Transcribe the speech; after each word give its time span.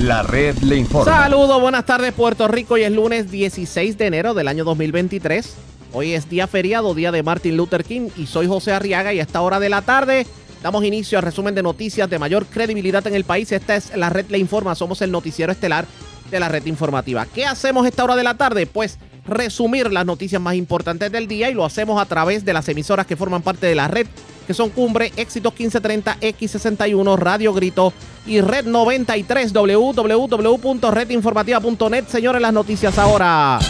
La 0.00 0.22
red 0.22 0.56
le 0.60 0.76
informa. 0.76 1.14
Saludos, 1.14 1.60
buenas 1.60 1.84
tardes 1.84 2.14
Puerto 2.14 2.48
Rico. 2.48 2.72
Hoy 2.72 2.84
es 2.84 2.90
lunes 2.90 3.30
16 3.30 3.98
de 3.98 4.06
enero 4.06 4.32
del 4.32 4.48
año 4.48 4.64
2023. 4.64 5.54
Hoy 5.92 6.14
es 6.14 6.30
día 6.30 6.46
feriado, 6.46 6.94
día 6.94 7.12
de 7.12 7.22
Martin 7.22 7.54
Luther 7.54 7.84
King 7.84 8.08
y 8.16 8.24
soy 8.24 8.46
José 8.46 8.72
Arriaga 8.72 9.12
y 9.12 9.20
a 9.20 9.22
esta 9.22 9.42
hora 9.42 9.60
de 9.60 9.68
la 9.68 9.82
tarde 9.82 10.26
damos 10.62 10.84
inicio 10.84 11.18
al 11.18 11.24
resumen 11.24 11.54
de 11.54 11.62
noticias 11.62 12.08
de 12.08 12.18
mayor 12.18 12.46
credibilidad 12.46 13.06
en 13.06 13.14
el 13.14 13.24
país. 13.24 13.52
Esta 13.52 13.76
es 13.76 13.94
la 13.94 14.08
red 14.08 14.24
le 14.30 14.38
informa, 14.38 14.74
somos 14.74 15.02
el 15.02 15.12
noticiero 15.12 15.52
estelar 15.52 15.84
de 16.30 16.40
la 16.40 16.48
red 16.48 16.64
informativa. 16.64 17.26
¿Qué 17.26 17.44
hacemos 17.44 17.86
esta 17.86 18.02
hora 18.02 18.16
de 18.16 18.24
la 18.24 18.38
tarde? 18.38 18.66
Pues 18.66 18.98
resumir 19.26 19.92
las 19.92 20.06
noticias 20.06 20.40
más 20.40 20.54
importantes 20.54 21.12
del 21.12 21.28
día 21.28 21.50
y 21.50 21.54
lo 21.54 21.66
hacemos 21.66 22.00
a 22.00 22.06
través 22.06 22.46
de 22.46 22.54
las 22.54 22.66
emisoras 22.70 23.06
que 23.06 23.16
forman 23.16 23.42
parte 23.42 23.66
de 23.66 23.74
la 23.74 23.86
red 23.86 24.06
que 24.46 24.54
son 24.54 24.70
Cumbre, 24.70 25.12
Éxitos 25.16 25.52
1530, 25.52 26.18
X61, 26.20 27.18
Radio 27.18 27.52
Grito 27.52 27.92
y 28.26 28.40
Red 28.40 28.66
93, 28.66 29.52
www.redinformativa.net. 29.52 32.04
Señores, 32.08 32.42
las 32.42 32.52
noticias 32.52 32.98
ahora. 32.98 33.60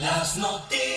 Las 0.00 0.36
noticias. 0.36 0.87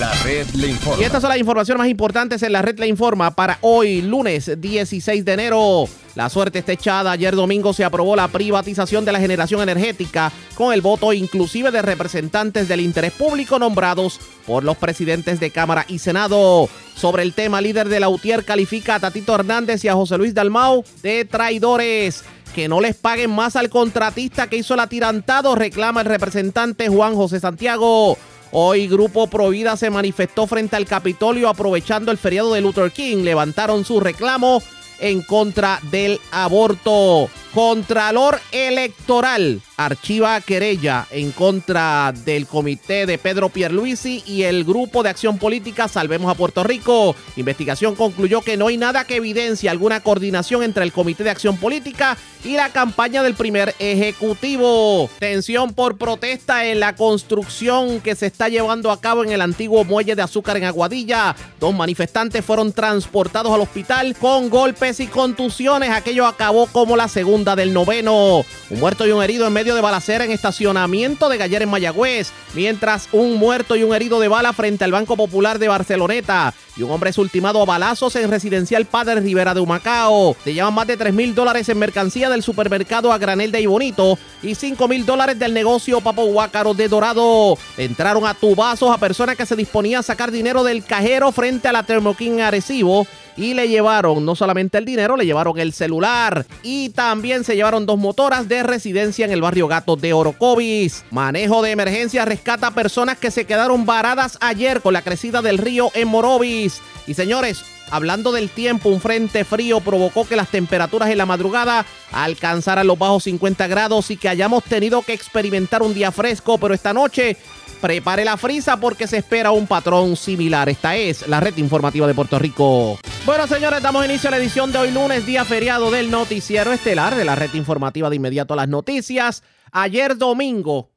La 0.00 0.14
red 0.24 0.46
informa. 0.54 1.02
Y 1.02 1.04
estas 1.04 1.20
son 1.20 1.28
las 1.28 1.38
informaciones 1.38 1.78
más 1.78 1.88
importantes 1.88 2.42
en 2.42 2.52
la 2.52 2.62
red 2.62 2.78
le 2.78 2.86
informa 2.86 3.32
para 3.32 3.58
hoy, 3.60 4.00
lunes 4.00 4.50
16 4.58 5.26
de 5.26 5.32
enero. 5.34 5.84
La 6.14 6.30
suerte 6.30 6.60
está 6.60 6.72
echada. 6.72 7.12
Ayer 7.12 7.36
domingo 7.36 7.74
se 7.74 7.84
aprobó 7.84 8.16
la 8.16 8.28
privatización 8.28 9.04
de 9.04 9.12
la 9.12 9.20
generación 9.20 9.60
energética 9.60 10.32
con 10.54 10.72
el 10.72 10.80
voto 10.80 11.12
inclusive 11.12 11.70
de 11.70 11.82
representantes 11.82 12.66
del 12.66 12.80
interés 12.80 13.12
público 13.12 13.58
nombrados 13.58 14.18
por 14.46 14.64
los 14.64 14.78
presidentes 14.78 15.38
de 15.38 15.50
Cámara 15.50 15.84
y 15.86 15.98
Senado. 15.98 16.70
Sobre 16.96 17.22
el 17.22 17.34
tema, 17.34 17.60
líder 17.60 17.90
de 17.90 18.00
la 18.00 18.08
UTIER 18.08 18.46
califica 18.46 18.94
a 18.94 19.00
Tatito 19.00 19.34
Hernández 19.34 19.84
y 19.84 19.88
a 19.88 19.94
José 19.94 20.16
Luis 20.16 20.32
Dalmau 20.32 20.82
de 21.02 21.26
traidores. 21.26 22.24
Que 22.54 22.68
no 22.68 22.80
les 22.80 22.96
paguen 22.96 23.30
más 23.32 23.54
al 23.54 23.68
contratista 23.68 24.48
que 24.48 24.56
hizo 24.56 24.72
el 24.72 24.80
atirantado, 24.80 25.54
reclama 25.56 26.00
el 26.00 26.06
representante 26.06 26.88
Juan 26.88 27.14
José 27.14 27.38
Santiago. 27.38 28.16
Hoy 28.52 28.88
Grupo 28.88 29.28
Provida 29.28 29.76
se 29.76 29.90
manifestó 29.90 30.46
frente 30.46 30.74
al 30.76 30.86
Capitolio 30.86 31.48
aprovechando 31.48 32.10
el 32.10 32.18
feriado 32.18 32.54
de 32.54 32.60
Luther 32.60 32.90
King. 32.90 33.18
Levantaron 33.18 33.84
su 33.84 34.00
reclamo 34.00 34.60
en 35.00 35.22
contra 35.22 35.80
del 35.90 36.20
aborto. 36.30 37.28
Contralor 37.52 38.40
Electoral 38.52 39.60
archiva 39.76 40.40
querella 40.40 41.06
en 41.10 41.32
contra 41.32 42.12
del 42.24 42.46
comité 42.46 43.06
de 43.06 43.18
Pedro 43.18 43.48
Pierluisi 43.48 44.22
y 44.26 44.42
el 44.42 44.64
grupo 44.64 45.02
de 45.02 45.08
acción 45.08 45.38
política 45.38 45.88
Salvemos 45.88 46.30
a 46.30 46.34
Puerto 46.34 46.62
Rico. 46.62 47.16
Investigación 47.36 47.96
concluyó 47.96 48.42
que 48.42 48.56
no 48.56 48.66
hay 48.66 48.76
nada 48.76 49.04
que 49.04 49.16
evidencie 49.16 49.70
alguna 49.70 50.00
coordinación 50.00 50.62
entre 50.62 50.84
el 50.84 50.92
comité 50.92 51.24
de 51.24 51.30
acción 51.30 51.56
política 51.56 52.18
y 52.44 52.56
la 52.56 52.70
campaña 52.70 53.22
del 53.22 53.34
primer 53.34 53.74
ejecutivo. 53.78 55.08
Tensión 55.18 55.72
por 55.72 55.96
protesta 55.96 56.66
en 56.66 56.80
la 56.80 56.94
construcción 56.94 58.00
que 58.00 58.14
se 58.14 58.26
está 58.26 58.48
llevando 58.48 58.90
a 58.90 59.00
cabo 59.00 59.24
en 59.24 59.32
el 59.32 59.40
antiguo 59.40 59.84
muelle 59.84 60.14
de 60.14 60.22
azúcar 60.22 60.58
en 60.58 60.64
Aguadilla. 60.64 61.34
Dos 61.58 61.74
manifestantes 61.74 62.44
fueron 62.44 62.72
transportados 62.72 63.52
al 63.52 63.62
hospital 63.62 64.14
con 64.16 64.50
golpes 64.50 64.89
y 64.98 65.06
contusiones. 65.06 65.90
Aquello 65.90 66.26
acabó 66.26 66.66
como 66.66 66.96
la 66.96 67.06
segunda 67.06 67.54
del 67.54 67.72
noveno. 67.72 68.44
Un 68.70 68.80
muerto 68.80 69.06
y 69.06 69.12
un 69.12 69.22
herido 69.22 69.46
en 69.46 69.52
medio 69.52 69.76
de 69.76 69.80
balacera 69.80 70.24
en 70.24 70.32
estacionamiento 70.32 71.28
de 71.28 71.38
Galler 71.38 71.62
en 71.62 71.68
Mayagüez, 71.68 72.32
mientras 72.54 73.08
un 73.12 73.34
muerto 73.34 73.76
y 73.76 73.84
un 73.84 73.94
herido 73.94 74.18
de 74.18 74.26
bala 74.26 74.52
frente 74.52 74.82
al 74.82 74.90
Banco 74.90 75.16
Popular 75.16 75.60
de 75.60 75.68
Barceloneta 75.68 76.52
y 76.80 76.82
un 76.82 76.90
hombre 76.90 77.10
es 77.10 77.18
ultimado 77.18 77.60
a 77.60 77.66
balazos 77.66 78.16
en 78.16 78.30
residencial 78.30 78.86
Padre 78.86 79.20
Rivera 79.20 79.52
de 79.52 79.60
Humacao. 79.60 80.34
Se 80.42 80.54
llevan 80.54 80.74
más 80.74 80.86
de 80.86 80.96
3 80.96 81.12
mil 81.12 81.34
dólares 81.34 81.68
en 81.68 81.78
mercancía 81.78 82.30
del 82.30 82.42
supermercado 82.42 83.12
a 83.12 83.18
granel 83.18 83.52
de 83.52 83.60
Ibonito 83.60 84.18
y 84.42 84.54
5 84.54 84.88
mil 84.88 85.04
dólares 85.04 85.38
del 85.38 85.52
negocio 85.52 86.00
Papo 86.00 86.24
Huácaro 86.24 86.72
de 86.72 86.88
Dorado. 86.88 87.58
Entraron 87.76 88.26
a 88.26 88.34
tubazos 88.34 88.90
a 88.90 88.98
personas 88.98 89.36
que 89.36 89.46
se 89.46 89.56
disponían 89.56 90.00
a 90.00 90.02
sacar 90.02 90.30
dinero 90.30 90.64
del 90.64 90.82
cajero 90.82 91.32
frente 91.32 91.68
a 91.68 91.72
la 91.72 91.82
Thermokin 91.82 92.40
Arecibo 92.40 93.06
y 93.40 93.54
le 93.54 93.68
llevaron 93.68 94.24
no 94.26 94.36
solamente 94.36 94.76
el 94.76 94.84
dinero, 94.84 95.16
le 95.16 95.24
llevaron 95.24 95.58
el 95.58 95.72
celular 95.72 96.46
y 96.62 96.90
también 96.90 97.42
se 97.42 97.56
llevaron 97.56 97.86
dos 97.86 97.98
motoras 97.98 98.48
de 98.48 98.62
residencia 98.62 99.24
en 99.24 99.32
el 99.32 99.40
barrio 99.40 99.66
Gato 99.66 99.96
de 99.96 100.12
Orocovis. 100.12 101.04
Manejo 101.10 101.62
de 101.62 101.70
emergencia 101.70 102.26
rescata 102.26 102.72
personas 102.72 103.16
que 103.16 103.30
se 103.30 103.46
quedaron 103.46 103.86
varadas 103.86 104.36
ayer 104.42 104.82
con 104.82 104.92
la 104.92 105.00
crecida 105.00 105.40
del 105.40 105.56
río 105.56 105.90
en 105.94 106.08
Morovis. 106.08 106.82
Y 107.06 107.14
señores, 107.14 107.64
hablando 107.90 108.30
del 108.30 108.50
tiempo, 108.50 108.90
un 108.90 109.00
frente 109.00 109.44
frío 109.44 109.80
provocó 109.80 110.28
que 110.28 110.36
las 110.36 110.50
temperaturas 110.50 111.08
en 111.08 111.16
la 111.16 111.24
madrugada 111.24 111.86
alcanzaran 112.12 112.86
los 112.86 112.98
bajos 112.98 113.24
50 113.24 113.66
grados 113.68 114.10
y 114.10 114.18
que 114.18 114.28
hayamos 114.28 114.64
tenido 114.64 115.00
que 115.00 115.14
experimentar 115.14 115.82
un 115.82 115.94
día 115.94 116.12
fresco, 116.12 116.58
pero 116.58 116.74
esta 116.74 116.92
noche 116.92 117.38
prepare 117.80 118.24
la 118.24 118.36
frisa 118.36 118.78
porque 118.78 119.06
se 119.06 119.18
espera 119.18 119.50
un 119.50 119.66
patrón 119.66 120.16
similar. 120.16 120.68
Esta 120.68 120.96
es 120.96 121.26
la 121.26 121.40
red 121.40 121.56
informativa 121.56 122.06
de 122.06 122.14
Puerto 122.14 122.38
Rico. 122.38 122.98
Bueno, 123.24 123.46
señores, 123.46 123.82
damos 123.82 124.04
inicio 124.04 124.28
a 124.28 124.32
la 124.32 124.36
edición 124.36 124.70
de 124.72 124.78
hoy 124.78 124.90
lunes, 124.90 125.26
día 125.26 125.44
feriado 125.44 125.90
del 125.90 126.10
noticiero 126.10 126.72
estelar 126.72 127.16
de 127.16 127.24
la 127.24 127.36
red 127.36 127.52
informativa 127.54 128.10
de 128.10 128.16
inmediato 128.16 128.54
a 128.54 128.58
las 128.58 128.68
noticias. 128.68 129.42
Ayer 129.72 130.16
domingo, 130.16 130.92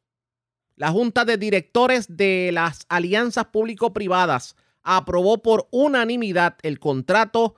la 0.76 0.92
Junta 0.92 1.26
de 1.26 1.38
Directores 1.38 2.06
de 2.10 2.52
las 2.54 2.86
Alianzas 2.90 3.46
Público-Privadas 3.46 4.56
aprobó 4.84 5.42
por 5.42 5.68
unanimidad 5.72 6.58
el 6.64 6.80
contrato 6.80 7.56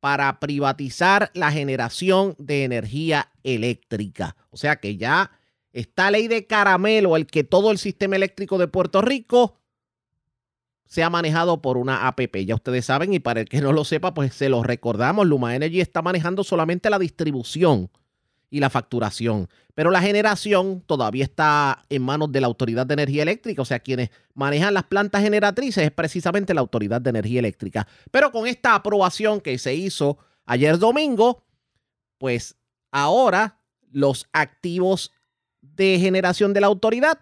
para 0.00 0.40
privatizar 0.40 1.30
la 1.34 1.52
generación 1.52 2.34
de 2.38 2.64
energía 2.64 3.30
eléctrica. 3.44 4.36
O 4.50 4.56
sea 4.56 4.76
que 4.76 4.96
ya 4.96 5.30
esta 5.72 6.10
ley 6.10 6.28
de 6.28 6.46
caramelo, 6.46 7.16
el 7.16 7.26
que 7.26 7.44
todo 7.44 7.70
el 7.70 7.78
sistema 7.78 8.16
eléctrico 8.16 8.58
de 8.58 8.68
Puerto 8.68 9.00
Rico 9.00 9.58
sea 10.84 11.08
manejado 11.08 11.62
por 11.62 11.78
una 11.78 12.06
APP. 12.06 12.44
Ya 12.44 12.54
ustedes 12.54 12.84
saben, 12.84 13.14
y 13.14 13.18
para 13.18 13.40
el 13.40 13.48
que 13.48 13.62
no 13.62 13.72
lo 13.72 13.84
sepa, 13.84 14.12
pues 14.12 14.34
se 14.34 14.50
lo 14.50 14.62
recordamos, 14.62 15.26
Luma 15.26 15.56
Energy 15.56 15.80
está 15.80 16.02
manejando 16.02 16.44
solamente 16.44 16.90
la 16.90 16.98
distribución 16.98 17.90
y 18.50 18.60
la 18.60 18.68
facturación. 18.68 19.48
Pero 19.74 19.90
la 19.90 20.02
generación 20.02 20.82
todavía 20.82 21.24
está 21.24 21.86
en 21.88 22.02
manos 22.02 22.30
de 22.30 22.42
la 22.42 22.46
Autoridad 22.46 22.86
de 22.86 22.92
Energía 22.92 23.22
Eléctrica, 23.22 23.62
o 23.62 23.64
sea, 23.64 23.80
quienes 23.80 24.10
manejan 24.34 24.74
las 24.74 24.84
plantas 24.84 25.22
generatrices 25.22 25.84
es 25.84 25.90
precisamente 25.90 26.52
la 26.52 26.60
Autoridad 26.60 27.00
de 27.00 27.08
Energía 27.08 27.38
Eléctrica. 27.38 27.88
Pero 28.10 28.30
con 28.30 28.46
esta 28.46 28.74
aprobación 28.74 29.40
que 29.40 29.56
se 29.56 29.74
hizo 29.74 30.18
ayer 30.44 30.76
domingo, 30.76 31.46
pues 32.18 32.56
ahora 32.90 33.58
los 33.90 34.28
activos 34.34 35.12
de 35.74 35.98
generación 35.98 36.52
de 36.52 36.60
la 36.60 36.66
autoridad 36.66 37.18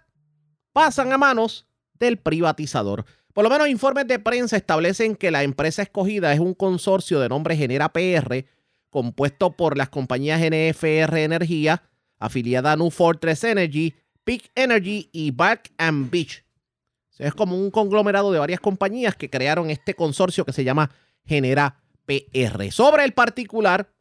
pasan 0.72 1.12
a 1.12 1.18
manos 1.18 1.66
del 1.98 2.18
privatizador. 2.18 3.04
Por 3.32 3.44
lo 3.44 3.50
menos 3.50 3.68
informes 3.68 4.06
de 4.06 4.18
prensa 4.18 4.56
establecen 4.56 5.14
que 5.14 5.30
la 5.30 5.42
empresa 5.42 5.82
escogida 5.82 6.32
es 6.32 6.40
un 6.40 6.54
consorcio 6.54 7.20
de 7.20 7.28
nombre 7.28 7.56
Genera 7.56 7.92
PR, 7.92 8.44
compuesto 8.90 9.56
por 9.56 9.78
las 9.78 9.88
compañías 9.88 10.40
NFR 10.40 11.22
Energía, 11.22 11.82
afiliada 12.18 12.72
a 12.72 12.76
New 12.76 12.90
Fortress 12.90 13.44
Energy, 13.44 13.94
Peak 14.24 14.50
Energy 14.54 15.08
y 15.12 15.30
Back 15.30 15.72
and 15.78 16.10
Beach. 16.10 16.44
Es 17.18 17.34
como 17.34 17.56
un 17.56 17.70
conglomerado 17.70 18.32
de 18.32 18.38
varias 18.38 18.60
compañías 18.60 19.14
que 19.14 19.28
crearon 19.28 19.70
este 19.70 19.94
consorcio 19.94 20.44
que 20.46 20.54
se 20.54 20.64
llama 20.64 20.90
Genera 21.24 21.76
PR. 22.06 22.72
Sobre 22.72 23.04
el 23.04 23.12
particular, 23.12 23.92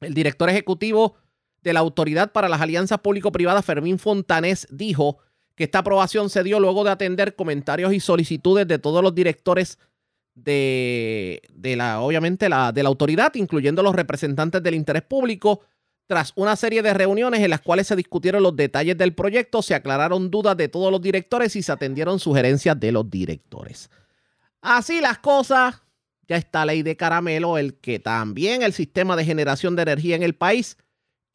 el 0.00 0.12
director 0.12 0.48
ejecutivo 0.50 1.16
de 1.66 1.72
la 1.72 1.80
Autoridad 1.80 2.30
para 2.30 2.48
las 2.48 2.60
Alianzas 2.60 3.00
Público-Privadas, 3.00 3.64
Fermín 3.64 3.98
Fontanés, 3.98 4.68
dijo 4.70 5.18
que 5.56 5.64
esta 5.64 5.80
aprobación 5.80 6.30
se 6.30 6.44
dio 6.44 6.60
luego 6.60 6.84
de 6.84 6.92
atender 6.92 7.34
comentarios 7.34 7.92
y 7.92 7.98
solicitudes 7.98 8.68
de 8.68 8.78
todos 8.78 9.02
los 9.02 9.12
directores 9.16 9.76
de, 10.36 11.42
la, 11.76 12.00
obviamente, 12.02 12.48
la, 12.48 12.70
de 12.70 12.84
la 12.84 12.88
autoridad, 12.88 13.34
incluyendo 13.34 13.82
los 13.82 13.96
representantes 13.96 14.62
del 14.62 14.76
interés 14.76 15.02
público. 15.02 15.62
Tras 16.06 16.32
una 16.36 16.54
serie 16.54 16.82
de 16.82 16.94
reuniones 16.94 17.40
en 17.40 17.50
las 17.50 17.62
cuales 17.62 17.88
se 17.88 17.96
discutieron 17.96 18.44
los 18.44 18.54
detalles 18.54 18.96
del 18.96 19.12
proyecto, 19.12 19.60
se 19.60 19.74
aclararon 19.74 20.30
dudas 20.30 20.56
de 20.56 20.68
todos 20.68 20.92
los 20.92 21.02
directores 21.02 21.56
y 21.56 21.64
se 21.64 21.72
atendieron 21.72 22.20
sugerencias 22.20 22.78
de 22.78 22.92
los 22.92 23.10
directores. 23.10 23.90
Así 24.60 25.00
las 25.00 25.18
cosas, 25.18 25.82
ya 26.28 26.36
está 26.36 26.64
ley 26.64 26.84
de 26.84 26.96
caramelo, 26.96 27.58
el 27.58 27.74
que 27.74 27.98
también 27.98 28.62
el 28.62 28.72
sistema 28.72 29.16
de 29.16 29.24
generación 29.24 29.74
de 29.74 29.82
energía 29.82 30.14
en 30.14 30.22
el 30.22 30.36
país 30.36 30.76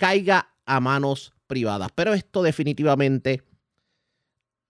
caiga 0.01 0.55
a 0.65 0.79
manos 0.79 1.31
privadas. 1.45 1.91
Pero 1.93 2.15
esto 2.15 2.41
definitivamente 2.41 3.43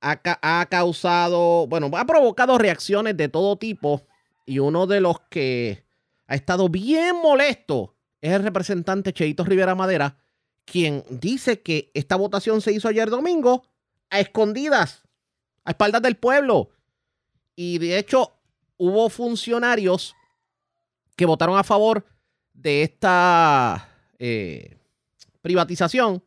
ha, 0.02 0.68
causado, 0.70 1.68
bueno, 1.68 1.90
ha 1.96 2.06
provocado 2.06 2.58
reacciones 2.58 3.16
de 3.16 3.30
todo 3.30 3.56
tipo 3.56 4.06
y 4.46 4.60
uno 4.60 4.88
de 4.88 5.00
los 5.00 5.22
que 5.30 5.86
ha 6.28 6.36
estado 6.36 6.68
bien 6.68 7.16
molesto 7.16 7.96
es 8.20 8.34
el 8.34 8.44
representante 8.44 9.14
Cheito 9.14 9.46
Rivera 9.46 9.74
Madera, 9.74 10.18
quien 10.66 11.06
dice 11.10 11.62
que 11.62 11.92
esta 11.94 12.18
votación 12.18 12.60
se 12.60 12.74
hizo 12.74 12.90
ayer 12.90 13.10
domingo 13.10 13.64
a 14.10 14.20
escondidas, 14.20 15.04
a 15.64 15.72
espaldas 15.72 16.02
del 16.02 16.18
pueblo. 16.18 16.72
Y 17.56 17.78
de 17.78 17.98
hecho 17.98 18.34
hubo 18.76 19.10
funcionarios 19.10 20.14
que 21.16 21.26
votaron 21.26 21.58
a 21.58 21.64
favor 21.64 22.06
de 22.54 22.84
esta... 22.84 23.88
Eh, 24.20 24.81
privatización 25.42 26.24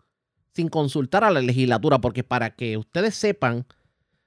sin 0.52 0.68
consultar 0.68 1.24
a 1.24 1.30
la 1.30 1.40
legislatura, 1.40 1.98
porque 1.98 2.22
para 2.22 2.50
que 2.50 2.76
ustedes 2.76 3.14
sepan, 3.14 3.66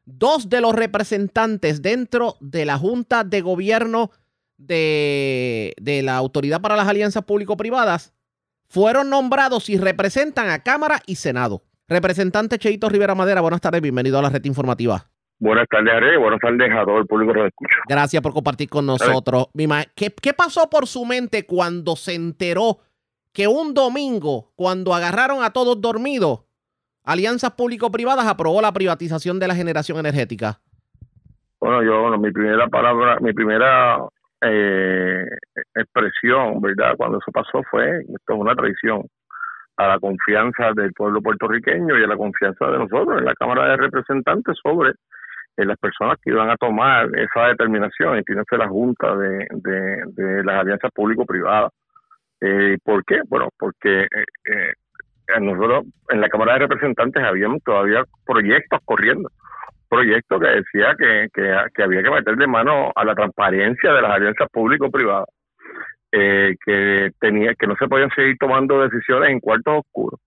dos 0.05 0.49
de 0.49 0.61
los 0.61 0.73
representantes 0.73 1.81
dentro 1.81 2.35
de 2.39 2.65
la 2.65 2.77
Junta 2.77 3.23
de 3.23 3.41
Gobierno 3.41 4.11
de, 4.57 5.73
de 5.79 6.01
la 6.01 6.17
Autoridad 6.17 6.61
para 6.61 6.75
las 6.75 6.87
Alianzas 6.87 7.23
Público-Privadas 7.23 8.13
fueron 8.67 9.09
nombrados 9.09 9.69
y 9.69 9.77
representan 9.77 10.49
a 10.49 10.63
Cámara 10.63 11.01
y 11.05 11.15
Senado. 11.15 11.63
Representante 11.87 12.57
Cheito 12.57 12.89
Rivera 12.89 13.15
Madera, 13.15 13.39
buenas 13.41 13.61
tardes, 13.61 13.81
bienvenido 13.81 14.19
a 14.19 14.21
la 14.21 14.29
red 14.29 14.43
informativa. 14.43 15.07
Buenas 15.39 15.67
tardes, 15.69 15.93
Are. 15.93 16.17
Buenas 16.17 16.39
tardes 16.39 16.71
a 16.71 16.83
todo 16.83 16.97
el 16.97 17.05
público 17.05 17.31
que 17.33 17.39
lo 17.39 17.47
escucha. 17.47 17.75
Gracias 17.87 18.21
por 18.21 18.33
compartir 18.33 18.69
con 18.69 18.85
nosotros. 18.85 19.47
¿Qué, 19.95 20.11
¿Qué 20.11 20.33
pasó 20.33 20.69
por 20.69 20.87
su 20.87 21.05
mente 21.05 21.45
cuando 21.45 21.95
se 21.95 22.15
enteró 22.15 22.79
que 23.37 23.47
un 23.47 23.75
domingo, 23.75 24.49
cuando 24.55 24.95
agarraron 24.95 25.43
a 25.43 25.51
todos 25.51 25.79
dormidos, 25.79 26.39
Alianzas 27.05 27.51
Público-Privadas 27.51 28.25
aprobó 28.25 28.63
la 28.63 28.71
privatización 28.71 29.37
de 29.37 29.47
la 29.47 29.53
generación 29.53 29.99
energética? 29.99 30.57
Bueno, 31.59 31.83
yo, 31.83 32.01
bueno, 32.01 32.17
mi 32.17 32.31
primera 32.31 32.65
palabra, 32.67 33.19
mi 33.21 33.33
primera 33.33 33.99
eh, 34.41 35.23
expresión, 35.75 36.59
¿verdad? 36.61 36.95
Cuando 36.97 37.19
eso 37.19 37.31
pasó 37.31 37.61
fue, 37.69 37.99
esto 37.99 38.33
es 38.33 38.39
una 38.39 38.55
traición 38.55 39.03
a 39.77 39.87
la 39.87 39.99
confianza 39.99 40.71
del 40.75 40.91
pueblo 40.93 41.21
puertorriqueño 41.21 41.95
y 41.95 42.03
a 42.03 42.07
la 42.07 42.17
confianza 42.17 42.65
de 42.65 42.79
nosotros 42.79 43.19
en 43.19 43.25
la 43.25 43.35
Cámara 43.35 43.69
de 43.69 43.77
Representantes 43.77 44.57
sobre 44.63 44.93
eh, 45.57 45.63
las 45.63 45.77
personas 45.77 46.17
que 46.23 46.31
iban 46.31 46.49
a 46.49 46.57
tomar 46.57 47.07
esa 47.13 47.49
determinación, 47.49 48.17
entiéndase 48.17 48.57
la 48.57 48.67
Junta 48.67 49.15
de, 49.15 49.45
de, 49.51 50.43
las 50.43 50.61
alianzas 50.61 50.89
público-privadas. 50.91 51.71
Eh, 52.41 52.77
¿Por 52.83 53.03
qué? 53.05 53.21
Bueno, 53.27 53.49
porque 53.57 54.03
eh, 54.03 54.07
eh, 54.45 55.39
nosotros 55.41 55.85
en 56.09 56.21
la 56.21 56.29
Cámara 56.29 56.53
de 56.53 56.59
Representantes 56.59 57.23
habíamos 57.23 57.63
todavía 57.63 58.03
proyectos 58.25 58.79
corriendo 58.85 59.29
proyecto 59.87 60.39
que 60.39 60.47
decía 60.47 60.95
que, 60.97 61.27
que, 61.33 61.83
había 61.83 62.03
que 62.03 62.09
meterle 62.09 62.47
mano 62.47 62.91
a 62.95 63.05
la 63.05 63.15
transparencia 63.15 63.93
de 63.93 64.01
las 64.01 64.11
alianzas 64.11 64.49
público-privadas, 64.51 65.27
eh, 66.11 66.55
que 66.65 67.11
tenía 67.19 67.53
que 67.55 67.67
no 67.67 67.75
se 67.77 67.87
podían 67.87 68.11
seguir 68.11 68.37
tomando 68.37 68.81
decisiones 68.81 69.29
en 69.29 69.39
cuartos 69.39 69.79
oscuros. 69.79 70.19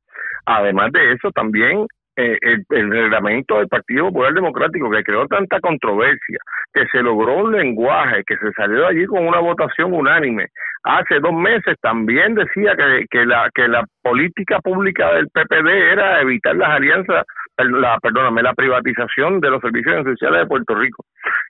Además 0.46 0.92
de 0.92 1.12
eso, 1.12 1.30
también 1.32 1.86
eh, 2.16 2.38
el, 2.40 2.64
el, 2.70 2.90
reglamento 2.90 3.58
del 3.58 3.68
Partido 3.68 4.06
Popular 4.06 4.34
Democrático, 4.34 4.90
que 4.90 5.02
creó 5.02 5.26
tanta 5.26 5.60
controversia, 5.60 6.38
que 6.72 6.86
se 6.86 7.02
logró 7.02 7.44
un 7.44 7.52
lenguaje, 7.52 8.22
que 8.26 8.36
se 8.36 8.52
salió 8.52 8.80
de 8.80 8.86
allí 8.86 9.06
con 9.06 9.26
una 9.26 9.38
votación 9.38 9.92
unánime. 9.92 10.48
Hace 10.84 11.20
dos 11.20 11.34
meses 11.34 11.76
también 11.80 12.34
decía 12.34 12.74
que, 12.76 13.06
que, 13.10 13.26
la, 13.26 13.48
que 13.54 13.68
la 13.68 13.84
política 14.02 14.58
pública 14.60 15.12
del 15.14 15.28
PPD 15.28 15.68
era 15.92 16.20
evitar 16.20 16.56
las 16.56 16.70
alianzas 16.70 17.24
la, 17.64 17.98
perdóname, 17.98 18.42
la 18.42 18.54
privatización 18.54 19.40
de 19.40 19.50
los 19.50 19.60
servicios 19.60 20.00
esenciales 20.00 20.40
de 20.40 20.46
Puerto 20.46 20.74
Rico. 20.74 21.04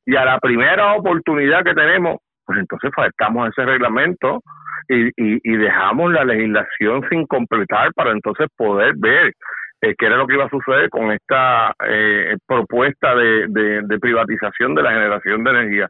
Y 0.07 0.17
a 0.17 0.25
la 0.25 0.39
primera 0.39 0.95
oportunidad 0.95 1.65
que 1.65 1.75
tenemos, 1.75 2.19
pues 2.45 2.59
entonces 2.59 2.91
faltamos 2.95 3.49
ese 3.49 3.65
reglamento 3.65 4.41
y, 4.89 5.11
y, 5.17 5.57
dejamos 5.57 6.13
la 6.13 6.25
legislación 6.25 7.07
sin 7.09 7.27
completar 7.27 7.93
para 7.95 8.11
entonces 8.11 8.49
poder 8.57 8.95
ver 8.97 9.33
eh, 9.81 9.95
qué 9.99 10.07
era 10.07 10.17
lo 10.17 10.27
que 10.27 10.35
iba 10.35 10.45
a 10.45 10.51
suceder 10.51 10.91
con 10.91 11.11
esta 11.11 11.73
eh, 11.87 12.37
propuesta 12.47 13.15
de, 13.15 13.47
de, 13.49 13.99
privatización 13.99 14.75
de 14.75 14.83
la 14.83 14.93
generación 14.93 15.45
de 15.45 15.51
energía. 15.51 15.89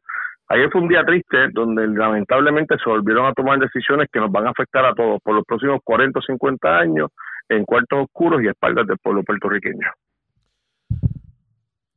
Ayer 0.49 0.69
fue 0.71 0.81
un 0.81 0.89
día 0.89 1.05
triste 1.05 1.49
donde 1.53 1.87
lamentablemente 1.87 2.77
se 2.83 2.91
volvieron 2.91 3.27
a 3.27 3.33
tomar 3.33 3.59
decisiones 3.59 4.09
que 4.13 4.21
nos 4.21 4.33
van 4.33 4.47
a 4.47 4.51
afectar 4.51 4.85
a 4.85 4.95
todos 4.95 5.21
por 5.23 5.35
los 5.35 5.45
próximos 5.45 5.81
40 5.85 6.19
o 6.19 6.23
50 6.23 6.79
años 6.79 7.11
en 7.49 7.65
cuartos 7.65 8.05
oscuros 8.05 8.43
y 8.43 8.49
espaldas 8.49 8.87
del 8.87 8.99
pueblo 8.99 9.23
puertorriqueño 9.23 9.91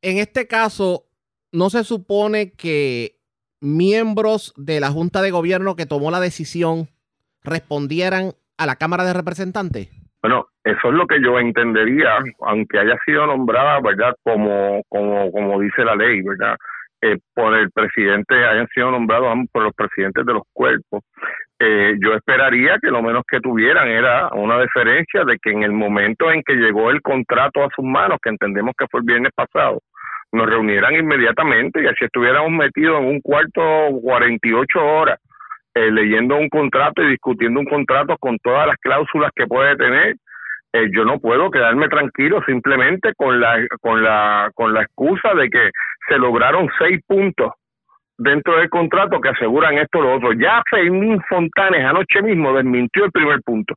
en 0.04 0.18
este 0.18 0.48
caso, 0.48 1.06
¿no 1.52 1.70
se 1.70 1.84
supone 1.84 2.52
que 2.52 3.16
miembros 3.62 4.54
de 4.58 4.82
la 4.82 4.92
Junta 4.92 5.22
de 5.22 5.32
Gobierno 5.32 5.76
que 5.76 5.86
tomó 5.86 6.12
la 6.12 6.20
decisión 6.20 6.90
respondieran 7.42 8.34
a 8.58 8.66
la 8.66 8.76
Cámara 8.76 9.06
de 9.06 9.14
Representantes? 9.14 9.90
Bueno, 10.22 10.48
eso 10.64 10.88
es 10.90 10.94
lo 10.94 11.06
que 11.08 11.22
yo 11.22 11.40
entendería, 11.40 12.20
aunque 12.42 12.80
haya 12.80 12.98
sido 13.06 13.26
nombrada, 13.28 13.80
¿verdad? 13.82 14.16
Como, 14.24 14.82
como, 14.88 15.32
como 15.32 15.60
dice 15.60 15.84
la 15.84 15.96
ley, 15.96 16.22
¿verdad? 16.22 16.56
Eh, 17.02 17.18
por 17.34 17.54
el 17.54 17.70
presidente, 17.72 18.46
hayan 18.46 18.68
sido 18.74 18.90
nombrados 18.90 19.36
por 19.52 19.64
los 19.64 19.74
presidentes 19.74 20.26
de 20.26 20.34
los 20.34 20.44
cuerpos. 20.54 21.04
Eh, 21.60 21.96
yo 22.00 22.14
esperaría 22.14 22.78
que 22.82 22.90
lo 22.90 23.02
menos 23.02 23.24
que 23.30 23.42
tuvieran 23.42 23.90
era 23.90 24.30
una 24.34 24.58
deferencia 24.58 25.26
de 25.26 25.38
que 25.42 25.52
en 25.52 25.64
el 25.64 25.74
momento 25.74 26.32
en 26.32 26.42
que 26.44 26.54
llegó 26.56 26.92
el 26.92 27.02
contrato 27.02 27.64
a 27.64 27.70
sus 27.76 27.84
manos, 27.84 28.20
que 28.22 28.30
entendemos 28.30 28.74
que 28.78 28.88
fue 28.90 29.02
el 29.02 29.06
viernes 29.06 29.34
pasado, 29.36 29.82
nos 30.32 30.50
reunieran 30.50 30.96
inmediatamente 30.96 31.84
y 31.84 31.88
así 31.88 32.06
estuviéramos 32.06 32.52
metidos 32.52 33.02
en 33.02 33.08
un 33.08 33.22
cuarto 33.22 33.62
48 34.02 34.80
horas 34.80 35.20
eh, 35.76 35.92
leyendo 35.92 36.38
un 36.38 36.50
contrato 36.50 37.04
y 37.04 37.12
discutiendo 37.12 37.60
un 37.60 37.66
contrato 37.66 38.16
con 38.18 38.38
todas 38.40 38.68
las 38.68 38.78
cláusulas 38.78 39.32
que 39.36 39.48
puede 39.48 39.76
tener. 39.76 40.16
Eh, 40.74 40.90
yo 40.92 41.06
no 41.06 41.20
puedo 41.20 41.52
quedarme 41.52 41.88
tranquilo 41.88 42.42
simplemente 42.48 43.14
con 43.16 43.40
la 43.40 43.64
con 43.80 44.04
la 44.04 44.50
con 44.56 44.74
la 44.74 44.82
excusa 44.82 45.34
de 45.36 45.48
que 45.48 45.70
se 46.08 46.18
lograron 46.18 46.68
seis 46.80 47.00
puntos 47.06 47.52
dentro 48.18 48.58
del 48.58 48.70
contrato 48.70 49.22
que 49.22 49.30
aseguran 49.30 49.78
esto 49.78 50.00
o 50.00 50.02
lo 50.02 50.16
otro. 50.16 50.34
Ya 50.34 50.64
Fermín 50.70 51.22
Fontanes 51.30 51.86
anoche 51.86 52.24
mismo 52.24 52.54
desmintió 52.54 53.06
el 53.06 53.12
primer 53.12 53.42
punto, 53.44 53.76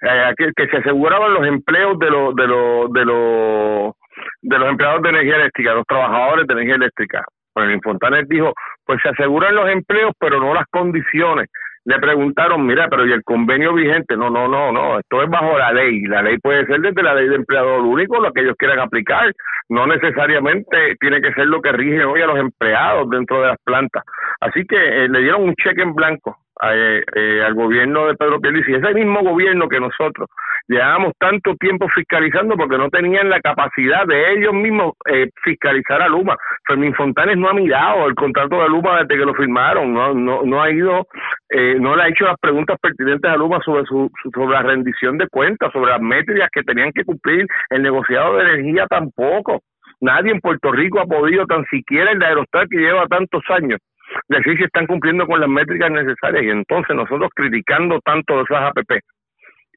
eh, 0.00 0.34
que, 0.56 0.66
se 0.66 0.76
aseguraban 0.78 1.34
los 1.34 1.46
empleos 1.46 1.98
de 1.98 2.10
los 2.10 2.34
de 2.34 2.46
los 2.46 2.92
de 2.92 3.04
los 3.04 3.94
de 4.40 4.58
los 4.58 4.68
empleados 4.70 5.02
de 5.02 5.08
energía 5.10 5.36
eléctrica, 5.36 5.74
los 5.74 5.86
trabajadores 5.86 6.46
de 6.46 6.54
energía 6.54 6.76
eléctrica. 6.76 7.24
Pues 7.52 7.80
Fontanes 7.82 8.28
dijo, 8.28 8.54
pues 8.86 9.00
se 9.02 9.10
aseguran 9.10 9.54
los 9.54 9.68
empleos, 9.68 10.12
pero 10.18 10.40
no 10.40 10.54
las 10.54 10.66
condiciones. 10.70 11.48
Le 11.90 11.98
preguntaron, 11.98 12.64
mira, 12.64 12.86
pero 12.88 13.04
¿y 13.04 13.10
el 13.10 13.24
convenio 13.24 13.74
vigente? 13.74 14.16
No, 14.16 14.30
no, 14.30 14.46
no, 14.46 14.70
no, 14.70 15.00
esto 15.00 15.24
es 15.24 15.28
bajo 15.28 15.58
la 15.58 15.72
ley. 15.72 16.02
La 16.02 16.22
ley 16.22 16.38
puede 16.38 16.64
ser 16.66 16.80
desde 16.80 17.02
la 17.02 17.16
ley 17.16 17.28
de 17.28 17.34
empleador 17.34 17.80
único, 17.80 18.20
lo 18.20 18.32
que 18.32 18.42
ellos 18.42 18.54
quieran 18.56 18.78
aplicar. 18.78 19.34
No 19.68 19.88
necesariamente 19.88 20.94
tiene 21.00 21.20
que 21.20 21.32
ser 21.32 21.48
lo 21.48 21.60
que 21.60 21.72
rige 21.72 22.04
hoy 22.04 22.22
a 22.22 22.28
los 22.28 22.38
empleados 22.38 23.10
dentro 23.10 23.40
de 23.40 23.48
las 23.48 23.58
plantas. 23.64 24.04
Así 24.40 24.64
que 24.68 24.76
eh, 24.76 25.08
le 25.08 25.18
dieron 25.18 25.42
un 25.42 25.56
cheque 25.56 25.82
en 25.82 25.92
blanco 25.92 26.38
eh, 26.62 27.02
eh, 27.14 27.42
al 27.44 27.54
gobierno 27.54 28.06
de 28.06 28.14
Pedro 28.14 28.40
Pierluisi, 28.40 28.74
ese 28.74 28.94
mismo 28.94 29.22
gobierno 29.22 29.68
que 29.68 29.80
nosotros 29.80 30.28
llevábamos 30.70 31.14
tanto 31.18 31.56
tiempo 31.56 31.88
fiscalizando 31.88 32.56
porque 32.56 32.78
no 32.78 32.88
tenían 32.90 33.28
la 33.28 33.40
capacidad 33.40 34.06
de 34.06 34.34
ellos 34.34 34.54
mismos 34.54 34.92
eh, 35.10 35.28
fiscalizar 35.42 36.00
a 36.00 36.08
Luma. 36.08 36.36
Fermín 36.66 36.94
Fontanes 36.94 37.36
no 37.36 37.48
ha 37.48 37.54
mirado 37.54 38.06
el 38.06 38.14
contrato 38.14 38.62
de 38.62 38.68
Luma 38.68 39.02
desde 39.02 39.18
que 39.18 39.26
lo 39.26 39.34
firmaron, 39.34 39.92
no, 39.92 40.14
no, 40.14 40.42
no 40.44 40.62
ha 40.62 40.70
ido, 40.70 41.08
eh, 41.48 41.76
no 41.80 41.96
le 41.96 42.04
ha 42.04 42.08
hecho 42.08 42.24
las 42.24 42.38
preguntas 42.38 42.78
pertinentes 42.80 43.28
a 43.28 43.36
Luma 43.36 43.60
sobre 43.64 43.84
su, 43.84 44.10
sobre 44.32 44.54
la 44.54 44.62
rendición 44.62 45.18
de 45.18 45.26
cuentas, 45.28 45.72
sobre 45.72 45.90
las 45.90 46.00
métricas 46.00 46.48
que 46.52 46.62
tenían 46.62 46.92
que 46.92 47.04
cumplir 47.04 47.46
el 47.70 47.82
negociado 47.82 48.36
de 48.36 48.42
energía 48.42 48.86
tampoco. 48.86 49.62
Nadie 50.00 50.32
en 50.32 50.40
Puerto 50.40 50.72
Rico 50.72 51.00
ha 51.00 51.04
podido, 51.04 51.46
tan 51.46 51.64
siquiera 51.66 52.12
el 52.12 52.22
Aerostar 52.22 52.68
que 52.68 52.78
lleva 52.78 53.06
tantos 53.06 53.42
años, 53.50 53.80
decir 54.28 54.56
si 54.56 54.64
están 54.64 54.86
cumpliendo 54.86 55.26
con 55.26 55.40
las 55.40 55.48
métricas 55.48 55.90
necesarias 55.90 56.44
y 56.44 56.50
entonces 56.50 56.94
nosotros 56.96 57.30
criticando 57.34 58.00
tanto 58.00 58.40
esas 58.42 58.70
APP 58.70 59.00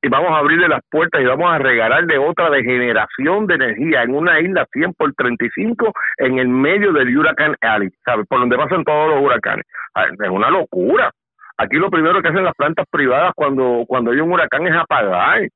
y 0.04 0.10
vamos 0.10 0.32
a 0.32 0.40
abrirle 0.40 0.68
las 0.68 0.82
puertas 0.92 1.22
y 1.22 1.26
vamos 1.26 1.50
a 1.50 1.58
regalarle 1.60 2.18
otra 2.18 2.50
de 2.50 2.62
generación 2.62 3.48
de 3.48 3.56
energía 3.56 4.04
en 4.04 4.14
una 4.14 4.40
isla 4.42 4.68
100 4.74 4.94
por 4.96 5.14
35 5.14 5.94
en 6.18 6.40
el 6.40 6.50
medio 6.50 6.92
del 6.92 7.18
huracán 7.18 7.56
Ali, 7.62 7.90
¿sabes? 8.04 8.28
Por 8.28 8.42
donde 8.42 8.58
pasan 8.58 8.84
todos 8.84 9.10
los 9.12 9.22
huracanes. 9.24 9.66
Es 9.96 10.30
una 10.30 10.50
locura. 10.50 11.10
Aquí 11.58 11.78
lo 11.78 11.90
primero 11.90 12.22
que 12.22 12.28
hacen 12.28 12.44
las 12.44 12.56
plantas 12.56 12.86
privadas 12.92 13.32
cuando, 13.34 13.86
cuando 13.88 14.12
hay 14.12 14.20
un 14.20 14.34
huracán 14.34 14.68
es 14.68 14.76
apagar 14.76 15.48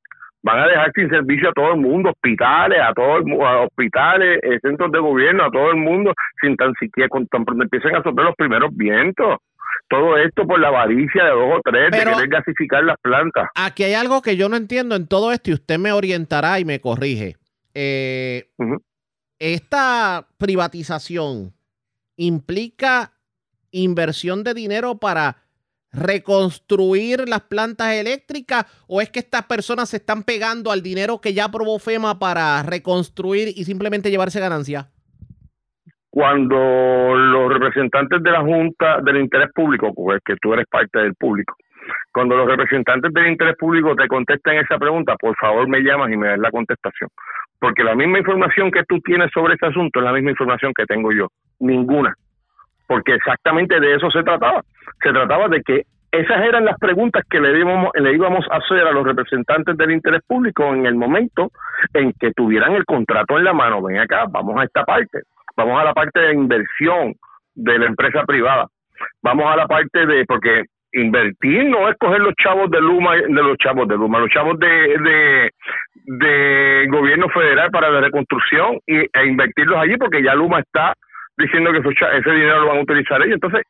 van 0.47 0.59
a 0.59 0.67
dejar 0.67 0.91
sin 0.95 1.09
servicio 1.09 1.49
a 1.49 1.53
todo 1.53 1.73
el 1.73 1.81
mundo, 1.81 2.09
hospitales, 2.11 2.79
a 2.81 2.93
todos 2.93 3.21
hospitales, 3.65 4.39
eh, 4.43 4.59
centros 4.61 4.89
de 4.93 4.99
gobierno, 4.99 5.43
a 5.43 5.51
todo 5.51 5.71
el 5.71 5.77
mundo, 5.77 6.13
sin 6.41 6.55
tan 6.55 6.73
siquiera 6.79 7.09
cuando 7.09 7.63
empiecen 7.63 7.95
a 7.97 8.01
soplar 8.01 8.27
los 8.27 8.35
primeros 8.35 8.71
vientos. 8.73 9.39
Todo 9.89 10.17
esto 10.17 10.47
por 10.47 10.59
la 10.59 10.69
avaricia 10.69 11.25
de 11.25 11.31
dos 11.31 11.57
o 11.57 11.61
tres 11.63 11.91
de 11.91 11.99
querer 11.99 12.27
gasificar 12.29 12.83
las 12.83 12.97
plantas. 13.01 13.49
Aquí 13.55 13.83
hay 13.83 13.93
algo 13.93 14.21
que 14.21 14.37
yo 14.37 14.47
no 14.47 14.55
entiendo 14.55 14.95
en 14.95 15.07
todo 15.07 15.33
esto 15.33 15.51
y 15.51 15.53
usted 15.53 15.77
me 15.79 15.91
orientará 15.91 16.59
y 16.59 16.65
me 16.65 16.79
corrige. 16.79 17.35
Eh, 17.73 18.49
esta 19.39 20.27
privatización 20.37 21.53
implica 22.15 23.11
inversión 23.71 24.43
de 24.43 24.53
dinero 24.53 24.97
para 24.97 25.46
reconstruir 25.97 27.27
las 27.27 27.41
plantas 27.41 27.93
eléctricas 27.93 28.65
o 28.87 29.01
es 29.01 29.09
que 29.09 29.19
estas 29.19 29.43
personas 29.43 29.89
se 29.89 29.97
están 29.97 30.23
pegando 30.23 30.71
al 30.71 30.81
dinero 30.81 31.19
que 31.19 31.33
ya 31.33 31.45
aprobó 31.45 31.79
FEMA 31.79 32.19
para 32.19 32.63
reconstruir 32.63 33.49
y 33.49 33.63
simplemente 33.65 34.09
llevarse 34.09 34.39
ganancia? 34.39 34.87
Cuando 36.09 36.55
los 37.15 37.53
representantes 37.53 38.23
de 38.23 38.31
la 38.31 38.41
Junta 38.41 39.01
del 39.01 39.17
Interés 39.17 39.49
Público, 39.53 39.93
pues 39.93 40.19
que 40.25 40.35
tú 40.41 40.53
eres 40.53 40.65
parte 40.67 40.99
del 40.99 41.13
público, 41.15 41.55
Cuando 42.11 42.35
los 42.35 42.47
representantes 42.47 43.13
del 43.13 43.27
interés 43.27 43.55
público 43.55 43.95
te 43.95 44.07
contestan 44.07 44.55
esa 44.55 44.77
pregunta, 44.77 45.15
por 45.19 45.35
favor 45.37 45.67
me 45.67 45.81
llamas 45.81 46.11
y 46.11 46.17
me 46.17 46.29
das 46.29 46.39
la 46.39 46.49
contestación. 46.49 47.09
Porque 47.59 47.83
la 47.83 47.95
misma 47.95 48.19
información 48.19 48.71
que 48.71 48.83
tú 48.87 48.99
tienes 49.01 49.29
sobre 49.31 49.53
este 49.53 49.67
asunto 49.67 49.99
es 49.99 50.05
la 50.05 50.13
misma 50.13 50.31
información 50.31 50.73
que 50.75 50.85
tengo 50.85 51.11
yo. 51.11 51.27
Ninguna. 51.59 52.15
Porque 52.87 53.13
exactamente 53.15 53.79
de 53.79 53.95
eso 53.95 54.09
se 54.11 54.23
trataba. 54.23 54.61
Se 55.03 55.11
trataba 55.11 55.47
de 55.49 55.61
que 55.61 55.83
esas 56.11 56.41
eran 56.41 56.65
las 56.65 56.77
preguntas 56.79 57.23
que 57.29 57.39
le 57.39 57.59
íbamos, 57.59 57.91
le 57.95 58.13
íbamos 58.13 58.45
a 58.49 58.57
hacer 58.57 58.87
a 58.87 58.91
los 58.91 59.05
representantes 59.05 59.75
del 59.77 59.91
interés 59.91 60.21
público 60.25 60.73
en 60.73 60.85
el 60.85 60.95
momento 60.95 61.51
en 61.93 62.13
que 62.13 62.31
tuvieran 62.31 62.73
el 62.73 62.85
contrato 62.85 63.37
en 63.37 63.43
la 63.43 63.53
mano. 63.53 63.81
Ven 63.81 63.99
acá, 63.99 64.25
vamos 64.29 64.57
a 64.59 64.63
esta 64.63 64.83
parte. 64.83 65.21
Vamos 65.55 65.79
a 65.79 65.83
la 65.83 65.93
parte 65.93 66.19
de 66.19 66.33
inversión 66.33 67.13
de 67.55 67.79
la 67.79 67.87
empresa 67.87 68.23
privada. 68.25 68.67
Vamos 69.21 69.45
a 69.51 69.55
la 69.57 69.67
parte 69.67 70.05
de, 70.05 70.25
porque 70.25 70.63
invertir 70.93 71.65
no 71.65 71.89
es 71.89 71.97
coger 71.97 72.21
los 72.21 72.33
chavos 72.35 72.69
de 72.71 72.79
Luma, 72.79 73.15
de 73.15 73.43
los 73.43 73.57
chavos 73.57 73.87
de 73.87 73.95
Luma, 73.95 74.19
los 74.19 74.29
chavos 74.29 74.57
de, 74.59 75.49
de, 76.05 76.87
gobierno 76.89 77.27
federal 77.29 77.69
para 77.71 77.89
la 77.89 78.01
reconstrucción 78.01 78.79
y, 78.85 78.97
e 78.97 79.25
invertirlos 79.25 79.77
allí 79.77 79.97
porque 79.97 80.23
ya 80.23 80.33
Luma 80.33 80.59
está 80.59 80.93
diciendo 81.37 81.71
que 81.71 81.79
ese 81.79 82.31
dinero 82.31 82.61
lo 82.61 82.67
van 82.67 82.77
a 82.77 82.81
utilizar 82.81 83.21
ellos. 83.21 83.35
Entonces, 83.35 83.61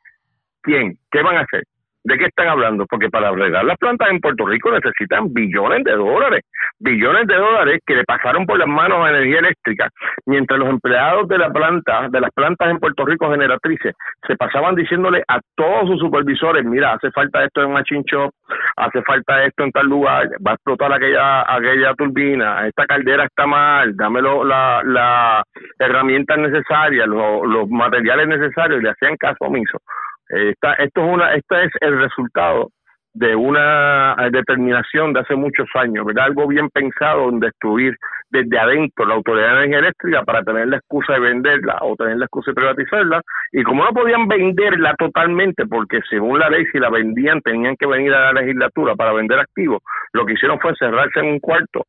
¿quién? 0.61 0.97
¿Qué 1.11 1.21
van 1.21 1.37
a 1.37 1.41
hacer? 1.41 1.63
¿De 2.07 2.17
qué 2.17 2.27
están 2.27 2.47
hablando? 2.47 2.85
Porque 2.85 3.09
para 3.09 3.27
arreglar 3.27 3.65
las 3.65 3.77
plantas 3.77 4.09
en 4.09 4.21
Puerto 4.21 4.45
Rico 4.45 4.71
necesitan 4.71 5.33
billones 5.33 5.83
de 5.83 5.91
dólares, 5.91 6.41
billones 6.79 7.27
de 7.27 7.35
dólares 7.35 7.81
que 7.85 7.95
le 7.95 8.05
pasaron 8.05 8.45
por 8.45 8.57
las 8.57 8.67
manos 8.69 9.05
a 9.05 9.09
energía 9.09 9.39
eléctrica, 9.39 9.89
mientras 10.25 10.57
los 10.57 10.69
empleados 10.69 11.27
de 11.27 11.37
la 11.37 11.49
planta, 11.49 12.07
de 12.09 12.21
las 12.21 12.31
plantas 12.31 12.69
en 12.69 12.79
Puerto 12.79 13.03
Rico 13.03 13.29
generatrices, 13.29 13.93
se 14.25 14.37
pasaban 14.37 14.75
diciéndole 14.75 15.21
a 15.27 15.41
todos 15.55 15.89
sus 15.89 15.99
supervisores, 15.99 16.63
mira, 16.63 16.93
hace 16.93 17.11
falta 17.11 17.43
esto 17.43 17.61
en 17.61 17.73
Machine 17.73 18.03
Shop, 18.09 18.31
hace 18.77 19.01
falta 19.01 19.43
esto 19.43 19.65
en 19.65 19.73
tal 19.73 19.87
lugar, 19.87 20.29
va 20.47 20.51
a 20.51 20.53
explotar 20.53 20.93
aquella, 20.93 21.41
aquella 21.41 21.93
turbina, 21.93 22.67
esta 22.67 22.85
caldera 22.85 23.25
está 23.25 23.45
mal, 23.45 23.97
dámelo 23.97 24.45
la, 24.45 24.81
la 24.85 25.43
herramientas 25.77 26.37
necesarias, 26.37 27.05
los 27.05 27.69
materiales 27.69 28.29
necesarios, 28.29 28.79
y 28.79 28.83
le 28.83 28.91
hacían 28.91 29.17
caso 29.17 29.43
omiso. 29.43 29.81
Esta, 30.29 30.73
esto 30.73 31.05
es 31.05 31.13
una, 31.13 31.33
este 31.35 31.63
es 31.65 31.71
el 31.81 31.99
resultado 31.99 32.69
de 33.13 33.35
una 33.35 34.15
determinación 34.31 35.11
de 35.11 35.21
hace 35.21 35.35
muchos 35.35 35.67
años, 35.73 36.05
¿verdad? 36.05 36.25
Algo 36.25 36.47
bien 36.47 36.69
pensado 36.69 37.29
en 37.29 37.39
destruir 37.39 37.95
desde 38.29 38.59
adentro 38.59 39.05
la 39.05 39.15
Autoridad 39.15 39.47
de 39.47 39.53
Energía 39.53 39.79
Eléctrica 39.79 40.23
para 40.23 40.43
tener 40.43 40.67
la 40.67 40.77
excusa 40.77 41.13
de 41.13 41.19
venderla 41.21 41.77
o 41.81 41.95
tener 41.95 42.17
la 42.17 42.25
excusa 42.25 42.51
de 42.51 42.55
privatizarla. 42.55 43.21
Y 43.53 43.63
como 43.63 43.83
no 43.83 43.91
podían 43.91 44.27
venderla 44.27 44.93
totalmente, 44.99 45.65
porque 45.65 45.99
según 46.09 46.37
la 46.37 46.49
ley, 46.49 46.65
si 46.71 46.77
la 46.77 46.91
vendían, 46.91 47.41
tenían 47.41 47.75
que 47.75 47.87
venir 47.87 48.13
a 48.13 48.31
la 48.31 48.41
legislatura 48.41 48.95
para 48.95 49.13
vender 49.13 49.39
activos, 49.39 49.81
lo 50.13 50.25
que 50.25 50.33
hicieron 50.33 50.59
fue 50.59 50.75
cerrarse 50.75 51.19
en 51.19 51.27
un 51.27 51.39
cuarto 51.39 51.85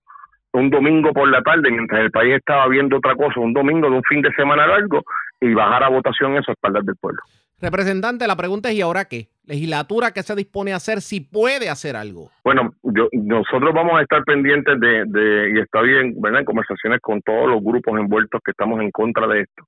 un 0.52 0.71
domingo 0.71 1.12
por 1.12 1.28
la 1.28 1.42
tarde, 1.42 1.71
mientras 1.71 2.00
el 2.00 2.11
país 2.11 2.37
estaba 2.37 2.66
viendo 2.68 2.97
otra 2.97 3.14
cosa, 3.14 3.38
un 3.38 3.52
domingo 3.52 3.90
de 3.90 3.97
un 3.97 4.02
fin 4.04 4.23
de 4.23 4.33
semana 4.33 4.66
largo, 4.66 5.02
y 5.40 5.52
bajar 5.54 5.85
a 5.85 5.88
votación 5.88 6.37
eso 6.37 6.50
a 6.50 6.54
espaldas 6.54 6.85
del 6.87 6.97
pueblo. 6.97 7.21
Representante, 7.60 8.26
la 8.26 8.36
pregunta 8.36 8.68
es 8.68 8.76
¿y 8.76 8.82
ahora 8.82 9.06
qué? 9.06 9.28
Legislatura, 9.44 10.12
¿qué 10.12 10.22
se 10.22 10.36
dispone 10.36 10.72
a 10.72 10.76
hacer 10.76 11.00
si 11.00 11.20
puede 11.20 11.68
hacer 11.68 11.96
algo? 11.96 12.30
Bueno, 12.44 12.70
yo, 12.82 13.08
nosotros 13.12 13.72
vamos 13.74 13.98
a 13.98 14.02
estar 14.02 14.22
pendientes 14.24 14.78
de, 14.78 15.04
de 15.06 15.50
y 15.54 15.60
está 15.60 15.80
bien, 15.80 16.14
¿verdad? 16.20 16.40
En 16.40 16.44
conversaciones 16.44 17.00
con 17.00 17.20
todos 17.22 17.48
los 17.48 17.62
grupos 17.62 17.98
envueltos 17.98 18.40
que 18.44 18.52
estamos 18.52 18.80
en 18.80 18.90
contra 18.90 19.26
de 19.26 19.40
esto. 19.40 19.64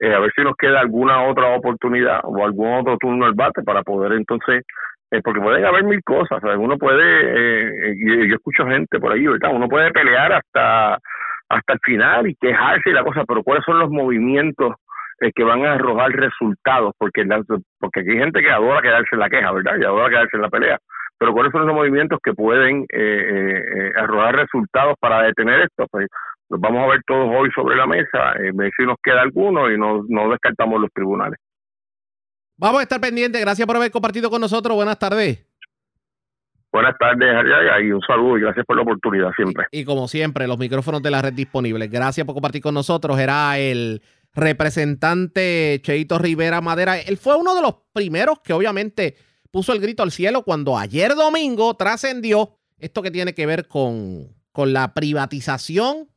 Eh, 0.00 0.14
a 0.14 0.18
ver 0.18 0.32
si 0.34 0.42
nos 0.42 0.56
queda 0.56 0.80
alguna 0.80 1.24
otra 1.24 1.56
oportunidad 1.56 2.20
o 2.24 2.44
algún 2.44 2.72
otro 2.72 2.96
turno 2.98 3.26
al 3.26 3.34
bate 3.34 3.62
para 3.62 3.82
poder 3.82 4.12
entonces 4.12 4.64
eh, 5.10 5.20
porque 5.22 5.40
pueden 5.40 5.64
haber 5.64 5.84
mil 5.84 6.02
cosas, 6.04 6.42
uno 6.42 6.76
puede, 6.76 7.00
eh, 7.00 7.94
y 7.96 8.28
yo 8.28 8.34
escucho 8.34 8.66
gente 8.66 9.00
por 9.00 9.12
ahí, 9.12 9.26
¿verdad? 9.26 9.50
Uno 9.54 9.66
puede 9.68 9.90
pelear 9.90 10.32
hasta 10.32 10.98
hasta 11.48 11.72
el 11.72 11.78
final 11.82 12.26
y 12.26 12.34
quejarse 12.34 12.90
y 12.90 12.92
la 12.92 13.02
cosa, 13.02 13.24
pero 13.26 13.42
¿cuáles 13.42 13.64
son 13.64 13.78
los 13.78 13.90
movimientos 13.90 14.74
que 15.34 15.44
van 15.44 15.64
a 15.64 15.74
arrojar 15.74 16.10
resultados, 16.12 16.92
porque, 16.98 17.26
porque 17.78 18.00
aquí 18.00 18.10
hay 18.10 18.18
gente 18.18 18.40
que 18.40 18.50
adora 18.50 18.82
quedarse 18.82 19.08
en 19.12 19.18
la 19.18 19.30
queja, 19.30 19.52
¿verdad? 19.52 19.72
Y 19.80 19.84
adora 19.84 20.10
quedarse 20.10 20.36
en 20.36 20.42
la 20.42 20.48
pelea. 20.48 20.78
Pero 21.18 21.32
¿cuáles 21.32 21.50
son 21.50 21.66
los 21.66 21.74
movimientos 21.74 22.20
que 22.22 22.32
pueden 22.32 22.82
eh, 22.82 22.96
eh, 22.96 23.64
eh, 23.76 23.92
arrojar 23.96 24.36
resultados 24.36 24.94
para 25.00 25.22
detener 25.22 25.62
esto? 25.62 25.86
Pues 25.90 26.06
los 26.48 26.60
vamos 26.60 26.84
a 26.84 26.92
ver 26.92 27.00
todos 27.06 27.28
hoy 27.28 27.50
sobre 27.54 27.76
la 27.76 27.86
mesa, 27.86 28.32
eh, 28.40 28.52
si 28.76 28.86
nos 28.86 28.96
queda 29.02 29.22
alguno 29.22 29.70
y 29.70 29.76
no, 29.76 30.04
no 30.08 30.30
descartamos 30.30 30.80
los 30.80 30.90
tribunales. 30.92 31.38
Vamos 32.56 32.80
a 32.80 32.82
estar 32.82 33.00
pendientes. 33.00 33.40
Gracias 33.40 33.66
por 33.66 33.76
haber 33.76 33.90
compartido 33.90 34.30
con 34.30 34.40
nosotros. 34.40 34.74
Buenas 34.74 34.98
tardes. 34.98 35.44
Buenas 36.70 36.96
tardes, 36.98 37.34
Ariaga, 37.34 37.80
y 37.80 37.90
un 37.90 38.00
saludo 38.02 38.36
y 38.36 38.40
gracias 38.42 38.64
por 38.66 38.76
la 38.76 38.82
oportunidad 38.82 39.30
siempre. 39.34 39.66
Y, 39.70 39.80
y, 39.80 39.84
como 39.84 40.06
siempre, 40.06 40.46
los 40.46 40.58
micrófonos 40.58 41.02
de 41.02 41.10
la 41.10 41.22
red 41.22 41.32
disponibles. 41.32 41.90
Gracias 41.90 42.26
por 42.26 42.34
compartir 42.34 42.62
con 42.62 42.74
nosotros. 42.74 43.18
Era 43.18 43.58
el 43.58 44.02
representante 44.34 45.80
Cheito 45.82 46.18
Rivera 46.18 46.60
Madera. 46.60 46.98
Él 46.98 47.18
fue 47.18 47.36
uno 47.36 47.54
de 47.54 47.62
los 47.62 47.74
primeros 47.92 48.40
que 48.40 48.52
obviamente 48.52 49.16
puso 49.50 49.72
el 49.72 49.80
grito 49.80 50.02
al 50.02 50.12
cielo 50.12 50.44
cuando 50.44 50.78
ayer 50.78 51.14
domingo 51.14 51.74
trascendió 51.74 52.58
esto 52.78 53.02
que 53.02 53.10
tiene 53.10 53.34
que 53.34 53.46
ver 53.46 53.66
con, 53.66 54.34
con 54.52 54.72
la 54.72 54.94
privatización 54.94 56.08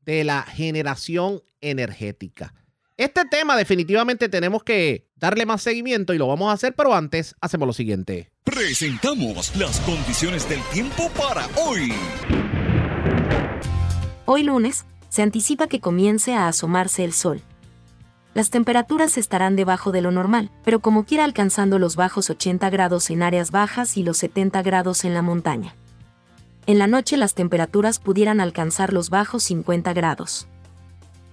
de 0.00 0.24
la 0.24 0.42
generación 0.42 1.42
energética. 1.60 2.54
Este 2.96 3.24
tema 3.26 3.56
definitivamente 3.56 4.28
tenemos 4.30 4.64
que 4.64 5.10
darle 5.16 5.44
más 5.44 5.60
seguimiento 5.60 6.14
y 6.14 6.18
lo 6.18 6.28
vamos 6.28 6.48
a 6.48 6.52
hacer, 6.52 6.74
pero 6.74 6.94
antes 6.94 7.34
hacemos 7.40 7.66
lo 7.66 7.74
siguiente. 7.74 8.32
Presentamos 8.44 9.54
las 9.56 9.80
condiciones 9.80 10.48
del 10.48 10.60
tiempo 10.72 11.10
para 11.10 11.46
hoy. 11.56 11.92
Hoy 14.24 14.44
lunes 14.44 14.86
se 15.16 15.22
anticipa 15.22 15.66
que 15.66 15.80
comience 15.80 16.34
a 16.34 16.46
asomarse 16.46 17.02
el 17.02 17.14
sol. 17.14 17.40
Las 18.34 18.50
temperaturas 18.50 19.16
estarán 19.16 19.56
debajo 19.56 19.90
de 19.90 20.02
lo 20.02 20.10
normal, 20.10 20.50
pero 20.62 20.80
como 20.80 21.06
quiera 21.06 21.24
alcanzando 21.24 21.78
los 21.78 21.96
bajos 21.96 22.28
80 22.28 22.68
grados 22.68 23.08
en 23.08 23.22
áreas 23.22 23.50
bajas 23.50 23.96
y 23.96 24.02
los 24.02 24.18
70 24.18 24.60
grados 24.60 25.06
en 25.06 25.14
la 25.14 25.22
montaña. 25.22 25.74
En 26.66 26.78
la 26.78 26.86
noche 26.86 27.16
las 27.16 27.32
temperaturas 27.32 27.98
pudieran 27.98 28.42
alcanzar 28.42 28.92
los 28.92 29.08
bajos 29.08 29.42
50 29.44 29.94
grados. 29.94 30.48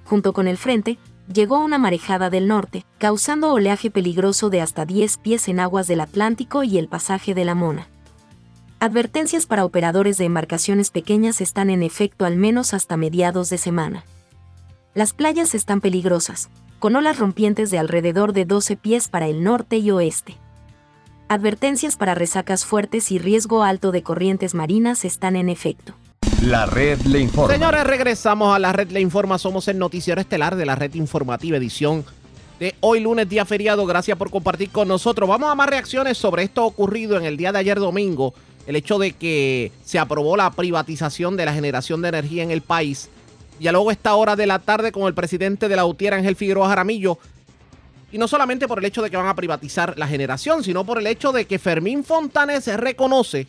Junto 0.05 0.31
con 0.31 0.47
el 0.47 0.57
frente, 0.57 0.97
llegó 1.27 1.59
una 1.59 1.77
marejada 1.77 2.29
del 2.29 2.47
norte, 2.47 2.85
causando 2.99 3.51
oleaje 3.51 3.91
peligroso 3.91 4.49
de 4.49 4.61
hasta 4.61 4.85
10 4.85 5.17
pies 5.17 5.49
en 5.49 5.59
aguas 5.59 5.87
del 5.87 5.99
Atlántico 5.99 6.63
y 6.63 6.77
el 6.77 6.87
pasaje 6.87 7.33
de 7.33 7.43
la 7.43 7.53
Mona. 7.53 7.89
Advertencias 8.83 9.45
para 9.45 9.63
operadores 9.63 10.17
de 10.17 10.25
embarcaciones 10.25 10.91
pequeñas 10.91 11.39
están 11.39 11.69
en 11.69 11.83
efecto 11.83 12.25
al 12.25 12.35
menos 12.35 12.73
hasta 12.73 12.97
mediados 12.97 13.49
de 13.49 13.57
semana. 13.57 14.03
Las 14.93 15.13
playas 15.13 15.55
están 15.55 15.79
peligrosas, 15.79 16.49
con 16.79 16.97
olas 16.97 17.17
rompientes 17.17 17.71
de 17.71 17.77
alrededor 17.77 18.33
de 18.33 18.43
12 18.43 18.75
pies 18.75 19.07
para 19.07 19.29
el 19.29 19.41
norte 19.41 19.77
y 19.77 19.89
oeste. 19.91 20.35
Advertencias 21.29 21.95
para 21.95 22.13
resacas 22.13 22.65
fuertes 22.65 23.09
y 23.13 23.19
riesgo 23.19 23.63
alto 23.63 23.93
de 23.93 24.03
corrientes 24.03 24.53
marinas 24.53 25.05
están 25.05 25.37
en 25.37 25.47
efecto. 25.47 25.93
La 26.41 26.65
red 26.65 26.99
le 27.03 27.21
informa. 27.21 27.53
Señores, 27.53 27.85
regresamos 27.85 28.53
a 28.53 28.59
la 28.59 28.73
red 28.73 28.91
le 28.91 28.99
informa. 28.99 29.37
Somos 29.37 29.69
el 29.69 29.79
noticiero 29.79 30.19
estelar 30.19 30.57
de 30.57 30.65
la 30.65 30.75
red 30.75 30.93
informativa 30.95 31.55
edición 31.55 32.03
de 32.59 32.75
hoy 32.81 32.99
lunes, 32.99 33.29
día 33.29 33.45
feriado. 33.45 33.85
Gracias 33.85 34.17
por 34.17 34.29
compartir 34.29 34.71
con 34.71 34.89
nosotros. 34.89 35.29
Vamos 35.29 35.49
a 35.49 35.55
más 35.55 35.69
reacciones 35.69 36.17
sobre 36.17 36.43
esto 36.43 36.65
ocurrido 36.65 37.15
en 37.17 37.23
el 37.23 37.37
día 37.37 37.53
de 37.53 37.59
ayer 37.59 37.79
domingo 37.79 38.33
el 38.67 38.75
hecho 38.75 38.97
de 38.97 39.13
que 39.13 39.71
se 39.83 39.99
aprobó 39.99 40.37
la 40.37 40.51
privatización 40.51 41.35
de 41.37 41.45
la 41.45 41.53
generación 41.53 42.01
de 42.01 42.09
energía 42.09 42.43
en 42.43 42.51
el 42.51 42.61
país. 42.61 43.09
Ya 43.59 43.71
luego 43.71 43.91
esta 43.91 44.15
hora 44.15 44.35
de 44.35 44.47
la 44.47 44.59
tarde 44.59 44.91
con 44.91 45.03
el 45.03 45.13
presidente 45.13 45.67
de 45.67 45.75
la 45.75 45.85
UTIER, 45.85 46.15
Ángel 46.15 46.35
Figueroa 46.35 46.69
Jaramillo. 46.69 47.17
Y 48.11 48.17
no 48.17 48.27
solamente 48.27 48.67
por 48.67 48.79
el 48.79 48.85
hecho 48.85 49.01
de 49.01 49.09
que 49.09 49.17
van 49.17 49.27
a 49.27 49.35
privatizar 49.35 49.97
la 49.97 50.07
generación, 50.07 50.63
sino 50.63 50.85
por 50.85 50.99
el 50.99 51.07
hecho 51.07 51.31
de 51.31 51.45
que 51.45 51.59
Fermín 51.59 52.03
Fontanes 52.03 52.67
reconoce 52.67 53.47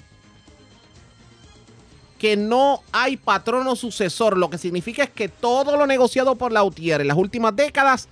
que 2.19 2.37
no 2.37 2.81
hay 2.91 3.19
patrono 3.19 3.77
sucesor, 3.77 4.39
lo 4.39 4.49
que 4.49 4.57
significa 4.57 5.05
es 5.05 5.11
que 5.11 5.29
todo 5.29 5.77
lo 5.77 5.87
negociado 5.87 6.37
por 6.37 6.53
la 6.53 6.65
UTIER 6.65 7.03
en 7.03 7.09
las 7.09 7.19
últimas 7.19 7.55
décadas 7.55 8.09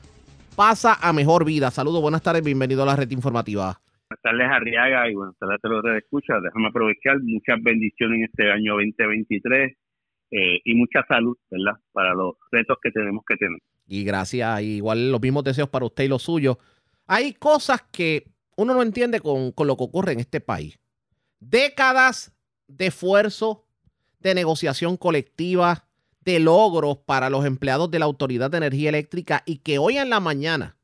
pasa 0.54 0.98
a 1.00 1.12
mejor 1.12 1.44
vida. 1.44 1.70
Saludos, 1.70 2.02
buenas 2.02 2.22
tardes, 2.22 2.44
bienvenido 2.44 2.82
a 2.82 2.86
la 2.86 2.96
red 2.96 3.10
informativa. 3.10 3.81
Buenas 4.12 4.20
tardes, 4.20 4.48
Arriaga, 4.50 5.10
y 5.10 5.14
buenas 5.14 5.38
tardes 5.38 5.58
a 5.62 5.68
los 5.68 5.82
que 5.82 5.96
escuchan. 5.96 6.42
Déjame 6.42 6.68
aprovechar 6.68 7.18
muchas 7.22 7.62
bendiciones 7.62 8.18
en 8.18 8.24
este 8.24 8.52
año 8.52 8.74
2023 8.74 9.72
eh, 10.32 10.60
y 10.62 10.74
mucha 10.74 11.02
salud, 11.08 11.34
¿verdad? 11.50 11.80
Para 11.92 12.12
los 12.12 12.34
retos 12.50 12.76
que 12.82 12.90
tenemos 12.90 13.24
que 13.26 13.36
tener. 13.36 13.58
Y 13.86 14.04
gracias, 14.04 14.60
igual 14.60 15.10
los 15.10 15.20
mismos 15.22 15.44
deseos 15.44 15.70
para 15.70 15.86
usted 15.86 16.04
y 16.04 16.08
los 16.08 16.22
suyos. 16.22 16.58
Hay 17.06 17.32
cosas 17.32 17.80
que 17.90 18.24
uno 18.54 18.74
no 18.74 18.82
entiende 18.82 19.20
con 19.20 19.66
lo 19.66 19.76
que 19.78 19.84
ocurre 19.84 20.12
en 20.12 20.20
este 20.20 20.42
país. 20.42 20.78
Décadas 21.40 22.36
de 22.68 22.88
esfuerzo, 22.88 23.64
de 24.20 24.34
negociación 24.34 24.98
colectiva, 24.98 25.86
de 26.20 26.38
logros 26.38 26.98
para 26.98 27.30
los 27.30 27.46
empleados 27.46 27.90
de 27.90 27.98
la 27.98 28.04
Autoridad 28.04 28.50
de 28.50 28.58
Energía 28.58 28.90
Eléctrica 28.90 29.42
y 29.46 29.60
que 29.60 29.78
hoy 29.78 29.96
en 29.96 30.10
la 30.10 30.20
mañana 30.20 30.76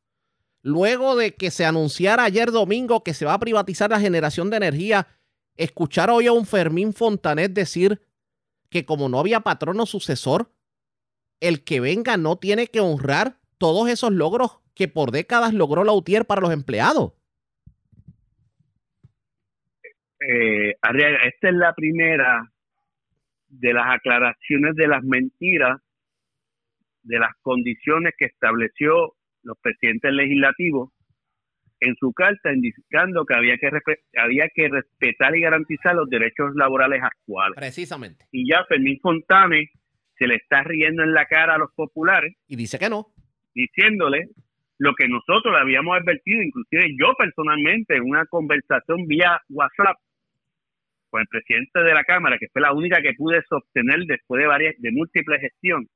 luego 0.63 1.17
de 1.17 1.35
que 1.35 1.51
se 1.51 1.65
anunciara 1.65 2.25
ayer 2.25 2.51
domingo 2.51 3.05
que 3.05 3.15
se 3.15 3.25
va 3.25 3.35
a 3.35 3.39
privatizar 3.39 3.91
la 3.91 4.01
generación 4.01 4.51
de 4.51 4.59
energía, 4.59 5.09
escuchar 5.57 6.11
hoy 6.11 6.27
a 6.27 6.33
un 6.33 6.47
Fermín 6.47 6.93
Fontanet 6.93 7.53
decir 7.53 8.01
que 8.71 8.85
como 8.85 9.09
no 9.09 9.19
había 9.19 9.41
patrono 9.41 9.87
sucesor, 9.87 10.51
el 11.41 11.65
que 11.65 11.81
venga 11.81 12.17
no 12.17 12.37
tiene 12.37 12.67
que 12.67 12.81
honrar 12.81 13.37
todos 13.59 13.89
esos 13.89 14.13
logros 14.13 14.61
que 14.75 14.89
por 14.89 15.11
décadas 15.11 15.55
logró 15.55 15.85
la 15.85 15.93
UTIER 15.93 16.25
para 16.25 16.41
los 16.41 16.53
empleados. 16.53 17.13
Eh, 20.21 20.71
esta 20.71 21.49
es 21.49 21.55
la 21.55 21.75
primera 21.75 22.53
de 23.49 23.73
las 23.73 23.87
aclaraciones 23.87 24.75
de 24.75 24.89
las 24.89 25.03
mentiras, 25.03 25.81
de 27.03 27.19
las 27.19 27.35
condiciones 27.41 28.15
que 28.19 28.27
estableció 28.27 29.15
los 29.43 29.59
presidentes 29.61 30.13
legislativos 30.13 30.91
en 31.81 31.95
su 31.97 32.13
carta 32.13 32.53
indicando 32.53 33.25
que 33.25 33.35
había 33.35 33.57
que 33.57 33.71
había 34.17 34.49
que 34.53 34.69
respetar 34.69 35.37
y 35.37 35.43
garantizar 35.43 35.95
los 35.95 36.09
derechos 36.09 36.55
laborales 36.55 37.03
actuales. 37.03 37.57
Precisamente. 37.57 38.27
Y 38.33 38.51
ya 38.51 38.65
Fermín 38.69 38.99
Fontane 39.01 39.71
se 40.17 40.27
le 40.27 40.35
está 40.35 40.63
riendo 40.65 41.05
en 41.05 41.15
la 41.15 41.27
cara 41.27 41.55
a 41.55 41.59
los 41.59 41.73
populares. 41.75 42.35
Y 42.49 42.57
dice 42.57 42.79
que 42.79 42.91
no. 42.91 43.07
Diciéndole 43.55 44.29
lo 44.79 44.95
que 44.95 45.09
nosotros 45.09 45.53
le 45.55 45.61
habíamos 45.61 45.97
advertido, 45.97 46.43
inclusive 46.43 46.95
yo 46.99 47.13
personalmente, 47.17 47.97
en 47.97 48.05
una 48.05 48.27
conversación 48.27 49.07
vía 49.07 49.41
WhatsApp 49.49 49.97
con 51.11 51.23
el 51.23 51.27
presidente 51.29 51.81
de 51.81 51.95
la 51.95 52.05
Cámara, 52.05 52.39
que 52.39 52.49
fue 52.53 52.63
la 52.63 52.73
única 52.73 53.01
que 53.01 53.15
pude 53.15 53.43
sostener 53.49 54.01
después 54.07 54.41
de 54.41 54.47
varias, 54.47 54.75
de 54.79 54.93
múltiples 54.93 55.41
gestiones, 55.41 55.89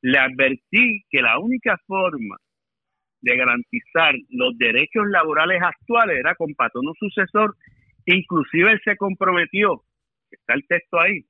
le 0.00 0.18
advertí 0.18 1.02
que 1.10 1.20
la 1.20 1.38
única 1.38 1.76
forma 1.86 2.36
de 3.20 3.36
garantizar 3.36 4.14
los 4.30 4.56
derechos 4.58 5.06
laborales 5.08 5.60
actuales 5.62 6.18
era 6.18 6.34
con 6.34 6.54
patrono 6.54 6.92
sucesor, 6.98 7.56
inclusive 8.06 8.72
él 8.72 8.80
se 8.84 8.96
comprometió, 8.96 9.82
está 10.30 10.54
el 10.54 10.66
texto 10.66 11.00
ahí, 11.00 11.24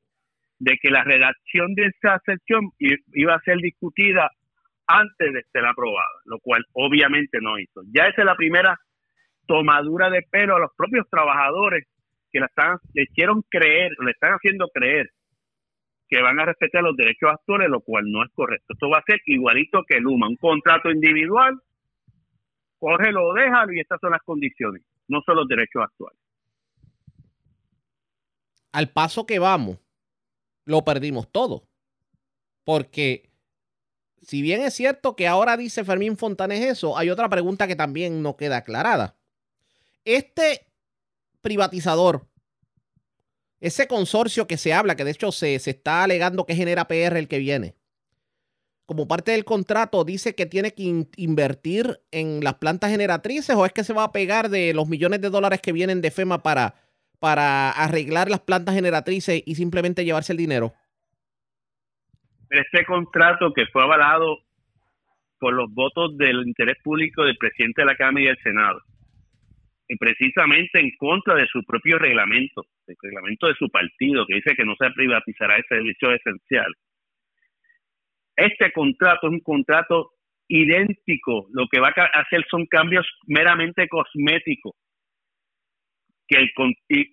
de 0.58 0.76
que 0.82 0.90
la 0.90 1.04
redacción 1.04 1.74
de 1.74 1.86
esa 1.86 2.20
sección 2.24 2.70
iba 2.78 3.34
a 3.34 3.40
ser 3.40 3.58
discutida 3.58 4.30
antes 4.86 5.32
de 5.32 5.42
ser 5.52 5.66
aprobada, 5.66 6.06
lo 6.24 6.38
cual 6.40 6.64
obviamente 6.72 7.38
no 7.40 7.58
hizo. 7.58 7.82
Ya 7.94 8.06
esa 8.08 8.22
es 8.22 8.26
la 8.26 8.36
primera 8.36 8.76
tomadura 9.46 10.10
de 10.10 10.22
pelo 10.30 10.56
a 10.56 10.60
los 10.60 10.70
propios 10.76 11.08
trabajadores 11.10 11.84
que 12.30 12.40
la 12.40 12.46
están, 12.46 12.78
le 12.94 13.04
hicieron 13.04 13.42
creer, 13.48 13.92
le 14.04 14.10
están 14.10 14.32
haciendo 14.32 14.68
creer 14.68 15.10
que 16.08 16.22
van 16.22 16.40
a 16.40 16.46
respetar 16.46 16.82
los 16.82 16.96
derechos 16.96 17.30
actuales, 17.30 17.68
lo 17.68 17.80
cual 17.80 18.04
no 18.10 18.24
es 18.24 18.30
correcto. 18.32 18.72
Esto 18.72 18.88
va 18.88 18.98
a 18.98 19.04
ser 19.06 19.20
igualito 19.26 19.84
que 19.86 20.00
Luma, 20.00 20.28
un 20.28 20.36
contrato 20.36 20.90
individual, 20.90 21.60
cógelo, 22.78 23.32
déjalo 23.34 23.72
y 23.72 23.80
estas 23.80 24.00
son 24.00 24.12
las 24.12 24.22
condiciones, 24.22 24.82
no 25.08 25.20
son 25.24 25.36
los 25.36 25.48
derechos 25.48 25.82
actuales. 25.82 26.18
Al 28.72 28.90
paso 28.90 29.26
que 29.26 29.38
vamos, 29.38 29.78
lo 30.64 30.84
perdimos 30.84 31.30
todo. 31.30 31.64
Porque 32.64 33.30
si 34.22 34.42
bien 34.42 34.60
es 34.60 34.74
cierto 34.74 35.16
que 35.16 35.26
ahora 35.26 35.56
dice 35.56 35.84
Fermín 35.84 36.16
Fontanes 36.16 36.60
eso, 36.60 36.98
hay 36.98 37.08
otra 37.08 37.28
pregunta 37.28 37.66
que 37.66 37.76
también 37.76 38.22
no 38.22 38.36
queda 38.36 38.58
aclarada. 38.58 39.16
Este 40.04 40.66
privatizador, 41.40 42.26
ese 43.60 43.88
consorcio 43.88 44.46
que 44.46 44.58
se 44.58 44.74
habla, 44.74 44.96
que 44.96 45.04
de 45.04 45.12
hecho 45.12 45.32
se, 45.32 45.58
se 45.58 45.70
está 45.70 46.02
alegando 46.02 46.44
que 46.44 46.54
genera 46.54 46.86
PR 46.88 47.16
el 47.18 47.28
que 47.28 47.38
viene, 47.38 47.74
como 48.88 49.06
parte 49.06 49.32
del 49.32 49.44
contrato 49.44 50.02
dice 50.02 50.34
que 50.34 50.46
tiene 50.46 50.72
que 50.72 51.04
invertir 51.18 51.98
en 52.10 52.42
las 52.42 52.54
plantas 52.54 52.90
generatrices 52.90 53.54
o 53.54 53.66
es 53.66 53.72
que 53.74 53.84
se 53.84 53.92
va 53.92 54.04
a 54.04 54.12
pegar 54.12 54.48
de 54.48 54.72
los 54.72 54.88
millones 54.88 55.20
de 55.20 55.28
dólares 55.28 55.60
que 55.60 55.74
vienen 55.74 56.00
de 56.00 56.10
FEMA 56.10 56.42
para, 56.42 56.72
para 57.20 57.70
arreglar 57.70 58.30
las 58.30 58.40
plantas 58.40 58.74
generatrices 58.74 59.42
y 59.44 59.56
simplemente 59.56 60.06
llevarse 60.06 60.32
el 60.32 60.38
dinero? 60.38 60.72
Este 62.48 62.86
contrato 62.86 63.52
que 63.52 63.66
fue 63.66 63.82
avalado 63.82 64.38
por 65.38 65.52
los 65.52 65.70
votos 65.74 66.16
del 66.16 66.48
interés 66.48 66.78
público 66.82 67.24
del 67.24 67.36
presidente 67.36 67.82
de 67.82 67.86
la 67.88 67.94
Cámara 67.94 68.22
y 68.22 68.28
del 68.28 68.38
Senado, 68.42 68.80
y 69.86 69.96
precisamente 69.96 70.80
en 70.80 70.92
contra 70.96 71.34
de 71.34 71.46
su 71.48 71.62
propio 71.62 71.98
reglamento, 71.98 72.64
el 72.86 72.96
reglamento 73.02 73.48
de 73.48 73.54
su 73.58 73.68
partido, 73.68 74.24
que 74.26 74.36
dice 74.36 74.56
que 74.56 74.64
no 74.64 74.74
se 74.80 74.90
privatizará 74.92 75.58
ese 75.58 75.76
servicio 75.76 76.10
esencial 76.10 76.74
este 78.38 78.72
contrato 78.72 79.26
es 79.26 79.32
un 79.32 79.40
contrato 79.40 80.12
idéntico. 80.46 81.48
Lo 81.52 81.66
que 81.70 81.80
va 81.80 81.88
a 81.88 82.20
hacer 82.20 82.46
son 82.50 82.66
cambios 82.66 83.06
meramente 83.26 83.88
cosméticos 83.88 84.74
que 86.26 86.38
el, 86.38 86.50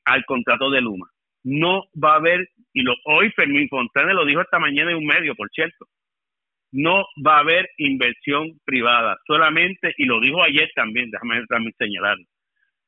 al 0.06 0.26
contrato 0.26 0.70
de 0.70 0.82
Luma. 0.82 1.10
No 1.44 1.86
va 2.02 2.14
a 2.14 2.18
haber, 2.18 2.50
y 2.74 2.82
lo, 2.82 2.94
hoy 3.06 3.32
Fermín 3.32 3.68
Fontana 3.70 4.14
lo 4.14 4.26
dijo 4.26 4.42
esta 4.42 4.60
mañana 4.60 4.92
en 4.92 4.98
un 4.98 5.06
medio, 5.06 5.36
por 5.36 5.50
cierto, 5.52 5.86
no 6.72 7.06
va 7.26 7.38
a 7.38 7.40
haber 7.40 7.70
inversión 7.78 8.60
privada, 8.66 9.18
solamente, 9.26 9.94
y 9.98 10.06
lo 10.06 10.20
dijo 10.20 10.44
ayer 10.44 10.70
también, 10.76 11.10
déjame 11.12 11.46
también 11.46 11.74
señalarlo, 11.78 12.26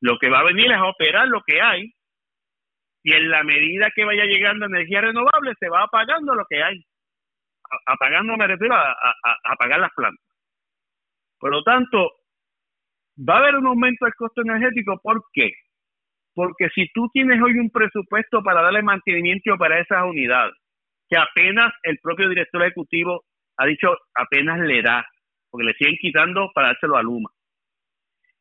lo 0.01 0.17
que 0.17 0.29
va 0.29 0.39
a 0.39 0.43
venir 0.43 0.71
es 0.71 0.79
operar 0.81 1.27
lo 1.27 1.41
que 1.45 1.61
hay, 1.61 1.93
y 3.03 3.13
en 3.13 3.29
la 3.29 3.43
medida 3.43 3.91
que 3.95 4.03
vaya 4.03 4.25
llegando 4.25 4.65
energía 4.65 5.01
renovable 5.01 5.53
se 5.59 5.69
va 5.69 5.83
apagando 5.83 6.33
lo 6.33 6.45
que 6.49 6.61
hay 6.61 6.83
apagando 7.85 8.37
me 8.37 8.47
refiero 8.47 8.75
a, 8.75 8.95
apagar 9.43 9.79
las 9.79 9.91
plantas. 9.95 10.23
Por 11.39 11.51
lo 11.51 11.63
tanto, 11.63 12.11
va 13.17 13.35
a 13.35 13.37
haber 13.39 13.55
un 13.55 13.67
aumento 13.67 14.05
del 14.05 14.15
costo 14.15 14.41
energético. 14.41 14.99
¿Por 15.01 15.23
qué? 15.33 15.51
Porque 16.33 16.69
si 16.73 16.87
tú 16.93 17.09
tienes 17.13 17.41
hoy 17.41 17.57
un 17.57 17.69
presupuesto 17.69 18.43
para 18.43 18.61
darle 18.61 18.81
mantenimiento 18.81 19.57
para 19.57 19.79
esas 19.79 20.03
unidades, 20.03 20.53
que 21.09 21.17
apenas 21.17 21.73
el 21.83 21.99
propio 21.99 22.29
director 22.29 22.61
ejecutivo 22.63 23.23
ha 23.57 23.65
dicho 23.65 23.95
apenas 24.15 24.59
le 24.59 24.81
da, 24.81 25.05
porque 25.49 25.65
le 25.65 25.73
siguen 25.73 25.95
quitando 25.99 26.51
para 26.53 26.69
dárselo 26.69 26.97
a 26.97 27.03
Luma. 27.03 27.29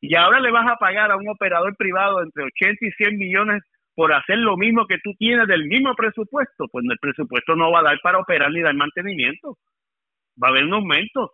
Y 0.01 0.15
ahora 0.15 0.41
le 0.41 0.51
vas 0.51 0.71
a 0.71 0.77
pagar 0.77 1.11
a 1.11 1.17
un 1.17 1.29
operador 1.29 1.75
privado 1.77 2.23
entre 2.23 2.45
80 2.45 2.85
y 2.85 2.91
100 2.93 3.17
millones 3.17 3.62
por 3.97 4.13
hacer 4.13 4.37
lo 4.37 4.59
mismo 4.59 4.87
que 4.87 4.99
tú 5.03 5.15
tienes 5.19 5.49
del 5.49 5.65
mismo 5.65 5.95
presupuesto, 5.95 6.67
pues 6.71 6.85
el 6.89 6.99
presupuesto 6.99 7.57
no 7.57 7.73
va 7.73 7.81
a 7.81 7.85
dar 7.85 7.99
para 8.03 8.19
operar 8.19 8.53
ni 8.53 8.61
dar 8.61 8.75
mantenimiento. 8.75 9.57
Va 10.41 10.49
a 10.49 10.51
haber 10.51 10.65
un 10.65 10.75
aumento. 10.75 11.33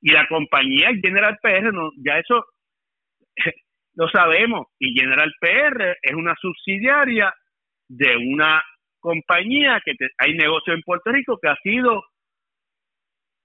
Y 0.00 0.10
la 0.10 0.26
compañía 0.26 0.88
General 1.00 1.38
PR, 1.42 1.74
no, 1.74 1.90
ya 2.02 2.18
eso 2.18 2.46
lo 3.94 4.08
sabemos, 4.08 4.68
y 4.78 4.98
General 4.98 5.30
PR 5.40 5.98
es 6.00 6.14
una 6.14 6.34
subsidiaria 6.40 7.34
de 7.86 8.16
una 8.16 8.62
compañía 8.98 9.82
que 9.84 9.92
hay 10.16 10.34
negocio 10.34 10.72
en 10.72 10.80
Puerto 10.80 11.12
Rico 11.12 11.38
que 11.40 11.48
ha 11.50 11.56
sido 11.56 12.02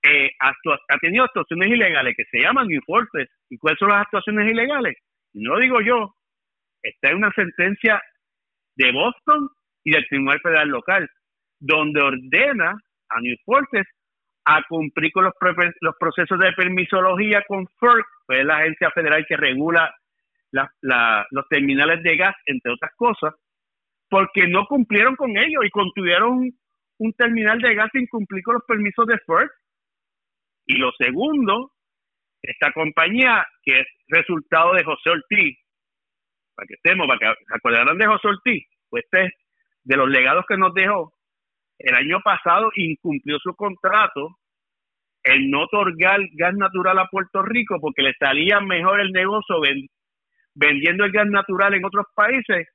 eh, 0.08 0.32
ha 0.40 0.98
tenido 1.02 1.26
actuaciones 1.26 1.68
ilegales 1.68 2.14
que 2.16 2.26
se 2.32 2.40
llaman 2.40 2.68
New 2.68 2.82
Forces. 2.86 3.28
¿Y 3.50 3.58
cuáles 3.58 3.80
son 3.80 3.90
las 3.90 4.04
actuaciones 4.04 4.50
ilegales? 4.50 4.96
No 5.34 5.56
lo 5.56 5.60
digo 5.60 5.82
yo. 5.82 6.16
Esta 6.84 7.10
es 7.10 7.16
una 7.16 7.32
sentencia 7.32 8.00
de 8.76 8.92
Boston 8.92 9.50
y 9.84 9.92
del 9.92 10.08
Tribunal 10.08 10.40
Federal 10.42 10.70
Local, 10.70 11.10
donde 11.60 12.02
ordena 12.02 12.76
a 13.10 13.22
New 13.22 13.36
Forces 13.46 13.86
a 14.46 14.62
cumplir 14.68 15.12
con 15.12 15.24
los, 15.24 15.34
los 15.82 15.96
procesos 16.00 16.40
de 16.40 16.54
permisología 16.54 17.44
con 17.48 17.68
FERC, 17.80 18.06
que 18.28 18.40
es 18.40 18.46
la 18.46 18.58
agencia 18.58 18.92
federal 18.92 19.26
que 19.28 19.38
regula 19.38 19.94
los 20.52 21.48
terminales 21.50 22.02
de 22.04 22.16
gas, 22.16 22.36
entre 22.46 22.72
otras 22.72 22.92
cosas, 22.96 23.34
porque 24.10 24.48
no 24.48 24.66
cumplieron 24.68 25.16
con 25.16 25.36
ello 25.36 25.64
y 25.64 25.70
contuvieron 25.70 26.52
un, 27.00 27.14
terminal 27.14 27.60
de 27.60 27.76
gas 27.76 27.90
sin 27.92 28.08
cumplir 28.08 28.44
con 28.44 28.56
los 28.56 28.64
permisos 28.66 29.06
de 29.08 29.18
FERC. 29.26 29.52
Y 30.68 30.78
lo 30.78 30.92
segundo, 30.98 31.72
esta 32.42 32.72
compañía, 32.72 33.46
que 33.64 33.82
es 33.82 33.88
resultado 34.08 34.74
de 34.74 34.84
José 34.84 35.10
Ortiz, 35.10 35.58
para 36.56 36.68
que 36.68 36.76
estemos, 36.76 37.08
para 37.08 37.20
que 37.20 37.44
se 37.46 37.56
acordarán 37.56 37.98
de 37.98 38.08
José 38.08 38.28
Ortiz, 38.28 38.64
pues 38.90 39.04
este 39.06 39.34
de 39.84 39.98
los 39.98 40.10
legados 40.10 40.46
que 40.48 40.58
nos 40.58 40.74
dejó, 40.74 41.14
el 41.78 41.96
año 41.96 42.20
pasado 42.24 42.72
incumplió 42.76 43.38
su 43.40 43.54
contrato 43.56 44.38
el 45.24 45.50
no 45.50 45.64
otorgar 45.64 46.22
gas 46.34 46.56
natural 46.56 47.00
a 47.00 47.08
Puerto 47.08 47.42
Rico 47.42 47.78
porque 47.82 48.04
le 48.04 48.14
salía 48.14 48.60
mejor 48.62 49.00
el 49.00 49.12
negocio 49.12 49.56
vendiendo 50.54 51.04
el 51.04 51.12
gas 51.12 51.28
natural 51.28 51.74
en 51.74 51.86
otros 51.86 52.06
países 52.16 52.68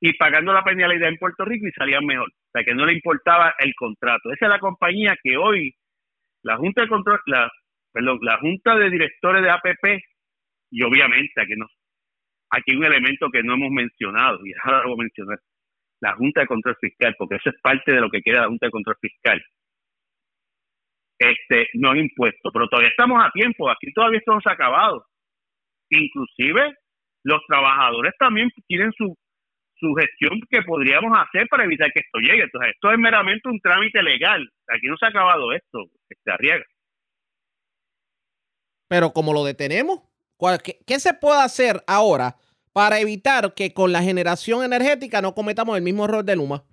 y 0.00 0.12
pagando 0.14 0.52
la 0.52 0.64
penalidad 0.64 1.08
en 1.08 1.16
Puerto 1.16 1.44
Rico 1.44 1.66
y 1.66 1.72
salían 1.72 2.04
mejor. 2.04 2.28
O 2.28 2.50
sea, 2.52 2.64
que 2.64 2.74
no 2.74 2.86
le 2.86 2.92
importaba 2.92 3.54
el 3.58 3.74
contrato. 3.74 4.32
Esa 4.32 4.46
es 4.46 4.50
la 4.50 4.58
compañía 4.58 5.16
que 5.22 5.36
hoy 5.36 5.74
la 6.42 6.56
Junta 6.56 6.82
de 6.82 6.88
Control, 6.88 7.20
la, 7.26 7.50
perdón, 7.92 8.18
la 8.22 8.38
Junta 8.38 8.76
de 8.76 8.90
Directores 8.90 9.42
de 9.42 9.50
APP, 9.50 10.02
y 10.70 10.82
obviamente 10.82 11.40
aquí 11.40 11.54
no, 11.56 11.66
aquí 12.50 12.76
un 12.76 12.84
elemento 12.84 13.28
que 13.30 13.42
no 13.42 13.54
hemos 13.54 13.70
mencionado, 13.70 14.38
y 14.44 14.52
ahora 14.62 14.82
lo 14.82 14.90
voy 14.90 15.00
a 15.00 15.04
mencionar, 15.04 15.38
la 16.00 16.14
Junta 16.14 16.42
de 16.42 16.46
Control 16.46 16.76
Fiscal, 16.80 17.14
porque 17.18 17.36
eso 17.36 17.50
es 17.50 17.56
parte 17.62 17.92
de 17.92 18.00
lo 18.00 18.10
que 18.10 18.20
queda 18.20 18.42
la 18.42 18.48
Junta 18.48 18.66
de 18.66 18.72
Control 18.72 18.96
Fiscal. 19.00 19.42
Este, 21.18 21.68
no 21.74 21.90
han 21.90 21.98
impuesto, 21.98 22.50
pero 22.52 22.68
todavía 22.68 22.90
estamos 22.90 23.22
a 23.24 23.30
tiempo, 23.30 23.70
aquí 23.70 23.92
todavía 23.92 24.18
esto 24.18 24.34
no 24.34 24.40
se 24.40 24.50
ha 24.50 24.52
acabado. 24.52 25.06
Inclusive 25.88 26.74
los 27.24 27.40
trabajadores 27.48 28.12
también 28.18 28.50
tienen 28.66 28.92
su, 28.92 29.16
su 29.76 29.94
gestión 29.94 30.40
que 30.48 30.62
podríamos 30.62 31.16
hacer 31.18 31.46
para 31.48 31.64
evitar 31.64 31.90
que 31.92 32.00
esto 32.00 32.18
llegue. 32.18 32.44
Entonces, 32.44 32.72
esto 32.74 32.92
es 32.92 32.98
meramente 32.98 33.48
un 33.48 33.60
trámite 33.60 34.02
legal. 34.02 34.48
Aquí 34.68 34.86
no 34.86 34.96
se 34.96 35.06
ha 35.06 35.08
acabado 35.08 35.52
esto, 35.52 35.84
se 36.08 36.30
arriesga. 36.30 36.66
Pero 38.88 39.12
como 39.12 39.32
lo 39.32 39.44
detenemos, 39.44 40.02
qué, 40.62 40.78
¿qué 40.86 41.00
se 41.00 41.14
puede 41.14 41.42
hacer 41.42 41.82
ahora 41.86 42.36
para 42.72 43.00
evitar 43.00 43.54
que 43.54 43.72
con 43.72 43.92
la 43.92 44.02
generación 44.02 44.62
energética 44.62 45.22
no 45.22 45.34
cometamos 45.34 45.76
el 45.76 45.82
mismo 45.82 46.04
error 46.04 46.24
de 46.24 46.36
Luma? 46.36 46.64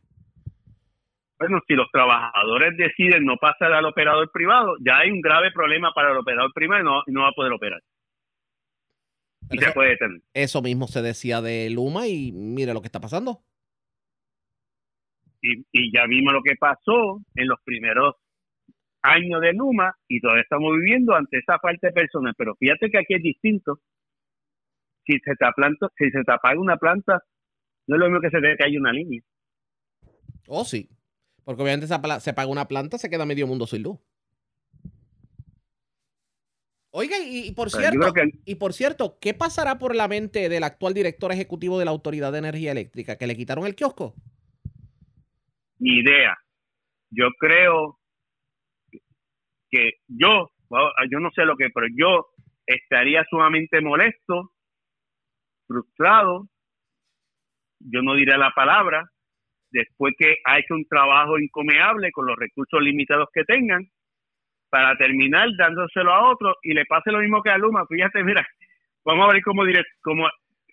Bueno, 1.39 1.59
si 1.67 1.73
los 1.73 1.89
trabajadores 1.91 2.77
deciden 2.77 3.25
no 3.25 3.35
pasar 3.37 3.73
al 3.73 3.85
operador 3.85 4.31
privado, 4.31 4.75
ya 4.79 4.99
hay 4.99 5.11
un 5.11 5.21
grave 5.21 5.51
problema 5.51 5.91
para 5.93 6.11
el 6.11 6.17
operador 6.17 6.53
privado 6.53 7.03
y 7.05 7.11
no, 7.11 7.21
va 7.21 7.29
a 7.29 7.33
poder 7.33 7.51
operar. 7.51 7.81
Y 9.51 9.57
se 9.57 9.71
puede 9.71 9.89
detener. 9.89 10.21
Eso 10.33 10.61
mismo 10.61 10.87
se 10.87 11.01
decía 11.01 11.41
de 11.41 11.69
Luma 11.69 12.07
y 12.07 12.31
mire 12.31 12.73
lo 12.73 12.81
que 12.81 12.87
está 12.87 13.01
pasando. 13.01 13.41
Y, 15.41 15.65
y 15.73 15.91
ya 15.93 16.05
vimos 16.07 16.31
lo 16.31 16.41
que 16.41 16.55
pasó 16.55 17.19
en 17.35 17.47
los 17.47 17.59
primeros 17.65 18.15
años 19.03 19.41
de 19.41 19.53
Luma 19.53 19.95
y 20.07 20.19
todavía 20.19 20.43
estamos 20.43 20.71
viviendo 20.77 21.13
ante 21.13 21.37
esa 21.37 21.59
falta 21.59 21.87
de 21.87 21.93
personas. 21.93 22.33
Pero 22.37 22.55
fíjate 22.55 22.89
que 22.89 22.97
aquí 22.97 23.13
es 23.13 23.21
distinto. 23.21 23.79
Si 25.05 25.19
se 25.19 25.35
te, 25.35 25.45
si 25.97 26.11
se 26.11 26.23
te 26.23 26.31
apaga 26.31 26.59
una 26.59 26.77
planta, 26.77 27.21
no 27.87 27.95
es 27.95 27.99
lo 27.99 28.05
mismo 28.05 28.21
que 28.21 28.29
se 28.29 28.41
te 28.41 28.55
cae 28.57 28.79
una 28.79 28.93
línea. 28.93 29.21
Oh, 30.47 30.63
sí. 30.63 30.89
Porque 31.43 31.61
obviamente 31.61 31.87
se 31.87 32.33
paga 32.33 32.47
una 32.47 32.67
planta, 32.67 32.97
se 32.97 33.09
queda 33.09 33.25
medio 33.25 33.45
mundo 33.45 33.67
sin 33.67 33.83
luz. 33.83 33.99
Oiga, 36.95 37.15
y, 37.19 37.51
por 37.53 37.71
cierto, 37.71 38.13
y 38.45 38.55
por 38.55 38.71
cierto, 38.71 39.17
¿qué 39.19 39.33
pasará 39.33 39.79
por 39.79 39.95
la 39.95 40.07
mente 40.07 40.47
del 40.47 40.63
actual 40.63 40.93
director 40.93 41.31
ejecutivo 41.31 41.79
de 41.79 41.85
la 41.85 41.91
Autoridad 41.91 42.31
de 42.31 42.37
Energía 42.37 42.71
Eléctrica? 42.71 43.17
¿Que 43.17 43.25
le 43.25 43.35
quitaron 43.35 43.65
el 43.65 43.73
kiosco? 43.73 44.13
Ni 45.79 46.01
idea. 46.01 46.37
Yo 47.09 47.29
creo 47.39 47.99
que 49.73 49.93
yo, 50.07 50.51
yo 51.09 51.19
no 51.19 51.31
sé 51.31 51.45
lo 51.45 51.57
que, 51.57 51.69
pero 51.73 51.87
yo 51.97 52.27
estaría 52.67 53.25
sumamente 53.29 53.81
molesto, 53.81 54.51
frustrado, 55.67 56.47
yo 57.79 58.03
no 58.03 58.13
diré 58.13 58.37
la 58.37 58.51
palabra, 58.51 59.09
después 59.71 60.13
que 60.17 60.37
ha 60.45 60.59
hecho 60.59 60.75
un 60.75 60.85
trabajo 60.85 61.39
incomeable 61.39 62.11
con 62.11 62.27
los 62.27 62.37
recursos 62.37 62.79
limitados 62.81 63.29
que 63.33 63.43
tengan, 63.45 63.87
para 64.69 64.95
terminar 64.95 65.49
dándoselo 65.57 66.13
a 66.13 66.31
otro 66.31 66.55
y 66.63 66.73
le 66.73 66.85
pase 66.85 67.11
lo 67.11 67.19
mismo 67.19 67.41
que 67.41 67.49
a 67.49 67.57
Luma. 67.57 67.85
Fíjate, 67.87 68.23
mira, 68.23 68.45
vamos 69.05 69.29
a 69.29 69.33
ver 69.33 69.43
cómo, 69.43 69.63
cómo 70.01 70.27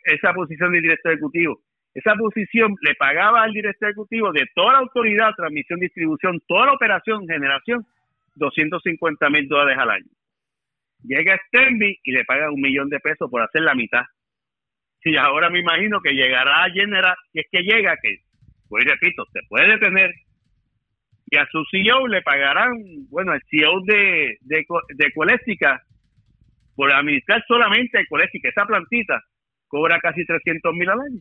esa 0.05 0.33
posición 0.35 0.73
de 0.73 0.81
director 0.81 1.13
ejecutivo. 1.13 1.61
Esa 1.93 2.15
posición 2.15 2.75
le 2.81 2.95
pagaba 2.95 3.43
al 3.43 3.53
director 3.53 3.89
ejecutivo 3.89 4.33
de 4.33 4.47
toda 4.55 4.75
la 4.75 4.79
autoridad, 4.79 5.35
transmisión, 5.37 5.81
distribución, 5.81 6.41
toda 6.47 6.67
la 6.67 6.73
operación, 6.73 7.27
generación, 7.27 7.85
250 8.41 9.31
mil 9.31 9.47
dólares 9.47 9.79
al 9.79 9.91
año. 9.91 10.11
Llega 11.05 11.41
Stenby 11.47 12.01
y 12.03 12.13
le 12.13 12.25
paga 12.25 12.51
un 12.51 12.61
millón 12.61 12.89
de 12.89 12.99
pesos 12.99 13.31
por 13.31 13.43
hacer 13.43 13.63
la 13.63 13.75
mitad. 13.75 14.03
Y 15.05 15.17
ahora 15.17 15.49
me 15.49 15.61
imagino 15.61 16.01
que 16.01 16.13
llegará 16.13 16.65
a 16.65 16.71
General, 16.71 17.17
y 17.33 17.41
es 17.41 17.47
que 17.51 17.63
llega, 17.63 17.97
que 18.03 18.19
pues 18.69 18.85
repito, 18.85 19.25
se 19.33 19.41
puede 19.49 19.69
detener 19.69 20.11
y 21.31 21.37
a 21.37 21.47
su 21.51 21.63
CEO 21.71 22.09
le 22.09 22.23
pagarán, 22.23 22.73
bueno, 23.09 23.33
el 23.33 23.41
CEO 23.49 23.81
de, 23.87 24.37
de, 24.41 24.67
por 26.75 26.93
administrar 26.93 27.45
solamente 27.47 28.01
Ecoléstica, 28.01 28.49
esa 28.49 28.67
plantita, 28.67 29.23
cobra 29.69 30.01
casi 30.01 30.27
300 30.27 30.75
mil 30.75 30.91
al 30.91 31.01
año. 31.01 31.21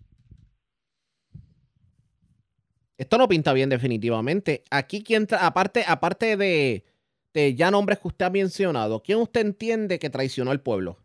Esto 2.98 3.18
no 3.20 3.28
pinta 3.28 3.54
bien 3.54 3.70
definitivamente. 3.70 4.64
Aquí, 4.72 5.04
quien 5.04 5.28
aparte, 5.40 5.84
aparte 5.88 6.38
de, 6.38 6.84
de 7.34 7.56
ya 7.56 7.72
nombres 7.72 8.00
que 8.00 8.08
usted 8.08 8.26
ha 8.26 8.30
mencionado, 8.30 9.02
¿quién 9.02 9.20
usted 9.20 9.42
entiende 9.42 10.00
que 10.00 10.10
traicionó 10.10 10.52
al 10.52 10.62
pueblo? 10.62 10.98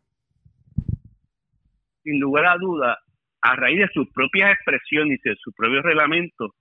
Sin 2.02 2.20
lugar 2.20 2.46
a 2.46 2.56
duda, 2.56 2.98
a 3.40 3.56
raíz 3.56 3.78
de 3.80 3.88
sus 3.92 4.08
propias 4.10 4.52
expresiones 4.52 5.20
y 5.24 5.28
de 5.28 5.37
sus 5.37 5.54
propios 5.54 5.82
reglamentos, 5.84 6.52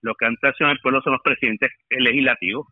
lo 0.00 0.14
que 0.14 0.26
han 0.26 0.36
traicionado 0.36 0.76
al 0.76 0.82
pueblo 0.82 1.02
son 1.02 1.12
los 1.12 1.22
presidentes 1.22 1.70
legislativos. 1.90 2.66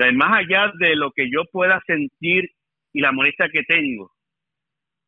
O 0.00 0.12
más 0.12 0.44
allá 0.44 0.72
de 0.78 0.94
lo 0.94 1.10
que 1.10 1.28
yo 1.30 1.42
pueda 1.50 1.82
sentir 1.86 2.50
y 2.92 3.00
la 3.00 3.12
molestia 3.12 3.48
que 3.52 3.64
tengo, 3.64 4.12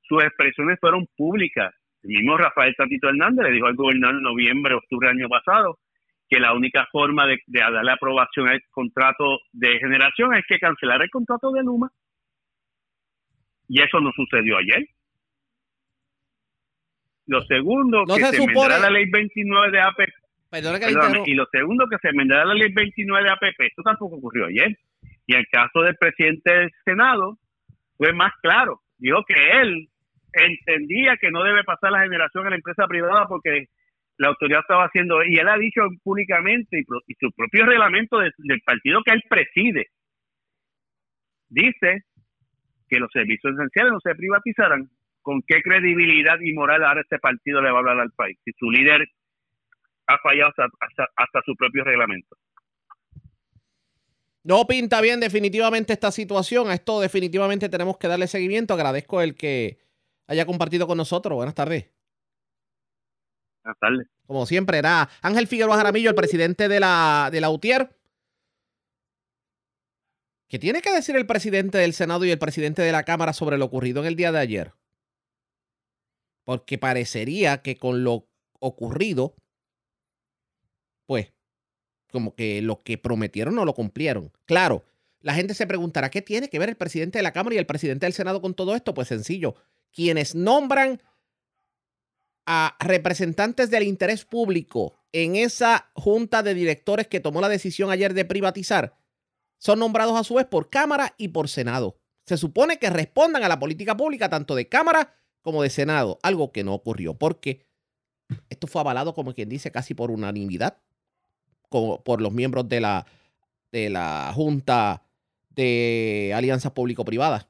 sus 0.02 0.22
expresiones 0.24 0.78
fueron 0.80 1.06
públicas. 1.16 1.72
El 2.02 2.10
mismo 2.10 2.36
Rafael 2.36 2.74
Tatito 2.76 3.08
Hernández 3.08 3.44
le 3.44 3.52
dijo 3.52 3.66
al 3.66 3.76
gobernador 3.76 4.16
en 4.16 4.22
noviembre, 4.22 4.74
octubre 4.74 5.08
del 5.08 5.18
año 5.18 5.28
pasado, 5.28 5.78
que 6.30 6.38
la 6.38 6.54
única 6.54 6.86
forma 6.92 7.26
de, 7.26 7.38
de 7.46 7.60
darle 7.60 7.90
aprobación 7.90 8.48
al 8.48 8.62
contrato 8.70 9.40
de 9.52 9.78
generación 9.80 10.32
es 10.34 10.44
que 10.48 10.60
cancelar 10.60 11.02
el 11.02 11.10
contrato 11.10 11.50
de 11.50 11.64
Luma. 11.64 11.90
Y 13.68 13.82
eso 13.82 14.00
no 14.00 14.12
sucedió 14.12 14.56
ayer. 14.58 14.86
Lo 17.26 17.42
segundo, 17.42 18.04
que 18.06 18.24
se, 18.24 18.42
enmendará 18.42 18.78
la 18.78 18.90
ley 18.90 19.08
29 19.10 19.70
de 19.70 19.80
APP. 19.80 20.12
y 21.26 21.34
lo 21.34 21.46
segundo, 21.46 21.86
que 21.88 21.98
se 22.02 22.08
enmendará 22.08 22.44
la 22.44 22.54
ley 22.54 22.72
29 22.72 23.24
de 23.24 23.30
APP. 23.30 23.60
Esto 23.60 23.82
tampoco 23.82 24.16
ocurrió 24.16 24.46
ayer. 24.46 24.76
Y 25.26 25.34
el 25.34 25.46
caso 25.48 25.82
del 25.82 25.96
presidente 25.96 26.52
del 26.52 26.70
Senado, 26.84 27.38
fue 27.96 28.12
más 28.12 28.32
claro. 28.40 28.80
Dijo 28.98 29.24
que 29.26 29.34
él 29.60 29.88
entendía 30.32 31.16
que 31.20 31.30
no 31.30 31.42
debe 31.42 31.64
pasar 31.64 31.92
la 31.92 32.02
generación 32.02 32.46
a 32.46 32.50
la 32.50 32.56
empresa 32.56 32.86
privada 32.86 33.26
porque 33.28 33.66
la 34.20 34.28
autoridad 34.28 34.60
estaba 34.60 34.84
haciendo, 34.84 35.24
y 35.24 35.38
él 35.38 35.48
ha 35.48 35.56
dicho 35.56 35.80
públicamente, 36.04 36.80
y, 36.80 37.14
su 37.14 37.32
propio 37.32 37.64
reglamento 37.64 38.18
del 38.18 38.60
partido 38.66 39.00
que 39.02 39.14
él 39.14 39.22
preside, 39.26 39.86
dice 41.48 42.04
que 42.86 42.98
los 42.98 43.10
servicios 43.10 43.54
esenciales 43.54 43.92
no 43.92 44.00
se 44.00 44.14
privatizarán 44.14 44.90
con 45.22 45.40
qué 45.46 45.62
credibilidad 45.62 46.38
y 46.38 46.52
moral 46.52 46.84
ahora 46.84 47.00
este 47.00 47.18
partido 47.18 47.62
le 47.62 47.70
va 47.70 47.76
a 47.76 47.80
hablar 47.80 48.00
al 48.00 48.12
país 48.12 48.38
si 48.44 48.52
su 48.58 48.70
líder 48.70 49.06
ha 50.06 50.18
fallado 50.18 50.50
hasta, 50.50 51.42
su 51.46 51.56
propio 51.56 51.84
reglamento. 51.84 52.36
No 54.44 54.66
pinta 54.66 55.00
bien 55.00 55.20
definitivamente 55.20 55.94
esta 55.94 56.10
situación. 56.10 56.68
A 56.68 56.74
esto 56.74 57.00
definitivamente 57.00 57.70
tenemos 57.70 57.96
que 57.96 58.08
darle 58.08 58.26
seguimiento. 58.26 58.74
Agradezco 58.74 59.22
el 59.22 59.34
que 59.34 59.78
haya 60.26 60.44
compartido 60.44 60.86
con 60.86 60.98
nosotros. 60.98 61.36
Buenas 61.36 61.54
tardes. 61.54 61.99
Como 64.26 64.46
siempre, 64.46 64.78
era 64.78 65.08
Ángel 65.22 65.46
Figueroa 65.46 65.76
Jaramillo, 65.76 66.10
el 66.10 66.16
presidente 66.16 66.68
de 66.68 66.80
la, 66.80 67.28
de 67.32 67.40
la 67.40 67.50
UTIER. 67.50 67.96
¿Qué 70.48 70.58
tiene 70.58 70.82
que 70.82 70.92
decir 70.92 71.14
el 71.16 71.26
presidente 71.26 71.78
del 71.78 71.92
Senado 71.92 72.24
y 72.24 72.30
el 72.30 72.38
presidente 72.38 72.82
de 72.82 72.92
la 72.92 73.04
Cámara 73.04 73.32
sobre 73.32 73.58
lo 73.58 73.66
ocurrido 73.66 74.00
en 74.00 74.06
el 74.06 74.16
día 74.16 74.32
de 74.32 74.38
ayer? 74.38 74.72
porque 76.50 76.78
parecería 76.78 77.62
que 77.62 77.76
con 77.76 78.02
lo 78.02 78.28
ocurrido, 78.58 79.36
pues, 81.06 81.32
como 82.10 82.34
que 82.34 82.60
lo 82.60 82.82
que 82.82 82.98
prometieron 82.98 83.54
no 83.54 83.64
lo 83.64 83.72
cumplieron. 83.72 84.32
Claro, 84.46 84.84
la 85.20 85.34
gente 85.34 85.54
se 85.54 85.68
preguntará, 85.68 86.10
¿qué 86.10 86.22
tiene 86.22 86.48
que 86.48 86.58
ver 86.58 86.68
el 86.68 86.76
presidente 86.76 87.18
de 87.18 87.22
la 87.22 87.32
Cámara 87.32 87.54
y 87.54 87.58
el 87.58 87.66
presidente 87.66 88.06
del 88.06 88.14
Senado 88.14 88.40
con 88.40 88.54
todo 88.54 88.74
esto? 88.74 88.94
Pues 88.94 89.06
sencillo, 89.06 89.54
quienes 89.92 90.34
nombran 90.34 91.00
a 92.46 92.76
representantes 92.80 93.70
del 93.70 93.84
interés 93.84 94.24
público 94.24 94.94
en 95.12 95.36
esa 95.36 95.90
junta 95.94 96.42
de 96.42 96.54
directores 96.54 97.06
que 97.06 97.20
tomó 97.20 97.40
la 97.40 97.48
decisión 97.48 97.90
ayer 97.90 98.14
de 98.14 98.24
privatizar, 98.24 98.96
son 99.58 99.78
nombrados 99.78 100.18
a 100.18 100.24
su 100.24 100.34
vez 100.34 100.46
por 100.46 100.70
Cámara 100.70 101.14
y 101.18 101.28
por 101.28 101.48
Senado. 101.48 101.98
Se 102.24 102.36
supone 102.36 102.78
que 102.78 102.90
respondan 102.90 103.42
a 103.44 103.48
la 103.48 103.58
política 103.58 103.96
pública 103.96 104.28
tanto 104.28 104.54
de 104.54 104.68
Cámara 104.68 105.14
como 105.42 105.62
de 105.62 105.70
Senado, 105.70 106.18
algo 106.22 106.52
que 106.52 106.64
no 106.64 106.74
ocurrió, 106.74 107.14
porque 107.14 107.66
esto 108.48 108.66
fue 108.66 108.80
avalado, 108.80 109.14
como 109.14 109.34
quien 109.34 109.48
dice, 109.48 109.70
casi 109.70 109.94
por 109.94 110.10
unanimidad, 110.10 110.78
como 111.68 112.02
por 112.02 112.20
los 112.20 112.32
miembros 112.32 112.68
de 112.68 112.80
la, 112.80 113.06
de 113.72 113.90
la 113.90 114.32
Junta 114.34 115.02
de 115.50 116.32
Alianzas 116.34 116.72
Público-Privadas. 116.72 117.46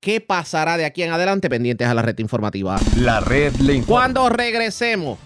¿Qué 0.00 0.22
pasará 0.22 0.78
de 0.78 0.86
aquí 0.86 1.02
en 1.02 1.12
adelante? 1.12 1.50
Pendientes 1.50 1.86
a 1.86 1.92
la 1.92 2.00
red 2.00 2.18
informativa. 2.20 2.80
La 2.96 3.20
red 3.20 3.54
le 3.56 3.82
Cuando 3.82 4.30
regresemos, 4.30 5.18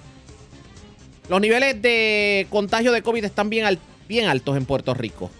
los 1.28 1.40
niveles 1.40 1.80
de 1.80 2.48
contagio 2.50 2.90
de 2.90 3.00
COVID 3.00 3.24
están 3.24 3.50
bien, 3.50 3.78
bien 4.08 4.26
altos 4.26 4.56
en 4.56 4.64
Puerto 4.64 4.92
Rico. 4.92 5.30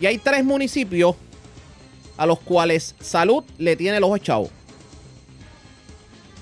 Y 0.00 0.06
hay 0.06 0.18
tres 0.18 0.44
municipios 0.44 1.14
a 2.16 2.26
los 2.26 2.40
cuales 2.40 2.96
salud 2.98 3.44
le 3.56 3.76
tiene 3.76 4.00
los 4.00 4.10
ocho 4.10 4.50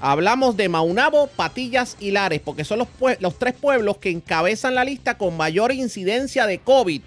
Hablamos 0.00 0.56
de 0.56 0.70
Maunabo, 0.70 1.26
Patillas 1.26 1.98
y 2.00 2.10
Lares, 2.10 2.40
porque 2.42 2.64
son 2.64 2.78
los, 2.78 2.88
los 3.18 3.38
tres 3.38 3.52
pueblos 3.52 3.98
que 3.98 4.08
encabezan 4.08 4.74
la 4.74 4.84
lista 4.84 5.18
con 5.18 5.36
mayor 5.36 5.72
incidencia 5.72 6.46
de 6.46 6.58
COVID, 6.58 7.02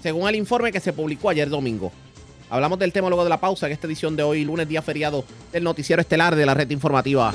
según 0.00 0.28
el 0.28 0.36
informe 0.36 0.70
que 0.70 0.78
se 0.78 0.92
publicó 0.92 1.30
ayer 1.30 1.48
domingo. 1.48 1.90
Hablamos 2.50 2.78
del 2.78 2.92
tema 2.92 3.08
luego 3.08 3.24
de 3.24 3.30
la 3.30 3.40
pausa 3.40 3.66
en 3.66 3.72
esta 3.72 3.86
edición 3.86 4.16
de 4.16 4.22
hoy, 4.22 4.44
lunes 4.44 4.68
día 4.68 4.80
feriado 4.80 5.24
del 5.52 5.64
noticiero 5.64 6.00
estelar 6.00 6.34
de 6.34 6.46
la 6.46 6.54
red 6.54 6.70
informativa. 6.70 7.32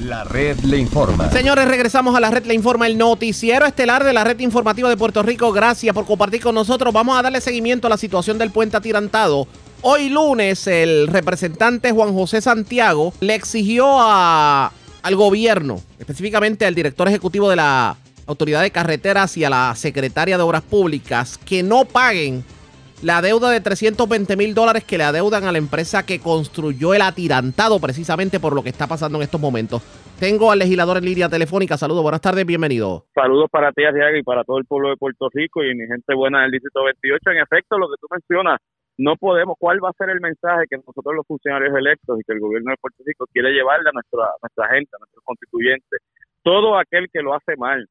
La 0.00 0.24
red 0.24 0.58
le 0.60 0.78
informa. 0.78 1.30
Señores, 1.30 1.68
regresamos 1.68 2.16
a 2.16 2.20
la 2.20 2.30
red 2.30 2.46
le 2.46 2.54
informa, 2.54 2.86
el 2.86 2.96
noticiero 2.96 3.66
estelar 3.66 4.04
de 4.04 4.12
la 4.12 4.24
red 4.24 4.38
informativa 4.40 4.88
de 4.88 4.96
Puerto 4.96 5.22
Rico. 5.22 5.52
Gracias 5.52 5.94
por 5.94 6.06
compartir 6.06 6.40
con 6.40 6.54
nosotros. 6.54 6.92
Vamos 6.92 7.18
a 7.18 7.22
darle 7.22 7.40
seguimiento 7.40 7.86
a 7.86 7.90
la 7.90 7.96
situación 7.96 8.38
del 8.38 8.50
puente 8.50 8.76
atirantado. 8.76 9.46
Hoy 9.82 10.08
lunes 10.08 10.66
el 10.66 11.06
representante 11.08 11.92
Juan 11.92 12.12
José 12.12 12.40
Santiago 12.40 13.12
le 13.20 13.34
exigió 13.34 13.86
a, 14.00 14.72
al 15.02 15.16
gobierno, 15.16 15.80
específicamente 15.98 16.66
al 16.66 16.74
director 16.74 17.06
ejecutivo 17.06 17.48
de 17.50 17.56
la 17.56 17.96
Autoridad 18.28 18.60
de 18.60 18.70
Carreteras 18.70 19.38
y 19.38 19.44
a 19.44 19.50
la 19.50 19.74
secretaria 19.74 20.36
de 20.36 20.42
Obras 20.42 20.62
Públicas, 20.62 21.38
que 21.38 21.62
no 21.62 21.86
paguen 21.86 22.44
la 23.02 23.22
deuda 23.22 23.50
de 23.50 23.60
320 23.60 24.36
mil 24.36 24.54
dólares 24.54 24.84
que 24.84 24.98
le 24.98 25.04
adeudan 25.04 25.44
a 25.44 25.52
la 25.52 25.56
empresa 25.56 26.04
que 26.04 26.20
construyó 26.20 26.92
el 26.92 27.00
atirantado 27.00 27.80
precisamente 27.80 28.38
por 28.38 28.54
lo 28.54 28.62
que 28.62 28.68
está 28.68 28.86
pasando 28.86 29.16
en 29.16 29.22
estos 29.22 29.40
momentos. 29.40 29.82
Tengo 30.20 30.52
al 30.52 30.58
legislador 30.58 30.98
en 30.98 31.06
línea 31.06 31.28
telefónica. 31.30 31.78
Saludos, 31.78 32.02
buenas 32.02 32.20
tardes, 32.20 32.44
bienvenido. 32.44 33.06
Saludos 33.14 33.48
para 33.50 33.72
ti, 33.72 33.84
Arriaga, 33.84 34.18
y 34.18 34.22
para 34.22 34.44
todo 34.44 34.58
el 34.58 34.66
pueblo 34.66 34.90
de 34.90 34.96
Puerto 34.96 35.28
Rico 35.32 35.64
y 35.64 35.74
mi 35.74 35.86
gente 35.86 36.12
buena 36.14 36.42
del 36.42 36.50
Distrito 36.50 36.84
28. 36.84 37.30
En 37.30 37.38
efecto, 37.38 37.78
lo 37.78 37.88
que 37.88 37.96
tú 37.98 38.08
mencionas, 38.10 38.58
no 38.98 39.16
podemos, 39.16 39.56
¿cuál 39.58 39.78
va 39.82 39.88
a 39.90 39.96
ser 39.96 40.10
el 40.10 40.20
mensaje 40.20 40.66
que 40.68 40.76
nosotros 40.76 41.14
los 41.14 41.26
funcionarios 41.26 41.74
electos 41.74 42.18
y 42.20 42.24
que 42.24 42.32
el 42.34 42.40
gobierno 42.40 42.72
de 42.72 42.76
Puerto 42.78 43.02
Rico 43.06 43.26
quiere 43.32 43.52
llevarle 43.52 43.88
a 43.88 43.92
nuestra, 43.92 44.26
nuestra 44.42 44.68
gente, 44.74 44.90
a 44.92 44.98
nuestros 44.98 45.24
constituyentes? 45.24 46.00
Todo 46.42 46.76
aquel 46.76 47.06
que 47.12 47.22
lo 47.22 47.32
hace 47.32 47.56
mal, 47.56 47.88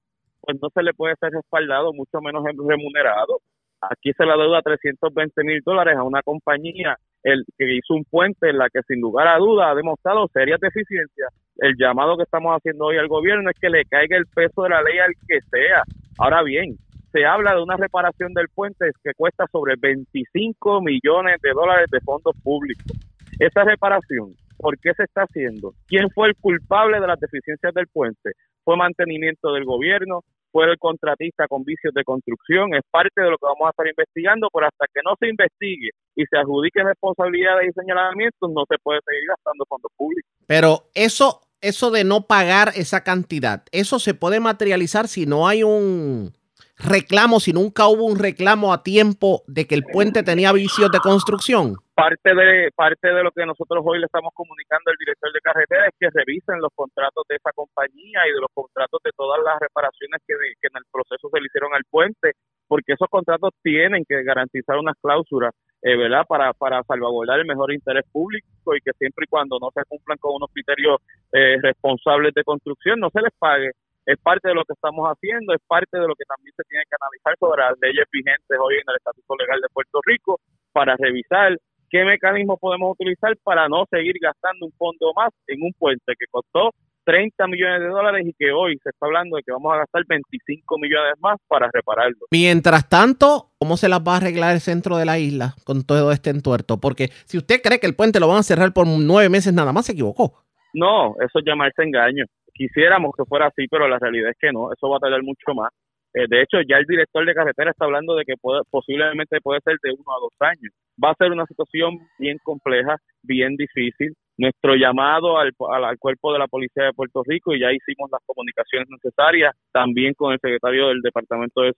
pues 0.48 0.58
no 0.62 0.70
se 0.74 0.82
le 0.82 0.94
puede 0.94 1.14
ser 1.20 1.32
respaldado, 1.32 1.92
mucho 1.92 2.22
menos 2.22 2.42
remunerado. 2.46 3.42
Aquí 3.82 4.14
se 4.14 4.26
la 4.26 4.38
deuda 4.38 4.62
320 4.62 5.44
mil 5.44 5.62
dólares 5.64 5.98
a 5.98 6.04
una 6.04 6.24
compañía 6.24 6.96
el 7.22 7.44
que 7.58 7.76
hizo 7.76 7.96
un 7.96 8.06
puente 8.06 8.50
en 8.50 8.58
la 8.58 8.70
que 8.70 8.82
sin 8.88 9.02
lugar 9.02 9.28
a 9.28 9.38
duda 9.38 9.70
ha 9.70 9.76
demostrado 9.76 10.28
serias 10.34 10.60
deficiencias. 10.62 11.30
El 11.58 11.76
llamado 11.78 12.16
que 12.16 12.24
estamos 12.24 12.56
haciendo 12.56 12.86
hoy 12.86 12.98
al 12.98 13.10
gobierno 13.10 13.50
es 13.50 13.60
que 13.60 13.70
le 13.70 13.84
caiga 13.84 14.16
el 14.16 14.26
peso 14.28 14.64
de 14.64 14.70
la 14.70 14.82
ley 14.82 14.98
al 15.00 15.14
que 15.28 15.42
sea. 15.52 15.84
Ahora 16.18 16.42
bien, 16.44 16.78
se 17.12 17.26
habla 17.26 17.54
de 17.54 17.62
una 17.62 17.76
reparación 17.76 18.34
del 18.34 18.48
puente 18.48 18.90
que 19.04 19.12
cuesta 19.18 19.46
sobre 19.52 19.76
25 19.78 20.82
millones 20.82 21.42
de 21.42 21.52
dólares 21.52 21.88
de 21.92 22.00
fondos 22.00 22.36
públicos. 22.42 22.98
Esa 23.38 23.66
reparación, 23.66 24.34
¿por 24.58 24.80
qué 24.80 24.94
se 24.94 25.04
está 25.04 25.24
haciendo? 25.24 25.74
¿Quién 25.88 26.10
fue 26.12 26.30
el 26.30 26.36
culpable 26.36 27.02
de 27.02 27.08
las 27.08 27.20
deficiencias 27.20 27.74
del 27.74 27.88
puente? 27.88 28.32
¿Fue 28.64 28.76
mantenimiento 28.76 29.54
del 29.54 29.66
gobierno? 29.66 30.22
Fue 30.58 30.66
el 30.72 30.80
contratista 30.80 31.48
con 31.48 31.64
vicios 31.64 31.94
de 31.94 32.04
construcción, 32.04 32.74
es 32.74 32.82
parte 32.90 33.22
de 33.22 33.30
lo 33.30 33.38
que 33.38 33.46
vamos 33.46 33.68
a 33.68 33.70
estar 33.70 33.86
investigando, 33.86 34.48
pero 34.52 34.66
hasta 34.66 34.88
que 34.92 35.02
no 35.06 35.14
se 35.20 35.30
investigue 35.30 35.92
y 36.16 36.26
se 36.26 36.36
adjudique 36.36 36.84
responsabilidades 36.84 37.70
y 37.70 37.80
señalamientos, 37.80 38.50
no 38.50 38.64
se 38.68 38.76
puede 38.82 39.00
seguir 39.06 39.22
gastando 39.30 39.66
fondos 39.70 39.92
públicos. 39.96 40.32
Pero 40.48 40.90
eso, 40.96 41.42
eso 41.62 41.92
de 41.92 42.04
no 42.04 42.26
pagar 42.26 42.72
esa 42.74 43.04
cantidad, 43.04 43.66
eso 43.72 44.00
se 44.00 44.16
puede 44.16 44.40
materializar 44.40 45.08
si 45.08 45.28
no 45.28 45.48
hay 45.48 45.62
un 45.62 46.34
reclamo, 46.76 47.40
si 47.40 47.54
nunca 47.54 47.86
hubo 47.86 48.06
un 48.06 48.18
reclamo 48.18 48.74
a 48.74 48.82
tiempo 48.82 49.44
de 49.46 49.68
que 49.68 49.76
el 49.76 49.84
puente 49.84 50.24
tenía 50.24 50.52
vicios 50.54 50.90
de 50.90 50.98
construcción 51.02 51.76
parte 51.98 52.30
de 52.30 52.70
parte 52.76 53.08
de 53.10 53.24
lo 53.24 53.32
que 53.32 53.44
nosotros 53.44 53.82
hoy 53.84 53.98
le 53.98 54.06
estamos 54.06 54.30
comunicando 54.36 54.92
al 54.92 55.02
director 55.02 55.34
de 55.34 55.42
carretera 55.42 55.88
es 55.90 55.96
que 55.98 56.14
revisen 56.14 56.62
los 56.62 56.70
contratos 56.76 57.26
de 57.28 57.38
esa 57.38 57.50
compañía 57.56 58.22
y 58.30 58.38
de 58.38 58.42
los 58.42 58.54
contratos 58.54 59.02
de 59.04 59.10
todas 59.18 59.42
las 59.44 59.58
reparaciones 59.58 60.22
que, 60.22 60.38
en 60.38 60.78
el 60.78 60.86
proceso 60.94 61.26
se 61.26 61.42
le 61.42 61.48
hicieron 61.50 61.74
al 61.74 61.82
puente, 61.90 62.38
porque 62.68 62.94
esos 62.94 63.10
contratos 63.10 63.50
tienen 63.64 64.06
que 64.08 64.22
garantizar 64.22 64.78
unas 64.78 64.94
cláusulas, 65.02 65.56
eh, 65.82 65.98
¿verdad?, 65.98 66.22
para, 66.30 66.54
para 66.54 66.84
salvaguardar 66.84 67.40
el 67.40 67.50
mejor 67.50 67.74
interés 67.74 68.06
público 68.12 68.46
y 68.78 68.82
que 68.86 68.94
siempre 68.94 69.26
y 69.26 69.34
cuando 69.34 69.58
no 69.58 69.74
se 69.74 69.82
cumplan 69.90 70.22
con 70.22 70.36
unos 70.36 70.54
criterios 70.54 71.02
eh, 71.34 71.58
responsables 71.64 72.32
de 72.36 72.44
construcción 72.44 73.00
no 73.00 73.10
se 73.10 73.26
les 73.26 73.34
pague. 73.40 73.72
Es 74.06 74.22
parte 74.22 74.50
de 74.50 74.54
lo 74.54 74.64
que 74.66 74.74
estamos 74.78 75.04
haciendo, 75.10 75.52
es 75.52 75.62
parte 75.66 75.98
de 75.98 76.08
lo 76.08 76.14
que 76.14 76.30
también 76.30 76.54
se 76.56 76.64
tiene 76.70 76.86
que 76.86 76.96
analizar 77.02 77.34
sobre 77.42 77.66
las 77.66 77.76
leyes 77.82 78.06
vigentes 78.14 78.58
hoy 78.62 78.76
en 78.76 78.86
el 78.86 79.02
Estatuto 79.02 79.36
Legal 79.36 79.60
de 79.60 79.74
Puerto 79.74 80.00
Rico 80.06 80.40
para 80.72 80.96
revisar 80.96 81.58
qué 81.90 82.04
mecanismo 82.04 82.58
podemos 82.58 82.92
utilizar 82.92 83.36
para 83.44 83.68
no 83.68 83.86
seguir 83.90 84.16
gastando 84.22 84.66
un 84.66 84.72
fondo 84.74 85.14
más 85.16 85.30
en 85.48 85.62
un 85.62 85.74
puente 85.74 86.14
que 86.18 86.26
costó 86.30 86.72
30 87.08 87.48
millones 87.48 87.80
de 87.80 87.88
dólares 87.88 88.28
y 88.28 88.34
que 88.34 88.52
hoy 88.52 88.78
se 88.84 88.90
está 88.90 89.06
hablando 89.06 89.38
de 89.38 89.44
que 89.44 89.54
vamos 89.54 89.74
a 89.74 89.78
gastar 89.78 90.04
25 90.06 90.78
millones 90.78 91.14
más 91.22 91.38
para 91.48 91.70
repararlo. 91.72 92.28
Mientras 92.32 92.90
tanto, 92.90 93.52
¿cómo 93.58 93.78
se 93.78 93.88
las 93.88 94.02
va 94.02 94.16
a 94.16 94.18
arreglar 94.18 94.54
el 94.54 94.60
centro 94.60 94.98
de 94.98 95.06
la 95.06 95.18
isla 95.18 95.56
con 95.64 95.84
todo 95.86 96.12
este 96.12 96.32
entuerto? 96.32 96.82
Porque 96.82 97.08
si 97.24 97.38
usted 97.38 97.62
cree 97.62 97.80
que 97.80 97.88
el 97.88 97.96
puente 97.96 98.20
lo 98.20 98.28
van 98.28 98.40
a 98.40 98.44
cerrar 98.44 98.74
por 98.74 98.86
nueve 98.86 99.30
meses 99.30 99.54
nada 99.54 99.72
más, 99.72 99.86
se 99.86 99.94
equivocó. 99.94 100.44
No, 100.74 101.16
eso 101.22 101.40
es 101.40 101.46
llamarse 101.46 101.82
engaño. 101.82 102.26
Quisiéramos 102.54 103.16
que 103.16 103.24
fuera 103.24 103.48
así, 103.48 103.68
pero 103.72 103.88
la 103.88 104.00
realidad 104.00 104.32
es 104.32 104.38
que 104.38 104.52
no, 104.52 104.74
eso 104.74 104.90
va 104.90 104.98
a 104.98 105.00
tardar 105.00 105.24
mucho 105.24 105.54
más. 105.56 105.72
Eh, 106.14 106.26
de 106.28 106.42
hecho, 106.42 106.58
ya 106.68 106.78
el 106.78 106.86
director 106.86 107.26
de 107.26 107.34
carretera 107.34 107.72
está 107.72 107.86
hablando 107.86 108.16
de 108.16 108.26
que 108.26 108.34
posiblemente 108.72 109.40
puede 109.42 109.60
ser 109.62 109.78
de 109.84 109.92
uno 109.92 110.12
a 110.16 110.20
dos 110.20 110.34
años. 110.40 110.74
Va 111.04 111.12
a 111.12 111.16
ser 111.16 111.32
una 111.32 111.46
situación 111.46 112.00
bien 112.18 112.38
compleja, 112.44 112.96
bien 113.22 113.56
difícil. 113.56 114.14
Nuestro 114.38 114.76
llamado 114.76 115.38
al, 115.40 115.52
cuerpo 116.00 116.34
de 116.34 116.40
la 116.40 116.48
Policía 116.48 116.86
de 116.86 116.94
Puerto 116.94 117.24
Rico, 117.26 117.54
y 117.54 117.60
ya 117.60 117.72
hicimos 117.72 118.10
las 118.12 118.22
comunicaciones 118.26 118.88
necesarias 118.90 119.56
también 119.72 120.14
con 120.14 120.32
el 120.32 120.40
secretario 120.40 120.90
del 120.90 121.02
Departamento 121.02 121.62
de, 121.62 121.74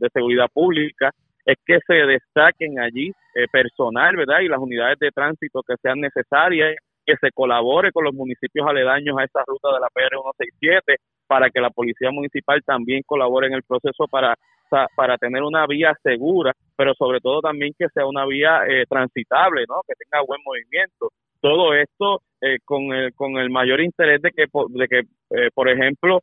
de, 0.00 0.08
Seguridad 0.12 0.48
Pública, 0.52 1.10
es 1.44 1.56
que 1.66 1.78
se 1.86 1.94
destaquen 1.94 2.80
allí 2.80 3.08
eh, 3.34 3.46
personal, 3.50 4.16
¿verdad? 4.16 4.40
Y 4.40 4.48
las 4.48 4.58
unidades 4.58 4.98
de 4.98 5.10
tránsito 5.10 5.62
que 5.66 5.74
sean 5.82 6.00
necesarias, 6.00 6.76
que 7.04 7.14
se 7.20 7.30
colabore 7.32 7.92
con 7.92 8.04
los 8.04 8.14
municipios 8.14 8.66
aledaños 8.66 9.18
a 9.18 9.24
esa 9.24 9.42
ruta 9.46 9.68
de 9.74 9.80
la 9.80 9.88
PR 9.92 10.16
167 10.16 10.96
para 11.32 11.48
que 11.48 11.62
la 11.62 11.70
policía 11.70 12.10
municipal 12.10 12.62
también 12.62 13.00
colabore 13.06 13.46
en 13.46 13.54
el 13.54 13.62
proceso 13.62 14.06
para 14.06 14.34
para 14.96 15.18
tener 15.18 15.42
una 15.42 15.66
vía 15.66 15.94
segura, 16.02 16.52
pero 16.76 16.94
sobre 16.94 17.20
todo 17.20 17.42
también 17.42 17.74
que 17.78 17.88
sea 17.92 18.06
una 18.06 18.24
vía 18.24 18.62
eh, 18.66 18.84
transitable, 18.88 19.64
¿no? 19.68 19.82
Que 19.86 19.92
tenga 19.94 20.24
buen 20.26 20.40
movimiento. 20.42 21.10
Todo 21.42 21.74
esto 21.74 22.22
eh, 22.40 22.56
con, 22.64 22.90
el, 22.94 23.12
con 23.14 23.36
el 23.36 23.50
mayor 23.50 23.82
interés 23.82 24.22
de 24.22 24.30
que, 24.30 24.46
de 24.46 24.88
que 24.88 25.00
eh, 25.36 25.50
por 25.54 25.68
ejemplo, 25.68 26.20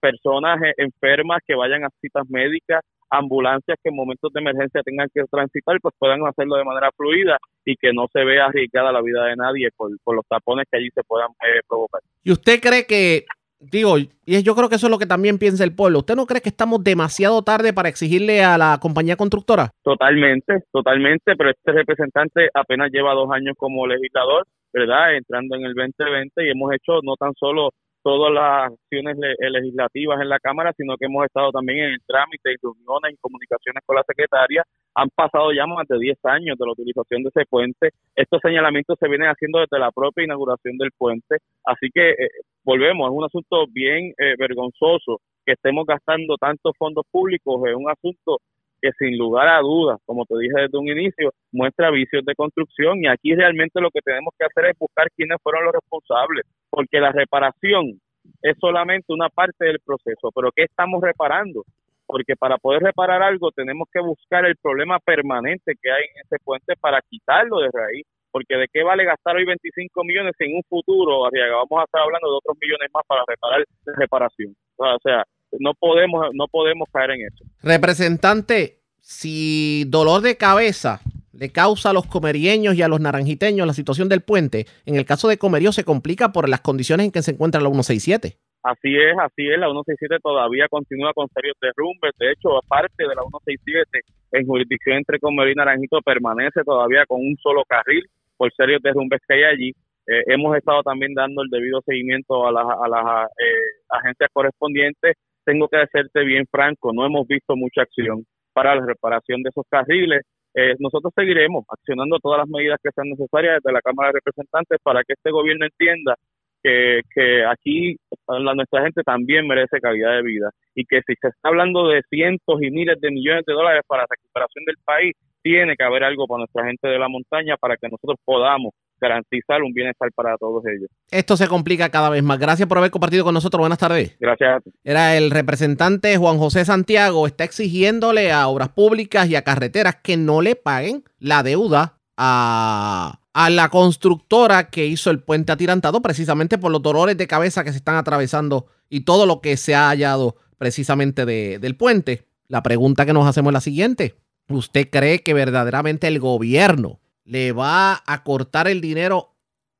personas 0.00 0.58
enfermas 0.78 1.42
que 1.46 1.54
vayan 1.54 1.84
a 1.84 1.90
citas 2.00 2.24
médicas, 2.30 2.80
ambulancias 3.10 3.78
que 3.82 3.90
en 3.90 3.96
momentos 3.96 4.32
de 4.32 4.40
emergencia 4.40 4.80
tengan 4.82 5.08
que 5.12 5.22
transitar, 5.30 5.76
pues 5.82 5.94
puedan 5.98 6.26
hacerlo 6.26 6.56
de 6.56 6.64
manera 6.64 6.90
fluida 6.96 7.36
y 7.62 7.76
que 7.76 7.92
no 7.92 8.06
se 8.10 8.24
vea 8.24 8.46
arriesgada 8.46 8.90
la 8.90 9.02
vida 9.02 9.26
de 9.26 9.36
nadie 9.36 9.68
por, 9.76 9.90
por 10.02 10.16
los 10.16 10.26
tapones 10.26 10.66
que 10.70 10.78
allí 10.78 10.88
se 10.94 11.04
puedan 11.04 11.28
provocar. 11.68 12.00
¿Y 12.24 12.32
usted 12.32 12.58
cree 12.58 12.86
que 12.86 13.26
digo, 13.70 13.98
y 13.98 14.42
yo 14.42 14.54
creo 14.54 14.68
que 14.68 14.76
eso 14.76 14.86
es 14.86 14.90
lo 14.90 14.98
que 14.98 15.06
también 15.06 15.38
piensa 15.38 15.64
el 15.64 15.74
pueblo. 15.74 16.00
¿Usted 16.00 16.16
no 16.16 16.26
cree 16.26 16.40
que 16.40 16.48
estamos 16.48 16.82
demasiado 16.82 17.42
tarde 17.42 17.72
para 17.72 17.88
exigirle 17.88 18.42
a 18.42 18.58
la 18.58 18.78
compañía 18.80 19.16
constructora? 19.16 19.70
Totalmente, 19.82 20.64
totalmente, 20.72 21.36
pero 21.36 21.50
este 21.50 21.72
representante 21.72 22.48
apenas 22.54 22.90
lleva 22.90 23.14
dos 23.14 23.30
años 23.32 23.54
como 23.56 23.86
legislador, 23.86 24.46
¿verdad? 24.72 25.16
Entrando 25.16 25.56
en 25.56 25.64
el 25.64 25.74
2020 25.74 26.46
y 26.46 26.50
hemos 26.50 26.72
hecho 26.74 27.00
no 27.02 27.14
tan 27.16 27.32
solo 27.34 27.70
todas 28.02 28.32
las 28.32 28.72
acciones 28.72 29.16
eh, 29.18 29.50
legislativas 29.50 30.20
en 30.20 30.28
la 30.28 30.38
Cámara, 30.38 30.72
sino 30.76 30.96
que 30.96 31.06
hemos 31.06 31.24
estado 31.24 31.50
también 31.52 31.78
en 31.78 31.92
el 31.94 32.00
trámite 32.06 32.52
y 32.52 32.56
reuniones 32.62 33.14
y 33.14 33.20
comunicaciones 33.20 33.82
con 33.86 33.96
la 33.96 34.04
secretaria. 34.06 34.64
Han 34.94 35.08
pasado 35.14 35.52
ya 35.52 35.66
más 35.66 35.86
de 35.88 35.98
10 35.98 36.18
años 36.24 36.58
de 36.58 36.66
la 36.66 36.72
utilización 36.72 37.22
de 37.22 37.30
ese 37.30 37.46
puente. 37.46 37.90
Estos 38.14 38.40
señalamientos 38.42 38.98
se 38.98 39.08
vienen 39.08 39.28
haciendo 39.28 39.60
desde 39.60 39.78
la 39.78 39.90
propia 39.90 40.24
inauguración 40.24 40.76
del 40.76 40.90
puente. 40.96 41.38
Así 41.64 41.88
que 41.94 42.10
eh, 42.10 42.28
volvemos, 42.64 43.10
es 43.10 43.16
un 43.16 43.24
asunto 43.24 43.66
bien 43.72 44.12
eh, 44.18 44.34
vergonzoso 44.38 45.20
que 45.44 45.52
estemos 45.52 45.86
gastando 45.86 46.36
tantos 46.36 46.72
fondos 46.78 47.04
públicos, 47.10 47.60
es 47.66 47.74
un 47.74 47.90
asunto 47.90 48.38
que 48.82 48.90
sin 48.98 49.16
lugar 49.16 49.48
a 49.48 49.60
dudas, 49.60 50.00
como 50.04 50.26
te 50.26 50.34
dije 50.38 50.62
desde 50.62 50.76
un 50.76 50.88
inicio, 50.88 51.30
muestra 51.52 51.90
vicios 51.90 52.24
de 52.24 52.34
construcción 52.34 52.98
y 53.02 53.06
aquí 53.06 53.34
realmente 53.34 53.80
lo 53.80 53.90
que 53.90 54.00
tenemos 54.00 54.34
que 54.36 54.44
hacer 54.44 54.70
es 54.70 54.78
buscar 54.78 55.06
quiénes 55.16 55.38
fueron 55.42 55.64
los 55.64 55.72
responsables, 55.72 56.44
porque 56.68 56.98
la 56.98 57.12
reparación 57.12 58.00
es 58.42 58.56
solamente 58.60 59.12
una 59.12 59.28
parte 59.28 59.64
del 59.64 59.78
proceso, 59.84 60.30
pero 60.34 60.50
¿qué 60.54 60.64
estamos 60.64 61.00
reparando? 61.00 61.62
Porque 62.06 62.34
para 62.36 62.58
poder 62.58 62.82
reparar 62.82 63.22
algo 63.22 63.50
tenemos 63.52 63.88
que 63.92 64.00
buscar 64.00 64.44
el 64.44 64.56
problema 64.56 64.98
permanente 64.98 65.74
que 65.80 65.90
hay 65.90 66.02
en 66.14 66.22
ese 66.26 66.36
puente 66.44 66.74
para 66.80 67.00
quitarlo 67.08 67.60
de 67.60 67.70
raíz, 67.72 68.04
porque 68.32 68.56
de 68.56 68.66
qué 68.72 68.82
vale 68.82 69.04
gastar 69.04 69.36
hoy 69.36 69.44
25 69.44 70.04
millones 70.04 70.34
si 70.36 70.44
en 70.44 70.56
un 70.56 70.62
futuro, 70.68 71.22
vamos 71.22 71.80
a 71.80 71.84
estar 71.84 72.02
hablando 72.02 72.30
de 72.30 72.36
otros 72.36 72.56
millones 72.60 72.88
más 72.92 73.04
para 73.06 73.22
reparar 73.28 73.64
la 73.84 73.92
reparación. 73.96 74.56
O 74.76 74.98
sea, 75.02 75.24
no 75.58 75.74
podemos, 75.74 76.28
no 76.34 76.46
podemos 76.48 76.88
caer 76.92 77.12
en 77.12 77.26
eso. 77.26 77.44
Representante, 77.62 78.78
si 79.00 79.84
dolor 79.88 80.22
de 80.22 80.36
cabeza 80.36 81.00
le 81.32 81.50
causa 81.50 81.90
a 81.90 81.92
los 81.92 82.06
comerieños 82.06 82.74
y 82.74 82.82
a 82.82 82.88
los 82.88 83.00
naranjiteños 83.00 83.66
la 83.66 83.72
situación 83.72 84.08
del 84.08 84.20
puente, 84.20 84.66
en 84.86 84.96
el 84.96 85.04
caso 85.04 85.28
de 85.28 85.38
Comerío 85.38 85.72
se 85.72 85.84
complica 85.84 86.32
por 86.32 86.48
las 86.48 86.60
condiciones 86.60 87.06
en 87.06 87.12
que 87.12 87.22
se 87.22 87.32
encuentra 87.32 87.60
la 87.60 87.68
167. 87.68 88.36
Así 88.62 88.94
es, 88.94 89.18
así 89.18 89.48
es, 89.48 89.58
la 89.58 89.66
167 89.66 90.18
todavía 90.22 90.68
continúa 90.68 91.12
con 91.14 91.26
serios 91.34 91.56
derrumbes, 91.60 92.12
de 92.18 92.30
hecho, 92.30 92.56
aparte 92.58 93.02
de 93.02 93.14
la 93.14 93.22
167, 93.42 94.00
en 94.32 94.46
jurisdicción 94.46 94.96
entre 94.98 95.18
Comerío 95.18 95.52
y 95.52 95.56
Naranjito 95.56 96.00
permanece 96.00 96.62
todavía 96.64 97.04
con 97.06 97.20
un 97.20 97.36
solo 97.42 97.64
carril 97.66 98.06
por 98.36 98.52
serios 98.54 98.80
derrumbes 98.82 99.20
que 99.26 99.34
hay 99.34 99.44
allí 99.44 99.72
Eh, 100.04 100.34
hemos 100.34 100.56
estado 100.56 100.82
también 100.82 101.14
dando 101.14 101.42
el 101.42 101.48
debido 101.48 101.80
seguimiento 101.82 102.46
a 102.46 102.50
las, 102.50 102.66
a 102.66 102.88
las 102.88 103.30
eh, 103.38 103.86
agencias 103.88 104.30
correspondientes. 104.32 105.14
Tengo 105.44 105.68
que 105.68 105.78
decirte 105.78 106.24
bien 106.24 106.46
franco, 106.50 106.92
no 106.92 107.06
hemos 107.06 107.26
visto 107.26 107.56
mucha 107.56 107.82
acción 107.82 108.24
para 108.52 108.74
la 108.74 108.86
reparación 108.86 109.42
de 109.42 109.50
esos 109.50 109.64
carriles. 109.68 110.22
Eh, 110.54 110.74
nosotros 110.78 111.12
seguiremos 111.16 111.64
accionando 111.68 112.18
todas 112.18 112.40
las 112.40 112.48
medidas 112.48 112.78
que 112.82 112.90
sean 112.94 113.08
necesarias 113.08 113.60
desde 113.62 113.72
la 113.72 113.80
Cámara 113.80 114.08
de 114.10 114.20
Representantes 114.20 114.78
para 114.82 115.02
que 115.02 115.14
este 115.14 115.30
gobierno 115.30 115.64
entienda 115.64 116.14
que, 116.62 117.00
que 117.14 117.44
aquí 117.44 117.96
la, 118.28 118.54
nuestra 118.54 118.82
gente 118.82 119.02
también 119.02 119.46
merece 119.46 119.80
calidad 119.80 120.16
de 120.16 120.22
vida 120.22 120.50
y 120.74 120.84
que 120.84 121.00
si 121.06 121.14
se 121.20 121.28
está 121.28 121.48
hablando 121.48 121.88
de 121.88 122.02
cientos 122.08 122.62
y 122.62 122.70
miles 122.70 123.00
de 123.00 123.10
millones 123.10 123.44
de 123.46 123.52
dólares 123.54 123.82
para 123.86 124.02
la 124.02 124.08
recuperación 124.10 124.64
del 124.64 124.76
país, 124.84 125.14
tiene 125.42 125.74
que 125.76 125.84
haber 125.84 126.04
algo 126.04 126.26
para 126.26 126.40
nuestra 126.40 126.64
gente 126.66 126.86
de 126.86 126.98
la 126.98 127.08
montaña 127.08 127.56
para 127.56 127.76
que 127.76 127.88
nosotros 127.88 128.18
podamos 128.24 128.72
garantizar 129.02 129.60
un 129.62 129.74
bienestar 129.74 130.10
para 130.14 130.36
todos 130.38 130.62
ellos. 130.66 130.88
Esto 131.10 131.36
se 131.36 131.48
complica 131.48 131.90
cada 131.90 132.08
vez 132.08 132.22
más. 132.22 132.38
Gracias 132.38 132.68
por 132.68 132.78
haber 132.78 132.92
compartido 132.92 133.24
con 133.24 133.34
nosotros. 133.34 133.58
Buenas 133.58 133.78
tardes. 133.78 134.16
Gracias. 134.20 134.62
Era 134.84 135.16
el 135.16 135.30
representante 135.30 136.16
Juan 136.16 136.38
José 136.38 136.64
Santiago. 136.64 137.26
Está 137.26 137.44
exigiéndole 137.44 138.32
a 138.32 138.46
obras 138.46 138.68
públicas 138.68 139.28
y 139.28 139.34
a 139.34 139.42
carreteras 139.42 139.96
que 139.96 140.16
no 140.16 140.40
le 140.40 140.54
paguen 140.54 141.02
la 141.18 141.42
deuda 141.42 141.98
a, 142.16 143.18
a 143.34 143.50
la 143.50 143.68
constructora 143.68 144.70
que 144.70 144.86
hizo 144.86 145.10
el 145.10 145.20
puente 145.20 145.50
atirantado 145.50 146.00
precisamente 146.00 146.56
por 146.56 146.70
los 146.70 146.80
dolores 146.80 147.18
de 147.18 147.26
cabeza 147.26 147.64
que 147.64 147.72
se 147.72 147.78
están 147.78 147.96
atravesando 147.96 148.66
y 148.88 149.00
todo 149.00 149.26
lo 149.26 149.40
que 149.40 149.56
se 149.56 149.74
ha 149.74 149.88
hallado 149.88 150.36
precisamente 150.58 151.26
de, 151.26 151.58
del 151.58 151.76
puente. 151.76 152.28
La 152.46 152.62
pregunta 152.62 153.04
que 153.04 153.12
nos 153.12 153.26
hacemos 153.26 153.50
es 153.50 153.54
la 153.54 153.60
siguiente. 153.60 154.14
¿Usted 154.48 154.88
cree 154.90 155.22
que 155.22 155.34
verdaderamente 155.34 156.06
el 156.06 156.20
gobierno 156.20 157.01
le 157.24 157.52
va 157.52 158.02
a 158.06 158.22
cortar 158.24 158.68
el 158.68 158.80
dinero 158.80 159.34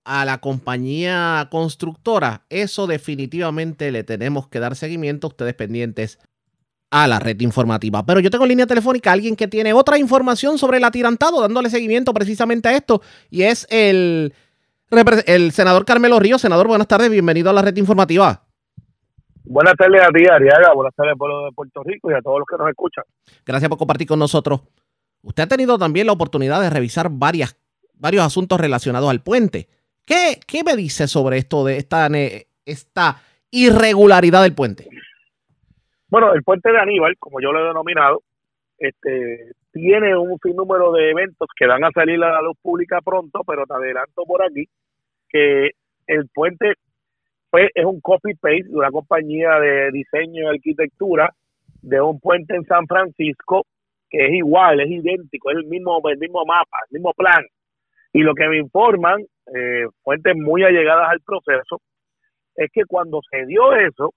a 0.05 0.25
la 0.25 0.39
compañía 0.39 1.49
constructora? 1.51 2.43
Eso 2.51 2.87
definitivamente 2.87 3.93
le 3.93 4.05
tenemos 4.05 4.49
que 4.49 4.61
dar 4.61 4.77
seguimiento, 4.77 5.29
ustedes 5.29 5.55
pendientes 5.55 6.19
a 6.91 7.09
la 7.09 7.19
red 7.19 7.41
informativa. 7.41 8.05
Pero 8.05 8.21
yo 8.21 8.31
tengo 8.31 8.45
en 8.45 8.51
línea 8.51 8.67
telefónica 8.67 9.11
a 9.11 9.13
alguien 9.15 9.35
que 9.35 9.49
tiene 9.49 9.73
otra 9.73 9.99
información 9.99 10.59
sobre 10.59 10.77
el 10.77 10.85
atirantado, 10.85 11.41
dándole 11.41 11.71
seguimiento 11.71 12.13
precisamente 12.13 12.69
a 12.69 12.77
esto, 12.77 13.01
y 13.31 13.43
es 13.43 13.67
el, 13.71 14.35
el 15.27 15.53
senador 15.53 15.85
Carmelo 15.87 16.21
Ríos. 16.21 16.43
Senador, 16.43 16.69
buenas 16.69 16.87
tardes, 16.87 17.11
bienvenido 17.11 17.49
a 17.49 17.55
la 17.55 17.63
red 17.63 17.77
informativa. 17.77 18.45
Buenas 19.45 19.75
tardes 19.75 20.03
a 20.03 20.09
ti, 20.09 20.25
Ariaga. 20.31 20.73
Buenas 20.75 20.95
tardes 20.95 21.13
al 21.13 21.19
pueblo 21.19 21.47
de 21.47 21.53
Puerto 21.53 21.83
Rico 21.83 22.11
y 22.11 22.15
a 22.15 22.21
todos 22.21 22.39
los 22.39 22.47
que 22.47 22.57
nos 22.59 22.69
escuchan. 22.69 23.05
Gracias 23.45 23.69
por 23.69 23.79
compartir 23.79 24.07
con 24.07 24.19
nosotros. 24.19 24.61
Usted 25.23 25.45
ha 25.45 25.49
tenido 25.49 25.79
también 25.79 26.07
la 26.07 26.13
oportunidad 26.13 26.61
de 26.61 26.71
revisar 26.71 27.09
varias, 27.11 27.57
varios 27.95 28.25
asuntos 28.25 28.61
relacionados 28.61 29.09
al 29.11 29.23
puente. 29.23 29.69
¿Qué, 30.05 30.41
qué 30.47 30.65
me 30.65 30.77
dice 30.77 31.07
sobre 31.07 31.39
esto 31.39 31.65
de 31.65 31.77
esta, 31.77 32.09
esta 32.67 33.23
irregularidad 33.51 34.43
del 34.43 34.55
puente? 34.55 34.89
Bueno, 36.09 36.35
el 36.35 36.43
puente 36.43 36.71
de 36.71 36.79
Aníbal, 36.79 37.17
como 37.19 37.41
yo 37.41 37.53
lo 37.53 37.61
he 37.61 37.69
denominado, 37.69 38.23
este, 38.79 39.53
tiene 39.73 40.17
un 40.17 40.39
sinnúmero 40.43 40.93
de 40.93 41.11
eventos 41.11 41.49
que 41.57 41.67
van 41.67 41.85
a 41.85 41.91
salir 41.93 42.23
a 42.23 42.33
la 42.33 42.43
luz 42.43 42.57
pública 42.61 43.01
pronto, 43.01 43.41
pero 43.47 43.65
te 43.65 43.75
adelanto 43.75 44.25
por 44.25 44.43
aquí 44.43 44.67
que 45.29 45.71
el 46.07 46.29
puente 46.29 46.75
es 47.53 47.85
un 47.85 48.01
copy-paste 48.01 48.65
de 48.65 48.77
una 48.77 48.91
compañía 48.91 49.59
de 49.61 49.91
diseño 49.93 50.45
y 50.45 50.55
arquitectura 50.57 51.33
de 51.81 52.01
un 52.01 52.19
puente 52.21 52.57
en 52.57 52.65
San 52.65 52.87
Francisco 52.87 53.67
que 54.13 54.27
es 54.27 54.35
igual, 54.35 54.81
es 54.81 54.91
idéntico, 54.91 55.51
es 55.51 55.57
el 55.57 55.65
mismo, 55.65 56.01
el 56.05 56.19
mismo 56.19 56.45
mapa, 56.45 56.77
el 56.91 56.95
mismo 56.99 57.13
plan. 57.15 57.43
Y 58.13 58.21
lo 58.21 58.35
que 58.35 58.47
me 58.47 58.59
informan, 58.59 59.23
eh, 59.55 59.87
fuentes 60.03 60.37
muy 60.37 60.63
allegadas 60.65 61.09
al 61.11 61.21
proceso, 61.21 61.81
es 62.55 62.71
que 62.73 62.83
cuando 62.87 63.21
se 63.31 63.47
dio 63.47 63.75
eso, 63.75 64.13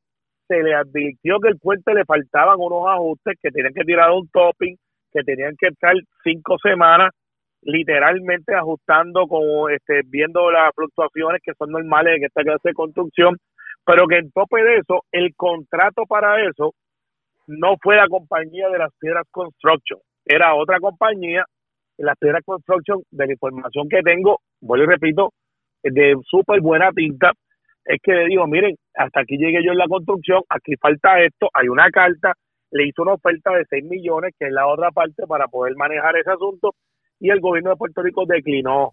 se 0.49 0.61
le 0.61 0.75
advirtió 0.75 1.39
que 1.39 1.47
el 1.47 1.57
puente 1.59 1.93
le 1.93 2.03
faltaban 2.03 2.57
unos 2.59 2.85
ajustes, 2.87 3.39
que 3.41 3.51
tenían 3.51 3.73
que 3.73 3.85
tirar 3.85 4.11
un 4.11 4.27
topping, 4.27 4.75
que 5.13 5.23
tenían 5.23 5.55
que 5.57 5.67
estar 5.67 5.93
cinco 6.23 6.57
semanas 6.61 7.11
literalmente 7.61 8.53
ajustando, 8.53 9.27
como 9.27 9.69
este, 9.69 10.01
viendo 10.05 10.51
las 10.51 10.71
fluctuaciones 10.75 11.41
que 11.41 11.53
son 11.57 11.71
normales 11.71 12.17
en 12.17 12.25
esta 12.25 12.43
clase 12.43 12.69
de 12.69 12.73
construcción, 12.73 13.37
pero 13.85 14.07
que 14.07 14.17
en 14.17 14.31
tope 14.31 14.61
de 14.61 14.77
eso, 14.77 15.03
el 15.11 15.33
contrato 15.35 16.03
para 16.05 16.45
eso 16.45 16.73
no 17.47 17.75
fue 17.81 17.95
la 17.95 18.07
compañía 18.07 18.69
de 18.69 18.79
las 18.79 18.91
piedras 18.99 19.25
construction, 19.31 19.99
era 20.25 20.55
otra 20.55 20.79
compañía, 20.79 21.45
las 21.97 22.17
piedras 22.17 22.43
construction, 22.45 23.01
de 23.11 23.27
la 23.27 23.33
información 23.33 23.87
que 23.89 24.01
tengo, 24.01 24.41
vuelvo 24.61 24.85
y 24.85 24.87
repito, 24.87 25.33
de 25.83 26.15
súper 26.25 26.61
buena 26.61 26.91
tinta, 26.91 27.31
es 27.85 28.01
que 28.01 28.13
le 28.13 28.25
digo, 28.25 28.47
miren, 28.47 28.75
hasta 28.95 29.21
aquí 29.21 29.37
llegué 29.37 29.63
yo 29.63 29.71
en 29.71 29.77
la 29.77 29.87
construcción, 29.87 30.41
aquí 30.49 30.75
falta 30.75 31.21
esto, 31.21 31.49
hay 31.53 31.67
una 31.67 31.89
carta, 31.91 32.33
le 32.71 32.87
hizo 32.87 33.03
una 33.03 33.13
oferta 33.13 33.51
de 33.51 33.65
6 33.69 33.85
millones, 33.85 34.33
que 34.37 34.47
es 34.47 34.51
la 34.51 34.67
otra 34.67 34.91
parte 34.91 35.27
para 35.27 35.47
poder 35.47 35.75
manejar 35.75 36.17
ese 36.17 36.31
asunto, 36.31 36.73
y 37.19 37.29
el 37.29 37.39
gobierno 37.39 37.69
de 37.69 37.75
Puerto 37.77 38.01
Rico 38.01 38.25
declinó 38.25 38.91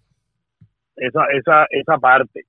esa, 0.96 1.24
esa, 1.32 1.66
esa 1.70 1.98
parte. 1.98 2.44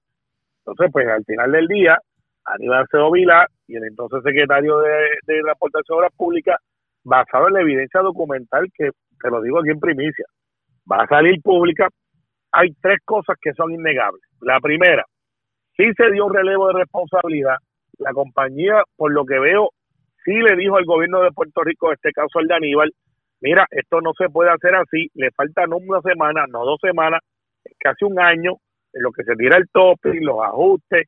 Entonces, 0.59 0.91
pues 0.91 1.07
al 1.07 1.23
final 1.23 1.51
del 1.51 1.67
día, 1.67 1.97
Aníbal 2.45 2.83
Acevedo 2.83 3.11
Vila 3.11 3.47
y 3.67 3.75
el 3.75 3.83
entonces 3.85 4.21
secretario 4.23 4.79
de, 4.79 4.91
de 5.25 5.41
Transportación 5.41 5.95
de 5.95 5.99
Obras 5.99 6.15
Públicas, 6.17 6.57
basado 7.03 7.47
en 7.47 7.53
la 7.53 7.61
evidencia 7.61 8.01
documental 8.01 8.67
que, 8.73 8.89
te 9.21 9.29
lo 9.29 9.41
digo 9.41 9.59
aquí 9.59 9.69
en 9.69 9.79
primicia, 9.79 10.25
va 10.89 11.03
a 11.03 11.07
salir 11.07 11.41
pública, 11.41 11.87
hay 12.51 12.73
tres 12.81 12.99
cosas 13.05 13.37
que 13.41 13.53
son 13.53 13.71
innegables. 13.71 14.21
La 14.41 14.59
primera, 14.59 15.05
sí 15.75 15.85
se 15.95 16.11
dio 16.11 16.25
un 16.25 16.33
relevo 16.33 16.67
de 16.67 16.79
responsabilidad. 16.79 17.55
La 17.99 18.11
compañía, 18.11 18.83
por 18.95 19.11
lo 19.11 19.25
que 19.25 19.39
veo, 19.39 19.69
sí 20.25 20.33
le 20.33 20.55
dijo 20.55 20.77
al 20.77 20.85
gobierno 20.85 21.21
de 21.21 21.31
Puerto 21.31 21.61
Rico, 21.63 21.87
en 21.87 21.93
este 21.93 22.11
caso 22.11 22.39
al 22.39 22.47
de 22.47 22.55
Aníbal, 22.55 22.91
mira, 23.41 23.65
esto 23.71 24.01
no 24.01 24.11
se 24.17 24.29
puede 24.29 24.51
hacer 24.51 24.75
así, 24.75 25.07
le 25.13 25.31
faltan 25.31 25.73
una 25.73 26.01
semana, 26.01 26.45
no 26.47 26.65
dos 26.65 26.79
semanas, 26.81 27.21
casi 27.79 28.05
un 28.05 28.19
año, 28.19 28.53
en 28.93 29.03
lo 29.03 29.11
que 29.11 29.23
se 29.23 29.35
tira 29.35 29.57
el 29.57 29.67
tope, 29.71 30.13
los 30.21 30.37
ajustes, 30.43 31.07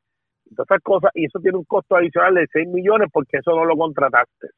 todas 0.54 0.70
esas 0.70 0.82
cosas, 0.82 1.10
y 1.14 1.26
eso 1.26 1.38
tiene 1.40 1.58
un 1.58 1.64
costo 1.64 1.96
adicional 1.96 2.34
de 2.34 2.46
6 2.52 2.68
millones 2.68 3.08
porque 3.12 3.38
eso 3.38 3.54
no 3.54 3.64
lo 3.64 3.76
contrataste. 3.76 4.48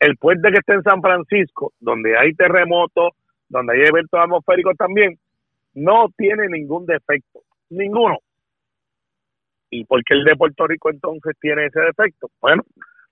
El 0.00 0.16
puente 0.16 0.50
que 0.50 0.58
está 0.58 0.74
en 0.74 0.82
San 0.82 1.00
Francisco, 1.00 1.72
donde 1.80 2.16
hay 2.18 2.34
terremotos, 2.34 3.12
donde 3.48 3.74
hay 3.74 3.88
eventos 3.88 4.20
atmosféricos 4.20 4.76
también, 4.76 5.16
no 5.74 6.06
tiene 6.16 6.48
ningún 6.48 6.86
defecto, 6.86 7.40
ninguno. 7.70 8.18
¿Y 9.70 9.84
por 9.84 10.02
qué 10.04 10.14
el 10.14 10.24
de 10.24 10.36
Puerto 10.36 10.66
Rico 10.66 10.90
entonces 10.90 11.34
tiene 11.40 11.66
ese 11.66 11.80
defecto? 11.80 12.28
Bueno, 12.40 12.62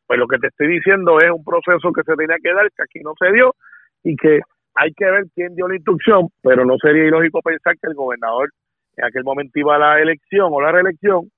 pues 0.07 0.19
lo 0.19 0.27
que 0.27 0.39
te 0.39 0.49
estoy 0.49 0.69
diciendo 0.69 1.19
es 1.19 1.31
un 1.31 1.45
proceso 1.45 1.93
que 1.93 2.03
se 2.03 2.15
tenía 2.15 2.37
que 2.43 2.53
dar, 2.53 2.71
que 2.71 2.83
aquí 2.83 3.01
no 3.01 3.15
se 3.19 3.33
dio, 3.33 3.55
y 4.05 4.17
que 4.17 4.41
hay 4.75 4.93
que 4.93 5.05
ver 5.05 5.25
quién 5.35 5.55
dio 5.55 5.69
la 5.69 5.77
instrucción, 5.77 6.29
pero 6.43 6.65
no 6.65 6.77
sería 6.79 7.05
ilógico 7.05 7.41
pensar 7.43 7.75
que 7.79 7.89
el 7.89 7.95
gobernador 7.95 8.51
en 8.97 9.05
aquel 9.05 9.25
momento 9.25 9.59
iba 9.59 9.77
a 9.77 9.79
la 9.79 10.01
elección 10.01 10.51
o 10.53 10.61
la 10.61 10.73
reelección 10.73 11.31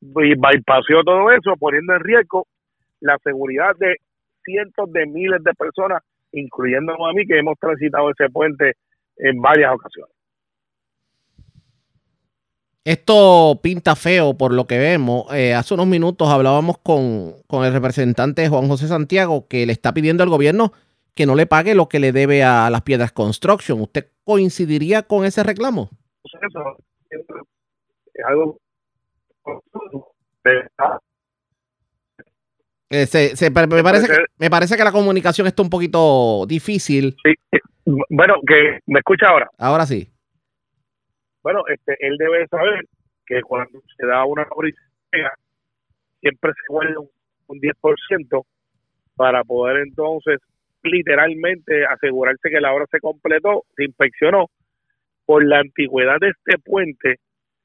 y 0.00 0.34
bypassó 0.34 1.02
todo 1.04 1.30
eso, 1.32 1.54
poniendo 1.58 1.94
en 1.94 2.00
riesgo 2.00 2.46
la 3.00 3.16
seguridad 3.22 3.74
de 3.78 3.96
cientos 4.44 4.90
de 4.92 5.06
miles 5.06 5.42
de 5.42 5.52
personas, 5.54 6.02
incluyendo 6.32 6.92
a 7.06 7.12
mí, 7.12 7.26
que 7.26 7.38
hemos 7.38 7.58
transitado 7.58 8.10
ese 8.10 8.28
puente 8.30 8.72
en 9.16 9.40
varias 9.40 9.74
ocasiones. 9.74 10.14
Esto 12.84 13.60
pinta 13.62 13.96
feo 13.96 14.38
por 14.38 14.54
lo 14.54 14.66
que 14.66 14.78
vemos. 14.78 15.26
Eh, 15.34 15.52
hace 15.52 15.74
unos 15.74 15.86
minutos 15.86 16.28
hablábamos 16.28 16.78
con, 16.78 17.34
con 17.46 17.66
el 17.66 17.72
representante 17.72 18.48
Juan 18.48 18.66
José 18.66 18.88
Santiago 18.88 19.46
que 19.46 19.66
le 19.66 19.72
está 19.72 19.92
pidiendo 19.92 20.22
al 20.22 20.30
gobierno 20.30 20.72
que 21.14 21.26
no 21.26 21.34
le 21.34 21.46
pague 21.46 21.74
lo 21.74 21.88
que 21.88 21.98
le 21.98 22.12
debe 22.12 22.44
a 22.44 22.70
las 22.70 22.82
piedras 22.82 23.10
construction. 23.10 23.80
¿Usted 23.80 24.06
coincidiría 24.24 25.02
con 25.02 25.24
ese 25.24 25.42
reclamo? 25.42 25.90
es 27.10 28.24
algo 28.24 28.58
eh, 32.90 33.06
se, 33.06 33.50
me, 33.50 33.82
parece 33.82 34.06
que, 34.06 34.24
me 34.38 34.50
parece 34.50 34.76
que 34.76 34.84
la 34.84 34.92
comunicación 34.92 35.46
está 35.46 35.62
un 35.62 35.70
poquito 35.70 36.46
difícil. 36.46 37.16
Sí. 37.24 37.34
Bueno, 38.10 38.34
que 38.46 38.80
me 38.86 39.00
escucha 39.00 39.26
ahora. 39.28 39.50
Ahora 39.58 39.86
sí. 39.86 40.10
Bueno, 41.42 41.62
este, 41.68 41.96
él 42.00 42.16
debe 42.18 42.46
saber 42.48 42.84
que 43.26 43.40
cuando 43.42 43.80
se 43.96 44.06
da 44.06 44.24
una 44.24 44.44
policía 44.46 44.78
siempre 46.20 46.52
se 46.52 46.72
vuelve 46.72 46.98
un, 46.98 47.08
un 47.46 47.60
10% 47.60 48.44
para 49.16 49.42
poder 49.44 49.78
entonces 49.86 50.40
literalmente 50.82 51.84
asegurarse 51.86 52.50
que 52.50 52.60
la 52.60 52.72
obra 52.72 52.86
se 52.90 53.00
completó, 53.00 53.64
se 53.76 53.84
inspeccionó. 53.84 54.46
Por 55.26 55.44
la 55.44 55.58
antigüedad 55.58 56.18
de 56.20 56.30
este 56.30 56.58
puente, 56.58 57.16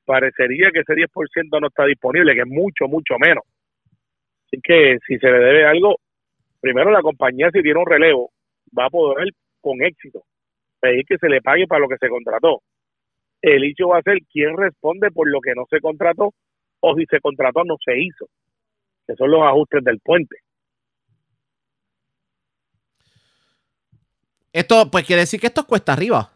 parecería 0.05 0.71
que 0.71 0.79
ese 0.79 0.93
10% 0.93 1.59
no 1.59 1.67
está 1.67 1.85
disponible, 1.85 2.33
que 2.33 2.41
es 2.41 2.47
mucho, 2.47 2.87
mucho 2.87 3.15
menos. 3.19 3.43
Así 4.47 4.59
que 4.61 4.97
si 5.07 5.17
se 5.17 5.27
le 5.27 5.39
debe 5.39 5.65
algo, 5.65 5.97
primero 6.59 6.91
la 6.91 7.01
compañía 7.01 7.49
si 7.51 7.61
tiene 7.61 7.79
un 7.79 7.85
relevo, 7.85 8.31
va 8.77 8.85
a 8.85 8.89
poder 8.89 9.29
con 9.61 9.81
éxito 9.81 10.23
pedir 10.79 11.05
que 11.05 11.17
se 11.17 11.29
le 11.29 11.41
pague 11.41 11.65
para 11.65 11.79
lo 11.79 11.87
que 11.87 11.97
se 11.97 12.09
contrató. 12.09 12.61
el 13.41 13.63
hecho 13.63 13.87
va 13.89 13.99
a 13.99 14.01
ser 14.01 14.19
quién 14.31 14.55
responde 14.57 15.11
por 15.11 15.29
lo 15.29 15.39
que 15.41 15.53
no 15.55 15.65
se 15.69 15.79
contrató 15.79 16.33
o 16.81 16.95
si 16.95 17.05
se 17.05 17.19
contrató 17.21 17.63
no 17.63 17.75
se 17.83 17.97
hizo, 17.97 18.27
que 19.07 19.15
son 19.15 19.31
los 19.31 19.41
ajustes 19.41 19.83
del 19.83 19.99
puente. 19.99 20.37
Esto, 24.51 24.91
pues 24.91 25.05
quiere 25.05 25.21
decir 25.21 25.39
que 25.39 25.47
esto 25.47 25.61
es 25.61 25.67
cuesta 25.67 25.93
arriba. 25.93 26.32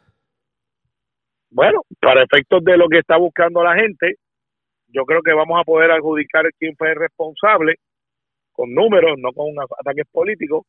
Bueno, 1.49 1.81
para 2.01 2.23
efectos 2.23 2.63
de 2.63 2.77
lo 2.77 2.87
que 2.87 2.99
está 2.99 3.17
buscando 3.17 3.63
la 3.63 3.75
gente, 3.75 4.15
yo 4.87 5.05
creo 5.05 5.21
que 5.21 5.33
vamos 5.33 5.59
a 5.59 5.63
poder 5.63 5.91
adjudicar 5.91 6.45
quién 6.59 6.75
fue 6.77 6.91
el 6.91 6.97
responsable 6.97 7.75
con 8.51 8.73
números, 8.73 9.17
no 9.19 9.31
con 9.33 9.49
ataques 9.79 10.05
políticos, 10.11 10.65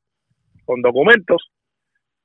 con 0.64 0.82
documentos, 0.82 1.50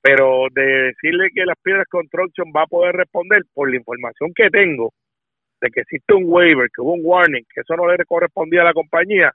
pero 0.02 0.48
de 0.52 0.92
decirle 0.92 1.30
que 1.34 1.46
las 1.46 1.58
piedras 1.64 1.88
construction 1.90 2.52
va 2.56 2.64
a 2.64 2.68
poder 2.68 2.96
responder 2.96 3.44
por 3.54 3.70
la 3.70 3.78
información 3.78 4.34
que 4.36 4.50
tengo 4.50 4.92
de 5.62 5.70
que 5.70 5.80
existe 5.80 6.14
un 6.14 6.26
waiver, 6.28 6.70
que 6.76 6.82
hubo 6.82 6.94
un 6.94 7.02
warning, 7.04 7.46
que 7.54 7.62
eso 7.62 7.76
no 7.78 7.88
le 7.88 8.04
correspondía 8.06 8.62
a 8.62 8.66
la 8.66 8.74
compañía, 8.74 9.32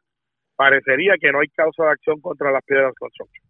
parecería 0.57 1.15
que 1.19 1.33
no 1.33 1.41
hay 1.41 1.49
causa 1.49 1.85
de 1.85 1.91
acción 1.93 2.21
contra 2.21 2.53
las 2.53 2.63
piedras 2.65 2.95
construction. 2.99 3.48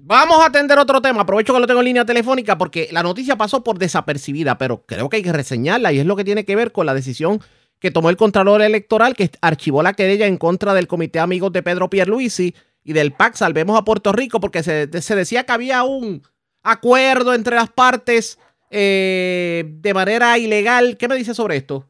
Vamos 0.00 0.40
a 0.40 0.46
atender 0.46 0.78
otro 0.78 1.00
tema. 1.00 1.22
Aprovecho 1.22 1.52
que 1.52 1.60
lo 1.60 1.66
tengo 1.66 1.80
en 1.80 1.86
línea 1.86 2.04
telefónica 2.04 2.56
porque 2.56 2.88
la 2.92 3.02
noticia 3.02 3.36
pasó 3.36 3.64
por 3.64 3.78
desapercibida, 3.78 4.56
pero 4.56 4.84
creo 4.86 5.08
que 5.08 5.16
hay 5.16 5.22
que 5.22 5.32
reseñarla 5.32 5.92
y 5.92 5.98
es 5.98 6.06
lo 6.06 6.14
que 6.14 6.24
tiene 6.24 6.44
que 6.44 6.54
ver 6.54 6.70
con 6.70 6.86
la 6.86 6.94
decisión 6.94 7.40
que 7.80 7.90
tomó 7.90 8.08
el 8.10 8.16
Contralor 8.16 8.62
Electoral 8.62 9.14
que 9.14 9.30
archivó 9.40 9.82
la 9.82 9.94
querella 9.94 10.26
en 10.26 10.36
contra 10.36 10.72
del 10.74 10.86
Comité 10.86 11.18
Amigos 11.18 11.52
de 11.52 11.62
Pedro 11.62 11.90
Pierluisi 11.90 12.54
y 12.84 12.92
del 12.92 13.12
PAC 13.12 13.34
Salvemos 13.34 13.78
a 13.78 13.84
Puerto 13.84 14.12
Rico 14.12 14.40
porque 14.40 14.62
se, 14.62 14.86
decía 14.86 15.44
que 15.44 15.52
había 15.52 15.82
un 15.82 16.22
acuerdo 16.62 17.34
entre 17.34 17.56
las 17.56 17.70
partes 17.70 18.38
eh, 18.70 19.64
de 19.66 19.94
manera 19.94 20.38
ilegal. 20.38 20.96
¿Qué 20.96 21.08
me 21.08 21.16
dice 21.16 21.34
sobre 21.34 21.56
esto? 21.56 21.84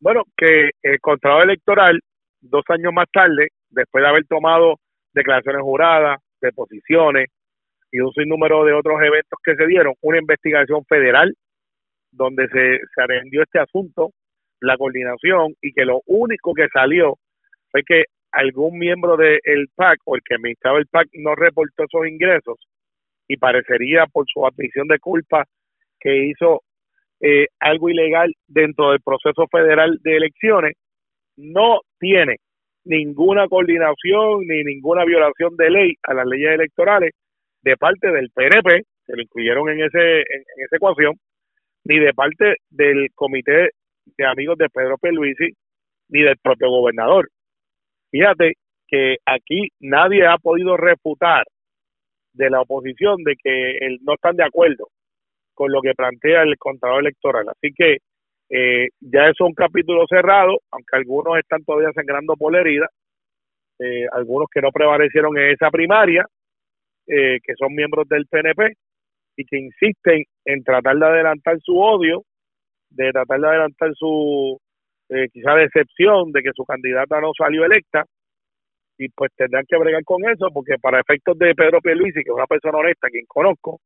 Bueno, 0.00 0.22
que 0.36 0.70
el 0.82 1.00
Contralor 1.00 1.44
Electoral, 1.44 2.00
dos 2.40 2.64
años 2.68 2.92
más 2.92 3.06
tarde, 3.12 3.48
después 3.70 4.02
de 4.02 4.08
haber 4.08 4.24
tomado 4.26 4.76
declaraciones 5.12 5.62
juradas, 5.62 6.18
deposiciones 6.42 7.28
y 7.90 8.00
un 8.00 8.12
sinnúmero 8.12 8.64
de 8.64 8.72
otros 8.72 9.00
eventos 9.00 9.38
que 9.44 9.54
se 9.54 9.66
dieron, 9.66 9.94
una 10.02 10.18
investigación 10.18 10.84
federal 10.86 11.34
donde 12.10 12.46
se, 12.48 12.78
se 12.78 13.42
este 13.42 13.58
asunto, 13.58 14.10
la 14.60 14.76
coordinación 14.76 15.54
y 15.60 15.72
que 15.72 15.84
lo 15.84 16.02
único 16.06 16.54
que 16.54 16.68
salió 16.68 17.16
fue 17.70 17.82
que 17.84 18.04
algún 18.30 18.78
miembro 18.78 19.16
del 19.16 19.68
PAC 19.74 19.98
o 20.04 20.16
el 20.16 20.22
que 20.24 20.34
administraba 20.34 20.78
el 20.78 20.86
PAC 20.86 21.08
no 21.14 21.34
reportó 21.34 21.84
esos 21.84 22.06
ingresos 22.06 22.56
y 23.28 23.36
parecería 23.36 24.06
por 24.06 24.26
su 24.26 24.46
admisión 24.46 24.88
de 24.88 24.98
culpa 24.98 25.44
que 26.00 26.26
hizo 26.26 26.62
eh, 27.20 27.46
algo 27.60 27.88
ilegal 27.88 28.32
dentro 28.46 28.90
del 28.90 29.00
proceso 29.00 29.46
federal 29.50 29.98
de 30.02 30.16
elecciones, 30.16 30.74
no 31.36 31.80
tiene 31.98 32.38
ninguna 32.84 33.48
coordinación 33.48 34.40
ni 34.46 34.64
ninguna 34.64 35.04
violación 35.04 35.56
de 35.56 35.70
ley 35.70 35.94
a 36.02 36.14
las 36.14 36.26
leyes 36.26 36.52
electorales 36.52 37.12
de 37.62 37.76
parte 37.76 38.10
del 38.10 38.30
PNP, 38.30 38.82
se 39.06 39.16
lo 39.16 39.22
incluyeron 39.22 39.68
en, 39.70 39.84
ese, 39.84 40.20
en, 40.20 40.42
esa 40.64 40.76
ecuación, 40.76 41.14
ni 41.84 41.98
de 41.98 42.12
parte 42.12 42.56
del 42.70 43.08
comité 43.14 43.70
de 44.16 44.26
amigos 44.26 44.58
de 44.58 44.68
Pedro 44.68 44.98
Pierluisi, 44.98 45.50
ni 46.08 46.22
del 46.22 46.36
propio 46.38 46.68
gobernador. 46.70 47.28
Fíjate 48.10 48.54
que 48.86 49.16
aquí 49.24 49.68
nadie 49.80 50.26
ha 50.26 50.36
podido 50.38 50.76
refutar 50.76 51.44
de 52.34 52.50
la 52.50 52.60
oposición 52.60 53.22
de 53.24 53.36
que 53.42 53.96
no 54.02 54.14
están 54.14 54.36
de 54.36 54.44
acuerdo 54.44 54.88
con 55.54 55.70
lo 55.70 55.80
que 55.80 55.94
plantea 55.94 56.42
el 56.42 56.56
Contralor 56.58 57.00
Electoral. 57.00 57.46
Así 57.48 57.72
que 57.74 57.98
eh, 58.54 58.88
ya 59.00 59.28
es 59.28 59.40
un 59.40 59.54
capítulo 59.54 60.04
cerrado, 60.06 60.58
aunque 60.70 60.94
algunos 60.96 61.38
están 61.38 61.64
todavía 61.64 61.90
sangrando 61.94 62.36
por 62.36 62.52
la 62.52 62.60
herida, 62.60 62.86
eh, 63.78 64.06
algunos 64.12 64.48
que 64.52 64.60
no 64.60 64.70
prevalecieron 64.70 65.36
en 65.38 65.52
esa 65.52 65.70
primaria, 65.70 66.26
eh, 67.06 67.38
que 67.42 67.54
son 67.58 67.74
miembros 67.74 68.06
del 68.08 68.26
PNP 68.26 68.74
y 69.36 69.46
que 69.46 69.58
insisten 69.58 70.24
en 70.44 70.62
tratar 70.64 70.96
de 70.98 71.06
adelantar 71.06 71.58
su 71.62 71.78
odio, 71.78 72.24
de 72.90 73.10
tratar 73.10 73.40
de 73.40 73.48
adelantar 73.48 73.90
su 73.94 74.58
eh, 75.08 75.28
quizá 75.32 75.54
decepción 75.54 76.30
de 76.30 76.42
que 76.42 76.50
su 76.54 76.66
candidata 76.66 77.22
no 77.22 77.32
salió 77.36 77.64
electa. 77.64 78.04
Y 78.98 79.08
pues 79.08 79.32
tendrán 79.34 79.64
que 79.66 79.78
bregar 79.78 80.04
con 80.04 80.28
eso 80.28 80.48
porque 80.52 80.76
para 80.78 81.00
efectos 81.00 81.38
de 81.38 81.54
Pedro 81.54 81.80
Pierluisi, 81.80 82.22
que 82.22 82.30
es 82.30 82.36
una 82.36 82.46
persona 82.46 82.76
honesta, 82.76 83.08
quien 83.08 83.24
conozco, 83.26 83.80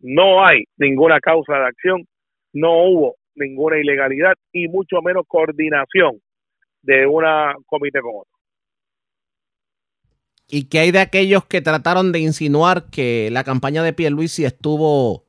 no 0.00 0.44
hay 0.44 0.64
ninguna 0.76 1.20
causa 1.20 1.54
de 1.54 1.66
acción, 1.66 2.04
no 2.52 2.84
hubo 2.84 3.17
ninguna 3.38 3.78
ilegalidad 3.78 4.34
y 4.52 4.68
mucho 4.68 5.00
menos 5.02 5.24
coordinación 5.26 6.20
de 6.82 7.06
una 7.06 7.54
comité 7.66 8.00
con 8.00 8.12
otro. 8.20 8.38
¿Y 10.50 10.68
qué 10.68 10.78
hay 10.80 10.90
de 10.92 11.00
aquellos 11.00 11.44
que 11.44 11.60
trataron 11.60 12.10
de 12.10 12.20
insinuar 12.20 12.84
que 12.90 13.28
la 13.30 13.44
campaña 13.44 13.82
de 13.82 13.92
Pierluisi 13.92 14.46
estuvo, 14.46 15.24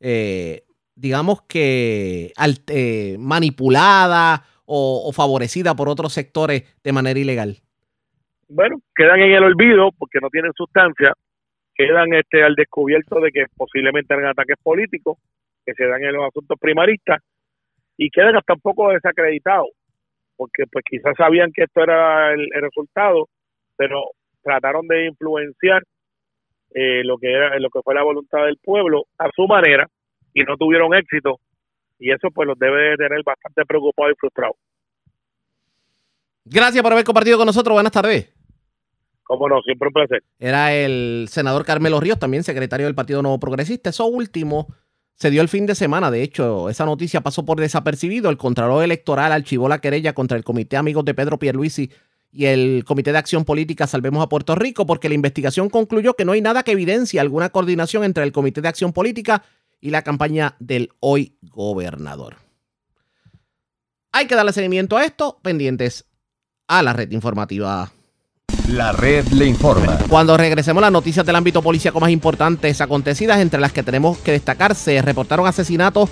eh, 0.00 0.62
digamos 0.94 1.42
que 1.42 2.32
eh, 2.68 3.16
manipulada 3.18 4.44
o, 4.64 5.02
o, 5.06 5.12
favorecida 5.12 5.74
por 5.74 5.90
otros 5.90 6.14
sectores 6.14 6.80
de 6.82 6.92
manera 6.92 7.20
ilegal? 7.20 7.58
Bueno, 8.48 8.76
quedan 8.96 9.20
en 9.20 9.32
el 9.32 9.44
olvido 9.44 9.90
porque 9.98 10.20
no 10.22 10.30
tienen 10.30 10.52
sustancia, 10.56 11.12
quedan 11.74 12.14
este 12.14 12.42
al 12.42 12.54
descubierto 12.54 13.20
de 13.20 13.30
que 13.30 13.44
posiblemente 13.54 14.14
eran 14.14 14.30
ataques 14.30 14.56
políticos 14.62 15.18
que 15.66 15.74
se 15.74 15.84
dan 15.84 16.02
en 16.02 16.14
los 16.14 16.26
asuntos 16.26 16.58
primaristas 16.58 17.20
y 17.96 18.10
quedan 18.10 18.36
hasta 18.36 18.54
un 18.54 18.60
poco 18.60 18.90
desacreditados, 18.90 19.70
porque 20.36 20.64
pues 20.70 20.84
quizás 20.88 21.14
sabían 21.16 21.52
que 21.52 21.64
esto 21.64 21.82
era 21.82 22.32
el, 22.32 22.48
resultado, 22.60 23.28
pero 23.76 24.02
trataron 24.42 24.86
de 24.88 25.06
influenciar 25.06 25.82
eh, 26.74 27.04
lo 27.04 27.18
que 27.18 27.32
era 27.32 27.58
lo 27.58 27.68
que 27.68 27.80
fue 27.82 27.94
la 27.94 28.02
voluntad 28.02 28.44
del 28.44 28.56
pueblo 28.56 29.04
a 29.18 29.28
su 29.34 29.46
manera 29.46 29.86
y 30.32 30.42
no 30.42 30.56
tuvieron 30.56 30.94
éxito 30.94 31.38
y 31.98 32.10
eso 32.10 32.28
pues 32.34 32.48
los 32.48 32.58
debe 32.58 32.90
de 32.90 32.96
tener 32.96 33.22
bastante 33.24 33.64
preocupados 33.64 34.12
y 34.12 34.18
frustrados. 34.18 34.56
Gracias 36.44 36.82
por 36.82 36.92
haber 36.92 37.04
compartido 37.04 37.38
con 37.38 37.46
nosotros. 37.46 37.74
Buenas 37.74 37.92
tardes. 37.92 38.34
Cómo 39.22 39.48
no, 39.48 39.62
siempre 39.62 39.86
un 39.86 39.92
placer. 39.92 40.22
Era 40.40 40.74
el 40.74 41.26
senador 41.28 41.64
Carmelo 41.64 42.00
Ríos, 42.00 42.18
también 42.18 42.42
secretario 42.42 42.86
del 42.86 42.96
Partido 42.96 43.22
Nuevo 43.22 43.38
Progresista. 43.38 43.90
Eso 43.90 44.06
último 44.06 44.66
se 45.14 45.30
dio 45.30 45.42
el 45.42 45.48
fin 45.48 45.66
de 45.66 45.74
semana. 45.74 46.10
De 46.10 46.22
hecho, 46.22 46.68
esa 46.68 46.84
noticia 46.84 47.20
pasó 47.20 47.44
por 47.44 47.60
desapercibido. 47.60 48.30
El 48.30 48.36
Contralor 48.36 48.82
Electoral 48.82 49.32
archivó 49.32 49.68
la 49.68 49.80
querella 49.80 50.14
contra 50.14 50.36
el 50.36 50.44
Comité 50.44 50.76
Amigos 50.76 51.04
de 51.04 51.14
Pedro 51.14 51.38
Pierluisi 51.38 51.90
y 52.32 52.46
el 52.46 52.84
Comité 52.86 53.12
de 53.12 53.18
Acción 53.18 53.44
Política 53.44 53.86
Salvemos 53.86 54.22
a 54.22 54.28
Puerto 54.28 54.54
Rico 54.54 54.86
porque 54.86 55.08
la 55.08 55.14
investigación 55.14 55.68
concluyó 55.68 56.14
que 56.14 56.24
no 56.24 56.32
hay 56.32 56.40
nada 56.40 56.62
que 56.62 56.72
evidencie 56.72 57.20
alguna 57.20 57.50
coordinación 57.50 58.04
entre 58.04 58.24
el 58.24 58.32
Comité 58.32 58.62
de 58.62 58.68
Acción 58.68 58.92
Política 58.92 59.44
y 59.80 59.90
la 59.90 60.02
campaña 60.02 60.56
del 60.58 60.90
hoy 61.00 61.36
gobernador. 61.42 62.36
Hay 64.12 64.26
que 64.26 64.34
darle 64.34 64.52
seguimiento 64.52 64.96
a 64.96 65.04
esto, 65.04 65.38
pendientes 65.42 66.06
a 66.68 66.82
la 66.82 66.92
red 66.92 67.10
informativa 67.10 67.92
la 68.68 68.92
red 68.92 69.26
le 69.28 69.46
informa. 69.46 69.98
Cuando 70.08 70.36
regresemos 70.36 70.80
las 70.80 70.92
noticias 70.92 71.26
del 71.26 71.36
ámbito 71.36 71.62
policíaco 71.62 72.00
más 72.00 72.10
importantes 72.10 72.80
acontecidas, 72.80 73.38
entre 73.40 73.60
las 73.60 73.72
que 73.72 73.82
tenemos 73.82 74.18
que 74.18 74.32
destacar, 74.32 74.74
se 74.74 75.00
reportaron 75.02 75.46
asesinatos 75.46 76.10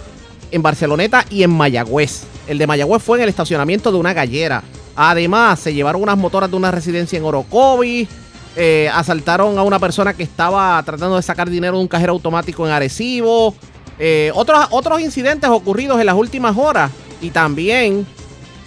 en 0.50 0.62
Barceloneta 0.62 1.24
y 1.30 1.42
en 1.42 1.50
Mayagüez. 1.50 2.24
El 2.46 2.58
de 2.58 2.66
Mayagüez 2.66 3.02
fue 3.02 3.18
en 3.18 3.24
el 3.24 3.28
estacionamiento 3.28 3.92
de 3.92 3.98
una 3.98 4.12
gallera. 4.12 4.62
Además, 4.96 5.60
se 5.60 5.72
llevaron 5.72 6.02
unas 6.02 6.18
motoras 6.18 6.50
de 6.50 6.56
una 6.56 6.70
residencia 6.70 7.18
en 7.18 7.24
Orocovi. 7.24 8.08
Eh, 8.56 8.90
asaltaron 8.92 9.56
a 9.58 9.62
una 9.62 9.78
persona 9.78 10.12
que 10.12 10.24
estaba 10.24 10.82
tratando 10.82 11.16
de 11.16 11.22
sacar 11.22 11.48
dinero 11.48 11.76
de 11.76 11.82
un 11.82 11.88
cajero 11.88 12.12
automático 12.12 12.66
en 12.66 12.72
Arecibo. 12.72 13.54
Eh, 13.98 14.32
otros, 14.34 14.66
otros 14.70 15.00
incidentes 15.00 15.48
ocurridos 15.48 16.00
en 16.00 16.06
las 16.06 16.16
últimas 16.16 16.56
horas. 16.56 16.90
Y 17.22 17.30
también 17.30 18.06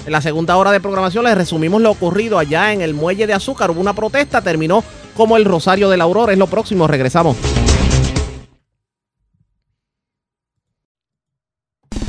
en 0.05 0.11
la 0.11 0.21
segunda 0.21 0.57
hora 0.57 0.71
de 0.71 0.81
programación 0.81 1.23
les 1.23 1.35
resumimos 1.35 1.81
lo 1.81 1.91
ocurrido 1.91 2.37
allá 2.37 2.73
en 2.73 2.81
el 2.81 2.93
muelle 2.93 3.27
de 3.27 3.33
azúcar. 3.33 3.71
Hubo 3.71 3.79
una 3.79 3.93
protesta, 3.93 4.41
terminó 4.41 4.83
como 5.15 5.37
el 5.37 5.45
Rosario 5.45 5.89
de 5.89 5.97
la 5.97 6.03
Aurora. 6.03 6.33
Es 6.33 6.39
lo 6.39 6.47
próximo, 6.47 6.87
regresamos. 6.87 7.37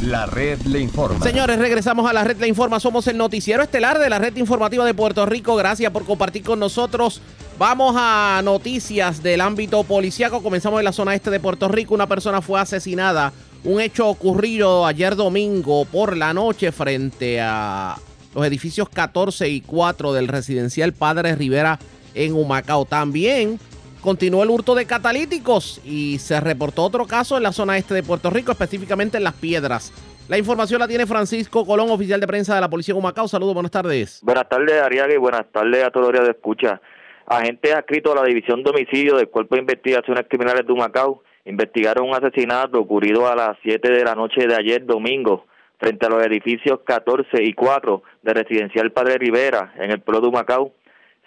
La 0.02 0.26
red 0.26 0.60
le 0.62 0.80
informa. 0.80 1.24
Señores, 1.24 1.58
regresamos 1.58 2.08
a 2.08 2.12
la 2.12 2.24
red 2.24 2.36
le 2.38 2.48
informa. 2.48 2.78
Somos 2.78 3.06
el 3.06 3.16
noticiero 3.16 3.62
estelar 3.62 3.98
de 3.98 4.10
la 4.10 4.18
red 4.18 4.36
informativa 4.36 4.84
de 4.84 4.92
Puerto 4.92 5.24
Rico. 5.24 5.56
Gracias 5.56 5.90
por 5.92 6.04
compartir 6.04 6.42
con 6.42 6.58
nosotros. 6.58 7.22
Vamos 7.58 7.94
a 7.96 8.42
noticias 8.44 9.22
del 9.22 9.40
ámbito 9.40 9.82
policiaco. 9.84 10.42
Comenzamos 10.42 10.80
en 10.80 10.84
la 10.84 10.92
zona 10.92 11.14
este 11.14 11.30
de 11.30 11.40
Puerto 11.40 11.68
Rico. 11.68 11.94
Una 11.94 12.06
persona 12.06 12.42
fue 12.42 12.60
asesinada 12.60 13.32
un 13.64 13.80
hecho 13.80 14.08
ocurrido 14.08 14.84
ayer 14.86 15.16
domingo 15.16 15.86
por 15.86 16.16
la 16.16 16.34
noche 16.34 16.70
frente 16.70 17.40
a 17.40 17.96
los 18.34 18.46
edificios 18.46 18.88
14 18.90 19.48
y 19.48 19.62
4 19.62 20.12
del 20.12 20.28
residencial 20.28 20.92
Padre 20.92 21.34
Rivera 21.34 21.78
en 22.14 22.34
Humacao. 22.34 22.84
También 22.84 23.58
continuó 24.02 24.42
el 24.42 24.50
hurto 24.50 24.74
de 24.74 24.86
catalíticos 24.86 25.80
y 25.82 26.18
se 26.18 26.40
reportó 26.40 26.82
otro 26.82 27.06
caso 27.06 27.38
en 27.38 27.42
la 27.42 27.52
zona 27.52 27.78
este 27.78 27.94
de 27.94 28.02
Puerto 28.02 28.28
Rico, 28.28 28.52
específicamente 28.52 29.16
en 29.16 29.24
Las 29.24 29.34
Piedras. 29.34 29.92
La 30.28 30.36
información 30.36 30.80
la 30.80 30.88
tiene 30.88 31.06
Francisco 31.06 31.66
Colón, 31.66 31.90
oficial 31.90 32.20
de 32.20 32.26
prensa 32.26 32.54
de 32.54 32.60
la 32.60 32.68
Policía 32.68 32.94
de 32.94 33.00
Humacao. 33.00 33.28
Saludos, 33.28 33.54
buenas 33.54 33.72
tardes. 33.72 34.20
Buenas 34.22 34.48
tardes, 34.48 34.82
Ariaga, 34.82 35.14
y 35.14 35.18
buenas 35.18 35.46
tardes 35.52 35.84
a 35.84 35.90
todos 35.90 36.12
los 36.12 36.24
de 36.24 36.30
escucha. 36.30 36.80
Agentes 37.26 37.74
adscritos 37.74 38.12
a 38.12 38.20
la 38.20 38.26
División 38.26 38.62
de 38.62 38.72
del 39.16 39.28
Cuerpo 39.28 39.54
de 39.54 39.62
Investigaciones 39.62 40.26
Criminales 40.28 40.66
de 40.66 40.72
Humacao 40.72 41.22
investigaron 41.44 42.08
un 42.08 42.14
asesinato 42.14 42.80
ocurrido 42.80 43.28
a 43.28 43.36
las 43.36 43.56
7 43.62 43.90
de 43.90 44.04
la 44.04 44.14
noche 44.14 44.46
de 44.46 44.54
ayer, 44.54 44.84
domingo, 44.84 45.46
frente 45.78 46.06
a 46.06 46.08
los 46.08 46.24
edificios 46.24 46.80
14 46.84 47.42
y 47.42 47.52
4 47.52 48.02
de 48.22 48.34
Residencial 48.34 48.92
Padre 48.92 49.18
Rivera, 49.18 49.74
en 49.78 49.90
el 49.90 50.00
pueblo 50.00 50.22
de 50.22 50.28
Humacao. 50.28 50.72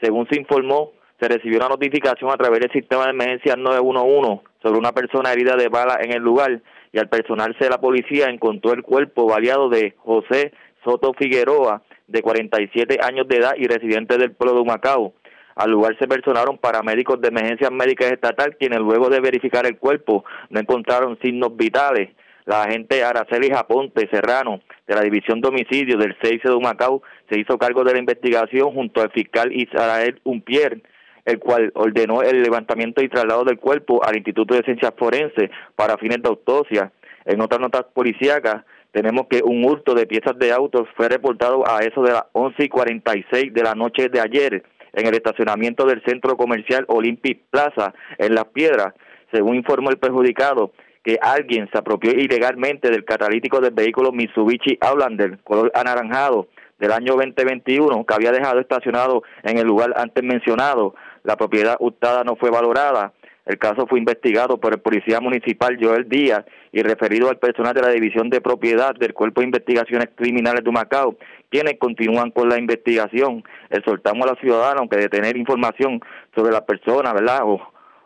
Según 0.02 0.28
se 0.30 0.40
informó, 0.40 0.92
se 1.20 1.28
recibió 1.28 1.58
una 1.58 1.70
notificación 1.70 2.32
a 2.32 2.38
través 2.38 2.60
del 2.60 2.72
sistema 2.72 3.06
de 3.06 3.12
emergencia 3.12 3.56
911 3.56 4.44
sobre 4.62 4.80
una 4.80 4.92
persona 4.92 5.32
herida 5.32 5.56
de 5.56 5.70
bala 5.70 6.00
en 6.02 6.12
el 6.12 6.22
lugar 6.22 6.62
y 6.92 7.00
al 7.00 7.10
personarse 7.10 7.64
de 7.64 7.70
la 7.70 7.80
policía 7.80 8.28
encontró 8.30 8.74
el 8.74 8.84
cuerpo 8.84 9.28
baleado 9.28 9.70
de 9.70 9.94
José 9.98 10.54
Soto 10.84 11.14
Figueroa, 11.14 11.82
de 12.08 12.22
47 12.22 13.00
años 13.04 13.28
de 13.28 13.38
edad 13.38 13.54
y 13.58 13.68
residente 13.68 14.18
del 14.18 14.32
pueblo 14.32 14.56
de 14.56 14.62
Humacao. 14.62 15.14
Al 15.58 15.72
lugar 15.72 15.98
se 15.98 16.08
personaron 16.08 16.60
paramédicos 16.60 17.20
de 17.20 17.30
emergencias 17.30 17.72
médicas 17.72 18.12
estatal, 18.12 18.56
quienes 18.60 18.78
luego 18.78 19.10
de 19.10 19.20
verificar 19.20 19.66
el 19.66 19.80
cuerpo 19.80 20.24
no 20.52 20.60
encontraron 20.60 21.18
signos 21.20 21.58
vitales. 21.58 22.10
La 22.46 22.62
agente 22.62 23.04
Araceli 23.04 23.50
Japonte 23.50 24.08
Serrano, 24.12 24.62
de 24.86 24.94
la 24.94 25.02
División 25.02 25.42
de 25.42 25.48
Homicidios 25.48 26.00
del 26.00 26.16
6 26.22 26.44
de 26.44 26.54
Humacao, 26.54 27.02
se 27.28 27.40
hizo 27.40 27.58
cargo 27.58 27.84
de 27.84 27.94
la 27.94 28.00
investigación 28.00 28.72
junto 28.72 29.02
al 29.02 29.10
fiscal 29.10 29.52
Israel 29.52 30.22
Umpier, 30.26 30.84
el 31.26 31.40
cual 31.40 31.72
ordenó 31.74 32.22
el 32.22 32.44
levantamiento 32.44 33.04
y 33.04 33.10
traslado 33.10 33.44
del 33.44 33.58
cuerpo 33.58 34.06
al 34.06 34.16
Instituto 34.16 34.54
de 34.54 34.62
Ciencias 34.62 34.94
Forenses 34.96 35.50
para 35.76 35.98
fines 35.98 36.22
de 36.22 36.30
autopsia. 36.30 36.92
En 37.26 37.42
otras 37.42 37.60
notas 37.60 37.86
policíacas, 37.96 38.64
tenemos 38.92 39.26
que 39.28 39.42
un 39.44 39.66
hurto 39.66 39.96
de 39.96 40.06
piezas 40.06 40.38
de 40.38 40.52
autos 40.52 40.88
fue 40.96 41.10
reportado 41.10 41.68
a 41.68 41.80
eso 41.80 42.04
de 42.04 42.12
las 42.12 42.26
11 42.34 42.64
y 42.64 42.70
46 42.70 43.54
de 43.56 43.64
la 43.64 43.74
noche 43.74 44.08
de 44.10 44.22
ayer 44.22 44.64
en 44.98 45.06
el 45.06 45.14
estacionamiento 45.14 45.86
del 45.86 46.02
centro 46.04 46.36
comercial 46.36 46.84
Olympic 46.88 47.44
Plaza 47.52 47.94
en 48.18 48.34
Las 48.34 48.46
Piedras, 48.46 48.94
según 49.32 49.56
informó 49.56 49.92
el 49.92 49.98
perjudicado 49.98 50.72
que 51.04 51.20
alguien 51.22 51.70
se 51.72 51.78
apropió 51.78 52.12
ilegalmente 52.12 52.90
del 52.90 53.06
catalítico 53.06 53.62
del 53.62 53.74
vehículo 53.74 54.12
Mitsubishi 54.12 54.78
Outlander 54.82 55.38
color 55.44 55.72
anaranjado 55.74 56.48
del 56.80 56.92
año 56.92 57.14
2021 57.14 58.06
que 58.06 58.14
había 58.14 58.32
dejado 58.32 58.60
estacionado 58.60 59.24
en 59.44 59.58
el 59.58 59.66
lugar 59.68 59.94
antes 59.96 60.24
mencionado. 60.24 60.96
La 61.24 61.38
propiedad 61.38 61.78
hurtada 61.80 62.24
no 62.24 62.36
fue 62.36 62.50
valorada. 62.50 63.14
El 63.48 63.58
caso 63.58 63.88
fue 63.88 64.00
investigado 64.00 64.58
por 64.58 64.74
el 64.74 64.80
policía 64.80 65.22
municipal 65.22 65.78
Joel 65.82 66.10
Díaz 66.10 66.44
y 66.74 66.82
referido 66.84 67.30
al 67.30 67.38
personal 67.38 67.74
de 67.74 67.82
la 67.82 67.90
División 67.90 68.30
de 68.30 68.42
Propiedad 68.42 68.94
del 68.94 69.14
Cuerpo 69.14 69.40
de 69.40 69.48
Investigaciones 69.48 70.10
Criminales 70.16 70.66
de 70.66 70.72
Macao, 70.72 71.16
quienes 71.50 71.80
continúan 71.80 72.32
con 72.32 72.50
la 72.50 72.60
investigación. 72.60 73.44
Exhortamos 73.70 74.28
a 74.28 74.32
los 74.32 74.40
ciudadanos 74.40 74.90
que 74.90 74.98
de 74.98 75.08
tener 75.08 75.38
información 75.38 76.02
sobre 76.36 76.52
la 76.52 76.66
persona, 76.66 77.14
¿verdad? 77.14 77.40
O, 77.46 77.62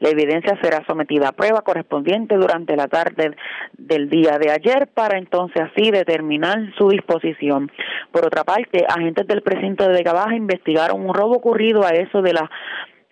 La 0.00 0.10
evidencia 0.10 0.58
será 0.62 0.84
sometida 0.86 1.28
a 1.28 1.32
prueba 1.32 1.62
correspondiente 1.62 2.36
durante 2.36 2.76
la 2.76 2.88
tarde 2.88 3.36
del 3.76 4.08
día 4.08 4.35
de 4.38 4.50
ayer 4.50 4.88
para 4.88 5.18
entonces 5.18 5.62
así 5.62 5.90
determinar 5.90 6.58
su 6.76 6.88
disposición. 6.88 7.70
Por 8.12 8.26
otra 8.26 8.44
parte, 8.44 8.84
agentes 8.88 9.26
del 9.26 9.42
precinto 9.42 9.84
de 9.84 9.94
Vega 9.94 10.12
Baja 10.12 10.34
investigaron 10.34 11.00
un 11.00 11.14
robo 11.14 11.36
ocurrido 11.36 11.84
a 11.84 11.90
eso 11.90 12.22
de 12.22 12.32
la 12.32 12.50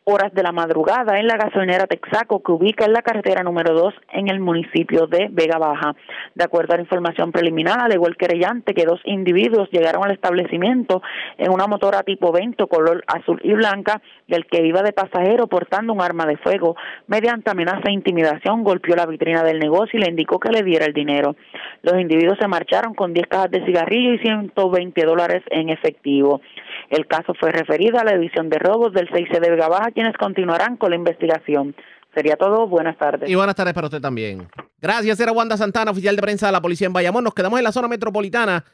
horas 0.04 0.34
de 0.34 0.42
la 0.42 0.52
madrugada 0.52 1.18
en 1.18 1.26
la 1.26 1.36
gasolinera 1.38 1.86
Texaco 1.86 2.42
que 2.42 2.52
ubica 2.52 2.84
en 2.84 2.92
la 2.92 3.00
carretera 3.00 3.42
número 3.42 3.74
2 3.74 3.94
en 4.12 4.28
el 4.28 4.38
municipio 4.38 5.06
de 5.06 5.28
Vega 5.30 5.56
Baja. 5.56 5.96
De 6.34 6.44
acuerdo 6.44 6.74
a 6.74 6.76
la 6.76 6.82
información 6.82 7.32
preliminar, 7.32 7.80
alegó 7.80 8.06
el 8.06 8.16
querellante 8.16 8.74
que 8.74 8.84
dos 8.84 9.00
individuos 9.04 9.70
llegaron 9.70 10.04
al 10.04 10.12
establecimiento 10.12 11.02
en 11.38 11.50
una 11.50 11.66
motora 11.66 12.02
tipo 12.02 12.32
Vento 12.32 12.66
color 12.66 13.02
azul 13.06 13.40
y 13.42 13.54
blanca 13.54 14.02
y 14.26 14.34
el 14.34 14.44
que 14.46 14.66
iba 14.66 14.82
de 14.82 14.92
pasajero 14.92 15.46
portando 15.46 15.94
un 15.94 16.02
arma 16.02 16.26
de 16.26 16.36
fuego. 16.36 16.76
Mediante 17.06 17.50
amenaza 17.50 17.88
e 17.88 17.92
intimidación 17.92 18.62
golpeó 18.62 18.96
la 18.96 19.06
vitrina 19.06 19.42
del 19.42 19.58
negocio 19.58 19.98
y 19.98 20.02
le 20.02 20.10
indicó 20.10 20.38
que 20.38 20.52
le 20.52 20.62
diera 20.62 20.84
el 20.84 20.92
dinero. 20.92 21.34
Los 21.82 21.98
individuos 21.98 22.38
se 22.38 22.46
marcharon 22.46 22.92
con 22.92 23.14
10 23.14 23.26
cajas 23.26 23.50
de 23.50 23.64
cigarrillo 23.64 24.12
y 24.12 24.18
120 24.18 25.02
dólares 25.06 25.42
en 25.50 25.70
efectivo. 25.70 26.42
El 26.90 27.06
caso 27.06 27.32
fue 27.38 27.50
referido 27.50 27.98
a 27.98 28.04
la 28.04 28.12
división 28.12 28.48
de 28.48 28.58
robos 28.58 28.92
del 28.92 29.08
6 29.12 29.28
de 29.30 29.40
Vega 29.40 29.90
quienes 29.94 30.16
continuarán 30.16 30.76
con 30.76 30.90
la 30.90 30.96
investigación. 30.96 31.74
Sería 32.14 32.36
todo. 32.36 32.68
Buenas 32.68 32.96
tardes. 32.96 33.28
Y 33.28 33.34
buenas 33.34 33.54
tardes 33.54 33.74
para 33.74 33.88
usted 33.88 34.00
también. 34.00 34.48
Gracias, 34.80 35.18
era 35.18 35.32
Wanda 35.32 35.56
Santana, 35.56 35.90
oficial 35.90 36.14
de 36.14 36.22
prensa 36.22 36.46
de 36.46 36.52
la 36.52 36.62
policía 36.62 36.86
en 36.86 36.92
Bayamón. 36.92 37.24
Nos 37.24 37.34
quedamos 37.34 37.58
en 37.58 37.64
la 37.64 37.72
zona 37.72 37.88
metropolitana 37.88 38.64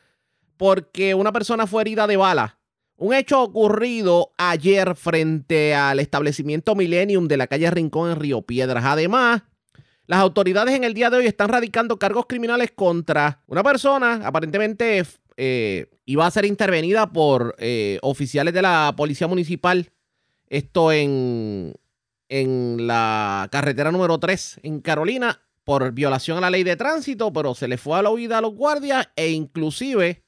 porque 0.56 1.14
una 1.14 1.32
persona 1.32 1.66
fue 1.66 1.82
herida 1.82 2.06
de 2.06 2.16
bala. 2.16 2.58
Un 2.96 3.14
hecho 3.14 3.42
ocurrido 3.42 4.32
ayer 4.36 4.94
frente 4.94 5.74
al 5.74 6.00
establecimiento 6.00 6.74
Millennium 6.74 7.28
de 7.28 7.38
la 7.38 7.46
calle 7.46 7.70
Rincón 7.70 8.10
en 8.10 8.20
Río 8.20 8.42
Piedras. 8.42 8.84
Además, 8.84 9.42
las 10.06 10.20
autoridades 10.20 10.74
en 10.74 10.84
el 10.84 10.92
día 10.92 11.08
de 11.08 11.16
hoy 11.16 11.26
están 11.26 11.48
radicando 11.48 11.98
cargos 11.98 12.26
criminales 12.26 12.72
contra 12.72 13.40
una 13.46 13.62
persona 13.62 14.20
aparentemente 14.22 15.02
eh, 15.42 15.86
iba 16.04 16.26
a 16.26 16.30
ser 16.30 16.44
intervenida 16.44 17.12
por 17.12 17.56
eh, 17.58 17.98
oficiales 18.02 18.52
de 18.52 18.60
la 18.60 18.92
policía 18.94 19.26
municipal 19.26 19.90
esto 20.50 20.92
en, 20.92 21.72
en 22.28 22.86
la 22.86 23.48
carretera 23.50 23.90
número 23.90 24.18
3 24.18 24.60
en 24.64 24.82
Carolina 24.82 25.40
por 25.64 25.92
violación 25.92 26.36
a 26.36 26.42
la 26.42 26.50
ley 26.50 26.62
de 26.62 26.76
tránsito, 26.76 27.32
pero 27.32 27.54
se 27.54 27.68
le 27.68 27.78
fue 27.78 27.98
a 27.98 28.02
la 28.02 28.10
huida 28.10 28.36
a 28.36 28.40
los 28.42 28.54
guardias 28.54 29.08
e 29.16 29.30
inclusive 29.30 30.26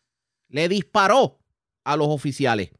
le 0.48 0.68
disparó 0.70 1.40
a 1.84 1.94
los 1.96 2.08
oficiales. 2.08 2.70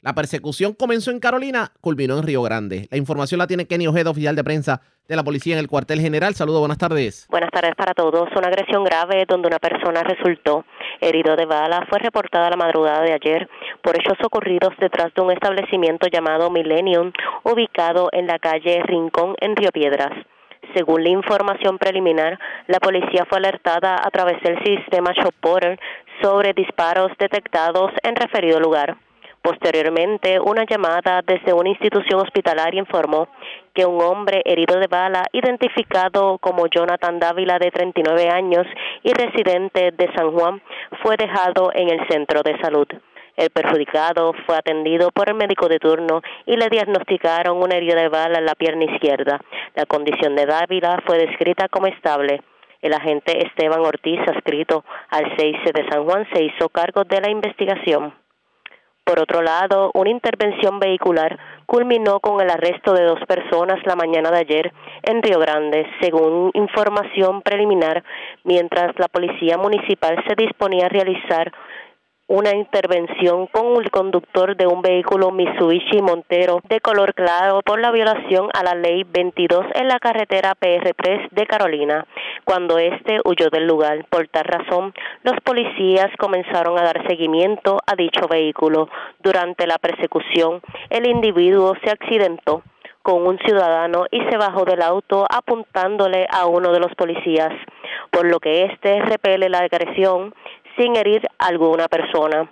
La 0.00 0.14
persecución 0.14 0.74
comenzó 0.74 1.10
en 1.10 1.18
Carolina, 1.18 1.72
culminó 1.80 2.18
en 2.18 2.22
Río 2.22 2.40
Grande. 2.42 2.86
La 2.92 2.98
información 2.98 3.38
la 3.38 3.48
tiene 3.48 3.66
Kenny 3.66 3.88
Ojeda, 3.88 4.10
oficial 4.10 4.36
de 4.36 4.44
prensa 4.44 4.80
de 5.08 5.16
la 5.16 5.24
policía 5.24 5.54
en 5.54 5.58
el 5.58 5.66
cuartel 5.66 6.00
general. 6.00 6.36
Saludos, 6.36 6.60
buenas 6.60 6.78
tardes. 6.78 7.26
Buenas 7.28 7.50
tardes 7.50 7.74
para 7.74 7.94
todos. 7.94 8.28
Una 8.36 8.46
agresión 8.46 8.84
grave 8.84 9.24
donde 9.26 9.48
una 9.48 9.58
persona 9.58 10.04
resultó 10.04 10.64
herido 11.00 11.34
de 11.34 11.46
bala 11.46 11.84
fue 11.90 11.98
reportada 11.98 12.48
la 12.48 12.56
madrugada 12.56 13.02
de 13.02 13.12
ayer 13.12 13.48
por 13.82 13.98
hechos 13.98 14.16
ocurridos 14.22 14.72
detrás 14.78 15.12
de 15.14 15.20
un 15.20 15.32
establecimiento 15.32 16.06
llamado 16.06 16.48
Millennium, 16.48 17.10
ubicado 17.42 18.08
en 18.12 18.28
la 18.28 18.38
calle 18.38 18.80
Rincón 18.84 19.34
en 19.40 19.56
Río 19.56 19.72
Piedras. 19.72 20.12
Según 20.76 21.02
la 21.02 21.10
información 21.10 21.76
preliminar, 21.76 22.38
la 22.68 22.78
policía 22.78 23.26
fue 23.28 23.38
alertada 23.38 23.96
a 24.00 24.10
través 24.10 24.40
del 24.42 24.62
sistema 24.62 25.10
Shopotter 25.12 25.80
sobre 26.22 26.52
disparos 26.52 27.10
detectados 27.18 27.90
en 28.04 28.14
referido 28.14 28.60
lugar. 28.60 28.96
Posteriormente, 29.48 30.38
una 30.38 30.66
llamada 30.68 31.22
desde 31.26 31.54
una 31.54 31.70
institución 31.70 32.20
hospitalaria 32.20 32.80
informó 32.80 33.28
que 33.72 33.86
un 33.86 33.98
hombre 34.02 34.42
herido 34.44 34.78
de 34.78 34.88
bala, 34.88 35.24
identificado 35.32 36.36
como 36.36 36.66
Jonathan 36.66 37.18
Dávila 37.18 37.58
de 37.58 37.70
39 37.70 38.28
años 38.28 38.66
y 39.02 39.10
residente 39.14 39.90
de 39.92 40.12
San 40.14 40.32
Juan, 40.32 40.60
fue 41.02 41.16
dejado 41.16 41.70
en 41.72 41.88
el 41.88 42.06
centro 42.10 42.42
de 42.42 42.60
salud. 42.60 42.86
El 43.36 43.48
perjudicado 43.48 44.34
fue 44.44 44.54
atendido 44.54 45.10
por 45.12 45.30
el 45.30 45.36
médico 45.36 45.66
de 45.66 45.78
turno 45.78 46.20
y 46.44 46.54
le 46.58 46.68
diagnosticaron 46.68 47.56
una 47.56 47.76
herida 47.76 48.02
de 48.02 48.10
bala 48.10 48.40
en 48.40 48.44
la 48.44 48.54
pierna 48.54 48.84
izquierda. 48.84 49.40
La 49.74 49.86
condición 49.86 50.36
de 50.36 50.44
Dávila 50.44 51.02
fue 51.06 51.16
descrita 51.16 51.70
como 51.70 51.86
estable. 51.86 52.42
El 52.82 52.92
agente 52.92 53.46
Esteban 53.46 53.80
Ortiz, 53.80 54.20
adscrito 54.28 54.84
al 55.08 55.24
6 55.38 55.56
de 55.72 55.88
San 55.88 56.04
Juan, 56.04 56.28
se 56.34 56.44
hizo 56.44 56.68
cargo 56.68 57.04
de 57.04 57.22
la 57.22 57.30
investigación. 57.30 58.12
Por 59.08 59.20
otro 59.20 59.40
lado, 59.40 59.90
una 59.94 60.10
intervención 60.10 60.78
vehicular 60.78 61.38
culminó 61.64 62.20
con 62.20 62.42
el 62.42 62.50
arresto 62.50 62.92
de 62.92 63.04
dos 63.04 63.18
personas 63.26 63.78
la 63.86 63.96
mañana 63.96 64.30
de 64.30 64.40
ayer 64.40 64.70
en 65.02 65.22
Río 65.22 65.38
Grande, 65.38 65.86
según 65.98 66.50
información 66.52 67.40
preliminar, 67.40 68.04
mientras 68.44 68.92
la 68.98 69.08
policía 69.08 69.56
municipal 69.56 70.22
se 70.28 70.34
disponía 70.34 70.84
a 70.84 70.88
realizar 70.90 71.50
una 72.28 72.54
intervención 72.54 73.46
con 73.46 73.82
el 73.82 73.90
conductor 73.90 74.54
de 74.54 74.66
un 74.66 74.82
vehículo 74.82 75.30
Mitsubishi 75.30 76.02
Montero 76.02 76.60
de 76.68 76.78
color 76.80 77.14
claro 77.14 77.62
por 77.64 77.80
la 77.80 77.90
violación 77.90 78.50
a 78.52 78.62
la 78.62 78.74
ley 78.74 79.02
22 79.04 79.64
en 79.74 79.88
la 79.88 79.98
carretera 79.98 80.54
PR3 80.60 81.30
de 81.30 81.46
Carolina. 81.46 82.06
Cuando 82.44 82.78
este 82.78 83.20
huyó 83.24 83.48
del 83.50 83.66
lugar, 83.66 84.04
por 84.10 84.28
tal 84.28 84.44
razón, 84.44 84.92
los 85.22 85.40
policías 85.42 86.08
comenzaron 86.18 86.78
a 86.78 86.82
dar 86.82 87.06
seguimiento 87.08 87.78
a 87.86 87.96
dicho 87.96 88.28
vehículo. 88.28 88.90
Durante 89.20 89.66
la 89.66 89.78
persecución, 89.78 90.60
el 90.90 91.08
individuo 91.08 91.76
se 91.82 91.90
accidentó 91.90 92.62
con 93.00 93.26
un 93.26 93.38
ciudadano 93.38 94.04
y 94.10 94.20
se 94.28 94.36
bajó 94.36 94.66
del 94.66 94.82
auto 94.82 95.24
apuntándole 95.30 96.26
a 96.30 96.44
uno 96.44 96.72
de 96.72 96.80
los 96.80 96.94
policías, 96.94 97.52
por 98.10 98.26
lo 98.26 98.38
que 98.38 98.64
éste 98.64 99.00
repele 99.00 99.48
la 99.48 99.60
agresión 99.60 100.34
sin 100.78 100.96
herir 100.96 101.26
a 101.38 101.48
alguna 101.48 101.88
persona. 101.88 102.50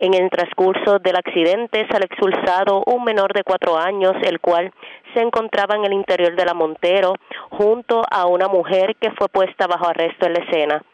En 0.00 0.14
el 0.14 0.30
transcurso 0.30 1.00
del 1.00 1.16
accidente 1.16 1.84
sale 1.90 2.04
expulsado 2.04 2.84
un 2.86 3.02
menor 3.02 3.32
de 3.32 3.42
cuatro 3.42 3.76
años, 3.76 4.12
el 4.22 4.38
cual 4.38 4.72
se 5.12 5.20
encontraba 5.20 5.74
en 5.74 5.84
el 5.86 5.92
interior 5.92 6.36
de 6.36 6.44
la 6.44 6.54
Montero 6.54 7.14
junto 7.50 8.02
a 8.08 8.26
una 8.26 8.46
mujer 8.46 8.94
que 9.00 9.10
fue 9.12 9.28
puesta 9.28 9.66
bajo 9.66 9.88
arresto 9.88 10.26
en 10.26 10.34
la 10.34 10.44
escena. 10.44 10.84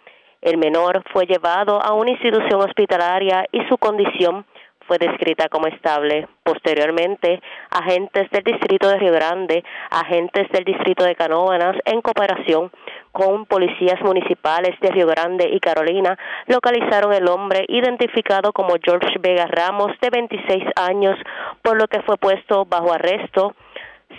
El 0.41 0.57
menor 0.57 1.03
fue 1.13 1.27
llevado 1.27 1.83
a 1.83 1.93
una 1.93 2.13
institución 2.13 2.63
hospitalaria 2.63 3.45
y 3.53 3.61
su 3.69 3.77
condición 3.77 4.47
fue 4.87 4.99
descrita 4.99 5.49
como 5.49 5.67
estable. 5.67 6.29
Posteriormente, 6.43 7.41
agentes 7.71 8.31
del 8.31 8.45
distrito 8.45 8.89
de 8.89 8.99
Río 8.99 9.13
Grande, 9.13 9.65
agentes 9.91 10.49
del 10.51 10.65
distrito 10.65 11.05
de 11.05 11.15
Canóvanas, 11.15 11.77
en 11.85 12.01
cooperación 12.01 12.71
con 13.15 13.47
policías 13.47 14.01
municipales 14.03 14.79
de 14.81 14.91
Río 14.91 15.07
Grande 15.07 15.49
y 15.51 15.61
Carolina, 15.61 16.19
localizaron 16.49 17.13
el 17.13 17.29
hombre 17.29 17.65
identificado 17.69 18.53
como 18.53 18.75
George 18.83 19.19
Vega 19.21 19.47
Ramos, 19.47 19.93
de 20.01 20.11
26 20.11 20.65
años, 20.75 21.17
por 21.63 21.81
lo 21.81 21.87
que 21.87 22.03
fue 22.03 22.17
puesto 22.17 22.65
bajo 22.65 22.93
arresto 22.93 23.55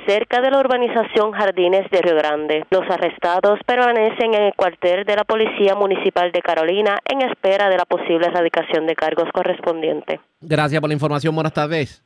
cerca 0.07 0.39
de 0.41 0.51
la 0.51 0.59
urbanización 0.59 1.31
Jardines 1.31 1.89
de 1.91 2.01
Río 2.01 2.15
Grande. 2.15 2.65
Los 2.69 2.89
arrestados 2.89 3.59
permanecen 3.65 4.33
en 4.33 4.43
el 4.43 4.53
cuartel 4.53 5.03
de 5.03 5.15
la 5.15 5.23
Policía 5.25 5.75
Municipal 5.75 6.31
de 6.31 6.41
Carolina 6.41 6.97
en 7.05 7.21
espera 7.29 7.69
de 7.69 7.77
la 7.77 7.85
posible 7.85 8.27
erradicación 8.27 8.87
de 8.87 8.95
cargos 8.95 9.29
correspondientes. 9.33 10.19
Gracias 10.39 10.79
por 10.79 10.89
la 10.89 10.93
información. 10.93 11.35
Buenas 11.35 11.53
tardes. 11.53 12.03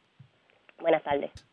Buenas 0.80 1.04
tardes. 1.04 1.49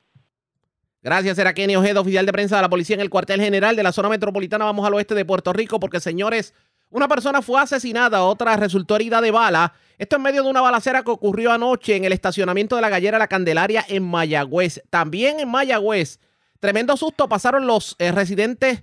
Gracias, 1.06 1.38
era 1.38 1.54
Kenny 1.54 1.76
Ojeda, 1.76 2.00
oficial 2.00 2.26
de 2.26 2.32
prensa 2.32 2.56
de 2.56 2.62
la 2.62 2.68
policía 2.68 2.94
en 2.94 3.00
el 3.00 3.10
cuartel 3.10 3.40
general 3.40 3.76
de 3.76 3.84
la 3.84 3.92
zona 3.92 4.08
metropolitana. 4.08 4.64
Vamos 4.64 4.84
al 4.84 4.94
oeste 4.94 5.14
de 5.14 5.24
Puerto 5.24 5.52
Rico 5.52 5.78
porque, 5.78 6.00
señores, 6.00 6.52
una 6.90 7.06
persona 7.06 7.42
fue 7.42 7.60
asesinada, 7.60 8.24
otra 8.24 8.56
resultó 8.56 8.96
herida 8.96 9.20
de 9.20 9.30
bala. 9.30 9.72
Esto 9.98 10.16
en 10.16 10.22
medio 10.22 10.42
de 10.42 10.50
una 10.50 10.62
balacera 10.62 11.04
que 11.04 11.12
ocurrió 11.12 11.52
anoche 11.52 11.94
en 11.94 12.04
el 12.04 12.12
estacionamiento 12.12 12.74
de 12.74 12.82
la 12.82 12.88
gallera 12.88 13.18
La 13.18 13.28
Candelaria 13.28 13.84
en 13.88 14.02
Mayagüez. 14.02 14.82
También 14.90 15.38
en 15.38 15.48
Mayagüez 15.48 16.18
Tremendo 16.60 16.96
susto 16.96 17.28
pasaron 17.28 17.66
los 17.66 17.96
eh, 17.98 18.12
residentes, 18.12 18.82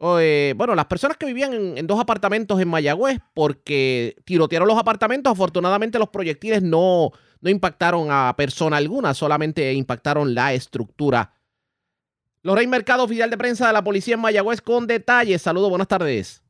eh, 0.00 0.54
bueno, 0.56 0.74
las 0.74 0.86
personas 0.86 1.16
que 1.16 1.26
vivían 1.26 1.78
en, 1.78 1.86
dos 1.86 2.00
apartamentos 2.00 2.60
en 2.60 2.68
Mayagüez 2.68 3.20
porque 3.32 4.16
tirotearon 4.24 4.68
los 4.68 4.78
apartamentos. 4.78 5.32
Afortunadamente 5.32 5.98
los 5.98 6.08
proyectiles 6.08 6.62
no, 6.62 7.12
no 7.40 7.50
impactaron 7.50 8.08
a 8.10 8.34
persona 8.36 8.76
alguna, 8.76 9.14
solamente 9.14 9.72
impactaron 9.72 10.34
la 10.34 10.52
estructura. 10.52 11.32
Lorraine 12.46 12.70
Mercado, 12.70 13.02
oficial 13.02 13.28
de 13.28 13.36
prensa 13.36 13.66
de 13.66 13.72
la 13.72 13.82
policía 13.82 14.14
en 14.14 14.20
Mayagüez, 14.20 14.60
con 14.60 14.86
detalles. 14.86 15.42
Saludos, 15.42 15.68
buenas 15.68 15.88
tardes. 15.88 16.44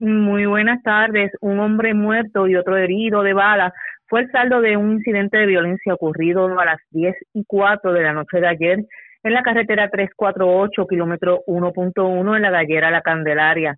Muy 0.00 0.44
buenas 0.44 0.82
tardes. 0.82 1.30
Un 1.40 1.60
hombre 1.60 1.94
muerto 1.94 2.48
y 2.48 2.56
otro 2.56 2.76
herido 2.76 3.22
de 3.22 3.32
bala 3.32 3.72
fue 4.08 4.22
el 4.22 4.30
saldo 4.32 4.60
de 4.60 4.76
un 4.76 4.94
incidente 4.94 5.38
de 5.38 5.46
violencia 5.46 5.94
ocurrido 5.94 6.46
a 6.58 6.64
las 6.64 6.80
10 6.90 7.14
y 7.34 7.44
4 7.46 7.92
de 7.92 8.02
la 8.02 8.12
noche 8.12 8.40
de 8.40 8.48
ayer 8.48 8.78
en 9.22 9.32
la 9.32 9.44
carretera 9.44 9.88
348, 9.88 10.84
kilómetro 10.88 11.44
1.1 11.46 12.36
en 12.36 12.42
la 12.42 12.50
gallera 12.50 12.90
La 12.90 13.02
Candelaria. 13.02 13.76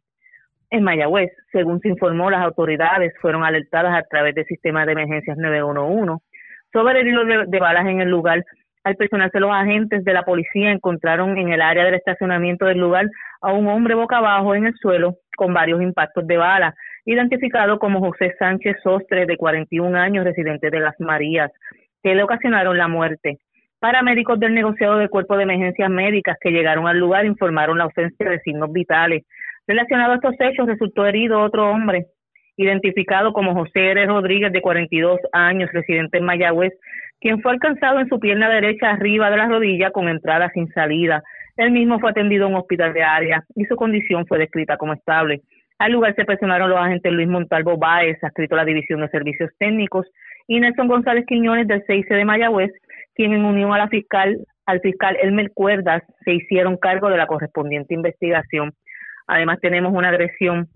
En 0.71 0.83
Mayagüez, 0.83 1.31
según 1.53 1.81
se 1.81 1.89
informó, 1.89 2.31
las 2.31 2.45
autoridades 2.45 3.13
fueron 3.21 3.45
alertadas 3.45 3.95
a 3.95 4.07
través 4.09 4.35
del 4.35 4.47
sistema 4.47 4.87
de 4.87 4.93
emergencias 4.93 5.37
911 5.37 6.25
sobre 6.73 7.03
el 7.03 7.09
hilo 7.09 7.25
de, 7.47 7.59
balas 7.59 7.87
en 7.87 8.01
el 8.01 8.09
lugar. 8.09 8.43
Al 8.89 8.97
personarse 8.97 9.39
los 9.39 9.51
agentes 9.53 10.03
de 10.03 10.15
la 10.15 10.23
policía 10.23 10.73
encontraron 10.73 11.37
en 11.37 11.53
el 11.53 11.61
área 11.61 11.85
del 11.85 11.97
estacionamiento 11.97 12.65
del 12.65 12.79
lugar 12.79 13.05
a 13.43 13.53
un 13.53 13.69
hombre 13.69 13.95
boca 13.95 14.17
abajo 14.17 14.55
en 14.55 14.65
el 14.65 14.75
suelo 14.77 15.17
con 15.37 15.53
varios 15.53 15.83
impactos 15.83 16.27
de 16.27 16.39
bala, 16.39 16.75
identificado 17.05 17.79
como 17.79 18.01
José 18.01 18.35
Sánchez 18.39 18.79
Sostre, 18.83 19.27
de 19.27 19.37
41 19.37 19.95
años, 19.95 20.25
residente 20.25 20.71
de 20.71 20.81
Las 20.81 20.99
Marías, 21.01 21.51
que 22.03 22.15
le 22.15 22.23
ocasionaron 22.23 22.79
la 22.79 22.89
muerte. 22.89 23.37
Paramédicos 23.79 24.41
del 24.41 24.55
negociado 24.55 24.97
del 24.97 25.11
Cuerpo 25.11 25.37
de 25.37 25.43
Emergencias 25.43 25.91
Médicas 25.91 26.39
que 26.41 26.51
llegaron 26.51 26.89
al 26.89 26.99
lugar 26.99 27.27
informaron 27.27 27.77
la 27.77 27.85
ausencia 27.85 28.31
de 28.31 28.41
signos 28.41 28.73
vitales. 28.73 29.23
Relacionado 29.67 30.13
a 30.13 30.15
estos 30.15 30.35
hechos, 30.39 30.67
resultó 30.67 31.05
herido 31.05 31.43
otro 31.43 31.69
hombre, 31.71 32.07
identificado 32.57 33.35
como 33.35 33.53
José 33.53 33.91
R. 33.91 34.07
Rodríguez, 34.07 34.51
de 34.51 34.63
42 34.63 35.21
años, 35.33 35.69
residente 35.75 36.17
en 36.17 36.25
Mayagüez, 36.25 36.73
quien 37.21 37.41
fue 37.43 37.53
alcanzado 37.53 38.01
en 38.01 38.09
su 38.09 38.19
pierna 38.21 38.49
derecha 38.49 38.91
arriba 38.91 39.31
de 39.31 39.37
la 39.37 39.49
rodilla 39.49 39.91
con 39.91 40.09
entrada 40.09 40.51
sin 40.55 40.69
salida. 40.73 41.23
Él 41.57 41.73
mismo 41.73 41.99
fue 41.99 42.11
atendido 42.11 42.47
en 42.47 42.55
un 42.55 42.61
hospital 42.61 42.93
de 42.93 43.03
área 43.03 43.45
y 43.57 43.65
su 43.65 43.77
condición 43.77 44.27
fue 44.27 44.39
descrita 44.39 44.77
como 44.77 44.93
estable. 44.93 45.43
Al 45.79 45.93
lugar 45.93 46.15
se 46.15 46.25
personaron 46.25 46.71
los 46.71 46.79
agentes 46.79 47.13
Luis 47.13 47.29
Montalvo 47.29 47.77
Báez, 47.77 48.19
adscrito 48.23 48.55
a 48.55 48.59
la 48.59 48.65
División 48.65 49.01
de 49.01 49.09
Servicios 49.09 49.51
Técnicos, 49.59 50.07
y 50.49 50.59
Nelson 50.59 50.89
González 50.89 51.25
Quiñones 51.27 51.69
del 51.69 51.85
6 51.87 52.07
de 52.09 52.25
Mayagüez, 52.25 52.73
quien 53.15 53.33
en 53.33 53.45
unión 53.45 53.73
a 53.73 53.79
la 53.79 53.89
fiscal, 53.89 54.39
al 54.67 54.81
fiscal 54.81 55.17
Elmer 55.23 55.53
Cuerdas, 55.53 56.03
se 56.25 56.33
hicieron 56.33 56.79
cargo 56.79 57.11
de 57.11 57.17
la 57.17 57.27
correspondiente 57.27 57.95
investigación. 57.95 58.73
Además 59.27 59.59
tenemos 59.61 59.93
una 59.93 60.09
agresión, 60.09 60.69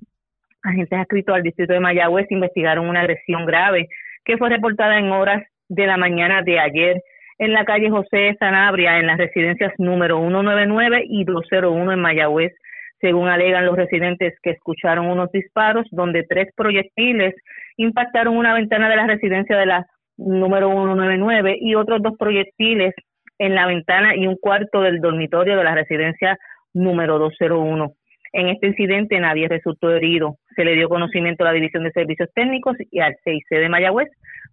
agentes 0.62 0.98
adscritos 0.98 1.34
al 1.34 1.42
distrito 1.42 1.72
de 1.72 1.80
Mayagüez 1.80 2.30
investigaron 2.30 2.88
una 2.88 3.00
agresión 3.00 3.46
grave 3.46 3.88
que 4.24 4.36
fue 4.36 4.50
reportada 4.50 4.98
en 4.98 5.10
horas 5.10 5.42
de 5.72 5.86
la 5.86 5.96
mañana 5.96 6.42
de 6.42 6.58
ayer 6.58 7.02
en 7.38 7.52
la 7.52 7.64
calle 7.64 7.90
José 7.90 8.36
Sanabria, 8.38 8.98
en 8.98 9.06
las 9.06 9.16
residencias 9.16 9.72
número 9.78 10.18
199 10.18 11.04
y 11.08 11.24
201 11.24 11.92
en 11.92 12.00
Mayagüez, 12.00 12.52
según 13.00 13.28
alegan 13.28 13.66
los 13.66 13.76
residentes 13.76 14.34
que 14.42 14.50
escucharon 14.50 15.06
unos 15.06 15.32
disparos 15.32 15.86
donde 15.90 16.24
tres 16.28 16.48
proyectiles 16.54 17.34
impactaron 17.78 18.36
una 18.36 18.54
ventana 18.54 18.88
de 18.88 18.96
la 18.96 19.06
residencia 19.06 19.56
de 19.56 19.66
la 19.66 19.86
número 20.18 20.68
199 20.68 21.56
y 21.60 21.74
otros 21.74 22.02
dos 22.02 22.14
proyectiles 22.18 22.94
en 23.38 23.54
la 23.54 23.66
ventana 23.66 24.14
y 24.14 24.26
un 24.26 24.36
cuarto 24.36 24.82
del 24.82 25.00
dormitorio 25.00 25.56
de 25.56 25.64
la 25.64 25.74
residencia 25.74 26.38
número 26.74 27.18
201. 27.18 27.92
En 28.34 28.48
este 28.48 28.68
incidente 28.68 29.18
nadie 29.18 29.48
resultó 29.48 29.90
herido. 29.90 30.36
Se 30.54 30.64
le 30.64 30.74
dio 30.74 30.88
conocimiento 30.88 31.44
a 31.44 31.48
la 31.48 31.54
División 31.54 31.84
de 31.84 31.92
Servicios 31.92 32.28
Técnicos 32.34 32.76
y 32.90 33.00
al 33.00 33.16
CIC 33.24 33.48
de 33.50 33.68
Mayagüez 33.68 34.10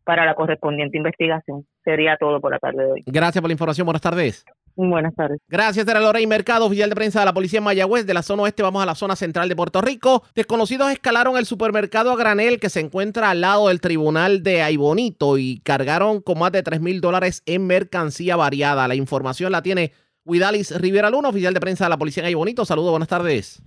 para 0.10 0.26
la 0.26 0.34
correspondiente 0.34 0.98
investigación. 0.98 1.68
Sería 1.84 2.18
todo 2.18 2.42
por 2.42 2.52
la 2.52 2.58
tarde 2.58 2.84
de 2.84 2.92
hoy. 2.94 3.04
Gracias 3.06 3.40
por 3.44 3.48
la 3.48 3.52
información. 3.52 3.86
Buenas 3.86 4.02
tardes. 4.02 4.44
Buenas 4.76 5.14
tardes. 5.14 5.40
Gracias, 5.48 5.88
era 5.88 6.00
Lorraine 6.00 6.28
Mercado, 6.28 6.66
oficial 6.66 6.90
de 6.90 6.96
prensa 6.96 7.20
de 7.20 7.26
la 7.26 7.34
Policía 7.36 7.60
en 7.60 7.66
Mayagüez. 7.66 8.08
De 8.08 8.16
la 8.16 8.24
zona 8.24 8.42
oeste 8.42 8.64
vamos 8.64 8.82
a 8.82 8.88
la 8.88 8.96
zona 8.96 9.16
central 9.16 9.48
de 9.50 9.56
Puerto 9.56 9.82
Rico. 9.82 10.24
Desconocidos 10.34 10.92
escalaron 10.92 11.38
el 11.38 11.46
supermercado 11.46 12.12
a 12.12 12.18
granel 12.18 12.60
que 12.60 12.70
se 12.70 12.80
encuentra 12.80 13.30
al 13.30 13.42
lado 13.42 13.68
del 13.68 13.82
tribunal 13.82 14.42
de 14.42 14.64
Aibonito 14.64 15.38
y 15.38 15.60
cargaron 15.60 16.22
con 16.22 16.40
más 16.40 16.54
de 16.54 16.64
3 16.64 16.82
mil 16.82 17.02
dólares 17.02 17.44
en 17.46 17.68
mercancía 17.68 18.36
variada. 18.36 18.88
La 18.88 18.96
información 18.96 19.52
la 19.52 19.62
tiene 19.62 19.92
Huidalis 20.26 20.76
Rivera 20.82 21.12
Luna, 21.12 21.30
oficial 21.30 21.54
de 21.54 21.60
prensa 21.60 21.86
de 21.86 21.92
la 21.92 21.98
Policía 21.98 22.24
en 22.24 22.30
Aibonito. 22.30 22.66
Saludos, 22.66 22.90
buenas 22.90 23.10
tardes. 23.10 23.62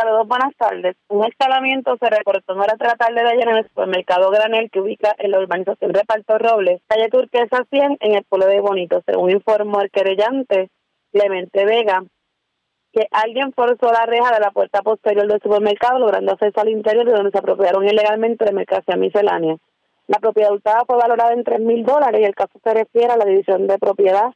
Saludos, 0.00 0.28
buenas 0.28 0.54
tardes. 0.56 0.94
Un 1.08 1.24
escalamiento 1.24 1.96
se 1.96 2.08
reportó 2.08 2.52
en 2.52 2.60
hora 2.60 2.76
de 2.78 2.86
la 2.86 2.94
tarde 2.94 3.20
de 3.20 3.30
ayer 3.30 3.48
en 3.48 3.56
el 3.56 3.66
supermercado 3.66 4.30
Granel 4.30 4.70
que 4.70 4.80
ubica 4.80 5.12
en 5.18 5.32
la 5.32 5.40
urbanización 5.40 5.92
Reparto 5.92 6.38
Robles, 6.38 6.80
calle 6.86 7.08
Turquesa 7.08 7.64
100, 7.68 7.96
en 7.98 8.14
el 8.14 8.22
pueblo 8.22 8.46
de 8.46 8.60
Bonito. 8.60 9.02
Según 9.04 9.32
informó 9.32 9.80
el 9.80 9.90
querellante 9.90 10.70
Clemente 11.10 11.64
Vega, 11.64 12.04
que 12.92 13.08
alguien 13.10 13.52
forzó 13.52 13.90
la 13.90 14.06
reja 14.06 14.32
de 14.32 14.38
la 14.38 14.52
puerta 14.52 14.82
posterior 14.82 15.26
del 15.26 15.42
supermercado, 15.42 15.98
logrando 15.98 16.30
acceso 16.30 16.60
al 16.60 16.68
interior 16.68 17.04
de 17.04 17.14
donde 17.14 17.32
se 17.32 17.38
apropiaron 17.38 17.84
ilegalmente 17.84 18.44
de 18.44 18.52
mercancía 18.52 18.94
miscelánea. 18.94 19.56
La 20.06 20.20
propiedad 20.20 20.52
hurtada 20.52 20.84
fue 20.86 20.96
valorada 20.96 21.32
en 21.32 21.42
tres 21.42 21.58
mil 21.58 21.84
dólares 21.84 22.20
y 22.20 22.24
el 22.24 22.36
caso 22.36 22.60
se 22.62 22.72
refiere 22.72 23.12
a 23.12 23.16
la 23.16 23.24
división 23.24 23.66
de 23.66 23.76
propiedad 23.78 24.30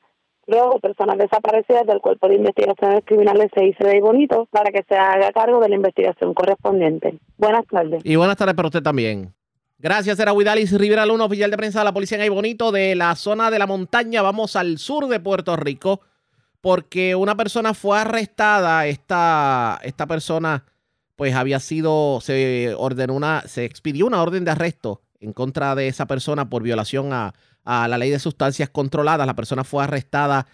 luego 0.46 0.78
personas 0.80 1.18
desaparecidas 1.18 1.86
del 1.86 2.00
Cuerpo 2.00 2.28
de 2.28 2.36
Investigaciones 2.36 3.02
Criminales 3.04 3.50
se 3.54 3.96
y 3.96 4.00
Bonito 4.00 4.46
para 4.50 4.70
que 4.70 4.84
se 4.88 4.96
haga 4.96 5.30
cargo 5.32 5.60
de 5.60 5.68
la 5.68 5.76
investigación 5.76 6.34
correspondiente. 6.34 7.18
Buenas 7.38 7.66
tardes. 7.66 8.02
Y 8.04 8.16
buenas 8.16 8.36
tardes 8.36 8.54
para 8.54 8.68
usted 8.68 8.82
también. 8.82 9.32
Gracias, 9.78 10.18
era 10.20 10.32
Huidalis 10.32 10.78
Rivera 10.78 11.04
Luna, 11.06 11.24
oficial 11.24 11.50
de 11.50 11.56
prensa 11.56 11.80
de 11.80 11.84
la 11.84 11.92
Policía 11.92 12.24
en 12.24 12.32
Bonito 12.32 12.70
de 12.70 12.94
la 12.94 13.16
zona 13.16 13.50
de 13.50 13.58
la 13.58 13.66
montaña. 13.66 14.22
Vamos 14.22 14.54
al 14.54 14.78
sur 14.78 15.08
de 15.08 15.18
Puerto 15.18 15.56
Rico 15.56 16.00
porque 16.60 17.16
una 17.16 17.36
persona 17.36 17.74
fue 17.74 17.98
arrestada. 17.98 18.86
Esta, 18.86 19.80
esta 19.82 20.06
persona 20.06 20.64
pues 21.16 21.34
había 21.34 21.58
sido, 21.58 22.20
se 22.20 22.74
ordenó 22.76 23.14
una, 23.14 23.42
se 23.42 23.64
expidió 23.64 24.06
una 24.06 24.22
orden 24.22 24.44
de 24.44 24.52
arresto 24.52 25.02
en 25.18 25.32
contra 25.32 25.74
de 25.74 25.88
esa 25.88 26.06
persona 26.06 26.48
por 26.48 26.62
violación 26.62 27.12
a, 27.12 27.34
la 27.64 27.98
ley 27.98 28.10
de 28.10 28.18
sustancias 28.18 28.68
controladas. 28.70 29.26
La 29.26 29.34
persona 29.34 29.64
fue 29.64 29.84
arrestada 29.84 30.46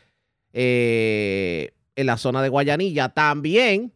eh, 0.53 1.73
en 1.97 2.07
la 2.07 2.17
zona 2.17 2.43
de 2.43 2.49
Guayanilla. 2.49 3.11
También 3.11 3.93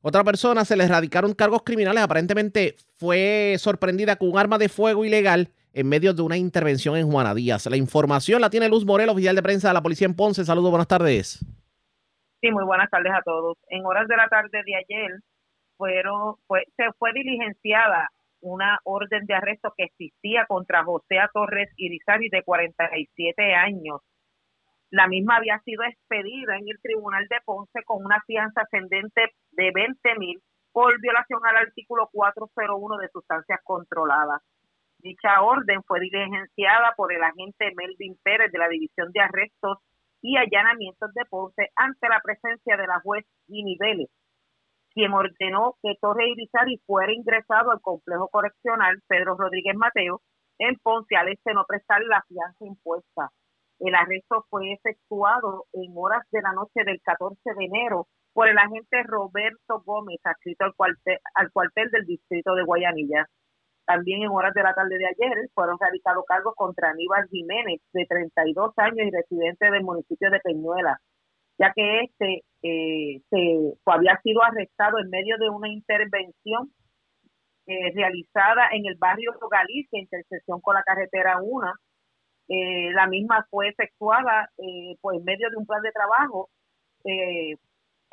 otra 0.00 0.24
persona 0.24 0.64
se 0.64 0.76
le 0.76 0.84
erradicaron 0.84 1.32
cargos 1.32 1.62
criminales. 1.62 2.02
Aparentemente 2.02 2.76
fue 2.94 3.56
sorprendida 3.58 4.16
con 4.16 4.30
un 4.30 4.38
arma 4.38 4.58
de 4.58 4.68
fuego 4.68 5.04
ilegal 5.04 5.48
en 5.72 5.88
medio 5.88 6.12
de 6.12 6.22
una 6.22 6.36
intervención 6.36 6.96
en 6.96 7.10
Juana 7.10 7.34
Díaz. 7.34 7.66
La 7.66 7.76
información 7.76 8.40
la 8.40 8.50
tiene 8.50 8.68
Luz 8.68 8.84
Morel, 8.84 9.08
oficial 9.08 9.36
de 9.36 9.42
prensa 9.42 9.68
de 9.68 9.74
la 9.74 9.82
policía 9.82 10.06
en 10.06 10.14
Ponce. 10.14 10.44
Saludos, 10.44 10.70
buenas 10.70 10.88
tardes. 10.88 11.38
Sí, 12.40 12.50
muy 12.50 12.64
buenas 12.64 12.90
tardes 12.90 13.12
a 13.12 13.22
todos. 13.22 13.56
En 13.68 13.86
horas 13.86 14.08
de 14.08 14.16
la 14.16 14.28
tarde 14.28 14.62
de 14.66 14.74
ayer 14.74 15.20
fueron, 15.76 16.34
fue, 16.48 16.64
se 16.76 16.84
fue 16.98 17.12
diligenciada 17.12 18.10
una 18.42 18.78
orden 18.84 19.24
de 19.26 19.34
arresto 19.34 19.72
que 19.76 19.84
existía 19.84 20.46
contra 20.46 20.84
José 20.84 21.16
Torres 21.32 21.70
Irizarry 21.76 22.28
de 22.28 22.42
47 22.42 23.54
años. 23.54 24.00
La 24.90 25.06
misma 25.06 25.36
había 25.36 25.58
sido 25.60 25.84
expedida 25.84 26.56
en 26.56 26.68
el 26.68 26.78
Tribunal 26.82 27.26
de 27.28 27.38
Ponce 27.46 27.82
con 27.84 28.04
una 28.04 28.20
fianza 28.26 28.60
ascendente 28.60 29.22
de 29.52 29.70
20 29.72 30.18
mil 30.18 30.42
por 30.72 31.00
violación 31.00 31.40
al 31.44 31.56
artículo 31.56 32.08
401 32.12 32.98
de 32.98 33.08
sustancias 33.08 33.60
controladas. 33.64 34.42
Dicha 34.98 35.42
orden 35.42 35.82
fue 35.84 36.00
diligenciada 36.00 36.94
por 36.96 37.12
el 37.12 37.22
agente 37.22 37.72
Melvin 37.74 38.16
Pérez 38.22 38.52
de 38.52 38.58
la 38.58 38.68
División 38.68 39.10
de 39.12 39.20
Arrestos 39.20 39.78
y 40.20 40.36
Allanamientos 40.36 41.12
de 41.14 41.24
Ponce 41.24 41.70
ante 41.74 42.08
la 42.08 42.20
presencia 42.20 42.76
de 42.76 42.86
la 42.86 43.00
juez 43.00 43.24
Ginny 43.46 43.76
Vélez, 43.78 44.10
quien 44.94 45.12
ordenó 45.12 45.76
que 45.82 45.94
Torres 46.00 46.28
Irizarry 46.28 46.80
fuera 46.86 47.12
ingresado 47.12 47.70
al 47.70 47.80
complejo 47.80 48.28
correccional 48.28 49.00
Pedro 49.08 49.36
Rodríguez 49.36 49.74
Mateo 49.76 50.20
en 50.58 50.76
Ponce 50.82 51.16
al 51.16 51.28
este 51.28 51.54
no 51.54 51.64
prestar 51.66 52.02
la 52.02 52.22
fianza 52.28 52.64
impuesta. 52.64 53.30
El 53.80 53.94
arresto 53.94 54.46
fue 54.48 54.72
efectuado 54.72 55.66
en 55.72 55.92
horas 55.96 56.22
de 56.30 56.40
la 56.40 56.52
noche 56.52 56.84
del 56.84 57.00
14 57.02 57.36
de 57.58 57.64
enero 57.64 58.06
por 58.32 58.48
el 58.48 58.56
agente 58.56 59.02
Roberto 59.02 59.82
Gómez, 59.84 60.20
adscrito 60.22 60.64
al 60.64 60.74
cuartel, 60.74 61.18
al 61.34 61.50
cuartel 61.50 61.90
del 61.90 62.06
distrito 62.06 62.54
de 62.54 62.62
Guayanilla. 62.62 63.26
También 63.84 64.22
en 64.22 64.30
horas 64.30 64.54
de 64.54 64.62
la 64.62 64.74
tarde 64.74 64.96
de 64.96 65.06
ayer 65.06 65.48
fueron 65.54 65.76
realizados 65.80 66.24
cargos 66.26 66.54
contra 66.54 66.90
Aníbal 66.90 67.26
Jiménez, 67.28 67.80
de 67.92 68.06
32 68.06 68.72
años 68.76 69.06
y 69.06 69.10
residente 69.10 69.70
del 69.70 69.82
municipio 69.82 70.30
de 70.30 70.38
Peñuela, 70.40 71.00
ya 71.58 71.72
que 71.74 72.02
este 72.02 72.44
eh, 72.62 73.20
se, 73.28 73.74
había 73.86 74.20
sido 74.22 74.42
arrestado 74.42 74.98
en 75.00 75.10
medio 75.10 75.36
de 75.38 75.50
una 75.50 75.68
intervención 75.68 76.72
eh, 77.66 77.92
realizada 77.94 78.68
en 78.72 78.86
el 78.86 78.96
barrio 78.96 79.32
Galicia, 79.50 80.00
intersección 80.00 80.60
con 80.60 80.74
la 80.74 80.82
carretera 80.82 81.38
1. 81.42 81.72
Eh, 82.48 82.92
la 82.92 83.06
misma 83.06 83.46
fue 83.50 83.68
efectuada 83.68 84.50
pues, 85.00 85.18
en 85.18 85.24
medio 85.24 85.50
de 85.50 85.56
un 85.56 85.66
plan 85.66 85.82
de 85.82 85.92
trabajo 85.92 86.48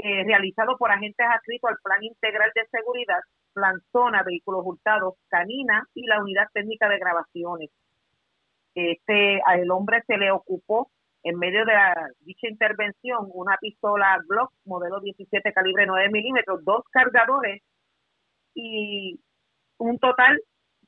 realizado 0.02 0.78
por 0.78 0.92
agentes 0.92 1.26
adscritos 1.30 1.70
al 1.70 1.78
Plan 1.84 2.04
Integral 2.04 2.52
de 2.56 2.66
Seguridad, 2.72 3.20
Plan 3.54 3.80
Zona, 3.92 4.24
Vehículos 4.24 4.62
Hurtados, 4.66 5.16
Canina 5.28 5.86
y 5.94 6.06
la 6.08 6.22
Unidad 6.22 6.48
Técnica 6.54 6.88
de 6.90 6.98
Grabaciones. 6.98 7.70
Este, 8.74 9.42
al 9.46 9.70
hombre 9.72 10.02
se 10.08 10.18
le 10.18 10.32
ocupó 10.32 10.90
en 11.24 11.38
medio 11.38 11.66
de 11.66 11.74
dicha 12.22 12.48
intervención 12.48 13.30
una 13.34 13.58
pistola 13.58 14.20
Glock 14.28 14.54
modelo 14.66 15.00
17 15.00 15.54
calibre 15.54 15.86
9 15.86 16.10
milímetros, 16.12 16.64
dos 16.64 16.84
cargadores 16.92 17.62
y 18.54 19.20
un 19.78 20.00
total 20.00 20.40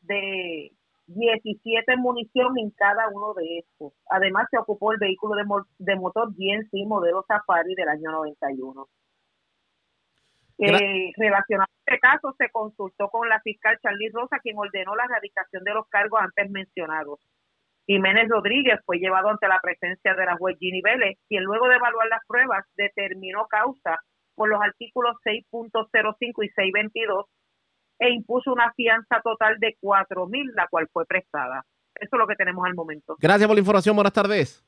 de 0.01 0.71
17 1.07 1.97
munición 1.97 2.57
en 2.57 2.71
cada 2.71 3.09
uno 3.09 3.33
de 3.33 3.59
estos. 3.59 3.93
Además 4.09 4.47
se 4.49 4.57
ocupó 4.57 4.93
el 4.93 4.99
vehículo 4.99 5.35
de, 5.35 5.43
de 5.79 5.95
motor 5.95 6.29
GNC 6.33 6.87
modelo 6.87 7.25
Safari 7.27 7.75
del 7.75 7.89
año 7.89 8.11
91. 8.11 8.87
Eh, 10.63 11.11
relacionado 11.17 11.67
a 11.71 11.91
este 11.91 11.99
caso, 11.99 12.35
se 12.37 12.49
consultó 12.51 13.09
con 13.09 13.27
la 13.27 13.41
fiscal 13.41 13.79
Charlie 13.81 14.11
Rosa, 14.13 14.37
quien 14.39 14.57
ordenó 14.57 14.95
la 14.95 15.05
erradicación 15.05 15.63
de 15.63 15.73
los 15.73 15.87
cargos 15.87 16.21
antes 16.21 16.51
mencionados. 16.51 17.19
Jiménez 17.85 18.27
Rodríguez 18.29 18.79
fue 18.85 18.97
llevado 18.97 19.29
ante 19.29 19.47
la 19.47 19.59
presencia 19.61 20.13
de 20.13 20.25
la 20.25 20.37
juez 20.37 20.57
Ginny 20.59 20.81
Vélez, 20.81 21.17
quien 21.27 21.43
luego 21.43 21.67
de 21.67 21.75
evaluar 21.75 22.07
las 22.07 22.21
pruebas 22.27 22.65
determinó 22.75 23.47
causa 23.47 23.99
por 24.35 24.49
los 24.49 24.61
artículos 24.61 25.15
6.05 25.25 26.45
y 26.45 26.49
622 26.49 27.25
e 27.99 28.09
impuso 28.09 28.51
una 28.51 28.71
fianza 28.73 29.21
total 29.23 29.57
de 29.59 29.77
cuatro 29.79 30.27
mil, 30.27 30.51
la 30.55 30.67
cual 30.67 30.87
fue 30.91 31.05
prestada. 31.05 31.63
Eso 31.95 32.15
es 32.15 32.19
lo 32.19 32.27
que 32.27 32.35
tenemos 32.35 32.65
al 32.65 32.73
momento. 32.73 33.15
Gracias 33.19 33.47
por 33.47 33.55
la 33.55 33.59
información. 33.59 33.95
Buenas 33.95 34.13
tardes. 34.13 34.65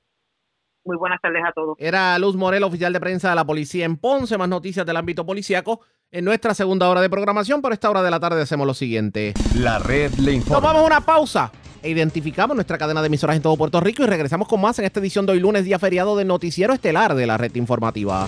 Muy 0.86 0.98
buenas 0.98 1.22
tardes 1.22 1.44
a 1.48 1.52
todos. 1.54 1.76
Era 1.80 2.18
Luz 2.20 2.36
Morel, 2.36 2.64
oficial 2.64 2.92
de 2.92 3.00
prensa 3.00 3.30
de 3.30 3.36
la 3.36 3.46
policía 3.46 3.86
en 3.86 3.98
Ponce. 3.98 4.38
Más 4.38 4.50
noticias 4.50 4.86
del 4.86 4.98
ámbito 4.98 5.26
policíaco 5.26 5.82
en 6.12 6.26
nuestra 6.26 6.54
segunda 6.54 6.90
hora 6.90 7.02
de 7.02 7.10
programación. 7.10 7.62
Por 7.62 7.74
esta 7.74 7.90
hora 7.90 8.04
de 8.04 8.12
la 8.12 8.20
tarde 8.20 8.42
hacemos 8.42 8.68
lo 8.68 8.74
siguiente. 8.74 9.34
La 9.56 9.80
red 9.80 10.14
le 10.16 10.34
informa. 10.34 10.62
Tomamos 10.62 10.86
una 10.86 11.02
pausa 11.02 11.52
e 11.82 11.90
identificamos 11.90 12.56
nuestra 12.56 12.78
cadena 12.78 13.02
de 13.02 13.08
emisoras 13.08 13.36
en 13.36 13.42
todo 13.42 13.56
Puerto 13.58 13.80
Rico 13.80 14.04
y 14.04 14.08
regresamos 14.08 14.48
con 14.48 14.62
más 14.62 14.78
en 14.80 14.86
esta 14.86 15.00
edición 15.00 15.26
de 15.26 15.34
hoy 15.34 15.40
lunes, 15.40 15.66
día 15.66 15.80
feriado 15.80 16.16
del 16.18 16.28
noticiero 16.28 16.74
estelar 16.74 17.16
de 17.16 17.28
la 17.28 17.38
red 17.38 17.56
informativa. 17.56 18.28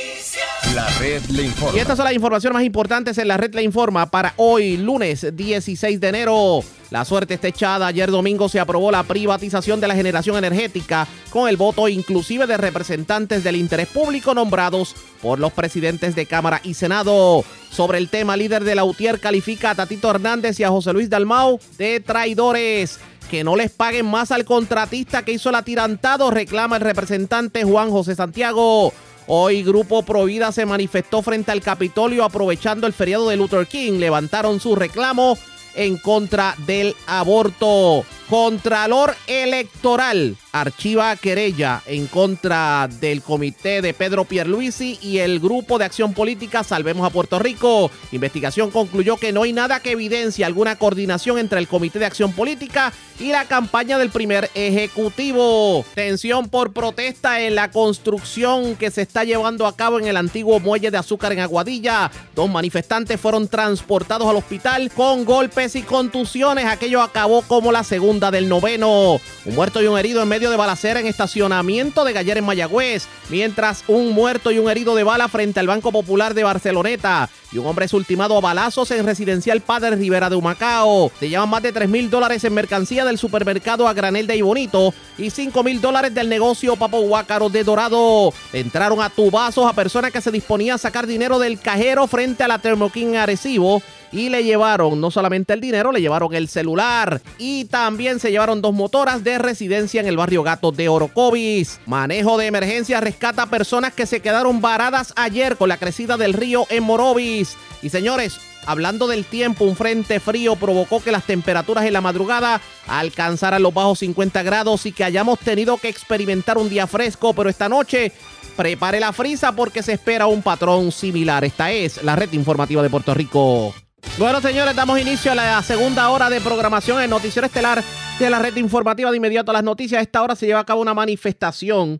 La 0.75 0.87
red 0.99 1.21
le 1.25 1.43
informa. 1.43 1.77
Y 1.77 1.81
estas 1.81 1.97
son 1.97 2.05
las 2.05 2.13
informaciones 2.13 2.53
más 2.53 2.63
importantes 2.63 3.17
en 3.17 3.27
la 3.27 3.35
red 3.35 3.53
le 3.53 3.61
informa 3.61 4.09
para 4.09 4.33
hoy, 4.37 4.77
lunes 4.77 5.27
16 5.35 5.99
de 5.99 6.07
enero. 6.07 6.61
La 6.91 7.03
suerte 7.03 7.33
está 7.33 7.49
echada. 7.49 7.87
Ayer 7.87 8.09
domingo 8.09 8.47
se 8.47 8.59
aprobó 8.59 8.89
la 8.89 9.03
privatización 9.03 9.81
de 9.81 9.89
la 9.89 9.95
generación 9.95 10.37
energética 10.37 11.07
con 11.29 11.49
el 11.49 11.57
voto 11.57 11.89
inclusive 11.89 12.47
de 12.47 12.55
representantes 12.55 13.43
del 13.43 13.57
interés 13.57 13.87
público 13.87 14.33
nombrados 14.33 14.95
por 15.21 15.39
los 15.39 15.51
presidentes 15.51 16.15
de 16.15 16.25
Cámara 16.25 16.61
y 16.63 16.73
Senado. 16.73 17.43
Sobre 17.69 17.97
el 17.97 18.07
tema, 18.07 18.37
líder 18.37 18.63
de 18.63 18.75
la 18.75 18.85
UTIER 18.85 19.19
califica 19.19 19.71
a 19.71 19.75
Tatito 19.75 20.09
Hernández 20.09 20.57
y 20.61 20.63
a 20.63 20.69
José 20.69 20.93
Luis 20.93 21.09
Dalmau 21.09 21.59
de 21.77 21.99
traidores 21.99 22.97
que 23.29 23.43
no 23.43 23.55
les 23.55 23.71
paguen 23.71 24.05
más 24.05 24.31
al 24.31 24.45
contratista 24.45 25.23
que 25.23 25.33
hizo 25.33 25.49
el 25.49 25.55
atirantado, 25.55 26.31
reclama 26.31 26.77
el 26.77 26.81
representante 26.81 27.63
Juan 27.63 27.89
José 27.89 28.15
Santiago. 28.15 28.93
Hoy 29.27 29.63
Grupo 29.63 30.03
Provida 30.03 30.51
se 30.51 30.65
manifestó 30.65 31.21
frente 31.21 31.51
al 31.51 31.61
Capitolio 31.61 32.23
aprovechando 32.23 32.87
el 32.87 32.93
feriado 32.93 33.29
de 33.29 33.37
Luther 33.37 33.67
King. 33.67 33.99
Levantaron 33.99 34.59
su 34.59 34.75
reclamo 34.75 35.37
en 35.75 35.97
contra 35.97 36.55
del 36.65 36.95
aborto. 37.07 38.03
Contralor 38.31 39.13
Electoral 39.27 40.37
archiva 40.51 41.15
querella 41.15 41.81
en 41.85 42.07
contra 42.07 42.87
del 42.99 43.21
comité 43.21 43.81
de 43.81 43.93
Pedro 43.93 44.25
Pierluisi 44.25 44.99
y 45.01 45.19
el 45.19 45.39
grupo 45.39 45.77
de 45.77 45.85
acción 45.85 46.13
política 46.13 46.63
Salvemos 46.63 47.05
a 47.05 47.09
Puerto 47.09 47.39
Rico. 47.39 47.89
Investigación 48.11 48.71
concluyó 48.71 49.17
que 49.17 49.31
no 49.31 49.43
hay 49.43 49.53
nada 49.53 49.79
que 49.79 49.91
evidencia 49.91 50.45
alguna 50.45 50.77
coordinación 50.77 51.37
entre 51.37 51.59
el 51.59 51.67
comité 51.67 51.99
de 51.99 52.05
acción 52.05 52.33
política 52.33 52.91
y 53.19 53.31
la 53.31 53.45
campaña 53.45 53.97
del 53.97 54.09
primer 54.09 54.49
ejecutivo. 54.55 55.85
Tensión 55.93 56.49
por 56.49 56.73
protesta 56.73 57.41
en 57.41 57.55
la 57.55 57.71
construcción 57.71 58.75
que 58.75 58.91
se 58.91 59.03
está 59.03 59.23
llevando 59.23 59.67
a 59.67 59.75
cabo 59.75 59.99
en 59.99 60.07
el 60.07 60.17
antiguo 60.17 60.59
muelle 60.59 60.91
de 60.91 60.97
azúcar 60.97 61.31
en 61.31 61.39
Aguadilla. 61.39 62.11
Dos 62.35 62.49
manifestantes 62.49 63.19
fueron 63.19 63.47
transportados 63.47 64.27
al 64.27 64.37
hospital 64.37 64.91
con 64.91 65.23
golpes 65.23 65.75
y 65.75 65.83
contusiones. 65.83 66.65
Aquello 66.65 67.01
acabó 67.01 67.41
como 67.43 67.71
la 67.71 67.83
segunda 67.83 68.20
del 68.29 68.47
noveno. 68.47 69.19
Un 69.45 69.55
muerto 69.55 69.81
y 69.81 69.87
un 69.87 69.97
herido 69.97 70.21
en 70.21 70.27
medio 70.27 70.51
de 70.51 70.57
balacera 70.57 70.99
en 70.99 71.07
estacionamiento 71.07 72.03
de 72.03 72.13
Galler 72.13 72.37
en 72.37 72.45
Mayagüez, 72.45 73.07
mientras 73.29 73.83
un 73.87 74.11
muerto 74.11 74.51
y 74.51 74.59
un 74.59 74.69
herido 74.69 74.93
de 74.93 75.03
bala 75.03 75.29
frente 75.29 75.59
al 75.59 75.67
Banco 75.67 75.91
Popular 75.91 76.35
de 76.35 76.43
Barceloneta 76.43 77.29
y 77.51 77.57
un 77.57 77.67
hombre 77.67 77.85
es 77.85 77.93
ultimado 77.93 78.37
a 78.37 78.41
balazos 78.41 78.91
en 78.91 79.05
residencial 79.05 79.61
Padre 79.61 79.95
Rivera 79.95 80.29
de 80.29 80.35
Humacao. 80.35 81.11
Se 81.19 81.29
llevan 81.29 81.49
más 81.49 81.61
de 81.61 81.71
3 81.71 81.89
mil 81.89 82.09
dólares 82.09 82.43
en 82.43 82.53
mercancía 82.53 83.03
del 83.03 83.17
supermercado 83.17 83.87
a 83.87 83.93
granel 83.93 84.27
de 84.27 84.37
Ibonito 84.37 84.93
y 85.17 85.29
5 85.29 85.63
mil 85.63 85.81
dólares 85.81 86.13
del 86.13 86.29
negocio 86.29 86.75
Papo 86.75 86.99
Huácaro 86.99 87.49
de 87.49 87.63
Dorado. 87.63 88.33
entraron 88.53 89.01
a 89.01 89.09
tubazos 89.09 89.69
a 89.69 89.73
personas 89.73 90.11
que 90.11 90.21
se 90.21 90.31
disponían 90.31 90.75
a 90.75 90.77
sacar 90.77 91.07
dinero 91.07 91.39
del 91.39 91.59
cajero 91.59 92.07
frente 92.07 92.43
a 92.43 92.47
la 92.47 92.59
Thermokin 92.59 93.17
Arecibo 93.17 93.81
y 94.11 94.29
le 94.29 94.43
llevaron 94.43 94.99
no 94.99 95.11
solamente 95.11 95.53
el 95.53 95.61
dinero, 95.61 95.91
le 95.91 96.01
llevaron 96.01 96.33
el 96.33 96.47
celular 96.47 97.21
y 97.37 97.65
también 97.65 98.19
se 98.19 98.31
llevaron 98.31 98.61
dos 98.61 98.73
motoras 98.73 99.23
de 99.23 99.37
residencia 99.37 100.01
en 100.01 100.07
el 100.07 100.17
barrio 100.17 100.43
Gato 100.43 100.71
de 100.71 100.89
Orocovis. 100.89 101.79
Manejo 101.85 102.37
de 102.37 102.47
emergencia 102.47 102.99
rescata 102.99 103.45
personas 103.47 103.93
que 103.93 104.05
se 104.05 104.19
quedaron 104.19 104.61
varadas 104.61 105.13
ayer 105.15 105.57
con 105.57 105.69
la 105.69 105.77
crecida 105.77 106.17
del 106.17 106.33
río 106.33 106.65
en 106.69 106.83
Morovis. 106.83 107.57
Y 107.81 107.89
señores, 107.89 108.39
hablando 108.65 109.07
del 109.07 109.25
tiempo, 109.25 109.65
un 109.65 109.75
frente 109.75 110.19
frío 110.19 110.55
provocó 110.55 111.01
que 111.01 111.11
las 111.11 111.25
temperaturas 111.25 111.85
en 111.85 111.93
la 111.93 112.01
madrugada 112.01 112.61
alcanzaran 112.87 113.63
los 113.63 113.73
bajos 113.73 113.99
50 113.99 114.43
grados 114.43 114.85
y 114.85 114.91
que 114.91 115.03
hayamos 115.03 115.39
tenido 115.39 115.77
que 115.77 115.89
experimentar 115.89 116.57
un 116.57 116.69
día 116.69 116.87
fresco, 116.87 117.33
pero 117.33 117.49
esta 117.49 117.69
noche 117.69 118.11
prepare 118.55 118.99
la 118.99 119.13
frisa 119.13 119.53
porque 119.53 119.81
se 119.81 119.93
espera 119.93 120.27
un 120.27 120.41
patrón 120.41 120.91
similar. 120.91 121.43
Esta 121.43 121.71
es 121.71 122.03
la 122.03 122.15
red 122.15 122.31
informativa 122.33 122.83
de 122.83 122.89
Puerto 122.89 123.13
Rico. 123.13 123.73
Bueno, 124.17 124.41
señores, 124.41 124.75
damos 124.75 124.99
inicio 124.99 125.31
a 125.31 125.35
la 125.35 125.63
segunda 125.63 126.09
hora 126.09 126.29
de 126.29 126.41
programación 126.41 127.01
en 127.01 127.09
Noticiero 127.09 127.45
Estelar 127.45 127.83
de 128.19 128.29
la 128.29 128.39
red 128.39 128.55
informativa 128.57 129.09
de 129.09 129.17
inmediato 129.17 129.51
a 129.51 129.53
las 129.53 129.63
noticias. 129.63 129.99
A 129.99 130.01
esta 130.01 130.21
hora 130.21 130.35
se 130.35 130.45
lleva 130.45 130.59
a 130.59 130.65
cabo 130.65 130.81
una 130.81 130.93
manifestación 130.93 131.99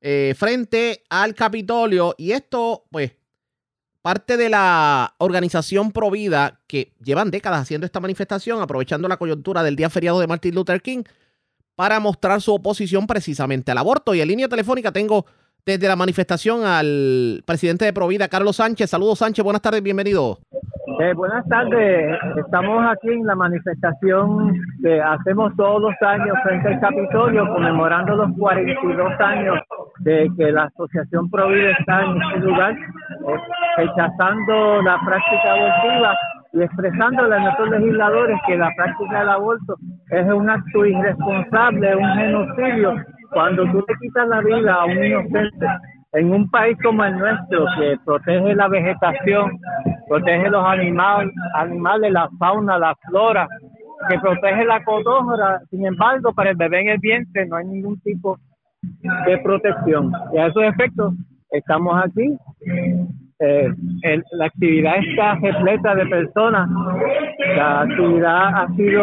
eh, 0.00 0.34
frente 0.38 1.04
al 1.10 1.34
Capitolio 1.34 2.14
y 2.16 2.32
esto, 2.32 2.84
pues, 2.90 3.12
parte 4.00 4.36
de 4.36 4.48
la 4.48 5.14
organización 5.18 5.92
Provida 5.92 6.60
que 6.66 6.94
llevan 7.02 7.30
décadas 7.30 7.62
haciendo 7.62 7.84
esta 7.84 8.00
manifestación, 8.00 8.62
aprovechando 8.62 9.08
la 9.08 9.16
coyuntura 9.16 9.62
del 9.62 9.76
día 9.76 9.90
feriado 9.90 10.20
de 10.20 10.26
Martin 10.26 10.54
Luther 10.54 10.80
King 10.80 11.02
para 11.74 12.00
mostrar 12.00 12.40
su 12.40 12.54
oposición 12.54 13.06
precisamente 13.06 13.72
al 13.72 13.78
aborto. 13.78 14.14
Y 14.14 14.20
en 14.20 14.28
línea 14.28 14.48
telefónica 14.48 14.92
tengo 14.92 15.26
desde 15.68 15.86
la 15.86 15.96
manifestación 15.96 16.64
al 16.64 17.42
presidente 17.44 17.84
de 17.84 17.92
Provida, 17.92 18.28
Carlos 18.28 18.56
Sánchez. 18.56 18.88
Saludos, 18.88 19.18
Sánchez. 19.18 19.44
Buenas 19.44 19.60
tardes, 19.60 19.82
bienvenido. 19.82 20.38
Eh, 21.00 21.12
buenas 21.14 21.46
tardes. 21.46 22.18
Estamos 22.36 22.82
aquí 22.90 23.10
en 23.10 23.26
la 23.26 23.34
manifestación 23.34 24.54
que 24.82 25.00
hacemos 25.00 25.54
todos 25.56 25.82
los 25.82 25.94
años 26.00 26.34
frente 26.42 26.68
al 26.68 26.80
Capitolio, 26.80 27.46
conmemorando 27.52 28.16
los 28.16 28.30
42 28.38 29.20
años 29.20 29.58
de 30.00 30.30
que 30.38 30.50
la 30.52 30.64
Asociación 30.64 31.28
Provida 31.30 31.72
está 31.78 32.02
en 32.02 32.22
este 32.22 32.38
lugar, 32.40 32.72
eh, 32.72 33.36
rechazando 33.76 34.82
la 34.82 34.98
práctica 35.04 35.52
abortiva 35.52 36.14
y 36.54 36.62
expresándole 36.62 37.36
a 37.36 37.40
nuestros 37.40 37.70
legisladores 37.70 38.38
que 38.46 38.56
la 38.56 38.70
práctica 38.74 39.20
del 39.20 39.28
aborto 39.28 39.76
es 40.10 40.32
un 40.32 40.48
acto 40.48 40.86
irresponsable, 40.86 41.94
un 41.94 42.14
genocidio, 42.14 42.94
cuando 43.30 43.64
tú 43.64 43.84
le 43.86 43.94
quitas 44.00 44.28
la 44.28 44.40
vida 44.40 44.74
a 44.74 44.84
un 44.86 45.04
inocente 45.04 45.66
en 46.12 46.32
un 46.32 46.50
país 46.50 46.76
como 46.82 47.04
el 47.04 47.18
nuestro 47.18 47.66
que 47.78 47.96
protege 48.04 48.54
la 48.54 48.68
vegetación, 48.68 49.58
protege 50.08 50.48
los 50.48 50.64
animales, 50.64 51.32
animales, 51.54 52.12
la 52.12 52.28
fauna, 52.38 52.78
la 52.78 52.94
flora, 53.08 53.46
que 54.08 54.18
protege 54.18 54.64
la 54.64 54.82
cotógora, 54.84 55.60
sin 55.70 55.86
embargo, 55.86 56.32
para 56.32 56.50
el 56.50 56.56
bebé 56.56 56.80
en 56.80 56.88
el 56.88 56.98
vientre 56.98 57.46
no 57.46 57.56
hay 57.56 57.66
ningún 57.66 58.00
tipo 58.00 58.38
de 59.26 59.38
protección. 59.38 60.12
Y 60.32 60.38
a 60.38 60.46
esos 60.46 60.62
efectos 60.62 61.14
estamos 61.50 62.00
aquí. 62.02 62.36
Eh, 63.40 63.72
la 64.32 64.46
actividad 64.46 64.94
está 64.98 65.34
repleta 65.36 65.94
de 65.94 66.06
personas. 66.06 66.68
La 67.56 67.82
actividad 67.82 68.62
ha 68.62 68.68
sido 68.74 69.02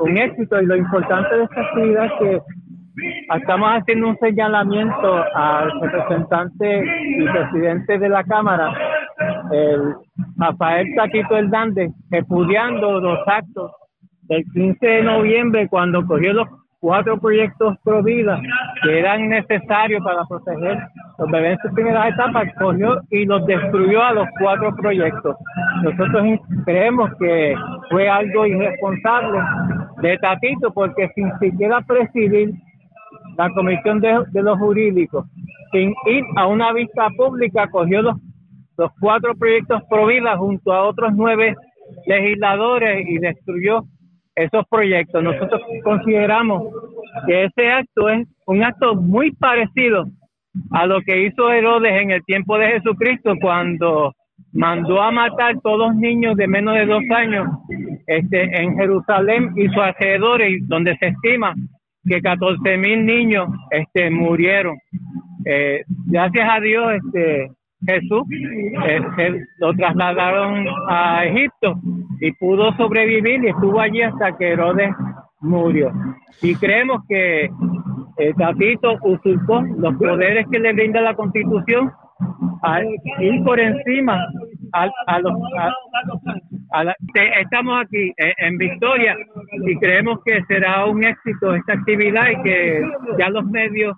un 0.00 0.18
éxito 0.18 0.60
y 0.60 0.66
lo 0.66 0.76
importante 0.76 1.36
de 1.36 1.44
esta 1.44 1.60
actividad 1.60 2.06
es 2.06 2.12
que 2.18 2.40
Estamos 3.34 3.70
haciendo 3.70 4.08
un 4.08 4.18
señalamiento 4.18 5.24
al 5.34 5.80
representante 5.80 6.84
y 7.16 7.24
presidente 7.24 7.98
de 7.98 8.08
la 8.08 8.22
Cámara, 8.24 8.72
el 9.50 9.94
Rafael 10.36 10.86
Taquito 10.94 11.36
Hernández, 11.36 11.90
estudiando 12.10 13.00
los 13.00 13.18
actos 13.26 13.72
del 14.22 14.44
15 14.52 14.86
de 14.86 15.02
noviembre 15.02 15.68
cuando 15.68 16.04
cogió 16.06 16.34
los 16.34 16.48
cuatro 16.80 17.18
proyectos 17.18 17.76
pro 17.84 18.02
vida 18.02 18.40
que 18.82 18.98
eran 18.98 19.28
necesarios 19.28 20.02
para 20.04 20.24
proteger 20.24 20.78
los 21.18 21.30
bebés 21.30 21.52
en 21.52 21.58
sus 21.62 21.72
primeras 21.72 22.12
etapas, 22.12 22.52
cogió 22.58 23.00
y 23.10 23.24
los 23.24 23.46
destruyó 23.46 24.02
a 24.02 24.12
los 24.12 24.28
cuatro 24.38 24.74
proyectos. 24.76 25.36
Nosotros 25.82 26.40
creemos 26.66 27.10
que 27.18 27.54
fue 27.88 28.08
algo 28.08 28.46
irresponsable 28.46 29.38
de 30.02 30.18
Tatito 30.18 30.72
porque 30.74 31.08
sin 31.14 31.30
siquiera 31.38 31.80
presidir 31.82 32.52
la 33.36 33.50
Comisión 33.50 34.00
de, 34.00 34.42
los 34.42 34.58
Jurídicos, 34.58 35.26
sin 35.72 35.94
ir 36.06 36.24
a 36.36 36.46
una 36.46 36.72
vista 36.72 37.08
pública, 37.16 37.68
cogió 37.70 38.02
los, 38.02 38.16
los 38.76 38.90
cuatro 39.00 39.34
proyectos 39.34 39.82
Provida 39.88 40.36
junto 40.36 40.72
a 40.72 40.84
otros 40.84 41.12
nueve 41.14 41.54
legisladores 42.06 43.06
y 43.08 43.18
destruyó 43.18 43.84
esos 44.34 44.64
proyectos. 44.68 45.22
Nosotros 45.22 45.60
consideramos 45.84 46.64
que 47.26 47.44
ese 47.44 47.70
acto 47.70 48.08
es 48.08 48.26
un 48.46 48.62
acto 48.62 48.94
muy 48.94 49.32
parecido 49.32 50.06
a 50.70 50.86
lo 50.86 51.00
que 51.02 51.26
hizo 51.26 51.50
Herodes 51.50 52.00
en 52.00 52.10
el 52.10 52.24
tiempo 52.24 52.58
de 52.58 52.68
Jesucristo 52.72 53.34
cuando 53.40 54.12
mandó 54.52 55.00
a 55.00 55.10
matar 55.10 55.58
todos 55.62 55.78
los 55.78 55.96
niños 55.96 56.36
de 56.36 56.46
menos 56.46 56.74
de 56.74 56.86
dos 56.86 57.02
años 57.14 57.48
este, 58.06 58.42
en 58.62 58.76
Jerusalén 58.76 59.52
y 59.56 59.66
sus 59.68 59.78
alrededores, 59.78 60.66
donde 60.68 60.96
se 60.98 61.08
estima 61.08 61.54
que 62.04 62.20
14 62.20 62.76
mil 62.76 63.04
niños 63.04 63.48
este, 63.70 64.10
murieron. 64.10 64.76
Eh, 65.44 65.82
gracias 66.06 66.48
a 66.50 66.60
Dios, 66.60 66.92
este, 66.94 67.50
Jesús 67.86 68.22
eh, 68.30 69.40
lo 69.58 69.74
trasladaron 69.74 70.66
a 70.88 71.24
Egipto 71.24 71.74
y 72.20 72.32
pudo 72.32 72.72
sobrevivir 72.76 73.44
y 73.44 73.48
estuvo 73.48 73.80
allí 73.80 74.02
hasta 74.02 74.36
que 74.36 74.52
Herodes 74.52 74.90
murió. 75.40 75.92
Y 76.42 76.54
creemos 76.54 77.02
que 77.08 77.50
eh, 78.18 78.34
Tatito 78.38 78.98
usurpó 79.02 79.62
los 79.62 79.96
poderes 79.96 80.46
que 80.50 80.60
le 80.60 80.72
brinda 80.72 81.00
la 81.00 81.14
Constitución 81.14 81.90
a 82.62 82.80
ir 82.82 83.42
por 83.44 83.58
encima 83.58 84.24
a, 84.72 85.18
los 85.18 85.34
estamos 87.40 87.82
aquí 87.84 88.12
en, 88.16 88.58
Victoria 88.58 89.16
y 89.66 89.76
creemos 89.78 90.20
que 90.24 90.42
será 90.44 90.86
un 90.86 91.04
éxito 91.04 91.54
esta 91.54 91.74
actividad 91.74 92.30
y 92.30 92.42
que 92.42 92.82
ya 93.18 93.28
los 93.30 93.44
medios 93.46 93.96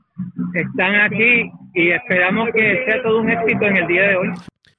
están 0.54 0.94
aquí 0.96 1.50
y 1.74 1.90
esperamos 1.90 2.50
que 2.54 2.84
sea 2.86 3.02
todo 3.02 3.20
un 3.20 3.30
éxito 3.30 3.64
en 3.66 3.76
el 3.76 3.86
día 3.86 4.02
de 4.08 4.16
hoy. 4.16 4.28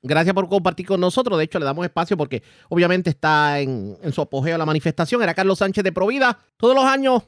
Gracias 0.02 0.36
por 0.36 0.48
compartir 0.48 0.86
con 0.86 1.02
nosotros. 1.02 1.38
De 1.38 1.46
hecho, 1.46 1.58
le 1.58 1.66
damos 1.66 1.84
espacio 1.84 2.16
porque 2.16 2.44
obviamente 2.70 3.10
está 3.10 3.60
en, 3.60 3.96
en 4.04 4.12
su 4.12 4.22
apogeo 4.22 4.58
la 4.58 4.66
manifestación. 4.66 5.24
Era 5.24 5.34
Carlos 5.34 5.58
Sánchez 5.58 5.84
de 5.84 5.92
Provida. 5.92 6.38
Todos 6.58 6.76
los 6.76 6.86
años 6.86 7.24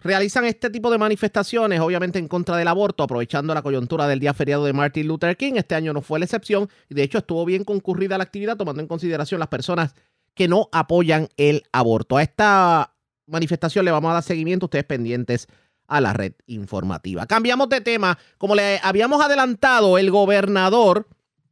realizan 0.00 0.44
este 0.44 0.70
tipo 0.70 0.90
de 0.90 0.98
manifestaciones, 0.98 1.80
obviamente 1.80 2.18
en 2.18 2.28
contra 2.28 2.56
del 2.56 2.68
aborto, 2.68 3.02
aprovechando 3.02 3.54
la 3.54 3.62
coyuntura 3.62 4.06
del 4.06 4.20
día 4.20 4.34
feriado 4.34 4.64
de 4.64 4.72
Martin 4.72 5.06
Luther 5.06 5.36
King. 5.36 5.54
Este 5.56 5.74
año 5.74 5.92
no 5.92 6.00
fue 6.00 6.18
la 6.18 6.24
excepción 6.24 6.68
y 6.88 6.94
de 6.94 7.02
hecho 7.02 7.18
estuvo 7.18 7.44
bien 7.44 7.64
concurrida 7.64 8.18
la 8.18 8.24
actividad, 8.24 8.56
tomando 8.56 8.80
en 8.80 8.88
consideración 8.88 9.38
las 9.38 9.48
personas 9.48 9.94
que 10.34 10.48
no 10.48 10.68
apoyan 10.72 11.28
el 11.36 11.64
aborto. 11.72 12.16
A 12.16 12.22
esta 12.22 12.94
manifestación 13.26 13.84
le 13.84 13.90
vamos 13.90 14.10
a 14.10 14.14
dar 14.14 14.22
seguimiento, 14.22 14.66
ustedes 14.66 14.84
pendientes 14.84 15.46
a 15.86 16.00
la 16.00 16.12
red 16.12 16.32
informativa. 16.46 17.26
Cambiamos 17.26 17.68
de 17.68 17.80
tema. 17.80 18.18
Como 18.38 18.54
le 18.54 18.80
habíamos 18.82 19.22
adelantado, 19.22 19.98
el 19.98 20.10
gobernador 20.10 21.08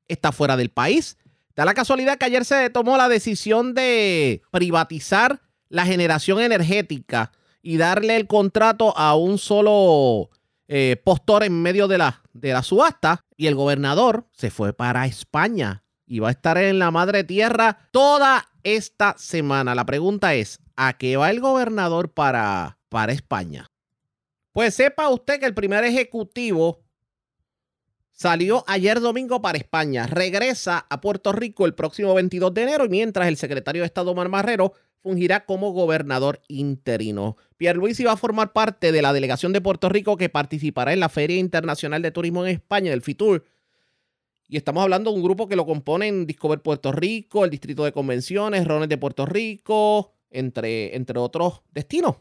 está 0.06 0.32
fuera 0.32 0.56
del 0.56 0.70
país. 0.70 1.18
Da 1.56 1.64
la 1.64 1.74
casualidad 1.74 2.18
que 2.18 2.26
ayer 2.26 2.44
se 2.44 2.70
tomó 2.70 2.96
la 2.96 3.08
decisión 3.08 3.74
de 3.74 4.42
privatizar 4.52 5.40
la 5.68 5.84
generación 5.84 6.40
energética 6.40 7.32
y 7.62 7.76
darle 7.76 8.16
el 8.16 8.26
contrato 8.26 8.96
a 8.96 9.16
un 9.16 9.38
solo 9.38 10.30
eh, 10.68 11.00
postor 11.04 11.44
en 11.44 11.60
medio 11.62 11.88
de 11.88 11.98
la, 11.98 12.22
de 12.32 12.52
la 12.52 12.62
subasta. 12.62 13.24
Y 13.36 13.46
el 13.46 13.54
gobernador 13.54 14.26
se 14.32 14.50
fue 14.50 14.72
para 14.72 15.06
España 15.06 15.84
y 16.06 16.20
va 16.20 16.28
a 16.28 16.32
estar 16.32 16.58
en 16.58 16.78
la 16.78 16.90
madre 16.90 17.24
tierra 17.24 17.88
toda 17.92 18.48
esta 18.62 19.14
semana. 19.18 19.74
La 19.74 19.86
pregunta 19.86 20.34
es, 20.34 20.60
¿a 20.76 20.94
qué 20.94 21.16
va 21.16 21.30
el 21.30 21.40
gobernador 21.40 22.12
para, 22.12 22.78
para 22.88 23.12
España? 23.12 23.70
Pues 24.52 24.74
sepa 24.74 25.08
usted 25.08 25.38
que 25.38 25.46
el 25.46 25.54
primer 25.54 25.84
ejecutivo 25.84 26.80
salió 28.10 28.64
ayer 28.66 29.00
domingo 29.00 29.40
para 29.40 29.58
España. 29.58 30.06
Regresa 30.06 30.86
a 30.90 31.00
Puerto 31.00 31.32
Rico 31.32 31.66
el 31.66 31.74
próximo 31.74 32.14
22 32.14 32.52
de 32.52 32.62
enero 32.62 32.84
y 32.84 32.88
mientras 32.88 33.28
el 33.28 33.36
secretario 33.36 33.82
de 33.82 33.86
Estado 33.86 34.10
Omar 34.10 34.28
Marrero 34.28 34.72
fungirá 35.00 35.44
como 35.44 35.72
gobernador 35.72 36.40
interino. 36.48 37.36
Pierre 37.56 37.78
Luis 37.78 38.04
va 38.04 38.12
a 38.12 38.16
formar 38.16 38.52
parte 38.52 38.92
de 38.92 39.02
la 39.02 39.12
delegación 39.12 39.52
de 39.52 39.60
Puerto 39.60 39.88
Rico 39.88 40.16
que 40.16 40.28
participará 40.28 40.92
en 40.92 41.00
la 41.00 41.08
Feria 41.08 41.38
Internacional 41.38 42.02
de 42.02 42.10
Turismo 42.10 42.44
en 42.44 42.52
España, 42.52 42.92
el 42.92 43.02
FITUR. 43.02 43.44
Y 44.48 44.56
estamos 44.56 44.82
hablando 44.82 45.10
de 45.10 45.16
un 45.16 45.22
grupo 45.22 45.48
que 45.48 45.56
lo 45.56 45.66
componen 45.66 46.26
Discover 46.26 46.60
Puerto 46.60 46.90
Rico, 46.92 47.44
el 47.44 47.50
Distrito 47.50 47.84
de 47.84 47.92
Convenciones, 47.92 48.66
Rones 48.66 48.88
de 48.88 48.96
Puerto 48.96 49.26
Rico, 49.26 50.14
entre, 50.30 50.96
entre 50.96 51.18
otros 51.18 51.62
destinos. 51.70 52.16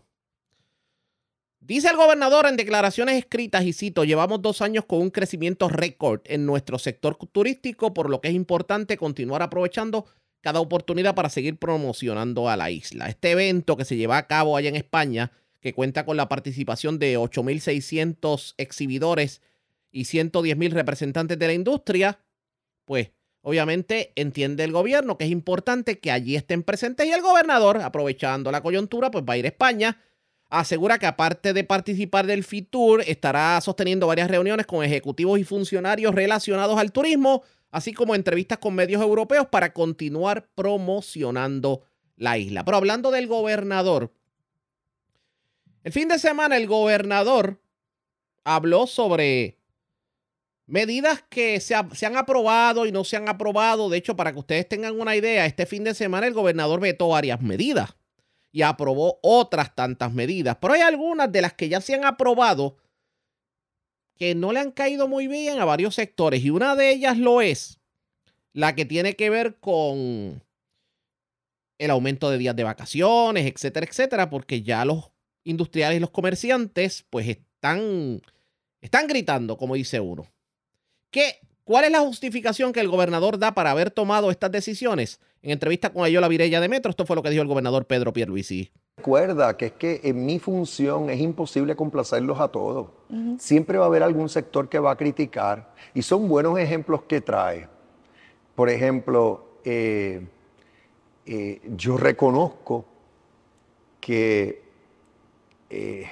Dice 1.59 1.89
el 1.89 1.97
gobernador 1.97 2.45
en 2.47 2.55
declaraciones 2.55 3.17
escritas, 3.17 3.65
y 3.65 3.73
cito, 3.73 4.05
llevamos 4.05 4.41
dos 4.41 4.61
años 4.61 4.85
con 4.85 5.01
un 5.01 5.09
crecimiento 5.09 5.67
récord 5.67 6.21
en 6.23 6.45
nuestro 6.45 6.79
sector 6.79 7.17
turístico, 7.31 7.93
por 7.93 8.09
lo 8.09 8.21
que 8.21 8.29
es 8.29 8.33
importante 8.33 8.95
continuar 8.95 9.41
aprovechando 9.41 10.05
cada 10.47 10.61
oportunidad 10.61 11.13
para 11.13 11.27
seguir 11.27 11.57
promocionando 11.57 12.47
a 12.47 12.55
la 12.55 12.71
isla. 12.71 13.09
Este 13.09 13.31
evento 13.31 13.75
que 13.75 13.83
se 13.83 13.97
lleva 13.97 14.15
a 14.17 14.27
cabo 14.27 14.55
allá 14.55 14.69
en 14.69 14.77
España, 14.77 15.33
que 15.59 15.73
cuenta 15.73 16.05
con 16.05 16.15
la 16.15 16.29
participación 16.29 16.99
de 16.99 17.17
8.600 17.19 18.53
exhibidores 18.57 19.41
y 19.91 20.03
110.000 20.03 20.71
representantes 20.71 21.37
de 21.37 21.47
la 21.47 21.51
industria, 21.51 22.21
pues 22.85 23.11
obviamente 23.41 24.13
entiende 24.15 24.63
el 24.63 24.71
gobierno 24.71 25.17
que 25.17 25.25
es 25.25 25.31
importante 25.31 25.99
que 25.99 26.11
allí 26.11 26.37
estén 26.37 26.63
presentes 26.63 27.05
y 27.05 27.11
el 27.11 27.21
gobernador, 27.21 27.81
aprovechando 27.81 28.49
la 28.49 28.61
coyuntura, 28.61 29.11
pues 29.11 29.25
va 29.25 29.33
a 29.33 29.37
ir 29.39 29.43
a 29.43 29.49
España 29.49 29.99
asegura 30.49 30.97
que 30.97 31.05
aparte 31.05 31.53
de 31.53 31.63
participar 31.63 32.25
del 32.25 32.43
FITUR, 32.43 33.01
estará 33.05 33.59
sosteniendo 33.61 34.07
varias 34.07 34.29
reuniones 34.29 34.65
con 34.65 34.83
ejecutivos 34.83 35.39
y 35.39 35.43
funcionarios 35.43 36.15
relacionados 36.15 36.79
al 36.79 36.91
turismo, 36.91 37.43
así 37.71 37.93
como 37.93 38.15
entrevistas 38.15 38.57
con 38.57 38.75
medios 38.75 39.01
europeos 39.01 39.47
para 39.47 39.73
continuar 39.73 40.49
promocionando 40.55 41.83
la 42.15 42.37
isla. 42.37 42.65
Pero 42.65 42.77
hablando 42.77 43.11
del 43.11 43.27
gobernador, 43.27 44.13
el 45.83 45.91
fin 45.91 46.07
de 46.07 46.19
semana 46.19 46.57
el 46.57 46.67
gobernador 46.67 47.61
habló 48.43 48.87
sobre 48.87 49.57
medidas 50.65 51.23
que 51.29 51.59
se, 51.59 51.75
han 51.75 52.17
aprobado 52.17 52.85
y 52.85 52.91
no 52.91 53.03
se 53.03 53.17
han 53.17 53.29
aprobado. 53.29 53.89
De 53.89 53.97
hecho, 53.97 54.15
para 54.15 54.31
que 54.31 54.39
ustedes 54.39 54.67
tengan 54.67 54.99
una 54.99 55.15
idea, 55.15 55.45
este 55.45 55.65
fin 55.65 55.83
de 55.83 55.93
semana 55.93 56.27
el 56.27 56.33
gobernador 56.33 56.79
vetó 56.79 57.09
varias 57.09 57.41
medidas 57.41 57.95
y 58.51 58.61
aprobó 58.61 59.19
otras 59.21 59.75
tantas 59.75 60.13
medidas. 60.13 60.57
Pero 60.59 60.73
hay 60.73 60.81
algunas 60.81 61.31
de 61.31 61.41
las 61.41 61.53
que 61.53 61.69
ya 61.69 61.81
se 61.81 61.95
han 61.95 62.05
aprobado 62.05 62.77
que 64.17 64.35
no 64.35 64.51
le 64.51 64.59
han 64.59 64.71
caído 64.71 65.07
muy 65.07 65.27
bien 65.27 65.59
a 65.59 65.65
varios 65.65 65.95
sectores 65.95 66.43
y 66.43 66.49
una 66.49 66.75
de 66.75 66.91
ellas 66.91 67.17
lo 67.17 67.41
es 67.41 67.79
la 68.53 68.75
que 68.75 68.85
tiene 68.85 69.15
que 69.15 69.29
ver 69.29 69.57
con 69.59 70.41
el 71.77 71.91
aumento 71.91 72.29
de 72.29 72.39
días 72.39 72.55
de 72.55 72.63
vacaciones, 72.63 73.45
etcétera, 73.45 73.85
etcétera, 73.87 74.29
porque 74.29 74.63
ya 74.63 74.83
los 74.83 75.11
industriales 75.43 75.97
y 75.97 75.99
los 75.99 76.09
comerciantes 76.09 77.05
pues 77.09 77.27
están, 77.27 78.21
están 78.81 79.07
gritando, 79.07 79.57
como 79.57 79.75
dice 79.75 79.99
uno. 79.99 80.25
¿Qué, 81.11 81.39
¿Cuál 81.63 81.85
es 81.85 81.91
la 81.91 81.99
justificación 81.99 82.73
que 82.73 82.79
el 82.79 82.87
gobernador 82.87 83.37
da 83.37 83.53
para 83.53 83.71
haber 83.71 83.91
tomado 83.91 84.31
estas 84.31 84.51
decisiones? 84.51 85.19
En 85.41 85.51
entrevista 85.51 85.91
con 85.91 86.03
Ayola 86.03 86.27
Virella 86.27 86.59
de 86.59 86.69
Metro, 86.69 86.89
esto 86.89 87.05
fue 87.05 87.15
lo 87.15 87.21
que 87.21 87.29
dijo 87.29 87.41
el 87.41 87.47
gobernador 87.47 87.85
Pedro 87.85 88.11
Pierluisi. 88.11 88.71
Recuerda 88.97 89.55
que 89.55 89.67
es 89.67 89.71
que 89.73 90.01
en 90.05 90.25
mi 90.25 90.39
función 90.39 91.11
es 91.11 91.19
imposible 91.19 91.75
complacerlos 91.75 92.39
a 92.39 92.47
todos. 92.47 92.87
Siempre 93.37 93.77
va 93.77 93.85
a 93.85 93.87
haber 93.87 94.01
algún 94.01 94.27
sector 94.27 94.67
que 94.69 94.79
va 94.79 94.89
a 94.89 94.95
criticar 94.95 95.71
y 95.93 96.01
son 96.01 96.27
buenos 96.27 96.57
ejemplos 96.57 97.03
que 97.03 97.21
trae. 97.21 97.69
Por 98.55 98.69
ejemplo, 98.69 99.59
eh, 99.63 100.27
eh, 101.27 101.61
yo 101.75 101.95
reconozco 101.95 102.85
que 103.99 104.63
eh, 105.69 106.07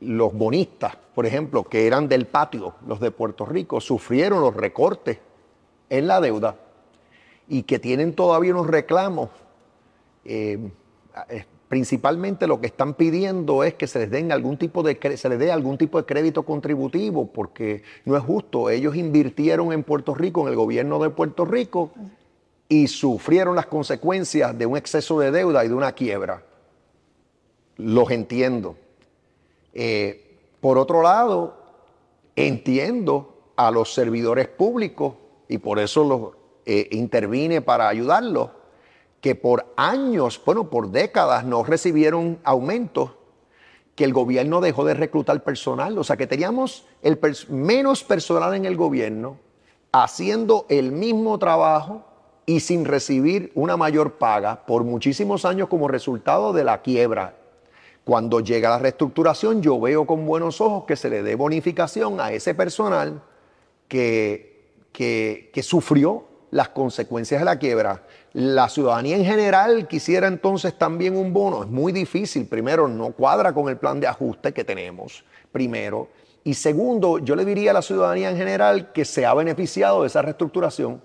los 0.00 0.32
bonistas, 0.32 0.96
por 1.14 1.26
ejemplo, 1.26 1.64
que 1.64 1.86
eran 1.86 2.08
del 2.08 2.26
patio, 2.26 2.76
los 2.86 2.98
de 2.98 3.10
Puerto 3.10 3.44
Rico, 3.44 3.78
sufrieron 3.82 4.40
los 4.40 4.56
recortes 4.56 5.18
en 5.90 6.08
la 6.08 6.22
deuda 6.22 6.56
y 7.46 7.64
que 7.64 7.78
tienen 7.78 8.14
todavía 8.14 8.54
unos 8.54 8.68
reclamos. 8.68 9.28
Principalmente 11.68 12.46
lo 12.46 12.60
que 12.60 12.66
están 12.66 12.94
pidiendo 12.94 13.62
es 13.62 13.74
que 13.74 13.86
se 13.86 13.98
les 13.98 14.10
den 14.10 14.32
algún 14.32 14.56
tipo 14.56 14.82
de 14.82 14.98
se 15.16 15.28
les 15.28 15.38
dé 15.38 15.52
algún 15.52 15.76
tipo 15.76 15.98
de 15.98 16.06
crédito 16.06 16.44
contributivo 16.44 17.26
porque 17.26 17.82
no 18.06 18.16
es 18.16 18.22
justo. 18.22 18.70
Ellos 18.70 18.96
invirtieron 18.96 19.72
en 19.72 19.82
Puerto 19.82 20.14
Rico, 20.14 20.42
en 20.42 20.48
el 20.48 20.56
gobierno 20.56 20.98
de 20.98 21.10
Puerto 21.10 21.44
Rico 21.44 21.90
y 22.68 22.86
sufrieron 22.86 23.54
las 23.56 23.66
consecuencias 23.66 24.56
de 24.56 24.66
un 24.66 24.76
exceso 24.76 25.18
de 25.20 25.30
deuda 25.30 25.64
y 25.64 25.68
de 25.68 25.74
una 25.74 25.92
quiebra. 25.92 26.42
Los 27.76 28.10
entiendo. 28.10 28.76
Eh, 29.74 30.38
por 30.60 30.78
otro 30.78 31.02
lado, 31.02 31.56
entiendo 32.34 33.52
a 33.56 33.70
los 33.70 33.92
servidores 33.92 34.48
públicos 34.48 35.14
y 35.48 35.58
por 35.58 35.78
eso 35.78 36.04
los 36.04 36.30
eh, 36.66 36.88
intervine 36.92 37.62
para 37.62 37.88
ayudarlos, 37.88 38.50
que 39.28 39.34
por 39.34 39.66
años, 39.76 40.40
bueno, 40.42 40.70
por 40.70 40.90
décadas 40.90 41.44
no 41.44 41.62
recibieron 41.62 42.38
aumentos, 42.44 43.10
que 43.94 44.04
el 44.04 44.14
gobierno 44.14 44.62
dejó 44.62 44.86
de 44.86 44.94
reclutar 44.94 45.44
personal, 45.44 45.98
o 45.98 46.02
sea 46.02 46.16
que 46.16 46.26
teníamos 46.26 46.86
el 47.02 47.20
menos 47.50 48.04
personal 48.04 48.54
en 48.54 48.64
el 48.64 48.74
gobierno 48.74 49.36
haciendo 49.92 50.64
el 50.70 50.92
mismo 50.92 51.38
trabajo 51.38 52.06
y 52.46 52.60
sin 52.60 52.86
recibir 52.86 53.52
una 53.54 53.76
mayor 53.76 54.14
paga 54.14 54.64
por 54.64 54.82
muchísimos 54.84 55.44
años 55.44 55.68
como 55.68 55.88
resultado 55.88 56.54
de 56.54 56.64
la 56.64 56.80
quiebra 56.80 57.34
cuando 58.04 58.40
llega 58.40 58.70
la 58.70 58.78
reestructuración, 58.78 59.60
yo 59.60 59.78
veo 59.78 60.06
con 60.06 60.24
buenos 60.24 60.62
ojos 60.62 60.84
que 60.86 60.96
se 60.96 61.10
le 61.10 61.22
dé 61.22 61.34
bonificación 61.34 62.18
a 62.18 62.32
ese 62.32 62.54
personal 62.54 63.20
que, 63.88 64.70
que, 64.90 65.60
sufrió 65.62 66.24
las 66.50 66.70
consecuencias 66.70 67.42
de 67.42 67.44
la 67.44 67.58
quiebra. 67.58 68.06
La 68.32 68.68
ciudadanía 68.68 69.16
en 69.16 69.24
general 69.24 69.88
quisiera 69.88 70.26
entonces 70.26 70.76
también 70.76 71.16
un 71.16 71.32
bono. 71.32 71.62
Es 71.62 71.68
muy 71.68 71.92
difícil. 71.92 72.46
Primero, 72.46 72.88
no 72.88 73.12
cuadra 73.12 73.52
con 73.52 73.68
el 73.68 73.76
plan 73.76 74.00
de 74.00 74.06
ajuste 74.06 74.52
que 74.52 74.64
tenemos. 74.64 75.24
Primero. 75.50 76.08
Y 76.44 76.54
segundo, 76.54 77.18
yo 77.18 77.36
le 77.36 77.44
diría 77.44 77.70
a 77.70 77.74
la 77.74 77.82
ciudadanía 77.82 78.30
en 78.30 78.36
general 78.36 78.92
que 78.92 79.04
se 79.04 79.26
ha 79.26 79.34
beneficiado 79.34 80.02
de 80.02 80.08
esa 80.08 80.22
reestructuración 80.22 81.00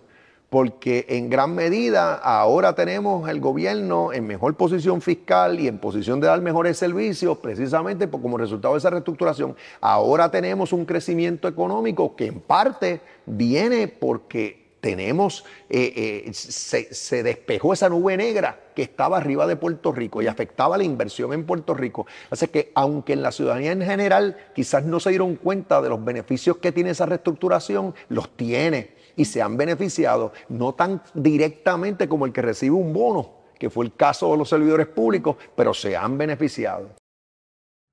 porque 0.53 1.07
en 1.09 1.31
gran 1.31 1.55
medida 1.55 2.13
ahora 2.13 2.75
tenemos 2.75 3.27
el 3.27 3.39
gobierno 3.39 4.13
en 4.13 4.27
mejor 4.27 4.55
posición 4.55 5.01
fiscal 5.01 5.59
y 5.59 5.67
en 5.67 5.79
posición 5.79 6.19
de 6.19 6.27
dar 6.27 6.41
mejores 6.41 6.77
servicios, 6.77 7.39
precisamente 7.39 8.07
como 8.07 8.37
resultado 8.37 8.75
de 8.75 8.77
esa 8.77 8.91
reestructuración. 8.91 9.55
Ahora 9.81 10.29
tenemos 10.29 10.71
un 10.71 10.85
crecimiento 10.85 11.47
económico 11.47 12.15
que 12.15 12.27
en 12.27 12.39
parte 12.39 13.01
viene 13.25 13.87
porque 13.87 14.62
tenemos, 14.83 15.45
eh, 15.69 16.25
eh, 16.27 16.33
se, 16.33 17.23
despejó 17.23 17.71
esa 17.71 17.87
nube 17.87 18.17
negra 18.17 18.59
que 18.75 18.81
estaba 18.81 19.15
arriba 19.15 19.47
de 19.47 19.55
Puerto 19.55 19.93
Rico 19.93 20.21
y 20.21 20.27
afectaba 20.27 20.77
la 20.77 20.83
inversión 20.83 21.31
en 21.31 21.45
Puerto 21.45 21.73
Rico. 21.73 22.05
Así 22.29 22.49
que 22.49 22.73
aunque 22.75 23.13
en 23.13 23.21
la 23.21 23.31
ciudadanía 23.31 23.71
en 23.71 23.81
general 23.81 24.35
quizás 24.53 24.83
no 24.83 24.99
se 24.99 25.11
dieron 25.11 25.37
cuenta 25.37 25.81
de 25.81 25.87
los 25.87 26.03
beneficios 26.03 26.57
que 26.57 26.73
tiene 26.73 26.89
esa 26.89 27.05
reestructuración, 27.05 27.95
los 28.09 28.35
tiene 28.35 28.95
y 29.15 29.23
se 29.23 29.41
han 29.41 29.55
beneficiado, 29.55 30.33
no 30.49 30.73
tan 30.73 31.01
directamente 31.13 32.09
como 32.09 32.25
el 32.25 32.33
que 32.33 32.41
recibe 32.41 32.75
un 32.75 32.91
bono, 32.91 33.35
que 33.57 33.69
fue 33.69 33.85
el 33.85 33.95
caso 33.95 34.31
de 34.31 34.37
los 34.37 34.49
servidores 34.49 34.87
públicos, 34.87 35.37
pero 35.55 35.73
se 35.73 35.95
han 35.95 36.17
beneficiado. 36.17 36.89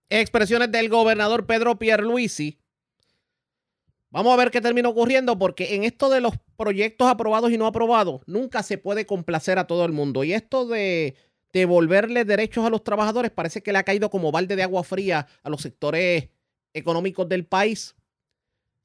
Expresiones 0.09 0.73
del 0.73 0.89
gobernador 0.89 1.47
Pedro 1.47 1.77
Pierluisi. 1.77 2.60
Vamos 4.11 4.33
a 4.33 4.37
ver 4.37 4.51
qué 4.51 4.61
termina 4.61 4.89
ocurriendo 4.89 5.39
porque 5.39 5.75
en 5.75 5.85
esto 5.85 6.11
de 6.11 6.21
los 6.21 6.35
proyectos 6.57 7.09
aprobados 7.09 7.53
y 7.53 7.59
no 7.59 7.67
aprobados, 7.67 8.23
nunca 8.27 8.63
se 8.63 8.77
puede 8.77 9.07
complacer 9.07 9.59
a 9.59 9.67
todo 9.67 9.85
el 9.85 9.93
mundo. 9.93 10.25
Y 10.25 10.33
esto 10.33 10.67
de 10.67 11.15
devolverle 11.53 12.25
derechos 12.25 12.65
a 12.65 12.71
los 12.71 12.85
trabajadores 12.85 13.31
parece 13.31 13.63
que 13.63 13.73
le 13.73 13.79
ha 13.79 13.85
caído 13.85 14.11
como 14.11 14.33
balde 14.33 14.57
de 14.57 14.63
agua 14.63 14.85
fría 14.85 15.27
a 15.43 15.51
los 15.51 15.63
sectores 15.63 16.29
económicos 16.73 17.29
del 17.29 17.45
país 17.47 17.97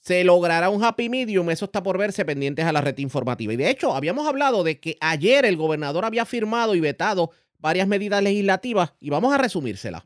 ¿Se 0.06 0.24
logrará 0.24 0.70
un 0.70 0.84
happy 0.84 1.10
medium? 1.10 1.50
Eso 1.50 1.66
está 1.66 1.82
por 1.82 1.98
verse 1.98 2.26
pendientes 2.26 2.64
a 2.64 2.72
la 2.72 2.82
red 2.82 2.96
informativa. 3.00 3.52
Y 3.54 3.56
de 3.56 3.72
hecho, 3.72 3.96
habíamos 3.96 4.28
hablado 4.28 4.64
de 4.64 4.80
que 4.80 4.98
ayer 5.02 5.46
el 5.46 5.58
gobernador 5.58 6.06
había 6.06 6.26
firmado 6.26 6.76
y 6.76 6.80
vetado 6.80 7.32
varias 7.58 7.88
medidas 7.88 8.22
legislativas 8.22 8.94
y 9.00 9.10
vamos 9.10 9.34
a 9.34 9.40
resumírselas. 9.40 10.04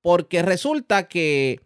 porque 0.00 0.40
resulta 0.40 1.08
que 1.08 1.60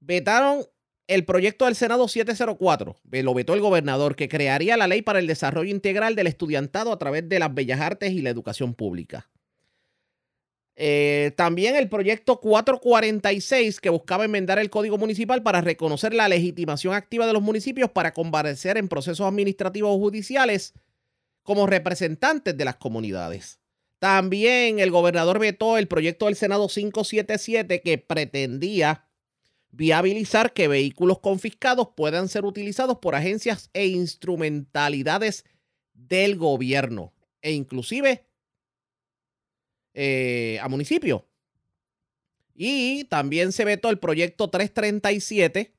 vetaron 0.00 0.64
el 1.06 1.24
proyecto 1.24 1.66
del 1.66 1.74
Senado 1.74 2.08
704, 2.08 2.96
lo 3.10 3.34
vetó 3.34 3.54
el 3.54 3.60
gobernador, 3.60 4.16
que 4.16 4.28
crearía 4.28 4.76
la 4.76 4.88
ley 4.88 5.02
para 5.02 5.18
el 5.18 5.26
desarrollo 5.26 5.70
integral 5.70 6.14
del 6.16 6.26
estudiantado 6.26 6.92
a 6.92 6.98
través 6.98 7.28
de 7.28 7.38
las 7.38 7.52
bellas 7.52 7.80
artes 7.80 8.12
y 8.12 8.22
la 8.22 8.30
educación 8.30 8.74
pública. 8.74 9.28
Eh, 10.76 11.32
también 11.36 11.76
el 11.76 11.88
proyecto 11.88 12.40
446 12.40 13.80
que 13.80 13.90
buscaba 13.90 14.24
enmendar 14.24 14.58
el 14.58 14.70
código 14.70 14.98
municipal 14.98 15.42
para 15.42 15.60
reconocer 15.60 16.12
la 16.12 16.28
legitimación 16.28 16.94
activa 16.94 17.28
de 17.28 17.32
los 17.32 17.42
municipios 17.42 17.90
para 17.90 18.12
comparecer 18.12 18.76
en 18.76 18.88
procesos 18.88 19.26
administrativos 19.26 19.94
o 19.94 19.98
judiciales 19.98 20.74
como 21.44 21.66
representantes 21.66 22.56
de 22.56 22.64
las 22.64 22.76
comunidades. 22.76 23.60
También 24.00 24.80
el 24.80 24.90
gobernador 24.90 25.38
vetó 25.38 25.78
el 25.78 25.86
proyecto 25.86 26.26
del 26.26 26.34
Senado 26.34 26.66
577 26.66 27.80
que 27.80 27.98
pretendía 27.98 29.06
viabilizar 29.76 30.52
que 30.52 30.68
vehículos 30.68 31.18
confiscados 31.18 31.88
puedan 31.96 32.28
ser 32.28 32.44
utilizados 32.44 32.98
por 32.98 33.14
agencias 33.14 33.70
e 33.72 33.86
instrumentalidades 33.86 35.44
del 35.92 36.36
gobierno 36.36 37.12
e 37.42 37.52
inclusive 37.52 38.26
eh, 39.94 40.58
a 40.62 40.68
municipios. 40.68 41.22
Y 42.54 43.04
también 43.04 43.50
se 43.50 43.64
vetó 43.64 43.90
el 43.90 43.98
proyecto 43.98 44.48
337 44.48 45.74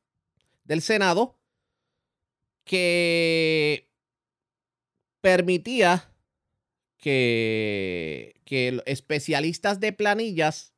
del 0.66 0.82
Senado 0.82 1.40
que 2.66 3.90
permitía 5.22 6.12
que, 6.98 8.42
que 8.44 8.82
especialistas 8.86 9.80
de 9.80 9.94
planillas 9.94 10.74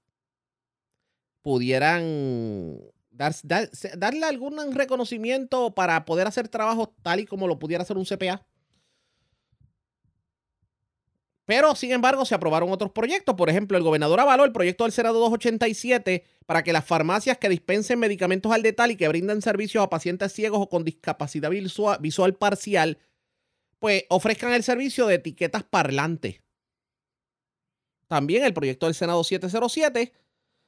pudieran 1.41 2.91
darle 3.18 4.26
algún 4.26 4.74
reconocimiento 4.74 5.74
para 5.74 6.05
poder 6.05 6.28
hacer 6.28 6.47
trabajo 6.47 6.93
tal 7.01 7.20
y 7.20 7.26
como 7.26 7.47
lo 7.47 7.59
pudiera 7.59 7.84
hacer 7.84 7.97
un 7.97 8.05
CPA. 8.05 8.45
Pero, 11.47 11.76
sin 11.76 11.93
embargo, 11.93 12.26
se 12.26 12.36
aprobaron 12.36 12.70
otros 12.74 12.91
proyectos. 12.91 13.36
Por 13.36 13.49
ejemplo, 13.49 13.78
el 13.78 13.84
gobernador 13.84 14.20
avaló 14.20 14.43
el 14.43 14.51
proyecto 14.51 14.84
del 14.84 14.91
Senado 14.91 15.18
287 15.20 16.26
para 16.45 16.61
que 16.61 16.74
las 16.74 16.84
farmacias 16.84 17.38
que 17.38 17.47
dispensen 17.47 17.99
medicamentos 17.99 18.51
al 18.51 18.63
detalle 18.63 18.93
y 18.93 18.97
que 18.97 19.07
brinden 19.07 19.41
servicios 19.41 19.82
a 19.82 19.89
pacientes 19.89 20.34
ciegos 20.34 20.59
o 20.61 20.68
con 20.68 20.84
discapacidad 20.84 21.49
visual, 21.49 21.99
visual 22.01 22.36
parcial, 22.36 22.97
pues 23.80 24.03
ofrezcan 24.09 24.51
el 24.51 24.63
servicio 24.63 25.07
de 25.07 25.15
etiquetas 25.15 25.63
parlantes. 25.63 26.41
También 28.07 28.43
el 28.43 28.53
proyecto 28.53 28.86
del 28.88 28.95
Senado 28.95 29.24
707 29.24 30.11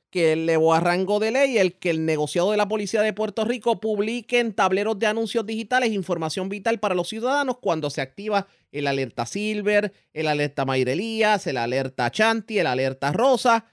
que 0.10 0.34
elevó 0.34 0.74
a 0.74 0.80
rango 0.80 1.20
de 1.20 1.32
ley 1.32 1.58
el 1.58 1.76
que 1.76 1.92
el 1.92 2.06
negociado 2.06 2.52
de 2.52 2.58
la 2.58 2.68
Policía 2.68 3.02
de 3.02 3.14
Puerto 3.14 3.46
Rico 3.46 3.80
publique 3.80 4.40
en 4.40 4.54
tableros 4.54 4.98
de 4.98 5.08
anuncios 5.08 5.46
digitales 5.46 5.92
información 5.92 6.50
vital 6.50 6.80
para 6.80 6.96
los 6.96 7.10
ciudadanos 7.10 7.58
cuando 7.60 7.90
se 7.90 8.02
activa 8.02 8.48
el 8.72 8.88
alerta 8.88 9.26
Silver, 9.26 9.94
el 10.14 10.28
alerta 10.28 10.66
Mayrelías, 10.66 11.46
el 11.48 11.58
alerta 11.58 12.12
Chanti, 12.12 12.60
el 12.60 12.68
alerta 12.68 13.12
Rosa, 13.12 13.66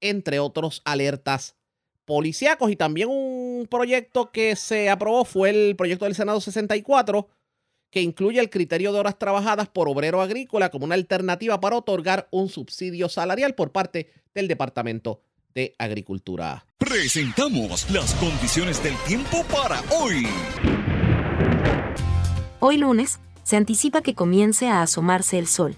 entre 0.00 0.40
otros 0.40 0.82
alertas 0.84 1.56
policíacos. 2.04 2.70
Y 2.70 2.76
también 2.76 3.08
un 3.08 3.66
proyecto 3.70 4.30
que 4.30 4.56
se 4.56 4.90
aprobó 4.90 5.24
fue 5.24 5.50
el 5.50 5.76
proyecto 5.76 6.04
del 6.04 6.14
Senado 6.14 6.40
64, 6.40 7.28
que 7.90 8.02
incluye 8.02 8.40
el 8.40 8.50
criterio 8.50 8.92
de 8.92 8.98
horas 8.98 9.18
trabajadas 9.18 9.68
por 9.68 9.88
obrero 9.88 10.20
agrícola 10.20 10.70
como 10.70 10.84
una 10.84 10.94
alternativa 10.94 11.60
para 11.60 11.76
otorgar 11.76 12.28
un 12.30 12.50
subsidio 12.50 13.08
salarial 13.08 13.54
por 13.54 13.72
parte 13.72 14.10
del 14.34 14.48
Departamento 14.48 15.22
de 15.58 15.74
Agricultura. 15.76 16.66
Presentamos 16.78 17.90
las 17.90 18.14
condiciones 18.14 18.80
del 18.80 18.94
tiempo 19.08 19.42
para 19.52 19.80
hoy. 19.90 20.24
Hoy 22.60 22.76
lunes, 22.78 23.18
se 23.42 23.56
anticipa 23.56 24.00
que 24.00 24.14
comience 24.14 24.68
a 24.68 24.82
asomarse 24.82 25.36
el 25.36 25.48
sol. 25.48 25.74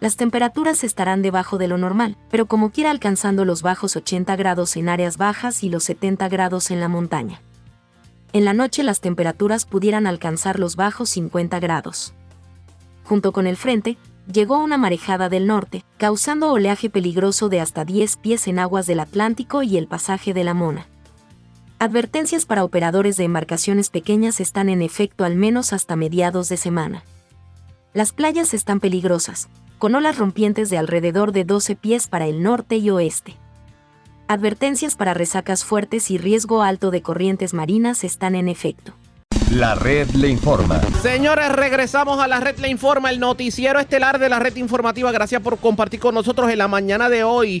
Las 0.00 0.16
temperaturas 0.16 0.82
estarán 0.82 1.22
debajo 1.22 1.56
de 1.56 1.68
lo 1.68 1.78
normal, 1.78 2.16
pero 2.32 2.46
como 2.46 2.70
quiera 2.70 2.90
alcanzando 2.90 3.44
los 3.44 3.62
bajos 3.62 3.94
80 3.94 4.34
grados 4.34 4.76
en 4.76 4.88
áreas 4.88 5.18
bajas 5.18 5.62
y 5.62 5.68
los 5.68 5.84
70 5.84 6.28
grados 6.28 6.72
en 6.72 6.80
la 6.80 6.88
montaña. 6.88 7.40
En 8.32 8.44
la 8.44 8.54
noche 8.54 8.82
las 8.82 9.00
temperaturas 9.00 9.66
pudieran 9.66 10.08
alcanzar 10.08 10.58
los 10.58 10.74
bajos 10.74 11.10
50 11.10 11.60
grados. 11.60 12.12
Junto 13.04 13.30
con 13.30 13.46
el 13.46 13.56
frente, 13.56 13.98
llegó 14.32 14.58
una 14.58 14.78
marejada 14.78 15.28
del 15.28 15.46
norte, 15.46 15.84
causando 15.98 16.52
oleaje 16.52 16.90
peligroso 16.90 17.48
de 17.48 17.60
hasta 17.60 17.84
10 17.84 18.16
pies 18.16 18.48
en 18.48 18.58
aguas 18.58 18.86
del 18.86 19.00
Atlántico 19.00 19.62
y 19.62 19.76
el 19.76 19.86
pasaje 19.86 20.34
de 20.34 20.44
la 20.44 20.54
Mona. 20.54 20.86
Advertencias 21.78 22.44
para 22.44 22.64
operadores 22.64 23.16
de 23.16 23.24
embarcaciones 23.24 23.88
pequeñas 23.90 24.40
están 24.40 24.68
en 24.68 24.82
efecto 24.82 25.24
al 25.24 25.36
menos 25.36 25.72
hasta 25.72 25.96
mediados 25.96 26.48
de 26.48 26.56
semana. 26.56 27.04
Las 27.94 28.12
playas 28.12 28.52
están 28.54 28.80
peligrosas, 28.80 29.48
con 29.78 29.94
olas 29.94 30.18
rompientes 30.18 30.68
de 30.68 30.78
alrededor 30.78 31.32
de 31.32 31.44
12 31.44 31.76
pies 31.76 32.06
para 32.06 32.26
el 32.26 32.42
norte 32.42 32.76
y 32.76 32.90
oeste. 32.90 33.36
Advertencias 34.28 34.94
para 34.94 35.14
resacas 35.14 35.64
fuertes 35.64 36.10
y 36.10 36.18
riesgo 36.18 36.62
alto 36.62 36.90
de 36.90 37.02
corrientes 37.02 37.54
marinas 37.54 38.04
están 38.04 38.34
en 38.34 38.48
efecto. 38.48 38.92
La 39.50 39.74
red 39.74 40.08
le 40.10 40.28
informa. 40.28 40.80
Señores, 41.02 41.50
regresamos 41.50 42.20
a 42.20 42.28
la 42.28 42.38
red 42.38 42.58
le 42.58 42.68
informa, 42.68 43.10
el 43.10 43.18
noticiero 43.18 43.80
estelar 43.80 44.20
de 44.20 44.28
la 44.28 44.38
red 44.38 44.54
informativa. 44.54 45.10
Gracias 45.10 45.42
por 45.42 45.58
compartir 45.58 45.98
con 45.98 46.14
nosotros 46.14 46.52
en 46.52 46.58
la 46.58 46.68
mañana 46.68 47.08
de 47.08 47.24
hoy. 47.24 47.60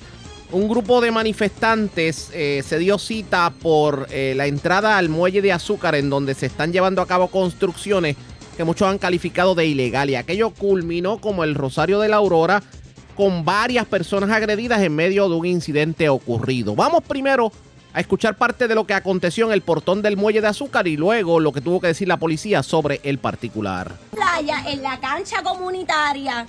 Un 0.52 0.68
grupo 0.68 1.00
de 1.00 1.10
manifestantes 1.10 2.30
eh, 2.32 2.62
se 2.64 2.78
dio 2.78 2.96
cita 2.96 3.52
por 3.60 4.06
eh, 4.10 4.34
la 4.36 4.46
entrada 4.46 4.98
al 4.98 5.08
muelle 5.08 5.42
de 5.42 5.52
azúcar 5.52 5.96
en 5.96 6.10
donde 6.10 6.34
se 6.34 6.46
están 6.46 6.72
llevando 6.72 7.02
a 7.02 7.08
cabo 7.08 7.26
construcciones 7.26 8.16
que 8.56 8.62
muchos 8.62 8.88
han 8.88 8.98
calificado 8.98 9.56
de 9.56 9.66
ilegal 9.66 10.10
y 10.10 10.14
aquello 10.14 10.50
culminó 10.50 11.20
como 11.20 11.42
el 11.42 11.56
Rosario 11.56 11.98
de 11.98 12.08
la 12.08 12.16
Aurora 12.16 12.62
con 13.16 13.44
varias 13.44 13.86
personas 13.86 14.30
agredidas 14.30 14.80
en 14.82 14.94
medio 14.94 15.28
de 15.28 15.34
un 15.34 15.46
incidente 15.46 16.08
ocurrido. 16.08 16.76
Vamos 16.76 17.02
primero 17.02 17.50
a 17.92 18.00
escuchar 18.00 18.36
parte 18.36 18.68
de 18.68 18.74
lo 18.74 18.86
que 18.86 18.94
aconteció 18.94 19.46
en 19.46 19.52
el 19.52 19.62
portón 19.62 20.02
del 20.02 20.16
muelle 20.16 20.40
de 20.40 20.48
azúcar 20.48 20.86
y 20.86 20.96
luego 20.96 21.40
lo 21.40 21.52
que 21.52 21.60
tuvo 21.60 21.80
que 21.80 21.88
decir 21.88 22.08
la 22.08 22.18
policía 22.18 22.62
sobre 22.62 23.00
el 23.02 23.18
particular. 23.18 23.92
Playa 24.10 24.64
en 24.68 24.82
la 24.82 24.98
cancha 25.00 25.42
comunitaria 25.42 26.46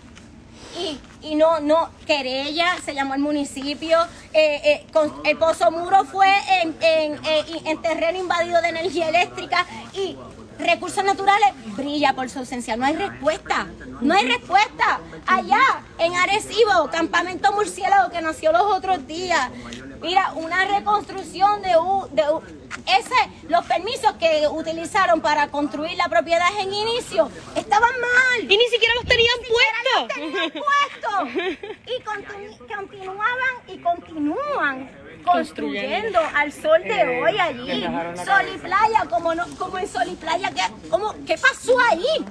y, 0.78 1.00
y 1.28 1.36
no, 1.36 1.60
no, 1.60 1.90
querella, 2.06 2.78
se 2.84 2.94
llamó 2.94 3.16
el 3.16 3.22
municipio, 3.22 3.98
eh, 4.34 4.62
eh, 4.64 4.86
el 5.26 5.38
Pozo 5.38 5.72
Muro 5.72 6.06
fue 6.06 6.28
en, 6.62 6.76
en, 6.82 7.14
eh, 7.26 7.46
en 7.66 7.82
terreno 7.82 8.20
invadido 8.20 8.62
de 8.62 8.70
energía 8.70 9.10
eléctrica 9.10 9.66
y 9.94 10.16
recursos 10.62 11.04
naturales 11.04 11.50
brilla 11.76 12.14
por 12.14 12.30
su 12.30 12.40
ausencia. 12.40 12.76
No 12.78 12.86
hay 12.86 12.96
respuesta. 12.96 13.68
No 14.02 14.14
hay 14.14 14.28
respuesta. 14.28 15.00
Allá, 15.28 15.62
en 15.98 16.16
Arecibo, 16.16 16.90
campamento 16.92 17.52
murciélago 17.54 18.10
que 18.12 18.22
nació 18.22 18.52
los 18.52 18.64
otros 18.64 19.06
días. 19.08 19.50
Mira, 20.02 20.34
una 20.34 20.66
reconstrucción 20.66 21.62
de, 21.62 21.76
de 22.12 22.24
ese, 22.88 23.48
los 23.48 23.66
permisos 23.66 24.14
que 24.14 24.48
utilizaron 24.48 25.22
para 25.22 25.50
construir 25.50 25.96
la 25.98 26.08
propiedad 26.10 26.48
en 26.60 26.74
inicio 26.74 27.30
estaban 27.56 27.92
mal. 27.92 28.52
Y 28.52 28.58
ni 28.58 28.66
siquiera 28.66 28.96
los 28.96 29.06
tenían 29.06 29.38
puestos. 29.48 31.30
y 31.86 32.02
continuaban 32.74 33.56
y 33.68 33.78
continúan 33.80 35.01
construyendo 35.22 36.20
al 36.36 36.52
sol 36.52 36.82
de 36.84 37.02
eh, 37.02 37.22
hoy 37.22 37.40
allí. 37.40 37.84
Sol 38.26 38.46
y 38.54 38.58
playa, 38.58 39.06
como, 39.10 39.36
no, 39.36 39.46
como 39.58 39.78
en 39.78 39.88
Sol 39.88 40.08
y 40.08 40.16
playa, 40.16 40.52
¿qué, 40.52 40.90
como, 40.90 41.14
¿qué 41.26 41.38
pasó 41.38 41.78
ahí? 41.90 42.26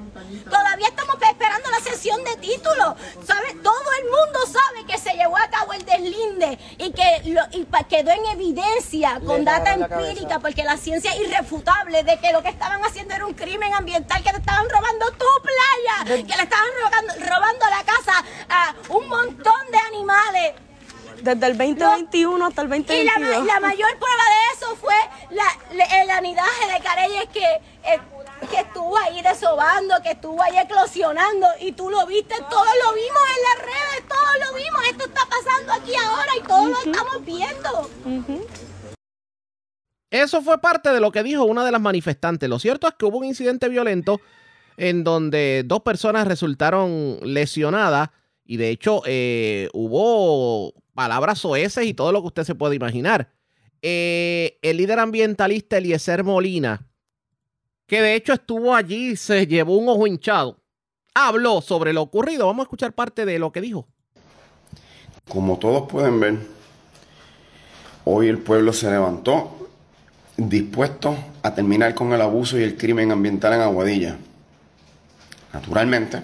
Todavía 0.45 0.89
estamos 0.89 1.17
esperando 1.23 1.71
la 1.71 1.81
sesión 1.81 2.23
de 2.25 2.37
títulos. 2.37 2.95
¿Sabe? 3.25 3.55
Todo 3.63 3.93
el 3.99 4.05
mundo 4.05 4.41
sabe 4.47 4.85
que 4.87 4.99
se 4.99 5.15
llevó 5.15 5.37
a 5.37 5.49
cabo 5.49 5.73
el 5.73 5.85
deslinde 5.85 6.59
y 6.79 6.93
que 6.93 7.31
lo, 7.31 7.43
y 7.53 7.67
quedó 7.89 8.11
en 8.11 8.27
evidencia 8.27 9.21
con 9.27 9.45
data 9.45 9.75
empírica, 9.75 10.39
porque 10.39 10.65
la 10.65 10.77
ciencia 10.77 11.13
es 11.13 11.21
irrefutable 11.21 12.03
de 12.05 12.19
que 12.19 12.33
lo 12.33 12.43
que 12.43 12.49
estaban 12.49 12.83
haciendo 12.85 13.15
era 13.15 13.27
un 13.27 13.35
crimen 13.35 13.73
ambiental, 13.75 14.23
que 14.23 14.33
le 14.33 14.39
estaban 14.39 14.69
robando 14.69 15.07
tu 15.13 15.27
playa, 15.43 16.17
que 16.17 16.37
le 16.37 16.43
estaban 16.43 16.71
robando, 16.83 17.15
robando 17.27 17.67
la 17.71 17.85
casa 17.85 18.25
a 18.49 18.75
un 18.89 19.09
montón 19.09 19.71
de 19.71 19.79
animales 19.79 20.55
desde 21.23 21.47
el 21.47 21.59
2021 21.59 22.47
hasta 22.47 22.63
el 22.63 22.69
2022. 22.69 23.45
Y 23.45 23.47
la, 23.47 23.61
mayor 23.61 23.91
prueba 23.99 24.23
de 24.25 24.57
eso 24.57 24.77
fue 24.77 24.95
la, 25.31 26.03
el 26.03 26.11
anidaje 26.11 26.73
de 26.73 26.81
Careyes 26.81 27.29
que, 27.33 27.45
eh, 27.45 28.01
que 28.51 28.61
estuvo 28.61 28.97
ahí 28.99 29.23
desobando, 29.23 29.95
que 30.03 30.13
estuvo 30.13 30.43
ahí 30.43 30.57
eclosionando 30.59 31.47
y 31.61 31.73
tú 31.73 31.91
lo 31.91 32.07
viste, 32.07 32.35
todos 32.49 32.69
lo 32.85 32.95
vimos 32.95 33.23
en 33.37 33.43
las 33.43 33.67
redes, 33.67 34.09
todos 34.09 34.49
lo 34.49 34.55
vimos, 34.55 34.83
esto 34.89 35.05
está 35.05 35.27
pasando 35.27 35.73
aquí 35.73 35.93
ahora 35.95 36.37
y 36.37 36.43
todos 36.43 36.69
lo 36.69 36.93
estamos 36.93 37.25
viendo. 37.25 37.91
Eso 40.11 40.43
fue 40.43 40.61
parte 40.61 40.91
de 40.91 41.01
lo 41.01 41.13
que 41.13 41.23
dijo 41.23 41.45
una 41.45 41.65
de 41.65 41.71
las 41.71 41.81
manifestantes. 41.81 42.49
Lo 42.49 42.59
cierto 42.59 42.89
es 42.89 42.95
que 42.95 43.05
hubo 43.05 43.19
un 43.19 43.25
incidente 43.25 43.69
violento 43.69 44.21
en 44.77 45.05
donde 45.05 45.63
dos 45.65 45.83
personas 45.83 46.27
resultaron 46.27 47.19
lesionadas 47.23 48.09
y 48.45 48.57
de 48.57 48.71
hecho 48.71 49.03
eh, 49.07 49.69
hubo 49.73 50.73
palabras 51.01 51.39
soeces 51.39 51.87
y 51.87 51.95
todo 51.95 52.13
lo 52.13 52.21
que 52.21 52.27
usted 52.27 52.45
se 52.45 52.55
puede 52.55 52.77
imaginar. 52.77 53.31
Eh, 53.81 54.59
el 54.61 54.77
líder 54.77 54.99
ambientalista 54.99 55.79
Eliezer 55.79 56.25
Molina, 56.25 56.87
que 57.87 58.03
de 58.03 58.17
hecho 58.17 58.35
estuvo 58.35 58.75
allí, 58.75 59.17
se 59.17 59.47
llevó 59.47 59.79
un 59.79 59.89
ojo 59.89 60.07
hinchado, 60.07 60.63
habló 61.15 61.63
sobre 61.63 61.95
lo 61.95 62.03
ocurrido. 62.03 62.49
Vamos 62.49 62.65
a 62.65 62.65
escuchar 62.65 62.93
parte 62.93 63.25
de 63.25 63.39
lo 63.39 63.51
que 63.51 63.63
dijo. 63.63 63.89
Como 65.27 65.59
todos 65.59 65.89
pueden 65.89 66.21
ver, 66.21 66.39
hoy 68.05 68.29
el 68.29 68.37
pueblo 68.37 68.75
se 68.75 68.91
levantó 68.91 69.71
dispuesto 70.37 71.17
a 71.43 71.55
terminar 71.55 71.95
con 71.95 72.13
el 72.13 72.21
abuso 72.21 72.59
y 72.59 72.63
el 72.63 72.77
crimen 72.77 73.11
ambiental 73.11 73.55
en 73.55 73.63
Aguadilla. 73.63 74.19
Naturalmente, 75.55 76.21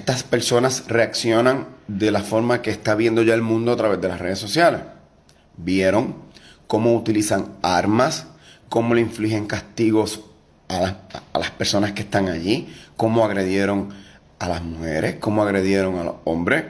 estas 0.00 0.22
personas 0.22 0.84
reaccionan 0.88 1.66
de 1.86 2.10
la 2.10 2.22
forma 2.22 2.62
que 2.62 2.70
está 2.70 2.94
viendo 2.94 3.22
ya 3.22 3.34
el 3.34 3.42
mundo 3.42 3.70
a 3.70 3.76
través 3.76 4.00
de 4.00 4.08
las 4.08 4.18
redes 4.18 4.38
sociales. 4.38 4.80
Vieron 5.58 6.14
cómo 6.66 6.94
utilizan 6.94 7.52
armas, 7.60 8.26
cómo 8.70 8.94
le 8.94 9.02
infligen 9.02 9.46
castigos 9.46 10.22
a, 10.70 10.96
las 11.34 11.50
personas 11.50 11.92
que 11.92 12.00
están 12.00 12.30
allí, 12.30 12.74
cómo 12.96 13.26
agredieron 13.26 13.90
a 14.38 14.48
las 14.48 14.62
mujeres, 14.62 15.16
cómo 15.20 15.42
agredieron 15.42 15.98
a 15.98 16.04
los 16.04 16.14
hombres 16.24 16.64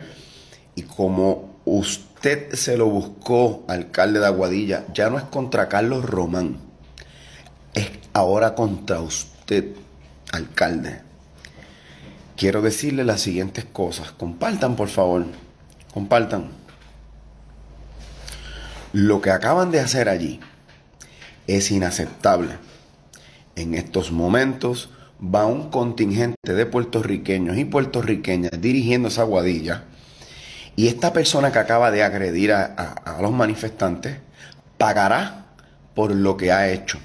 y 0.75 0.83
cómo 0.83 1.61
usted 1.65 2.53
se 2.55 2.77
lo 2.77 2.87
buscó, 2.87 3.65
alcalde 3.69 4.19
de 4.19 4.27
Aguadilla, 4.27 4.87
ya 4.93 5.09
no 5.09 5.19
es 5.19 5.25
contra 5.25 5.69
Carlos 5.69 6.05
Román, 6.05 6.57
es 7.75 7.91
ahora 8.13 8.57
contra 8.57 9.01
usted, 9.01 9.77
alcalde 10.33 11.10
quiero 12.41 12.63
decirle 12.63 13.05
las 13.05 13.21
siguientes 13.21 13.67
cosas. 13.67 14.13
Compartan, 14.13 14.75
por 14.75 14.89
favor. 14.89 15.27
Compartan. 15.93 16.49
Lo 18.95 19.21
que 19.21 19.31
acaban 19.31 19.71
de 19.71 19.81
hacer 19.81 20.09
allí 20.09 20.41
es 21.47 21.71
inaceptable. 21.71 22.53
En 23.57 23.75
estos 23.75 24.11
momentos 24.11 24.89
va 25.23 25.45
un 25.45 25.69
contingente 25.69 26.55
de 26.55 26.65
puertorriqueños 26.65 27.59
y 27.59 27.67
puertorriqueñas 27.67 28.53
dirigiéndose 28.59 29.21
a 29.21 29.25
Guadilla. 29.25 29.85
Y 30.77 30.89
esta 30.89 31.13
persona 31.13 31.53
que 31.53 31.59
acaba 31.59 31.91
de 31.91 32.03
agredir 32.03 32.55
a, 32.55 32.65
a 32.65 33.21
los 33.21 33.33
manifestantes 33.33 34.17
pagará 34.79 35.45
por 35.95 36.15
lo 36.15 36.39
que 36.39 36.53
ha 36.53 36.71
hecho. 36.71 36.99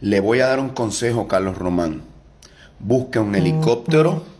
Le 0.00 0.20
voy 0.20 0.38
a 0.38 0.46
dar 0.46 0.60
un 0.60 0.68
consejo, 0.68 1.26
Carlos 1.26 1.58
Román. 1.58 2.02
Busque 2.78 3.18
un 3.18 3.34
helicóptero 3.34 4.33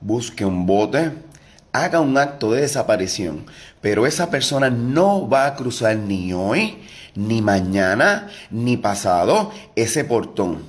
busque 0.00 0.44
un 0.44 0.66
bote, 0.66 1.12
haga 1.72 2.00
un 2.00 2.16
acto 2.18 2.52
de 2.52 2.62
desaparición, 2.62 3.46
pero 3.80 4.06
esa 4.06 4.30
persona 4.30 4.70
no 4.70 5.28
va 5.28 5.46
a 5.46 5.54
cruzar 5.54 5.96
ni 5.96 6.32
hoy, 6.32 6.78
ni 7.14 7.42
mañana, 7.42 8.28
ni 8.50 8.76
pasado 8.76 9.52
ese 9.76 10.04
portón. 10.04 10.62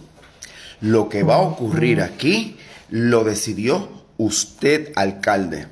Lo 0.80 1.10
que 1.10 1.24
va 1.24 1.36
a 1.36 1.42
ocurrir 1.42 2.02
aquí 2.02 2.58
lo 2.90 3.24
decidió 3.24 3.88
usted, 4.18 4.92
alcalde. 4.96 5.68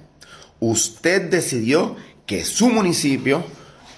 Usted 0.60 1.30
decidió 1.30 1.96
que 2.26 2.46
su 2.46 2.70
municipio 2.70 3.44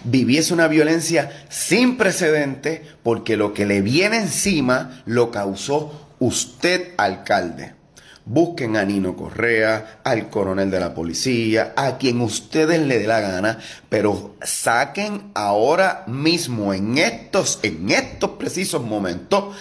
viviese 0.04 0.54
una 0.54 0.68
violencia 0.68 1.46
sin 1.50 1.98
precedente 1.98 2.84
porque 3.04 3.38
lo 3.38 3.54
que 3.54 3.66
le 3.66 3.82
viene 3.82 4.18
encima 4.18 5.04
lo 5.06 5.32
causó 5.32 6.08
usted, 6.20 6.94
alcalde. 6.98 7.81
Busquen 8.26 8.77
a 8.77 8.85
Nino 8.85 9.15
Correa, 9.15 10.02
al 10.03 10.30
coronel 10.30 10.69
de 10.69 10.80
la 10.80 10.93
policía, 10.93 11.73
a 11.76 11.98
quien 11.98 12.22
ustedes 12.22 12.80
le 12.80 12.99
dé 12.99 13.07
la 13.07 13.19
gana, 13.19 13.57
pero 13.89 14.35
saquen 14.43 15.31
ahora 15.34 16.03
mismo, 16.07 16.73
en 16.73 16.98
estos, 16.98 17.60
en 17.64 17.89
estos 17.89 18.31
precisos 18.31 18.84
momentos, 18.84 19.56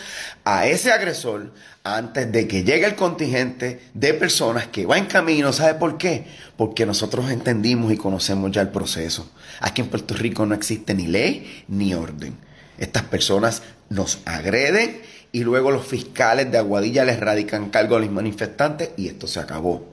a 0.44 0.66
ese 0.66 0.92
agresor 0.92 1.52
antes 1.84 2.30
de 2.30 2.46
que 2.46 2.62
llegue 2.62 2.84
el 2.84 2.94
contingente 2.94 3.80
de 3.94 4.14
personas 4.14 4.66
que 4.66 4.86
va 4.86 4.98
en 4.98 5.06
camino. 5.06 5.52
¿Sabe 5.52 5.74
por 5.74 5.96
qué? 5.96 6.26
Porque 6.56 6.86
nosotros 6.86 7.30
entendimos 7.30 7.92
y 7.92 7.96
conocemos 7.96 8.50
ya 8.50 8.60
el 8.60 8.68
proceso. 8.68 9.30
Aquí 9.60 9.80
en 9.80 9.88
Puerto 9.88 10.14
Rico 10.14 10.44
no 10.44 10.54
existe 10.54 10.94
ni 10.94 11.06
ley 11.06 11.64
ni 11.68 11.94
orden. 11.94 12.36
Estas 12.78 13.02
personas 13.04 13.62
nos 13.88 14.20
agreden 14.24 15.02
y 15.32 15.44
luego 15.44 15.70
los 15.70 15.86
fiscales 15.86 16.50
de 16.50 16.58
Aguadilla 16.58 17.04
les 17.04 17.20
radican 17.20 17.70
cargo 17.70 17.96
a 17.96 18.00
los 18.00 18.10
manifestantes 18.10 18.90
y 18.96 19.08
esto 19.08 19.26
se 19.26 19.40
acabó. 19.40 19.86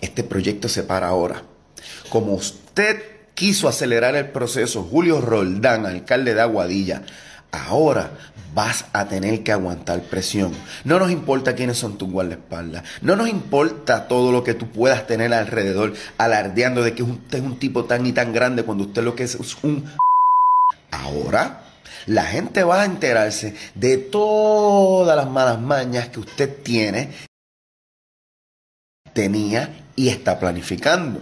Este 0.00 0.22
proyecto 0.22 0.68
se 0.68 0.82
para 0.82 1.08
ahora. 1.08 1.42
Como 2.08 2.34
usted 2.34 3.02
quiso 3.34 3.68
acelerar 3.68 4.16
el 4.16 4.30
proceso, 4.30 4.82
Julio 4.82 5.20
Roldán, 5.20 5.86
alcalde 5.86 6.34
de 6.34 6.40
Aguadilla, 6.40 7.02
ahora 7.52 8.10
vas 8.54 8.86
a 8.94 9.06
tener 9.06 9.42
que 9.42 9.52
aguantar 9.52 10.00
presión. 10.02 10.52
No 10.84 10.98
nos 10.98 11.10
importa 11.10 11.54
quiénes 11.54 11.76
son 11.76 11.98
tus 11.98 12.10
guardaespaldas. 12.10 12.84
No 13.02 13.14
nos 13.14 13.28
importa 13.28 14.08
todo 14.08 14.32
lo 14.32 14.42
que 14.42 14.54
tú 14.54 14.70
puedas 14.70 15.06
tener 15.06 15.34
alrededor, 15.34 15.92
alardeando 16.16 16.82
de 16.82 16.94
que 16.94 17.02
usted 17.02 17.38
es 17.38 17.44
un 17.44 17.58
tipo 17.58 17.84
tan 17.84 18.06
y 18.06 18.12
tan 18.12 18.32
grande 18.32 18.62
cuando 18.62 18.84
usted 18.84 19.02
lo 19.02 19.14
que 19.14 19.24
es 19.24 19.34
es 19.34 19.62
un... 19.62 19.84
Ahora 20.90 21.65
la 22.06 22.24
gente 22.24 22.64
va 22.64 22.82
a 22.82 22.84
enterarse 22.84 23.54
de 23.74 23.98
todas 23.98 25.16
las 25.16 25.28
malas 25.28 25.60
mañas 25.60 26.08
que 26.08 26.20
usted 26.20 26.62
tiene, 26.62 27.10
tenía 29.12 29.84
y 29.96 30.08
está 30.08 30.38
planificando. 30.38 31.20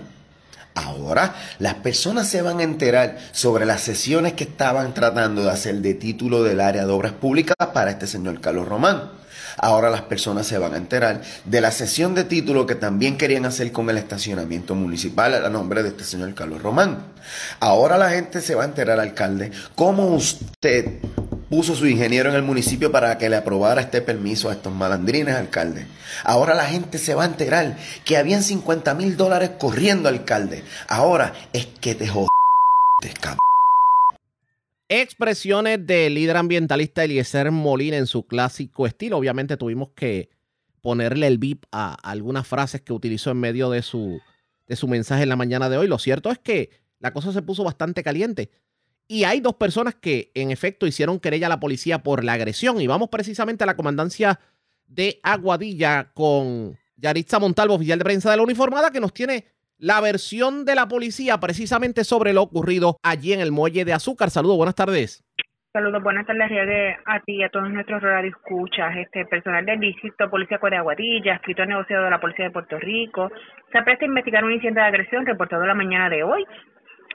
Ahora 0.74 1.34
las 1.60 1.74
personas 1.74 2.28
se 2.28 2.42
van 2.42 2.58
a 2.58 2.64
enterar 2.64 3.18
sobre 3.32 3.64
las 3.64 3.80
sesiones 3.80 4.32
que 4.32 4.44
estaban 4.44 4.92
tratando 4.92 5.44
de 5.44 5.50
hacer 5.50 5.76
de 5.76 5.94
título 5.94 6.42
del 6.42 6.60
área 6.60 6.84
de 6.84 6.92
obras 6.92 7.12
públicas 7.12 7.56
para 7.72 7.92
este 7.92 8.06
señor 8.06 8.40
Carlos 8.40 8.66
Román. 8.66 9.23
Ahora 9.58 9.90
las 9.90 10.02
personas 10.02 10.46
se 10.46 10.58
van 10.58 10.74
a 10.74 10.76
enterar 10.76 11.22
de 11.44 11.60
la 11.60 11.70
sesión 11.70 12.14
de 12.14 12.24
título 12.24 12.66
que 12.66 12.74
también 12.74 13.16
querían 13.16 13.46
hacer 13.46 13.72
con 13.72 13.88
el 13.90 13.98
estacionamiento 13.98 14.74
municipal 14.74 15.34
a 15.44 15.48
nombre 15.48 15.82
de 15.82 15.90
este 15.90 16.04
señor 16.04 16.34
Carlos 16.34 16.62
Román. 16.62 17.06
Ahora 17.60 17.98
la 17.98 18.10
gente 18.10 18.40
se 18.40 18.54
va 18.54 18.62
a 18.62 18.66
enterar, 18.66 19.00
alcalde, 19.00 19.52
cómo 19.74 20.08
usted 20.08 21.00
puso 21.48 21.74
su 21.74 21.86
ingeniero 21.86 22.30
en 22.30 22.36
el 22.36 22.42
municipio 22.42 22.90
para 22.90 23.16
que 23.16 23.28
le 23.28 23.36
aprobara 23.36 23.80
este 23.80 24.02
permiso 24.02 24.48
a 24.48 24.54
estos 24.54 24.72
malandrines, 24.72 25.36
alcalde. 25.36 25.86
Ahora 26.24 26.54
la 26.54 26.66
gente 26.66 26.98
se 26.98 27.14
va 27.14 27.22
a 27.22 27.26
enterar 27.26 27.76
que 28.04 28.16
habían 28.16 28.42
50 28.42 28.94
mil 28.94 29.16
dólares 29.16 29.52
corriendo, 29.58 30.08
alcalde. 30.08 30.64
Ahora 30.88 31.32
es 31.52 31.66
que 31.66 31.94
te 31.94 32.08
jodas, 32.08 32.28
cabrón 33.20 33.43
expresiones 34.88 35.86
del 35.86 36.14
líder 36.14 36.36
ambientalista 36.36 37.04
Eliezer 37.04 37.50
Molina 37.50 37.96
en 37.96 38.06
su 38.06 38.26
clásico 38.26 38.86
estilo. 38.86 39.18
Obviamente 39.18 39.56
tuvimos 39.56 39.90
que 39.94 40.30
ponerle 40.80 41.26
el 41.26 41.38
bip 41.38 41.64
a 41.72 41.94
algunas 41.94 42.46
frases 42.46 42.82
que 42.82 42.92
utilizó 42.92 43.30
en 43.30 43.40
medio 43.40 43.70
de 43.70 43.82
su, 43.82 44.20
de 44.66 44.76
su 44.76 44.86
mensaje 44.86 45.22
en 45.22 45.30
la 45.30 45.36
mañana 45.36 45.68
de 45.68 45.78
hoy. 45.78 45.88
Lo 45.88 45.98
cierto 45.98 46.30
es 46.30 46.38
que 46.38 46.70
la 46.98 47.12
cosa 47.12 47.32
se 47.32 47.42
puso 47.42 47.64
bastante 47.64 48.02
caliente. 48.02 48.50
Y 49.06 49.24
hay 49.24 49.40
dos 49.40 49.54
personas 49.54 49.94
que 49.94 50.30
en 50.34 50.50
efecto 50.50 50.86
hicieron 50.86 51.20
querella 51.20 51.46
a 51.46 51.50
la 51.50 51.60
policía 51.60 52.02
por 52.02 52.24
la 52.24 52.34
agresión. 52.34 52.80
Y 52.80 52.86
vamos 52.86 53.08
precisamente 53.10 53.64
a 53.64 53.66
la 53.66 53.76
comandancia 53.76 54.40
de 54.86 55.20
Aguadilla 55.22 56.12
con 56.14 56.78
Yaritza 56.96 57.38
Montalvo, 57.38 57.74
oficial 57.74 57.98
de 57.98 58.04
prensa 58.04 58.30
de 58.30 58.36
la 58.36 58.42
uniformada, 58.42 58.90
que 58.90 59.00
nos 59.00 59.12
tiene 59.12 59.46
la 59.78 60.00
versión 60.00 60.64
de 60.64 60.74
la 60.74 60.88
policía 60.88 61.38
precisamente 61.38 62.04
sobre 62.04 62.32
lo 62.32 62.42
ocurrido 62.42 62.96
allí 63.02 63.32
en 63.32 63.40
el 63.40 63.52
muelle 63.52 63.84
de 63.84 63.92
Azúcar. 63.92 64.30
Saludos, 64.30 64.56
buenas 64.56 64.74
tardes. 64.74 65.24
Saludos, 65.72 66.04
buenas 66.04 66.24
tardes 66.24 66.96
a 67.04 67.18
ti 67.20 67.38
y 67.38 67.42
a 67.42 67.48
todos 67.48 67.68
nuestros 67.68 68.00
escuchas. 68.24 68.96
Este 68.96 69.26
personal 69.26 69.66
del 69.66 69.80
Distrito 69.80 70.30
Policía 70.30 70.60
de 70.62 70.76
Aguadilla, 70.76 71.34
escritor 71.34 71.66
negociado 71.66 72.04
de 72.04 72.10
la 72.10 72.20
Policía 72.20 72.44
de 72.44 72.52
Puerto 72.52 72.78
Rico, 72.78 73.32
se 73.72 73.78
apresta 73.78 74.04
a 74.04 74.08
investigar 74.08 74.44
un 74.44 74.52
incidente 74.52 74.78
de 74.78 74.86
agresión 74.86 75.26
reportado 75.26 75.66
la 75.66 75.74
mañana 75.74 76.08
de 76.08 76.22
hoy 76.22 76.46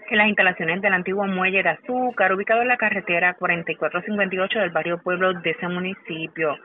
en 0.10 0.18
las 0.18 0.28
instalaciones 0.28 0.82
del 0.82 0.94
antiguo 0.94 1.26
muelle 1.28 1.62
de 1.62 1.70
azúcar, 1.70 2.34
ubicado 2.34 2.62
en 2.62 2.68
la 2.68 2.78
carretera 2.78 3.36
4458 3.36 4.60
del 4.60 4.70
barrio 4.72 4.98
Pueblo 4.98 5.34
de 5.34 5.52
ese 5.52 5.68
municipio. 5.68 6.58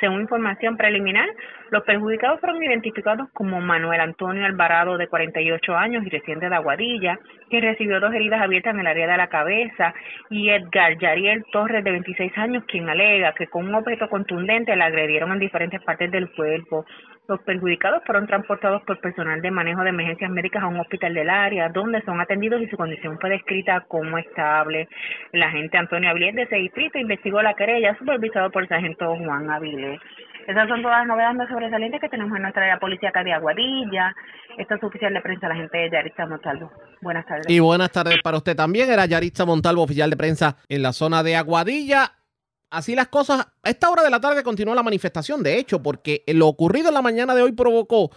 Según 0.00 0.22
información 0.22 0.76
preliminar, 0.76 1.28
los 1.70 1.82
perjudicados 1.84 2.40
fueron 2.40 2.62
identificados 2.62 3.28
como 3.32 3.60
Manuel 3.60 4.00
Antonio 4.00 4.46
Alvarado, 4.46 4.96
de 4.96 5.08
48 5.08 5.76
años 5.76 6.04
y 6.06 6.10
residente 6.10 6.48
de 6.48 6.54
Aguadilla, 6.54 7.18
que 7.50 7.60
recibió 7.60 8.00
dos 8.00 8.14
heridas 8.14 8.40
abiertas 8.40 8.74
en 8.74 8.80
el 8.80 8.86
área 8.86 9.06
de 9.06 9.16
la 9.16 9.28
cabeza, 9.28 9.94
y 10.30 10.50
Edgar 10.50 10.98
Yariel 10.98 11.44
Torres, 11.52 11.84
de 11.84 11.92
26 11.92 12.36
años, 12.38 12.64
quien 12.66 12.88
alega 12.88 13.32
que 13.34 13.46
con 13.46 13.66
un 13.66 13.74
objeto 13.74 14.08
contundente 14.08 14.74
le 14.74 14.84
agredieron 14.84 15.32
en 15.32 15.38
diferentes 15.38 15.82
partes 15.82 16.10
del 16.10 16.30
cuerpo. 16.32 16.84
Los 17.28 17.40
perjudicados 17.40 18.04
fueron 18.04 18.26
transportados 18.26 18.82
por 18.82 19.00
personal 19.00 19.42
de 19.42 19.50
manejo 19.50 19.82
de 19.82 19.88
emergencias 19.88 20.30
médicas 20.30 20.62
a 20.62 20.68
un 20.68 20.78
hospital 20.78 21.12
del 21.12 21.28
área, 21.28 21.68
donde 21.70 22.00
son 22.02 22.20
atendidos 22.20 22.62
y 22.62 22.68
su 22.68 22.76
condición 22.76 23.18
fue 23.20 23.30
descrita 23.30 23.80
como 23.88 24.16
estable. 24.18 24.88
El 25.32 25.42
agente 25.42 25.76
Antonio 25.76 26.10
Avilés 26.10 26.36
de 26.36 26.42
ese 26.42 26.56
distrito 26.56 26.98
investigó 26.98 27.42
la 27.42 27.54
querella, 27.54 27.96
supervisado 27.98 28.50
por 28.50 28.62
el 28.62 28.68
sargento 28.68 29.16
Juan 29.16 29.50
Avilés. 29.50 30.00
Esas 30.46 30.68
son 30.68 30.80
todas 30.80 30.98
las 30.98 31.08
novedades 31.08 31.48
sobresalientes 31.48 32.00
que 32.00 32.08
tenemos 32.08 32.36
en 32.36 32.42
nuestra 32.42 32.62
área 32.62 32.78
policía 32.78 33.08
acá 33.08 33.24
de 33.24 33.32
Aguadilla. 33.32 34.14
Esto 34.56 34.76
es 34.76 34.84
oficial 34.84 35.12
de 35.12 35.20
prensa, 35.20 35.48
la 35.48 35.56
gente 35.56 35.76
de 35.76 35.90
Yaritza 35.90 36.26
Montalvo. 36.26 36.70
Buenas 37.02 37.26
tardes. 37.26 37.46
Y 37.48 37.58
buenas 37.58 37.90
tardes 37.90 38.18
para 38.22 38.36
usted 38.36 38.54
también. 38.54 38.88
Era 38.90 39.06
Yaritza 39.06 39.44
Montalvo, 39.44 39.82
oficial 39.82 40.08
de 40.08 40.16
prensa 40.16 40.56
en 40.68 40.82
la 40.82 40.92
zona 40.92 41.24
de 41.24 41.34
Aguadilla. 41.34 42.12
Así 42.70 42.94
las 42.94 43.08
cosas. 43.08 43.46
A 43.62 43.70
esta 43.70 43.90
hora 43.90 44.02
de 44.02 44.10
la 44.10 44.20
tarde 44.20 44.44
continúa 44.44 44.74
la 44.74 44.84
manifestación, 44.84 45.42
de 45.42 45.58
hecho, 45.58 45.82
porque 45.82 46.22
lo 46.28 46.46
ocurrido 46.46 46.88
en 46.88 46.94
la 46.94 47.02
mañana 47.02 47.34
de 47.34 47.42
hoy 47.42 47.52
provocó 47.52 48.10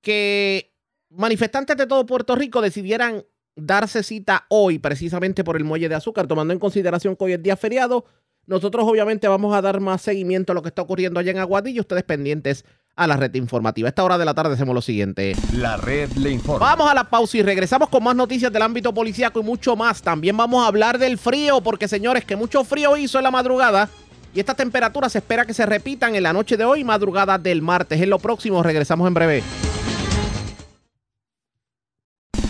que 0.00 0.72
manifestantes 1.10 1.76
de 1.76 1.86
todo 1.86 2.06
Puerto 2.06 2.36
Rico 2.36 2.60
decidieran 2.60 3.24
darse 3.56 4.02
cita 4.02 4.44
hoy, 4.50 4.78
precisamente 4.78 5.42
por 5.42 5.56
el 5.56 5.64
muelle 5.64 5.88
de 5.88 5.94
azúcar, 5.96 6.26
tomando 6.26 6.52
en 6.52 6.60
consideración 6.60 7.16
que 7.16 7.24
hoy 7.24 7.32
es 7.32 7.42
día 7.42 7.56
feriado. 7.56 8.04
Nosotros 8.46 8.86
obviamente 8.86 9.26
vamos 9.26 9.54
a 9.54 9.60
dar 9.60 9.80
más 9.80 10.02
seguimiento 10.02 10.52
a 10.52 10.54
lo 10.54 10.62
que 10.62 10.68
está 10.68 10.82
ocurriendo 10.82 11.18
allá 11.18 11.32
en 11.32 11.38
Aguadilla. 11.38 11.80
Ustedes 11.80 12.04
pendientes 12.04 12.64
a 12.94 13.06
la 13.06 13.16
red 13.16 13.34
informativa. 13.34 13.88
A 13.88 13.90
esta 13.90 14.04
hora 14.04 14.18
de 14.18 14.24
la 14.24 14.34
tarde 14.34 14.54
hacemos 14.54 14.74
lo 14.74 14.82
siguiente. 14.82 15.34
La 15.52 15.76
red 15.76 16.10
le 16.12 16.30
informa. 16.30 16.64
Vamos 16.64 16.88
a 16.88 16.94
la 16.94 17.04
pausa 17.04 17.38
y 17.38 17.42
regresamos 17.42 17.88
con 17.88 18.04
más 18.04 18.14
noticias 18.14 18.52
del 18.52 18.62
ámbito 18.62 18.94
policíaco 18.94 19.40
y 19.40 19.42
mucho 19.42 19.74
más. 19.74 20.00
También 20.00 20.36
vamos 20.36 20.64
a 20.64 20.68
hablar 20.68 20.98
del 20.98 21.18
frío, 21.18 21.60
porque 21.60 21.88
señores, 21.88 22.24
que 22.24 22.36
mucho 22.36 22.62
frío 22.62 22.96
hizo 22.96 23.18
en 23.18 23.24
la 23.24 23.30
madrugada. 23.32 23.90
Y 24.32 24.40
estas 24.40 24.56
temperaturas 24.56 25.12
se 25.12 25.18
espera 25.18 25.44
que 25.44 25.54
se 25.54 25.66
repitan 25.66 26.14
en 26.14 26.22
la 26.22 26.32
noche 26.32 26.56
de 26.56 26.64
hoy 26.64 26.84
madrugada 26.84 27.38
del 27.38 27.62
martes. 27.62 28.00
En 28.00 28.10
lo 28.10 28.18
próximo, 28.18 28.62
regresamos 28.62 29.08
en 29.08 29.14
breve. 29.14 29.42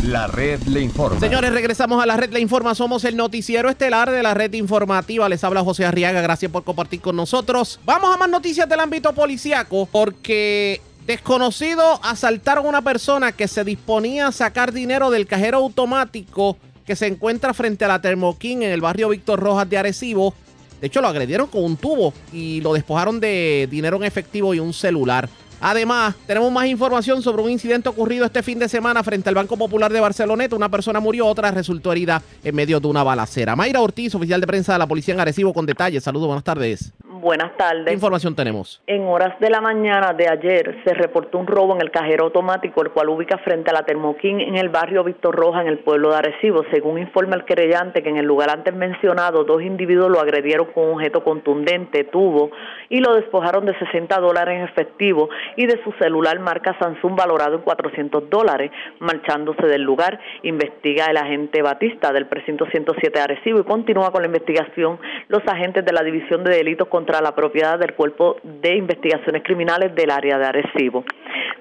La 0.07 0.29
red 0.29 0.63
le 0.69 0.81
informa. 0.83 1.19
Señores, 1.19 1.53
regresamos 1.53 2.01
a 2.01 2.07
la 2.07 2.17
red 2.17 2.33
le 2.33 2.39
informa. 2.39 2.77
Somos 2.77 3.05
el 3.05 3.17
noticiero 3.17 3.69
estelar 3.69 4.09
de 4.13 4.23
la 4.23 4.35
red 4.35 4.53
informativa. 4.53 5.29
Les 5.29 5.43
habla 5.43 5.65
José 5.65 5.85
Arriaga. 5.85 6.21
Gracias 6.21 6.53
por 6.53 6.63
compartir 6.63 7.01
con 7.01 7.17
nosotros. 7.17 7.81
Vamos 7.85 8.15
a 8.15 8.17
más 8.17 8.29
noticias 8.29 8.69
del 8.69 8.79
ámbito 8.79 9.13
policíaco 9.13 9.89
porque 9.91 10.81
desconocidos 11.09 11.99
asaltaron 12.05 12.67
a 12.67 12.69
una 12.69 12.83
persona 12.83 13.33
que 13.33 13.49
se 13.49 13.65
disponía 13.65 14.29
a 14.29 14.33
sacar 14.33 14.73
dinero 14.73 15.11
del 15.11 15.27
cajero 15.27 15.59
automático 15.59 16.57
que 16.87 16.95
se 16.95 17.09
encuentra 17.09 17.53
frente 17.53 17.85
a 17.85 17.89
la 17.89 18.01
Termoquín 18.01 18.63
en 18.63 18.71
el 18.71 18.81
barrio 18.81 19.09
Víctor 19.09 19.41
Rojas 19.41 19.69
de 19.69 19.79
Arecibo. 19.79 20.35
De 20.81 20.87
hecho, 20.87 21.01
lo 21.01 21.09
agredieron 21.09 21.49
con 21.49 21.65
un 21.65 21.77
tubo 21.77 22.15
y 22.33 22.61
lo 22.61 22.75
despojaron 22.75 23.19
de 23.19 23.67
dinero 23.69 23.97
en 23.97 24.05
efectivo 24.05 24.55
y 24.55 24.61
un 24.61 24.73
celular. 24.73 25.29
Además, 25.61 26.15
tenemos 26.27 26.53
más 26.53 26.67
información 26.67 27.23
sobre 27.23 27.43
un 27.43 27.51
incidente 27.51 27.89
ocurrido 27.89 28.27
este 28.27 28.43
fin 28.43 28.59
de 28.59 28.69
semana 28.69 29.03
frente 29.03 29.29
al 29.29 29.35
Banco 29.35 29.57
Popular 29.57 29.91
de 29.93 30.01
Barceloneta. 30.01 30.55
Una 30.55 30.69
persona 30.69 31.01
murió, 31.01 31.27
otra 31.27 31.51
resultó 31.51 31.93
herida 31.93 32.21
en 32.45 32.55
medio 32.55 32.79
de 32.79 32.87
una 32.87 33.03
balacera. 33.03 33.57
Mayra 33.57 33.81
Ortiz, 33.81 34.15
oficial 34.15 34.41
de 34.41 34.47
prensa 34.47 34.75
de 34.75 34.79
la 34.79 34.87
Policía 34.87 35.15
en 35.15 35.21
Arecibo, 35.21 35.55
con 35.55 35.65
detalles. 35.65 36.05
Saludos, 36.05 36.27
buenas 36.27 36.45
tardes. 36.45 36.93
Buenas 37.05 37.57
tardes. 37.57 37.87
¿Qué 37.87 37.95
información 37.95 38.37
tenemos? 38.37 38.83
En 38.87 39.03
horas 39.05 39.41
de 39.41 39.51
la 39.51 39.61
mañana 39.61 40.13
de 40.13 40.29
ayer 40.29 40.79
se 40.85 40.95
reportó 40.95 41.39
un 41.39 41.47
robo 41.47 41.75
en 41.75 41.81
el 41.81 41.91
cajero 41.91 42.27
automático, 42.27 42.83
el 42.83 42.91
cual 42.91 43.09
ubica 43.09 43.39
frente 43.39 43.71
a 43.71 43.73
la 43.73 43.85
Termoquín 43.85 44.41
en 44.41 44.57
el 44.57 44.69
barrio 44.69 45.03
Víctor 45.03 45.35
Roja, 45.35 45.63
en 45.63 45.67
el 45.67 45.79
pueblo 45.79 46.11
de 46.11 46.17
Arecibo. 46.17 46.65
Según 46.71 46.99
informa 46.99 47.35
el 47.35 47.45
querellante, 47.45 48.03
que 48.03 48.11
en 48.11 48.19
el 48.19 48.27
lugar 48.27 48.51
antes 48.51 48.75
mencionado, 48.75 49.45
dos 49.45 49.63
individuos 49.63 50.11
lo 50.11 50.21
agredieron 50.21 50.67
con 50.67 50.85
un 50.85 50.95
objeto 50.97 51.25
contundente, 51.25 52.05
tubo, 52.05 52.51
y 52.91 53.01
lo 53.01 53.15
despojaron 53.15 53.65
de 53.65 53.77
60 53.79 54.21
dólares 54.21 54.59
en 54.59 54.65
efectivo 54.65 55.29
y 55.57 55.67
de 55.67 55.83
su 55.85 55.93
celular 55.93 56.39
marca 56.41 56.77
Samsung 56.79 57.15
valorado 57.17 57.57
en 57.57 57.63
400 57.63 58.29
dólares. 58.31 58.71
Marchándose 58.99 59.67
del 59.67 59.83
lugar, 59.83 60.19
investiga 60.43 61.07
el 61.07 61.17
agente 61.17 61.63
Batista 61.63 62.13
del 62.13 62.27
precinto 62.27 62.67
107 62.67 63.19
de 63.19 63.23
Arecibo 63.23 63.61
y 63.61 63.65
continúa 63.65 64.11
con 64.11 64.23
la 64.23 64.27
investigación 64.27 64.99
los 65.29 65.43
agentes 65.47 65.85
de 65.85 65.93
la 65.93 66.03
División 66.03 66.45
de 66.45 66.57
Delitos 66.57 66.89
contra 66.89 67.21
la 67.21 67.35
Propiedad 67.35 67.79
del 67.79 67.95
Cuerpo 67.95 68.37
de 68.43 68.77
Investigaciones 68.77 69.43
Criminales 69.43 69.95
del 69.95 70.11
área 70.11 70.39
de 70.39 70.47
Arecibo. 70.47 71.05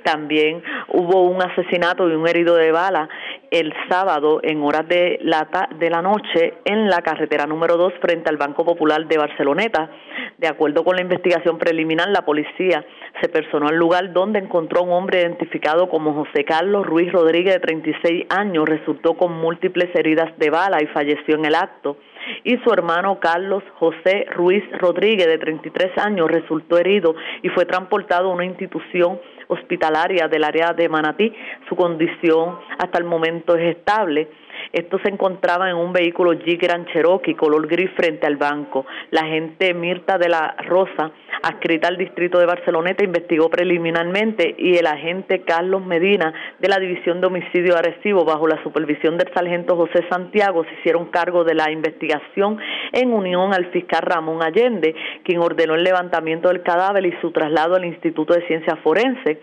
También 0.04 0.62
hubo 0.90 1.24
un 1.24 1.42
asesinato 1.42 2.08
y 2.10 2.14
un 2.14 2.28
herido 2.28 2.56
de 2.56 2.72
bala 2.72 3.10
el 3.52 3.74
sábado 3.90 4.40
en 4.44 4.62
horas 4.64 4.88
de 4.88 5.18
la, 5.22 5.48
de 5.80 5.90
la 5.90 6.02
noche 6.02 6.56
en 6.66 6.90
la 6.90 7.02
carretera 7.02 7.46
número 7.46 7.78
2 7.78 7.94
frente 8.02 8.30
al 8.30 8.38
Banco 8.38 8.66
Popular 8.66 9.08
de 9.08 9.18
Barceloneta. 9.18 9.90
De 10.38 10.48
acuerdo 10.48 10.84
con 10.84 10.96
la 10.96 11.02
investigación 11.02 11.58
preliminar, 11.58 12.10
la 12.10 12.26
policía 12.26 12.86
se 13.22 13.30
personó 13.30 13.68
al 13.76 13.80
lugar 13.80 14.14
donde 14.14 14.40
encontró 14.40 14.84
un 14.84 14.94
hombre 14.94 15.20
identificado 15.20 15.90
como 15.90 16.14
José 16.14 16.46
Carlos 16.46 16.86
Ruiz 16.86 17.12
Rodríguez 17.12 17.56
de 17.56 17.60
36 17.60 18.26
años, 18.30 18.70
resultó 18.70 19.16
con 19.16 19.34
múltiples 19.34 19.94
heridas 19.94 20.32
de 20.38 20.50
bala 20.50 20.82
y 20.82 20.88
falleció 20.88 21.36
en 21.36 21.44
el 21.44 21.56
acto 21.56 21.98
y 22.44 22.58
su 22.58 22.72
hermano 22.72 23.20
Carlos 23.20 23.64
José 23.78 24.26
Ruiz 24.34 24.64
Rodríguez, 24.80 25.28
de 25.28 25.38
33 25.38 25.98
años, 25.98 26.32
resultó 26.32 26.78
herido 26.78 27.16
y 27.42 27.50
fue 27.50 27.66
transportado 27.66 28.30
a 28.30 28.34
una 28.34 28.46
institución 28.46 29.20
hospitalaria 29.48 30.28
del 30.28 30.44
área 30.44 30.74
de 30.74 30.90
Manatí. 30.90 31.34
Su 31.70 31.76
condición 31.76 32.58
hasta 32.78 32.98
el 32.98 33.04
momento 33.04 33.56
es 33.56 33.78
estable. 33.78 34.30
Esto 34.72 35.00
se 35.00 35.10
encontraba 35.10 35.70
en 35.70 35.76
un 35.76 35.94
vehículo 35.94 36.34
Jeep 36.34 36.62
Grand 36.62 36.88
Cherokee 36.88 37.36
color 37.36 37.68
gris 37.68 37.92
frente 37.96 38.26
al 38.28 38.38
banco. 38.38 38.86
La 39.12 39.22
agente 39.22 39.74
Mirta 39.74 40.18
de 40.18 40.30
la 40.30 40.56
Rosa, 40.68 41.12
adscrita 41.44 41.88
al 41.88 41.98
distrito 41.98 42.40
de 42.40 42.46
Barceloneta, 42.46 43.04
investigó 43.04 43.50
preliminarmente 43.50 44.56
y 44.58 44.78
el 44.78 44.88
agente 44.88 45.42
Carlos 45.42 45.86
Medina 45.86 46.34
de 46.60 46.68
la 46.68 46.80
División 46.80 47.22
de 47.22 47.28
Homicidio 47.28 47.78
Arecibo, 47.78 48.26
bajo 48.26 48.48
la 48.48 48.62
supervisión 48.64 49.18
del 49.18 49.32
sargento 49.34 49.76
José 49.76 50.06
Santiago, 50.10 50.64
se 50.66 50.74
hicieron 50.80 51.06
cargo 51.06 51.44
de 51.44 51.56
la 51.56 51.72
investigación 51.72 52.58
en 52.92 53.14
unión 53.14 53.54
al 53.54 53.72
fiscal 53.72 54.02
Ramón 54.02 54.44
Allende, 54.44 54.96
quien 55.24 55.40
ordenó 55.40 55.76
el 55.76 55.84
levantamiento 55.84 56.50
del 56.50 56.64
cadáver 56.64 57.06
y 57.06 57.14
su 57.22 57.32
traslado 57.32 57.76
al 57.76 57.86
Instituto 57.86 58.34
de 58.34 58.46
Ciencias 58.48 58.80
Forenses 58.80 59.38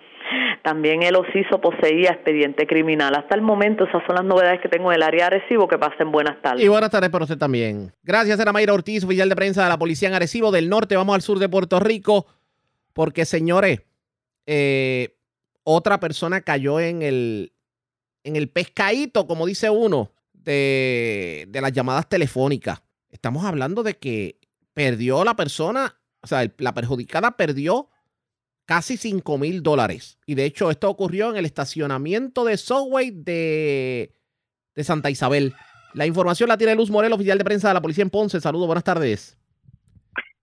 también 0.63 1.03
el 1.03 1.17
Ociso 1.17 1.61
poseía 1.61 2.11
expediente 2.11 2.67
criminal. 2.67 3.15
Hasta 3.15 3.35
el 3.35 3.43
momento 3.43 3.85
esas 3.85 4.03
son 4.07 4.17
las 4.17 4.25
novedades 4.25 4.61
que 4.61 4.69
tengo 4.69 4.91
en 4.91 4.97
el 4.97 5.03
área 5.03 5.29
de 5.29 5.37
Arecibo. 5.37 5.69
Que 5.69 5.79
pasen 5.79 6.13
buenas 6.13 6.41
tardes. 6.43 6.65
Y 6.65 6.69
buenas 6.69 6.91
tardes 6.91 7.11
para 7.11 7.25
usted 7.25 7.39
también. 7.39 7.93
Gracias, 8.03 8.39
era 8.39 8.53
Mayra 8.53 8.75
Ortiz, 8.75 9.05
oficial 9.05 9.29
de 9.29 9.37
prensa 9.37 9.63
de 9.63 9.69
la 9.69 9.79
Policía 9.79 10.09
en 10.09 10.15
Arecibo. 10.15 10.51
Del 10.51 10.69
norte 10.69 10.97
vamos 10.97 11.15
al 11.15 11.23
sur 11.23 11.39
de 11.39 11.49
Puerto 11.49 11.81
Rico 11.81 12.27
porque, 12.93 13.25
señores, 13.25 13.81
eh, 14.47 15.17
otra 15.65 16.01
persona 16.01 16.41
cayó 16.41 16.81
en 16.81 17.03
el, 17.03 17.53
en 18.25 18.37
el 18.37 18.49
pescadito, 18.49 19.27
como 19.27 19.47
dice 19.47 19.71
uno, 19.71 20.11
de, 20.33 21.47
de 21.49 21.61
las 21.61 21.73
llamadas 21.73 22.09
telefónicas. 22.09 22.83
Estamos 23.11 23.45
hablando 23.45 23.83
de 23.83 23.95
que 23.95 24.39
perdió 24.75 25.25
la 25.25 25.37
persona, 25.37 25.97
o 26.23 26.27
sea, 26.27 26.47
la 26.59 26.75
perjudicada 26.75 27.37
perdió 27.37 27.89
casi 28.73 28.97
5 28.97 29.37
mil 29.37 29.63
dólares. 29.63 30.19
Y 30.25 30.35
de 30.35 30.47
hecho, 30.47 30.71
esto 30.71 30.89
ocurrió 30.89 31.29
en 31.29 31.37
el 31.37 31.45
estacionamiento 31.45 32.43
de 32.47 32.57
Subway 32.57 33.11
de, 33.11 34.13
de 34.75 34.83
Santa 34.83 35.11
Isabel. 35.11 35.53
La 35.93 36.07
información 36.07 36.49
la 36.49 36.57
tiene 36.57 36.75
Luz 36.75 36.91
Morel, 36.91 37.13
oficial 37.13 37.37
de 37.37 37.45
prensa 37.45 37.69
de 37.69 37.75
la 37.75 37.83
policía 37.83 38.01
en 38.01 38.09
Ponce. 38.09 38.41
Saludos, 38.41 38.67
buenas 38.67 38.85
tardes. 38.85 39.39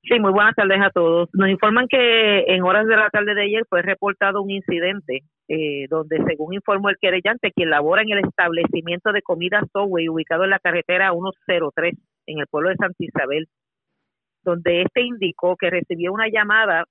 Sí, 0.03 0.19
muy 0.19 0.31
buenas 0.31 0.53
tardes 0.53 0.77
a 0.79 0.91
todos. 0.91 1.27
Nos 1.33 1.49
informan 1.49 1.87
que 1.87 2.43
en 2.53 2.61
horas 2.61 2.85
de 2.85 2.97
la 2.97 3.09
tarde 3.09 3.33
de 3.33 3.45
ayer 3.45 3.63
fue 3.67 3.81
reportado 3.81 4.43
un 4.43 4.51
incidente 4.51 5.23
eh, 5.47 5.87
donde, 5.89 6.23
según 6.27 6.53
informó 6.53 6.89
el 6.89 6.97
querellante, 7.01 7.51
quien 7.51 7.71
labora 7.71 8.03
en 8.03 8.11
el 8.11 8.19
establecimiento 8.19 9.11
de 9.11 9.23
comida 9.23 9.63
Subway 9.73 10.07
ubicado 10.07 10.43
en 10.43 10.51
la 10.51 10.59
carretera 10.59 11.13
103 11.13 11.95
en 12.27 12.39
el 12.39 12.45
pueblo 12.45 12.69
de 12.69 12.75
Santa 12.75 12.95
Isabel, 12.99 13.47
donde 14.43 14.83
este 14.83 15.01
indicó 15.01 15.55
que 15.55 15.71
recibió 15.71 16.13
una 16.13 16.27
llamada 16.31 16.85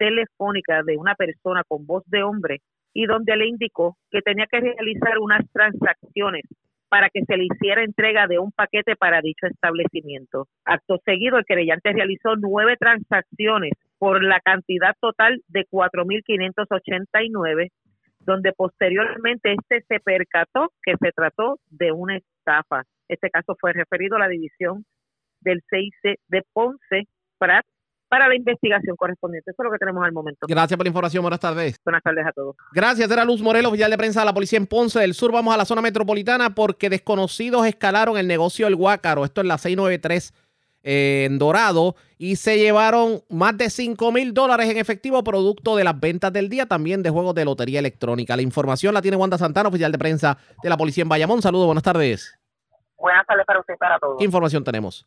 telefónica 0.00 0.82
de 0.82 0.96
una 0.96 1.14
persona 1.14 1.62
con 1.68 1.86
voz 1.86 2.02
de 2.06 2.22
hombre 2.22 2.62
y 2.94 3.04
donde 3.04 3.36
le 3.36 3.46
indicó 3.46 3.98
que 4.10 4.22
tenía 4.22 4.46
que 4.46 4.60
realizar 4.60 5.18
unas 5.20 5.44
transacciones 5.52 6.44
para 6.88 7.10
que 7.10 7.22
se 7.24 7.36
le 7.36 7.44
hiciera 7.44 7.84
entrega 7.84 8.26
de 8.26 8.38
un 8.38 8.50
paquete 8.50 8.96
para 8.96 9.20
dicho 9.20 9.46
establecimiento. 9.46 10.48
Acto 10.64 10.98
seguido, 11.04 11.36
el 11.36 11.44
querellante 11.44 11.92
realizó 11.92 12.34
nueve 12.36 12.76
transacciones 12.80 13.74
por 13.98 14.24
la 14.24 14.40
cantidad 14.40 14.96
total 15.00 15.42
de 15.48 15.66
4.589, 15.70 17.68
donde 18.20 18.52
posteriormente 18.54 19.52
este 19.52 19.84
se 19.86 20.00
percató 20.00 20.72
que 20.82 20.94
se 20.98 21.12
trató 21.12 21.58
de 21.68 21.92
una 21.92 22.16
estafa. 22.16 22.84
Este 23.06 23.28
caso 23.28 23.54
fue 23.60 23.74
referido 23.74 24.16
a 24.16 24.20
la 24.20 24.28
división 24.28 24.86
del 25.42 25.62
CIC 25.70 26.18
de 26.28 26.42
Ponce, 26.52 27.06
Prat, 27.38 27.66
para 28.10 28.26
la 28.26 28.34
investigación 28.34 28.96
correspondiente. 28.96 29.52
Eso 29.52 29.62
es 29.62 29.64
lo 29.64 29.70
que 29.70 29.78
tenemos 29.78 30.04
al 30.04 30.10
momento. 30.10 30.44
Gracias 30.48 30.76
por 30.76 30.84
la 30.84 30.88
información. 30.88 31.22
Buenas 31.22 31.38
tardes. 31.38 31.76
Buenas 31.84 32.02
tardes 32.02 32.26
a 32.26 32.32
todos. 32.32 32.56
Gracias. 32.72 33.08
Era 33.08 33.24
Luz 33.24 33.40
Morel, 33.40 33.64
oficial 33.64 33.88
de 33.88 33.96
prensa 33.96 34.20
de 34.20 34.26
la 34.26 34.34
Policía 34.34 34.58
en 34.58 34.66
Ponce 34.66 34.98
del 34.98 35.14
Sur. 35.14 35.30
Vamos 35.30 35.54
a 35.54 35.56
la 35.56 35.64
zona 35.64 35.80
metropolitana 35.80 36.50
porque 36.50 36.90
desconocidos 36.90 37.64
escalaron 37.66 38.18
el 38.18 38.26
negocio 38.26 38.66
del 38.66 38.74
Guácaro. 38.74 39.24
Esto 39.24 39.42
es 39.42 39.46
la 39.46 39.58
693 39.58 40.34
eh, 40.82 41.26
en 41.30 41.38
Dorado 41.38 41.94
y 42.18 42.34
se 42.34 42.58
llevaron 42.58 43.20
más 43.28 43.56
de 43.56 43.70
5 43.70 44.10
mil 44.10 44.34
dólares 44.34 44.68
en 44.68 44.78
efectivo 44.78 45.22
producto 45.22 45.76
de 45.76 45.84
las 45.84 45.98
ventas 46.00 46.32
del 46.32 46.48
día, 46.48 46.66
también 46.66 47.04
de 47.04 47.10
juegos 47.10 47.36
de 47.36 47.44
lotería 47.44 47.78
electrónica. 47.78 48.34
La 48.34 48.42
información 48.42 48.92
la 48.92 49.02
tiene 49.02 49.16
Wanda 49.16 49.38
Santana, 49.38 49.68
oficial 49.68 49.92
de 49.92 49.98
prensa 49.98 50.36
de 50.64 50.68
la 50.68 50.76
Policía 50.76 51.02
en 51.02 51.08
Bayamón. 51.08 51.42
Saludos, 51.42 51.66
buenas 51.66 51.84
tardes. 51.84 52.36
Buenas 52.98 53.24
tardes 53.24 53.46
para 53.46 53.60
usted 53.60 53.74
y 53.74 53.76
para 53.76 54.00
todos. 54.00 54.16
¿Qué 54.18 54.24
información 54.24 54.64
tenemos? 54.64 55.06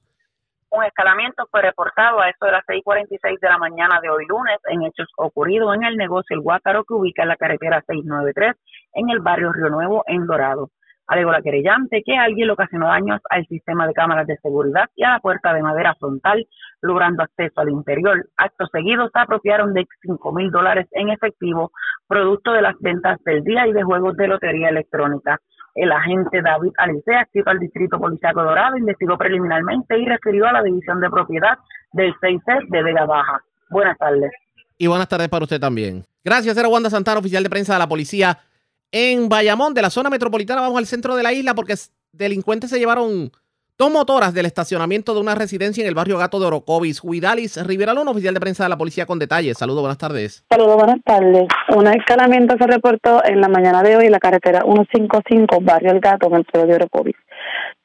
Un 0.75 0.83
escalamiento 0.83 1.45
fue 1.51 1.61
reportado 1.61 2.19
a 2.19 2.29
eso 2.29 2.45
de 2.47 2.51
las 2.51 2.65
6:46 2.65 3.39
de 3.39 3.47
la 3.47 3.59
mañana 3.59 3.99
de 4.01 4.09
hoy 4.09 4.25
lunes 4.25 4.57
en 4.67 4.81
hechos 4.81 5.07
ocurridos 5.17 5.75
en 5.75 5.83
el 5.83 5.97
negocio 5.97 6.35
El 6.35 6.41
Guácaro 6.41 6.83
que 6.83 6.95
ubica 6.95 7.21
en 7.21 7.29
la 7.29 7.37
carretera 7.37 7.83
693 7.85 8.55
en 8.93 9.09
el 9.11 9.19
barrio 9.19 9.53
Río 9.53 9.69
Nuevo 9.69 10.03
en 10.07 10.25
Dorado. 10.25 10.71
Alegó 11.05 11.31
la 11.31 11.43
querellante 11.43 12.01
que 12.03 12.17
alguien 12.17 12.47
le 12.47 12.53
ocasionó 12.53 12.87
daños 12.87 13.21
al 13.29 13.45
sistema 13.45 13.85
de 13.85 13.93
cámaras 13.93 14.25
de 14.25 14.37
seguridad 14.37 14.89
y 14.95 15.03
a 15.03 15.11
la 15.11 15.19
puerta 15.19 15.53
de 15.53 15.61
madera 15.61 15.93
frontal, 15.93 16.47
logrando 16.81 17.21
acceso 17.21 17.61
al 17.61 17.69
interior. 17.69 18.25
Acto 18.35 18.65
seguido 18.71 19.11
se 19.13 19.19
apropiaron 19.19 19.75
de 19.75 19.85
5 20.01 20.31
mil 20.33 20.49
dólares 20.49 20.87
en 20.93 21.09
efectivo, 21.09 21.71
producto 22.07 22.51
de 22.51 22.63
las 22.63 22.79
ventas 22.79 23.23
del 23.25 23.43
día 23.43 23.67
y 23.67 23.73
de 23.73 23.83
juegos 23.83 24.17
de 24.17 24.27
lotería 24.27 24.69
electrónica. 24.69 25.39
El 25.75 25.91
agente 25.91 26.41
David 26.41 26.71
Alicea, 26.77 27.21
activo 27.21 27.49
al 27.49 27.59
Distrito 27.59 27.99
Policiaco 27.99 28.43
Dorado, 28.43 28.77
investigó 28.77 29.17
preliminarmente 29.17 29.97
y 29.97 30.05
refirió 30.05 30.47
a 30.47 30.53
la 30.53 30.63
División 30.63 30.99
de 31.01 31.09
Propiedad 31.09 31.57
del 31.93 32.13
6C 32.15 32.69
de 32.69 32.83
Vega 32.83 33.05
Baja. 33.05 33.41
Buenas 33.69 33.97
tardes. 33.97 34.31
Y 34.77 34.87
buenas 34.87 35.07
tardes 35.07 35.29
para 35.29 35.43
usted 35.43 35.59
también. 35.59 36.05
Gracias, 36.23 36.55
era 36.57 36.67
Wanda 36.67 36.89
Santana, 36.89 37.19
oficial 37.19 37.43
de 37.43 37.49
prensa 37.49 37.73
de 37.73 37.79
la 37.79 37.87
policía 37.87 38.37
en 38.95 39.27
Bayamón, 39.27 39.73
de 39.73 39.81
la 39.81 39.89
zona 39.89 40.11
metropolitana, 40.11 40.61
vamos 40.61 40.77
al 40.77 40.85
centro 40.85 41.15
de 41.15 41.23
la 41.23 41.33
isla 41.33 41.55
porque 41.55 41.73
delincuentes 42.11 42.69
se 42.69 42.77
llevaron 42.77 43.31
dos 43.83 43.91
motoras 43.91 44.33
del 44.33 44.45
estacionamiento 44.45 45.13
de 45.13 45.19
una 45.19 45.35
residencia 45.35 45.81
en 45.81 45.89
el 45.89 45.93
barrio 45.93 46.17
Gato 46.17 46.39
de 46.39 46.45
Orocovis. 46.45 47.03
Huidalis 47.03 47.61
Rivera 47.67 47.93
Luna, 47.93 48.11
oficial 48.11 48.33
de 48.33 48.39
prensa 48.39 48.63
de 48.63 48.69
la 48.69 48.77
policía 48.77 49.05
con 49.05 49.19
detalles. 49.19 49.57
Saludos, 49.57 49.81
buenas 49.81 49.97
tardes. 49.97 50.45
Saludos, 50.49 50.77
buenas 50.77 51.03
tardes. 51.03 51.49
Un 51.75 51.87
escalamiento 51.87 52.55
se 52.57 52.65
reportó 52.65 53.21
en 53.25 53.41
la 53.41 53.49
mañana 53.49 53.83
de 53.83 53.97
hoy 53.97 54.05
en 54.05 54.13
la 54.13 54.19
carretera 54.19 54.61
155, 54.61 55.59
barrio 55.59 55.91
El 55.91 55.99
Gato, 55.99 56.27
en 56.27 56.35
el 56.35 56.45
pueblo 56.45 56.69
de 56.69 56.75
Orocovis. 56.75 57.17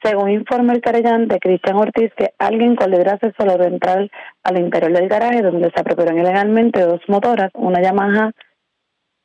Según 0.01 0.29
informa 0.29 0.71
el 0.71 0.79
querellante 0.79 1.37
Cristian 1.37 1.75
Ortiz, 1.75 2.13
que 2.15 2.29
alguien 2.39 2.77
con 2.77 2.91
libre 2.91 3.09
acceso 3.09 3.45
logró 3.45 3.65
entrar 3.65 4.09
al 4.43 4.57
interior 4.57 4.93
del 4.93 5.09
garaje 5.09 5.41
donde 5.41 5.69
se 5.69 5.81
apropiaron 5.81 6.17
ilegalmente 6.17 6.79
dos 6.79 7.01
motoras, 7.09 7.51
una 7.55 7.81
Yamaha 7.81 8.31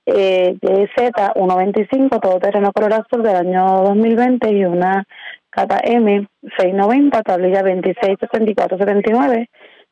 eh, 0.06 0.56
Z125 0.60 2.20
todoterreno 2.20 2.72
color 2.72 2.94
azul 2.94 3.22
del 3.22 3.36
año 3.36 3.82
2020 3.84 4.52
y 4.52 4.64
una 4.64 5.04
KTM 5.54 6.26
690 6.56 7.22
tablilla 7.22 7.62
267479. 7.62 9.48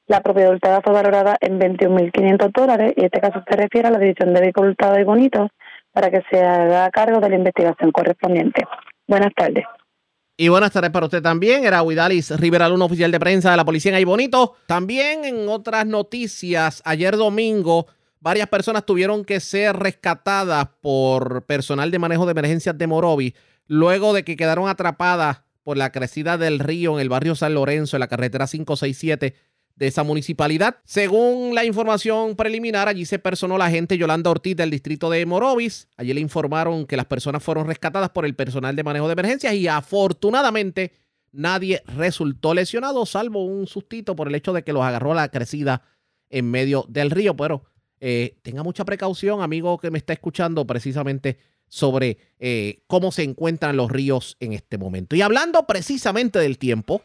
La 0.08 0.20
propiedad 0.20 0.50
hurtada 0.50 0.80
fue 0.82 0.92
valorada 0.92 1.36
en 1.40 1.60
21.500 1.60 2.50
dólares 2.52 2.92
y 2.96 3.04
este 3.04 3.20
caso 3.20 3.42
se 3.48 3.56
refiere 3.56 3.88
a 3.88 3.92
la 3.92 3.98
División 3.98 4.34
de 4.34 4.40
Vehículos 4.40 4.70
Hurtado 4.72 4.98
y 4.98 5.30
para 5.92 6.10
que 6.10 6.22
se 6.30 6.42
haga 6.42 6.90
cargo 6.90 7.20
de 7.20 7.28
la 7.28 7.36
investigación 7.36 7.92
correspondiente. 7.92 8.64
Buenas 9.06 9.32
tardes. 9.34 9.64
Y 10.36 10.48
buenas 10.48 10.72
tardes 10.72 10.90
para 10.90 11.06
usted 11.06 11.22
también. 11.22 11.64
Era 11.64 11.82
Huidalis 11.82 12.38
Rivera 12.40 12.68
Luna, 12.68 12.86
oficial 12.86 13.12
de 13.12 13.20
prensa 13.20 13.52
de 13.52 13.56
la 13.56 13.64
Policía 13.64 13.92
en 13.92 13.96
Ay 13.96 14.04
Bonito. 14.04 14.56
También 14.66 15.24
en 15.24 15.48
otras 15.48 15.86
noticias, 15.86 16.82
ayer 16.84 17.16
domingo 17.16 17.86
varias 18.18 18.48
personas 18.48 18.84
tuvieron 18.84 19.24
que 19.24 19.38
ser 19.38 19.76
rescatadas 19.76 20.68
por 20.80 21.44
personal 21.44 21.90
de 21.90 21.98
manejo 21.98 22.24
de 22.24 22.32
emergencias 22.32 22.76
de 22.76 22.86
Morovi 22.86 23.34
luego 23.66 24.12
de 24.12 24.24
que 24.24 24.36
quedaron 24.36 24.68
atrapadas 24.68 25.42
por 25.62 25.76
la 25.76 25.92
crecida 25.92 26.38
del 26.38 26.58
río 26.58 26.94
en 26.94 27.00
el 27.00 27.08
barrio 27.08 27.34
San 27.34 27.54
Lorenzo, 27.54 27.96
en 27.96 28.00
la 28.00 28.08
carretera 28.08 28.46
567 28.46 29.34
de 29.76 29.86
esa 29.86 30.02
municipalidad. 30.02 30.76
Según 30.84 31.54
la 31.54 31.64
información 31.64 32.36
preliminar, 32.36 32.88
allí 32.88 33.04
se 33.04 33.18
personó 33.18 33.58
la 33.58 33.66
agente 33.66 33.96
Yolanda 33.96 34.30
Ortiz 34.30 34.56
del 34.56 34.70
distrito 34.70 35.10
de 35.10 35.24
Morovis. 35.24 35.88
Allí 35.96 36.12
le 36.12 36.20
informaron 36.20 36.86
que 36.86 36.96
las 36.96 37.06
personas 37.06 37.42
fueron 37.42 37.66
rescatadas 37.66 38.10
por 38.10 38.26
el 38.26 38.34
personal 38.34 38.76
de 38.76 38.84
manejo 38.84 39.06
de 39.06 39.14
emergencias 39.14 39.54
y 39.54 39.68
afortunadamente 39.68 40.92
nadie 41.32 41.82
resultó 41.86 42.52
lesionado, 42.54 43.06
salvo 43.06 43.44
un 43.46 43.66
sustito 43.66 44.14
por 44.14 44.28
el 44.28 44.34
hecho 44.34 44.52
de 44.52 44.62
que 44.62 44.72
los 44.72 44.82
agarró 44.82 45.14
la 45.14 45.28
crecida 45.28 45.82
en 46.28 46.50
medio 46.50 46.84
del 46.88 47.10
río. 47.10 47.34
Pero 47.34 47.64
eh, 48.00 48.38
tenga 48.42 48.62
mucha 48.62 48.84
precaución, 48.84 49.42
amigo 49.42 49.78
que 49.78 49.90
me 49.90 49.98
está 49.98 50.12
escuchando 50.12 50.66
precisamente 50.66 51.38
sobre 51.72 52.18
eh, 52.38 52.82
cómo 52.86 53.12
se 53.12 53.22
encuentran 53.22 53.78
los 53.78 53.90
ríos 53.90 54.36
en 54.40 54.52
este 54.52 54.76
momento. 54.76 55.16
Y 55.16 55.22
hablando 55.22 55.66
precisamente 55.66 56.38
del 56.38 56.58
tiempo, 56.58 57.00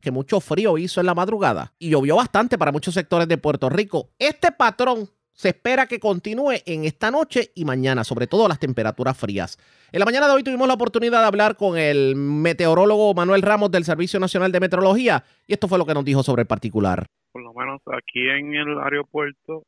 que 0.00 0.10
mucho 0.10 0.40
frío 0.40 0.76
hizo 0.76 0.98
en 0.98 1.06
la 1.06 1.14
madrugada 1.14 1.72
y 1.78 1.90
llovió 1.90 2.16
bastante 2.16 2.58
para 2.58 2.72
muchos 2.72 2.94
sectores 2.94 3.28
de 3.28 3.38
Puerto 3.38 3.68
Rico, 3.68 4.10
este 4.18 4.50
patrón 4.50 5.08
se 5.32 5.50
espera 5.50 5.86
que 5.86 6.00
continúe 6.00 6.54
en 6.66 6.84
esta 6.84 7.12
noche 7.12 7.52
y 7.54 7.64
mañana, 7.64 8.02
sobre 8.02 8.26
todo 8.26 8.48
las 8.48 8.58
temperaturas 8.58 9.16
frías. 9.16 9.56
En 9.92 10.00
la 10.00 10.04
mañana 10.04 10.26
de 10.26 10.32
hoy 10.32 10.42
tuvimos 10.42 10.66
la 10.66 10.74
oportunidad 10.74 11.20
de 11.20 11.26
hablar 11.26 11.54
con 11.54 11.78
el 11.78 12.16
meteorólogo 12.16 13.14
Manuel 13.14 13.42
Ramos 13.42 13.70
del 13.70 13.84
Servicio 13.84 14.18
Nacional 14.18 14.50
de 14.50 14.58
Meteorología 14.58 15.22
y 15.46 15.52
esto 15.52 15.68
fue 15.68 15.78
lo 15.78 15.86
que 15.86 15.94
nos 15.94 16.04
dijo 16.04 16.24
sobre 16.24 16.42
el 16.42 16.48
particular. 16.48 17.06
Por 17.30 17.42
lo 17.42 17.54
menos 17.54 17.80
aquí 17.86 18.28
en 18.28 18.54
el 18.54 18.80
aeropuerto 18.80 19.62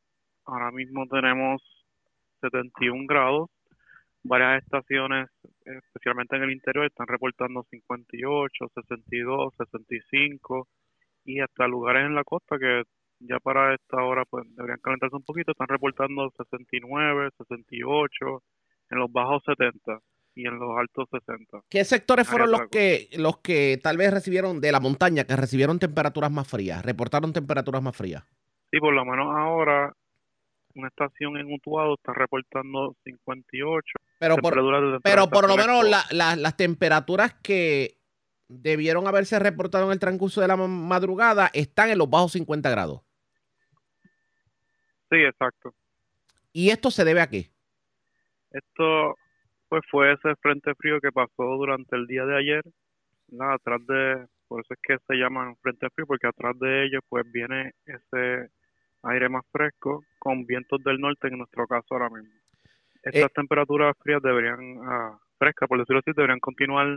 Ahora 0.45 0.71
mismo 0.71 1.07
tenemos 1.07 1.61
71 2.41 3.05
grados. 3.07 3.49
Varias 4.23 4.63
estaciones, 4.63 5.29
especialmente 5.65 6.35
en 6.35 6.43
el 6.43 6.51
interior, 6.51 6.85
están 6.85 7.07
reportando 7.07 7.65
58, 7.69 8.65
62, 8.75 9.53
65 9.57 10.67
y 11.25 11.39
hasta 11.39 11.67
lugares 11.67 12.05
en 12.05 12.15
la 12.15 12.23
costa 12.23 12.57
que 12.59 12.83
ya 13.19 13.39
para 13.39 13.73
esta 13.73 14.03
hora 14.03 14.23
pues 14.25 14.45
deberían 14.55 14.79
calentarse 14.79 15.15
un 15.15 15.23
poquito, 15.23 15.51
están 15.51 15.67
reportando 15.67 16.31
69, 16.37 17.29
68, 17.37 18.43
en 18.91 18.99
los 18.99 19.11
bajos 19.11 19.43
70 19.45 19.99
y 20.35 20.47
en 20.47 20.59
los 20.59 20.77
altos 20.77 21.07
60. 21.11 21.61
¿Qué 21.69 21.83
sectores 21.83 22.27
fueron 22.27 22.51
los 22.51 22.69
que 22.69 23.09
los 23.17 23.39
que 23.39 23.79
tal 23.81 23.97
vez 23.97 24.13
recibieron 24.13 24.61
de 24.61 24.71
la 24.71 24.79
montaña 24.79 25.23
que 25.23 25.35
recibieron 25.35 25.79
temperaturas 25.79 26.31
más 26.31 26.47
frías, 26.47 26.83
reportaron 26.83 27.33
temperaturas 27.33 27.81
más 27.81 27.95
frías? 27.95 28.23
Sí, 28.71 28.79
por 28.79 28.93
lo 28.93 29.05
menos 29.05 29.27
ahora 29.35 29.93
una 30.75 30.87
estación 30.87 31.37
en 31.37 31.53
Utuado 31.53 31.95
está 31.95 32.13
reportando 32.13 32.95
58. 33.03 33.83
Pero 34.21 34.37
por, 34.37 34.53
pero 35.01 35.29
por 35.31 35.47
lo 35.47 35.57
menos 35.57 35.83
las 36.11 36.55
temperaturas 36.55 37.33
que 37.41 37.97
debieron 38.47 39.07
haberse 39.07 39.39
reportado 39.39 39.87
en 39.87 39.93
el 39.93 39.99
transcurso 39.99 40.41
de 40.41 40.47
la 40.47 40.57
madrugada 40.57 41.49
están 41.53 41.89
en 41.89 41.97
los 41.97 42.07
bajos 42.07 42.33
50 42.33 42.69
grados. 42.69 43.01
Sí, 45.09 45.17
exacto. 45.17 45.73
¿Y 46.53 46.69
esto 46.69 46.91
se 46.91 47.03
debe 47.03 47.21
a 47.21 47.29
qué? 47.31 47.49
Esto 48.51 49.15
pues 49.67 49.81
fue 49.89 50.13
ese 50.13 50.35
frente 50.35 50.75
frío 50.75 51.01
que 51.01 51.11
pasó 51.11 51.43
durante 51.57 51.95
el 51.95 52.05
día 52.05 52.23
de 52.23 52.37
ayer, 52.37 52.63
nada, 53.29 53.55
atrás 53.55 53.81
de, 53.87 54.27
por 54.47 54.61
eso 54.61 54.75
es 54.75 54.79
que 54.83 54.97
se 55.07 55.15
llaman 55.15 55.55
frente 55.63 55.89
frío, 55.95 56.05
porque 56.05 56.27
atrás 56.27 56.59
de 56.59 56.85
ellos 56.85 57.01
pues 57.09 57.23
viene 57.31 57.73
ese 57.85 58.51
aire 59.01 59.29
más 59.29 59.45
fresco 59.51 60.03
con 60.19 60.45
vientos 60.45 60.79
del 60.83 60.99
norte 60.99 61.27
en 61.27 61.39
nuestro 61.39 61.65
caso 61.65 61.87
ahora 61.89 62.11
mismo. 62.11 62.40
Estas 63.03 63.23
eh, 63.23 63.33
temperaturas 63.33 63.95
frías 63.99 64.21
deberían, 64.21 64.79
ah, 64.83 65.17
frescas 65.37 65.67
por 65.67 65.79
decirlo 65.79 65.99
así, 65.99 66.11
deberían 66.15 66.39
continuar 66.39 66.87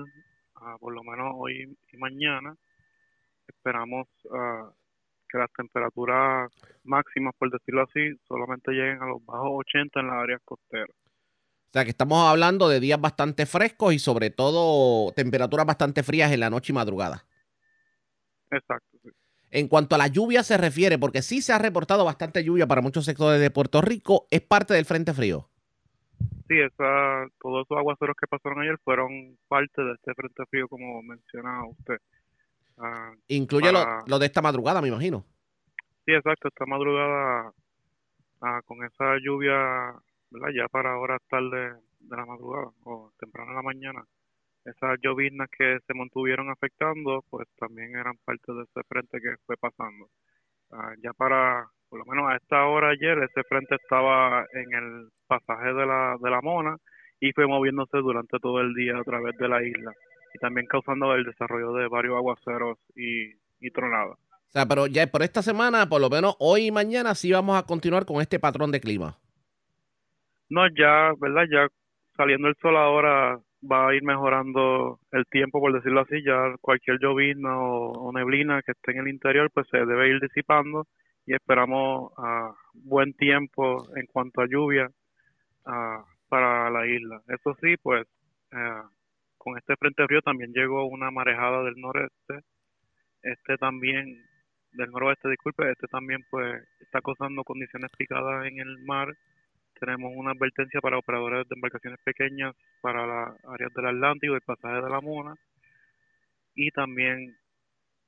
ah, 0.57 0.77
por 0.79 0.95
lo 0.95 1.03
menos 1.03 1.33
hoy 1.37 1.77
y 1.93 1.97
mañana. 1.97 2.55
Esperamos 3.49 4.07
ah, 4.33 4.71
que 5.29 5.39
las 5.39 5.51
temperaturas 5.53 6.53
máximas, 6.85 7.35
por 7.39 7.51
decirlo 7.51 7.83
así, 7.83 8.17
solamente 8.29 8.73
lleguen 8.73 9.03
a 9.03 9.07
los 9.07 9.25
bajos 9.25 9.51
80 9.67 10.01
en 10.01 10.07
las 10.07 10.17
áreas 10.17 10.41
costeras. 10.45 10.91
O 10.91 11.73
sea 11.75 11.85
que 11.85 11.91
estamos 11.91 12.29
hablando 12.29 12.69
de 12.69 12.79
días 12.79 13.01
bastante 13.01 13.47
frescos 13.47 13.95
y 13.95 13.99
sobre 13.99 14.31
todo 14.31 15.13
temperaturas 15.13 15.67
bastante 15.67 16.03
frías 16.03 16.31
en 16.31 16.41
la 16.41 16.51
noche 16.51 16.73
y 16.73 16.75
madrugada. 16.75 17.25
Exacto. 18.51 18.99
Sí 19.03 19.11
en 19.55 19.69
cuanto 19.69 19.95
a 19.95 19.99
la 19.99 20.09
lluvia 20.09 20.43
se 20.43 20.57
refiere, 20.57 20.99
porque 20.99 21.23
sí 21.23 21.41
se 21.41 21.53
ha 21.53 21.59
reportado 21.59 22.05
bastante 22.05 22.43
lluvia 22.43 22.67
para 22.67 22.81
muchos 22.81 23.05
sectores 23.05 23.41
de 23.41 23.51
Puerto 23.51 23.81
Rico, 23.81 24.27
es 24.33 24.41
parte 24.41 24.75
del 24.75 24.85
Frente 24.85 25.15
Frío. 25.15 25.49
Sí, 26.49 26.61
esa, 26.61 27.27
todos 27.41 27.65
esos 27.65 27.79
aguaceros 27.79 28.17
que 28.21 28.27
pasaron 28.27 28.61
ayer 28.61 28.79
fueron 28.85 29.39
parte 29.49 29.83
de 29.83 29.95
este 29.95 30.15
Frente 30.15 30.45
Frío, 30.51 30.69
como 30.69 31.03
mencionaba 31.03 31.67
usted. 31.69 31.99
Ah, 32.77 33.13
Incluye 33.29 33.73
lo, 33.73 34.19
de 34.19 34.27
esta 34.27 34.43
madrugada, 34.43 34.83
me 34.83 34.89
imagino. 34.89 35.25
Sí, 36.05 36.13
exacto, 36.13 36.49
esta 36.49 36.67
madrugada 36.67 37.53
ah, 38.43 38.61
con 38.67 38.85
esa 38.85 39.17
lluvia, 39.23 39.55
¿verdad? 40.31 40.49
Ya 40.55 40.69
para 40.69 40.99
horas 40.99 41.23
tarde 41.29 41.75
de 42.01 42.17
la 42.17 42.27
madrugada 42.27 42.71
o 42.85 43.11
temprano 43.19 43.51
en 43.53 43.57
la 43.57 43.63
mañana, 43.63 44.05
esas 44.65 44.99
lloviznas 45.03 45.49
que 45.51 45.79
se 45.87 45.95
mantuvieron 45.95 46.51
afectando, 46.51 47.25
pues 47.31 47.49
también 47.59 47.97
eran 47.97 48.17
parte 48.25 48.53
de 48.53 48.63
ese 48.65 48.83
frente 48.89 49.21
que 49.21 49.37
fue 49.47 49.57
pasando. 49.57 50.11
Ah, 50.71 50.95
ya 51.03 51.13
para, 51.13 51.69
por 51.95 52.05
lo 52.05 52.13
menos 52.13 52.29
a 52.29 52.35
esta 52.35 52.65
hora 52.65 52.89
ayer, 52.89 53.17
ese 53.19 53.45
frente 53.45 53.77
estaba 53.77 54.45
en 54.53 54.75
el 54.75 55.09
pasaje 55.29 55.73
de 55.73 55.87
la, 55.87 56.17
de 56.21 56.29
la 56.29 56.41
Mona 56.41 56.77
y 57.21 57.31
fue 57.31 57.47
moviéndose 57.47 57.99
durante 57.99 58.41
todo 58.41 58.61
el 58.61 58.75
día 58.75 58.99
a 58.99 59.05
través 59.05 59.37
de 59.39 59.47
la 59.47 59.63
isla 59.63 59.93
y 60.35 60.39
también 60.41 60.67
causando 60.67 61.15
el 61.15 61.25
desarrollo 61.25 61.73
de 61.75 61.87
varios 61.87 62.17
aguaceros 62.17 62.79
y, 62.97 63.31
y 63.61 63.71
tronadas. 63.71 64.19
O 64.19 64.51
sea, 64.51 64.67
pero 64.67 64.89
ya 64.89 65.07
por 65.07 65.23
esta 65.23 65.41
semana, 65.41 65.89
por 65.89 66.01
lo 66.01 66.11
menos 66.11 66.35
hoy 66.41 66.67
y 66.67 66.73
mañana, 66.73 67.15
sí 67.15 67.31
vamos 67.31 67.57
a 67.57 67.65
continuar 67.65 68.05
con 68.05 68.21
este 68.21 68.41
patrón 68.41 68.73
de 68.73 68.81
clima. 68.81 69.17
No, 70.49 70.67
ya, 70.77 71.13
¿verdad? 71.21 71.45
Ya 71.49 71.69
saliendo 72.17 72.49
el 72.49 72.57
sol 72.61 72.77
ahora 72.77 73.39
va 73.63 73.89
a 73.89 73.95
ir 73.95 74.03
mejorando 74.03 74.99
el 75.13 75.25
tiempo, 75.27 75.61
por 75.61 75.73
decirlo 75.73 76.01
así, 76.01 76.25
ya 76.25 76.57
cualquier 76.61 76.99
llovizna 76.99 77.57
o, 77.57 78.11
neblina 78.13 78.63
que 78.63 78.73
esté 78.73 78.91
en 78.91 78.99
el 78.99 79.09
interior, 79.09 79.49
pues 79.55 79.69
se 79.71 79.79
debe 79.79 80.09
ir 80.09 80.19
disipando 80.19 80.89
y 81.27 81.35
esperamos 81.35 82.13
a 82.17 82.55
buen 82.73 83.15
tiempo 83.15 83.87
en 83.97 84.07
cuanto 84.07 84.43
a 84.43 84.47
lluvia 84.47 84.91
para 86.29 86.71
la 86.71 86.87
isla. 86.87 87.23
Eso 87.29 87.57
sí, 87.61 87.77
pues 87.83 88.07
eh, 88.53 88.83
con 89.39 89.57
este 89.57 89.77
frente 89.77 90.05
frío 90.07 90.21
también 90.23 90.53
llegó 90.53 90.87
una 90.87 91.11
marejada 91.11 91.63
del 91.63 91.77
noreste, 91.77 92.41
este 93.23 93.57
también 93.57 94.23
del 94.73 94.91
noroeste, 94.91 95.31
disculpe, 95.31 95.71
este 95.71 95.87
también 95.87 96.25
pues 96.31 96.63
está 96.81 97.01
causando 97.01 97.45
condiciones 97.45 97.91
picadas 97.97 98.47
en 98.47 98.59
el 98.59 98.79
mar. 98.85 99.15
Tenemos 99.79 100.13
una 100.15 100.33
advertencia 100.33 100.81
para 100.81 100.99
operadores 100.99 101.49
de 101.49 101.55
embarcaciones 101.55 102.01
pequeñas 102.05 102.55
para 102.81 103.07
las 103.07 103.45
áreas 103.45 103.73
del 103.75 103.87
Atlántico 103.87 104.33
y 104.33 104.37
el 104.37 104.43
pasaje 104.43 104.83
de 104.83 104.91
la 104.91 105.01
Mona. 105.01 105.35
Y 106.55 106.71
también 106.71 107.37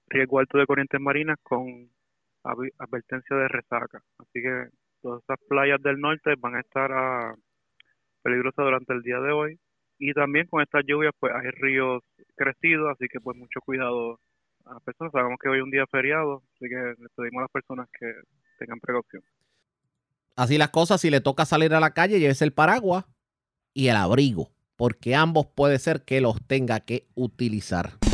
riesgo 0.08 0.38
alto 0.38 0.58
de 0.58 0.66
corrientes 0.66 1.00
marinas 1.00 1.38
con 1.42 1.90
advertencia 2.78 3.36
de 3.36 3.48
resaca. 3.48 4.02
Así 4.18 4.42
que 4.42 4.68
todas 5.02 5.20
estas 5.20 5.38
playas 5.48 5.82
del 5.82 6.00
norte 6.00 6.34
van 6.38 6.56
a 6.56 6.60
estar 6.60 6.90
ah, 6.92 7.34
peligrosas 8.22 8.64
durante 8.64 8.92
el 8.92 9.02
día 9.02 9.20
de 9.20 9.32
hoy 9.32 9.58
y 9.98 10.12
también 10.12 10.46
con 10.46 10.62
estas 10.62 10.84
lluvias 10.86 11.12
pues 11.18 11.32
hay 11.34 11.50
ríos 11.50 12.02
crecidos, 12.36 12.90
así 12.92 13.06
que 13.08 13.20
pues 13.20 13.36
mucho 13.36 13.60
cuidado 13.60 14.20
a 14.64 14.74
las 14.74 14.82
personas. 14.82 15.12
Sabemos 15.12 15.38
que 15.42 15.48
hoy 15.48 15.58
es 15.58 15.64
un 15.64 15.70
día 15.70 15.86
feriado, 15.90 16.42
así 16.54 16.68
que 16.68 16.94
les 16.98 17.12
pedimos 17.16 17.40
a 17.40 17.42
las 17.42 17.50
personas 17.50 17.88
que 17.98 18.12
tengan 18.58 18.80
precaución. 18.80 19.22
Así 20.36 20.58
las 20.58 20.70
cosas, 20.70 21.00
si 21.00 21.10
le 21.10 21.20
toca 21.20 21.46
salir 21.46 21.72
a 21.72 21.80
la 21.80 21.94
calle, 21.94 22.20
llévese 22.20 22.44
el 22.44 22.52
paraguas 22.52 23.06
y 23.72 23.88
el 23.88 23.96
abrigo, 23.96 24.50
porque 24.76 25.14
ambos 25.14 25.46
puede 25.46 25.78
ser 25.78 26.04
que 26.04 26.20
los 26.20 26.46
tenga 26.46 26.80
que 26.80 27.06
utilizar. 27.14 28.05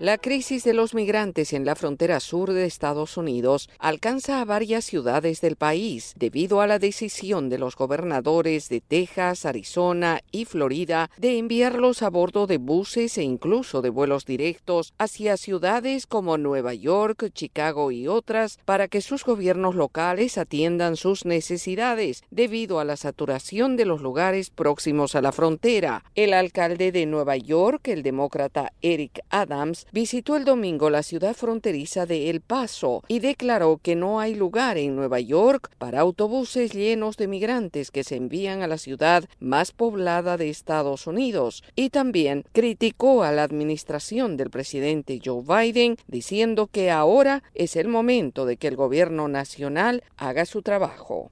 La 0.00 0.18
crisis 0.18 0.64
de 0.64 0.74
los 0.74 0.92
migrantes 0.92 1.52
en 1.52 1.64
la 1.64 1.76
frontera 1.76 2.18
sur 2.18 2.52
de 2.52 2.64
Estados 2.64 3.16
Unidos 3.16 3.70
alcanza 3.78 4.40
a 4.40 4.44
varias 4.44 4.84
ciudades 4.84 5.40
del 5.40 5.54
país 5.54 6.14
debido 6.16 6.60
a 6.60 6.66
la 6.66 6.80
decisión 6.80 7.48
de 7.48 7.58
los 7.58 7.76
gobernadores 7.76 8.68
de 8.68 8.80
Texas, 8.80 9.46
Arizona 9.46 10.20
y 10.32 10.46
Florida 10.46 11.10
de 11.16 11.38
enviarlos 11.38 12.02
a 12.02 12.10
bordo 12.10 12.48
de 12.48 12.58
buses 12.58 13.16
e 13.18 13.22
incluso 13.22 13.82
de 13.82 13.90
vuelos 13.90 14.26
directos 14.26 14.94
hacia 14.98 15.36
ciudades 15.36 16.08
como 16.08 16.38
Nueva 16.38 16.74
York, 16.74 17.30
Chicago 17.32 17.92
y 17.92 18.08
otras 18.08 18.58
para 18.64 18.88
que 18.88 19.00
sus 19.00 19.24
gobiernos 19.24 19.76
locales 19.76 20.38
atiendan 20.38 20.96
sus 20.96 21.24
necesidades 21.24 22.24
debido 22.32 22.80
a 22.80 22.84
la 22.84 22.96
saturación 22.96 23.76
de 23.76 23.84
los 23.84 24.02
lugares 24.02 24.50
próximos 24.50 25.14
a 25.14 25.22
la 25.22 25.30
frontera. 25.30 26.02
El 26.16 26.34
alcalde 26.34 26.90
de 26.90 27.06
Nueva 27.06 27.36
York, 27.36 27.86
el 27.86 28.02
demócrata 28.02 28.72
Eric 28.82 29.20
Adams, 29.30 29.83
visitó 29.92 30.36
el 30.36 30.44
domingo 30.44 30.90
la 30.90 31.02
ciudad 31.02 31.34
fronteriza 31.34 32.06
de 32.06 32.30
El 32.30 32.40
Paso 32.40 33.02
y 33.08 33.18
declaró 33.18 33.78
que 33.82 33.96
no 33.96 34.20
hay 34.20 34.34
lugar 34.34 34.78
en 34.78 34.96
Nueva 34.96 35.20
York 35.20 35.70
para 35.78 36.00
autobuses 36.00 36.72
llenos 36.72 37.16
de 37.16 37.28
migrantes 37.28 37.90
que 37.90 38.04
se 38.04 38.16
envían 38.16 38.62
a 38.62 38.66
la 38.66 38.78
ciudad 38.78 39.24
más 39.38 39.72
poblada 39.72 40.36
de 40.36 40.50
Estados 40.50 41.06
Unidos 41.06 41.62
y 41.76 41.90
también 41.90 42.44
criticó 42.52 43.22
a 43.22 43.32
la 43.32 43.42
administración 43.42 44.36
del 44.36 44.50
presidente 44.50 45.20
Joe 45.24 45.42
Biden 45.42 45.96
diciendo 46.06 46.66
que 46.66 46.90
ahora 46.90 47.42
es 47.54 47.76
el 47.76 47.88
momento 47.88 48.46
de 48.46 48.56
que 48.56 48.68
el 48.68 48.76
gobierno 48.76 49.28
nacional 49.28 50.02
haga 50.16 50.44
su 50.46 50.62
trabajo. 50.62 51.30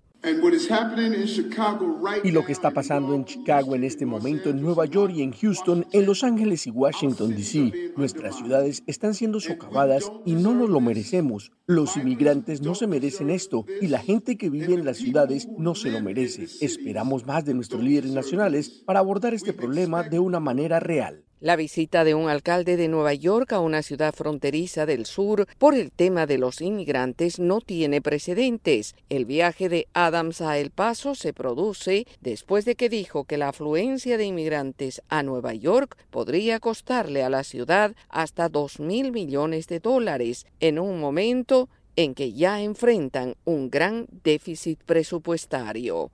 Y 2.23 2.31
lo 2.31 2.44
que 2.44 2.53
está 2.53 2.70
pasando 2.70 3.15
en 3.15 3.24
Chicago 3.24 3.74
en 3.74 3.82
este 3.82 4.07
momento, 4.07 4.51
en 4.51 4.62
Nueva 4.62 4.86
York 4.86 5.12
y 5.16 5.23
en 5.23 5.32
Houston, 5.32 5.85
en 5.90 6.07
Los 6.07 6.23
Ángeles 6.23 6.66
y 6.66 6.70
Washington, 6.70 7.35
D.C. 7.35 7.93
Nuestras 7.97 8.36
ciudades 8.36 8.85
están 8.86 9.15
siendo 9.15 9.40
socavadas 9.40 10.12
y 10.24 10.35
no 10.35 10.55
nos 10.55 10.70
lo 10.70 10.81
merecemos. 10.81 11.51
Los 11.66 11.97
inmigrantes 11.97 12.62
no 12.62 12.77
se 12.77 12.86
merecen 12.86 13.31
esto 13.31 13.65
y 13.81 13.89
la 13.89 13.99
gente 13.99 14.36
que 14.36 14.49
vive 14.49 14.74
en 14.74 14.85
las 14.85 14.99
ciudades 14.99 15.49
no 15.59 15.74
se 15.74 15.90
lo 15.90 16.01
merece. 16.01 16.47
Esperamos 16.65 17.27
más 17.27 17.44
de 17.44 17.55
nuestros 17.55 17.82
líderes 17.82 18.12
nacionales 18.12 18.82
para 18.86 19.01
abordar 19.01 19.35
este 19.35 19.53
problema 19.53 20.05
de 20.05 20.20
una 20.20 20.39
manera 20.39 20.78
real. 20.78 21.24
La 21.43 21.56
visita 21.56 22.05
de 22.05 22.14
un 22.14 22.28
alcalde 22.28 22.77
de 22.77 22.86
Nueva 22.86 23.14
York 23.14 23.52
a 23.52 23.59
una 23.59 23.82
ciudad 23.82 24.14
fronteriza 24.14 24.86
del 24.86 25.06
sur 25.06 25.48
por 25.59 25.74
el 25.74 25.90
tema 25.90 26.24
de 26.24 26.39
los 26.39 26.60
inmigrantes 26.60 27.40
no 27.40 27.60
tiene 27.60 28.01
precedentes. 28.01 28.94
El 29.09 29.24
viaje 29.24 29.69
de 29.69 29.89
Adams 29.93 30.40
a 30.40 30.59
El 30.59 30.70
Paso 30.70 31.16
se 31.16 31.32
produce 31.32 32.06
después 32.20 32.64
de 32.64 32.77
que 32.77 32.89
dijo 32.89 33.24
que 33.24 33.39
la 33.39 33.48
afluencia 33.48 34.19
de 34.19 34.27
inmigrantes 34.27 35.02
a 35.09 35.24
Nueva 35.24 35.52
York 35.52 35.97
podría 36.10 36.60
costarle 36.60 37.24
a 37.24 37.28
la 37.28 37.43
ciudad 37.43 37.97
hasta 38.09 38.48
dos 38.48 38.78
mil 38.78 39.10
millones 39.10 39.66
de 39.66 39.81
dólares 39.81 40.47
en 40.60 40.78
un 40.78 41.01
momento 41.01 41.69
en 41.97 42.14
que 42.14 42.32
ya 42.35 42.62
enfrentan 42.62 43.35
un 43.44 43.69
gran 43.69 44.06
déficit 44.23 44.78
presupuestario. 44.85 46.12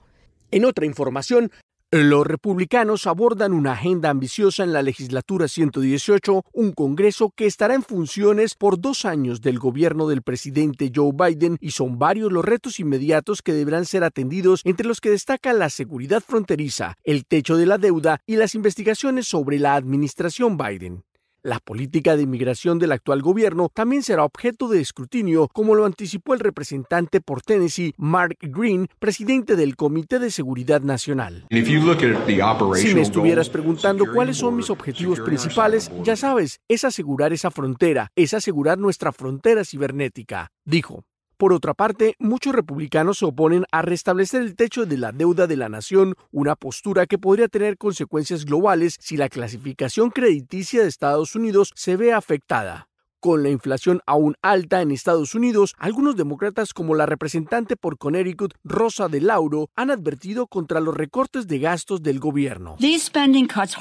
En 0.51 0.65
otra 0.65 0.87
información, 0.87 1.53
los 1.91 2.27
republicanos 2.27 3.07
abordan 3.07 3.55
una 3.55 3.73
agenda 3.73 4.11
ambiciosa 4.11 4.63
en 4.63 4.75
la 4.75 4.83
legislatura 4.83 5.49
118, 5.49 6.45
un 6.53 6.73
Congreso 6.73 7.33
que 7.35 7.47
estará 7.47 7.75
en 7.75 7.83
funciones 7.83 8.55
por 8.55 8.79
dos 8.79 9.07
años 9.07 9.41
del 9.41 9.59
gobierno 9.59 10.07
del 10.07 10.21
presidente 10.21 10.93
Joe 10.95 11.13
Biden 11.15 11.57
y 11.63 11.71
son 11.71 11.99
varios 11.99 12.31
los 12.31 12.45
retos 12.45 12.79
inmediatos 12.79 13.41
que 13.41 13.55
deberán 13.55 13.87
ser 13.87 14.05
atendidos, 14.05 14.61
entre 14.65 14.87
los 14.87 15.01
que 15.01 15.11
destaca 15.11 15.55
la 15.55 15.71
seguridad 15.71 16.23
fronteriza, 16.27 16.95
el 17.05 17.25
techo 17.25 17.57
de 17.57 17.65
la 17.65 17.79
deuda 17.79 18.21
y 18.27 18.37
las 18.37 18.55
investigaciones 18.55 19.27
sobre 19.27 19.59
la 19.59 19.75
administración 19.75 20.59
Biden. 20.59 21.08
La 21.43 21.61
política 21.61 22.17
de 22.17 22.25
inmigración 22.25 22.81
del 22.81 22.91
actual 22.91 23.23
gobierno 23.23 23.71
también 23.73 24.03
será 24.03 24.25
objeto 24.25 24.69
de 24.69 24.81
escrutinio, 24.81 25.49
como 25.53 25.77
lo 25.77 25.85
anticipó 25.85 26.35
el 26.35 26.41
representante 26.41 27.21
por 27.21 27.43
Tennessee, 27.43 27.95
Mark 27.97 28.37
Green, 28.41 28.89
presidente 28.99 29.55
del 29.55 29.77
Comité 29.77 30.19
de 30.19 30.33
Seguridad 30.33 30.81
Nacional. 30.81 31.47
Si 31.49 32.95
me 32.95 33.03
estuvieras 33.03 33.49
preguntando 33.51 34.05
cuáles 34.13 34.37
son 34.37 34.57
mis 34.57 34.69
objetivos 34.69 35.21
principales, 35.21 35.93
ya 36.03 36.17
sabes, 36.17 36.61
es 36.67 36.85
asegurar 36.85 37.33
esa 37.33 37.53
frontera, 37.53 38.11
es 38.17 38.35
asegurar 38.35 38.79
nuestra 38.79 39.13
frontera 39.13 39.65
cibernética, 39.65 40.51
dijo. 40.65 41.05
Por 41.39 41.53
otra 41.53 41.73
parte, 41.73 42.17
muchos 42.19 42.53
republicanos 42.53 43.19
se 43.19 43.25
oponen 43.25 43.65
a 43.71 43.81
restablecer 43.81 44.43
el 44.43 44.57
techo 44.57 44.87
de 44.87 44.97
la 44.99 45.13
deuda 45.13 45.47
de 45.47 45.57
la 45.57 45.69
nación, 45.69 46.17
una 46.33 46.57
postura 46.57 47.07
que 47.07 47.17
podría 47.17 47.47
tener 47.47 47.79
consecuencias 47.79 48.45
globales 48.45 48.97
si 48.99 49.17
la 49.17 49.29
clasificación 49.29 50.11
crediticia 50.11 50.83
de 50.83 50.89
Estados 50.89 51.37
Unidos 51.37 51.71
se 51.77 51.97
ve 51.97 52.13
afectada. 52.13 52.89
Con 53.21 53.43
la 53.43 53.49
inflación 53.49 54.01
aún 54.07 54.37
alta 54.43 54.81
en 54.81 54.93
Estados 54.93 55.35
Unidos, 55.35 55.75
algunos 55.79 56.15
demócratas 56.15 56.73
como 56.73 56.95
la 56.95 57.05
representante 57.05 57.75
por 57.75 57.99
Connecticut, 57.99 58.55
Rosa 58.63 59.09
de 59.09 59.21
Lauro, 59.21 59.71
han 59.75 59.91
advertido 59.91 60.47
contra 60.47 60.79
los 60.79 60.97
recortes 60.97 61.49
de 61.49 61.59
gastos 61.59 62.01
del 62.05 62.21
gobierno. 62.21 62.77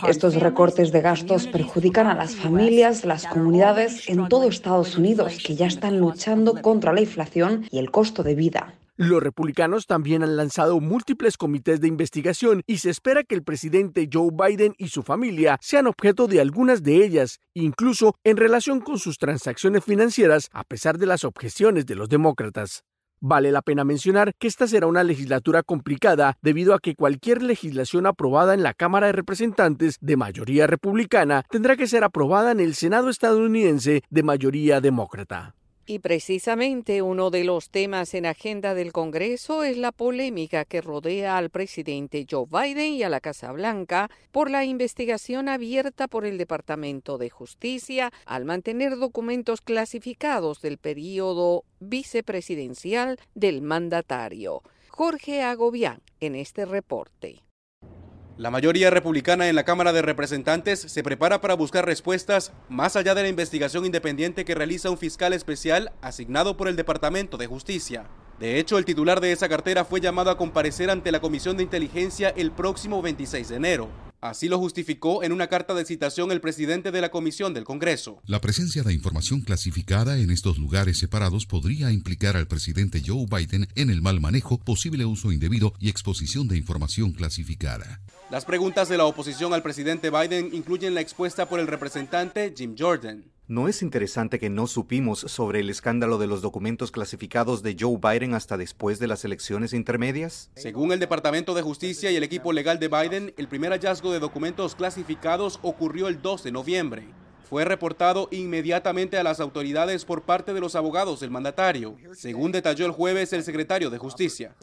Estos 0.08 0.36
recortes 0.36 0.92
de 0.92 1.02
gastos 1.02 1.46
perjudican 1.46 2.08
a 2.08 2.16
las 2.16 2.36
familias, 2.36 3.06
las 3.06 3.28
comunidades 3.28 4.10
en 4.10 4.28
todo 4.28 4.48
Estados 4.48 4.98
Unidos 4.98 5.38
que 5.46 5.56
ya 5.56 5.68
están 5.68 6.00
luchando 6.00 6.60
contra 6.60 6.92
la 6.92 7.02
inflación 7.02 7.68
y 7.70 7.78
el 7.78 7.92
costo 7.92 8.24
de 8.24 8.34
vida. 8.34 8.74
Los 9.00 9.22
republicanos 9.22 9.86
también 9.86 10.24
han 10.24 10.38
lanzado 10.38 10.80
múltiples 10.80 11.38
comités 11.38 11.80
de 11.80 11.88
investigación 11.88 12.64
y 12.66 12.80
se 12.80 12.90
espera 12.90 13.24
que 13.24 13.36
el 13.36 13.44
presidente 13.44 14.10
Joe 14.12 14.32
Biden 14.34 14.74
y 14.80 14.88
su 14.88 15.04
familia 15.04 15.60
sean 15.62 15.86
objeto 15.86 16.26
de 16.26 16.42
algunas 16.42 16.82
de 16.82 17.06
ellas, 17.06 17.40
incluso 17.54 18.16
en 18.24 18.38
relación 18.38 18.80
con 18.82 18.98
sus 18.98 19.20
transacciones 19.20 19.84
financieras, 19.84 20.50
a 20.52 20.64
pesar 20.64 20.98
de 20.98 21.06
las 21.06 21.26
objeciones 21.26 21.86
de 21.86 21.94
los 21.94 22.10
demócratas. 22.10 22.86
Vale 23.20 23.52
la 23.52 23.62
pena 23.62 23.84
mencionar 23.84 24.34
que 24.40 24.48
esta 24.48 24.68
será 24.68 24.88
una 24.88 25.04
legislatura 25.04 25.62
complicada 25.62 26.36
debido 26.42 26.74
a 26.74 26.80
que 26.80 26.96
cualquier 26.96 27.44
legislación 27.44 28.08
aprobada 28.08 28.56
en 28.56 28.64
la 28.64 28.74
Cámara 28.74 29.06
de 29.08 29.14
Representantes 29.14 29.98
de 30.02 30.18
mayoría 30.18 30.66
republicana 30.66 31.44
tendrá 31.52 31.78
que 31.78 31.86
ser 31.86 32.04
aprobada 32.04 32.52
en 32.52 32.60
el 32.60 32.74
Senado 32.74 33.12
estadounidense 33.12 34.02
de 34.10 34.24
mayoría 34.24 34.82
demócrata. 34.82 35.54
Y 35.90 36.00
precisamente 36.00 37.02
uno 37.02 37.30
de 37.30 37.46
los 37.46 37.70
temas 37.70 38.14
en 38.14 38.26
agenda 38.26 38.74
del 38.74 38.92
Congreso 38.92 39.64
es 39.64 39.78
la 39.78 39.94
polémica 39.94 40.66
que 40.66 40.82
rodea 40.82 41.38
al 41.38 41.50
presidente 41.50 42.28
Joe 42.30 42.46
Biden 42.46 42.96
y 42.96 43.04
a 43.04 43.10
la 43.10 43.22
Casa 43.22 43.54
Blanca 43.54 44.10
por 44.34 44.52
la 44.52 44.66
investigación 44.66 45.48
abierta 45.48 46.10
por 46.10 46.26
el 46.26 46.38
Departamento 46.38 47.18
de 47.18 47.30
Justicia 47.30 48.12
al 48.26 48.44
mantener 48.44 48.98
documentos 48.98 49.62
clasificados 49.62 50.60
del 50.60 50.78
periodo 50.78 51.64
vicepresidencial 51.80 53.18
del 53.34 53.62
mandatario. 53.62 54.64
Jorge 54.90 55.42
Agobián 55.42 56.02
en 56.20 56.36
este 56.36 56.66
reporte. 56.66 57.47
La 58.38 58.52
mayoría 58.52 58.92
republicana 58.92 59.50
en 59.50 59.56
la 59.56 59.64
Cámara 59.64 59.94
de 59.94 60.04
Representantes 60.04 60.80
se 60.80 61.02
prepara 61.02 61.42
para 61.42 61.56
buscar 61.56 61.88
respuestas 61.88 62.52
más 62.70 62.96
allá 62.96 63.16
de 63.16 63.24
la 63.24 63.30
investigación 63.30 63.84
independiente 63.84 64.46
que 64.46 64.54
realiza 64.54 64.92
un 64.92 65.00
fiscal 65.00 65.34
especial 65.34 65.92
asignado 66.04 66.56
por 66.56 66.68
el 66.68 66.76
Departamento 66.76 67.38
de 67.38 67.48
Justicia. 67.48 68.06
De 68.40 68.60
hecho, 68.60 68.78
el 68.78 68.86
titular 68.86 69.22
de 69.22 69.32
esa 69.32 69.50
cartera 69.50 69.86
fue 69.86 70.02
llamado 70.02 70.30
a 70.30 70.38
comparecer 70.38 70.92
ante 70.92 71.12
la 71.12 71.20
Comisión 71.20 71.58
de 71.58 71.64
Inteligencia 71.64 72.30
el 72.30 72.52
próximo 72.52 73.02
26 73.02 73.50
de 73.50 73.56
enero. 73.56 73.90
Así 74.22 74.50
lo 74.50 74.60
justificó 74.60 75.24
en 75.24 75.32
una 75.32 75.48
carta 75.48 75.74
de 75.74 75.86
citación 75.86 76.32
el 76.32 76.42
presidente 76.42 76.92
de 76.92 77.02
la 77.02 77.10
Comisión 77.10 77.56
del 77.56 77.64
Congreso. 77.64 78.22
La 78.26 78.42
presencia 78.42 78.84
de 78.84 78.94
información 78.94 79.42
clasificada 79.42 80.20
en 80.20 80.30
estos 80.30 80.60
lugares 80.60 81.00
separados 81.00 81.48
podría 81.48 81.92
implicar 81.92 82.38
al 82.38 82.48
presidente 82.48 83.02
Joe 83.04 83.26
Biden 83.26 83.68
en 83.74 83.90
el 83.90 84.04
mal 84.04 84.20
manejo, 84.20 84.60
posible 84.60 85.06
uso 85.06 85.32
indebido 85.32 85.74
y 85.80 85.90
exposición 85.90 86.48
de 86.48 86.58
información 86.58 87.14
clasificada. 87.14 88.00
Las 88.30 88.44
preguntas 88.44 88.90
de 88.90 88.98
la 88.98 89.06
oposición 89.06 89.54
al 89.54 89.64
presidente 89.64 90.10
Biden 90.10 90.50
incluyen 90.54 90.94
la 90.94 91.00
expuesta 91.00 91.48
por 91.48 91.62
el 91.62 91.68
representante 91.68 92.54
Jim 92.54 92.76
Jordan. 92.78 93.32
¿No 93.48 93.70
es 93.70 93.82
interesante 93.82 94.38
que 94.38 94.50
no 94.50 94.68
supimos 94.68 95.20
sobre 95.20 95.62
el 95.62 95.70
escándalo 95.70 96.18
de 96.18 96.28
los 96.28 96.42
documentos 96.42 96.92
clasificados 96.92 97.64
de 97.64 97.78
Joe 97.80 97.98
Biden 97.98 98.34
hasta 98.34 98.58
después 98.58 99.00
de 99.00 99.08
las 99.08 99.24
elecciones 99.24 99.72
intermedias? 99.72 100.52
Según 100.58 100.92
el 100.92 101.00
Departamento 101.00 101.54
de 101.54 101.62
Justicia 101.62 102.12
y 102.12 102.18
el 102.18 102.24
equipo 102.24 102.52
legal 102.52 102.80
de 102.80 102.90
Biden, 102.90 103.34
el 103.38 103.48
primer 103.48 103.72
hallazgo 103.72 104.12
de 104.12 104.20
documentos 104.20 104.76
clasificados 104.76 105.60
ocurrió 105.62 106.10
el 106.10 106.22
2 106.22 106.44
de 106.44 106.52
noviembre 106.52 107.08
fue 107.50 107.64
reportado 107.64 108.28
inmediatamente 108.32 109.18
a 109.18 109.24
las 109.24 109.40
autoridades 109.40 110.04
por 110.04 110.24
parte 110.24 110.54
de 110.54 110.60
los 110.60 110.76
abogados 110.76 111.22
del 111.22 111.32
mandatario, 111.32 111.96
según 112.14 112.52
detalló 112.52 112.86
el 112.86 112.92
jueves 112.92 113.32
el 113.32 113.44
secretario 113.44 113.90
de 113.90 113.98
Justicia. 113.98 114.54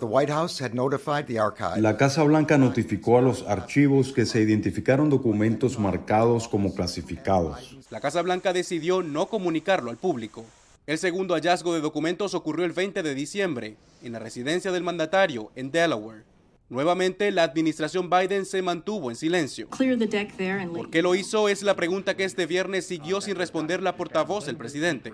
La 1.77 1.97
Casa 1.97 2.23
Blanca 2.25 2.59
notificó 2.59 3.19
a 3.19 3.23
los 3.23 3.43
archivos 3.49 4.13
que 4.13 4.27
se 4.27 4.43
identificaron 4.43 5.09
documentos 5.09 5.79
marcados 5.79 6.47
como 6.47 6.75
clasificados. 6.75 7.79
La 7.89 8.01
Casa 8.01 8.21
Blanca 8.21 8.53
decidió 8.53 9.03
no 9.03 9.27
comunicarlo 9.27 9.91
al 9.91 9.97
público. 9.97 10.45
El 10.87 10.99
segundo 10.99 11.35
hallazgo 11.35 11.73
de 11.73 11.81
documentos 11.81 12.35
ocurrió 12.35 12.67
el 12.67 12.73
20 12.73 13.03
de 13.03 13.15
diciembre 13.15 13.77
en 14.03 14.13
la 14.13 14.19
residencia 14.19 14.71
del 14.71 14.83
mandatario 14.83 15.51
en 15.57 15.71
Delaware. 15.71 16.25
Nuevamente, 16.71 17.31
la 17.31 17.43
administración 17.43 18.09
Biden 18.09 18.47
se 18.47 18.63
mantuvo 18.63 19.11
en 19.11 19.17
silencio. 19.17 19.69
¿Por 19.69 20.91
qué 20.91 21.03
lo 21.03 21.15
hizo? 21.15 21.51
Es 21.51 21.63
la 21.63 21.77
pregunta 21.77 22.17
que 22.17 22.25
este 22.25 22.47
viernes 22.47 22.87
siguió 22.87 23.21
sin 23.21 23.37
responder 23.37 23.83
la 23.83 23.97
portavoz 23.97 24.47
del 24.47 24.57
presidente. 24.57 25.13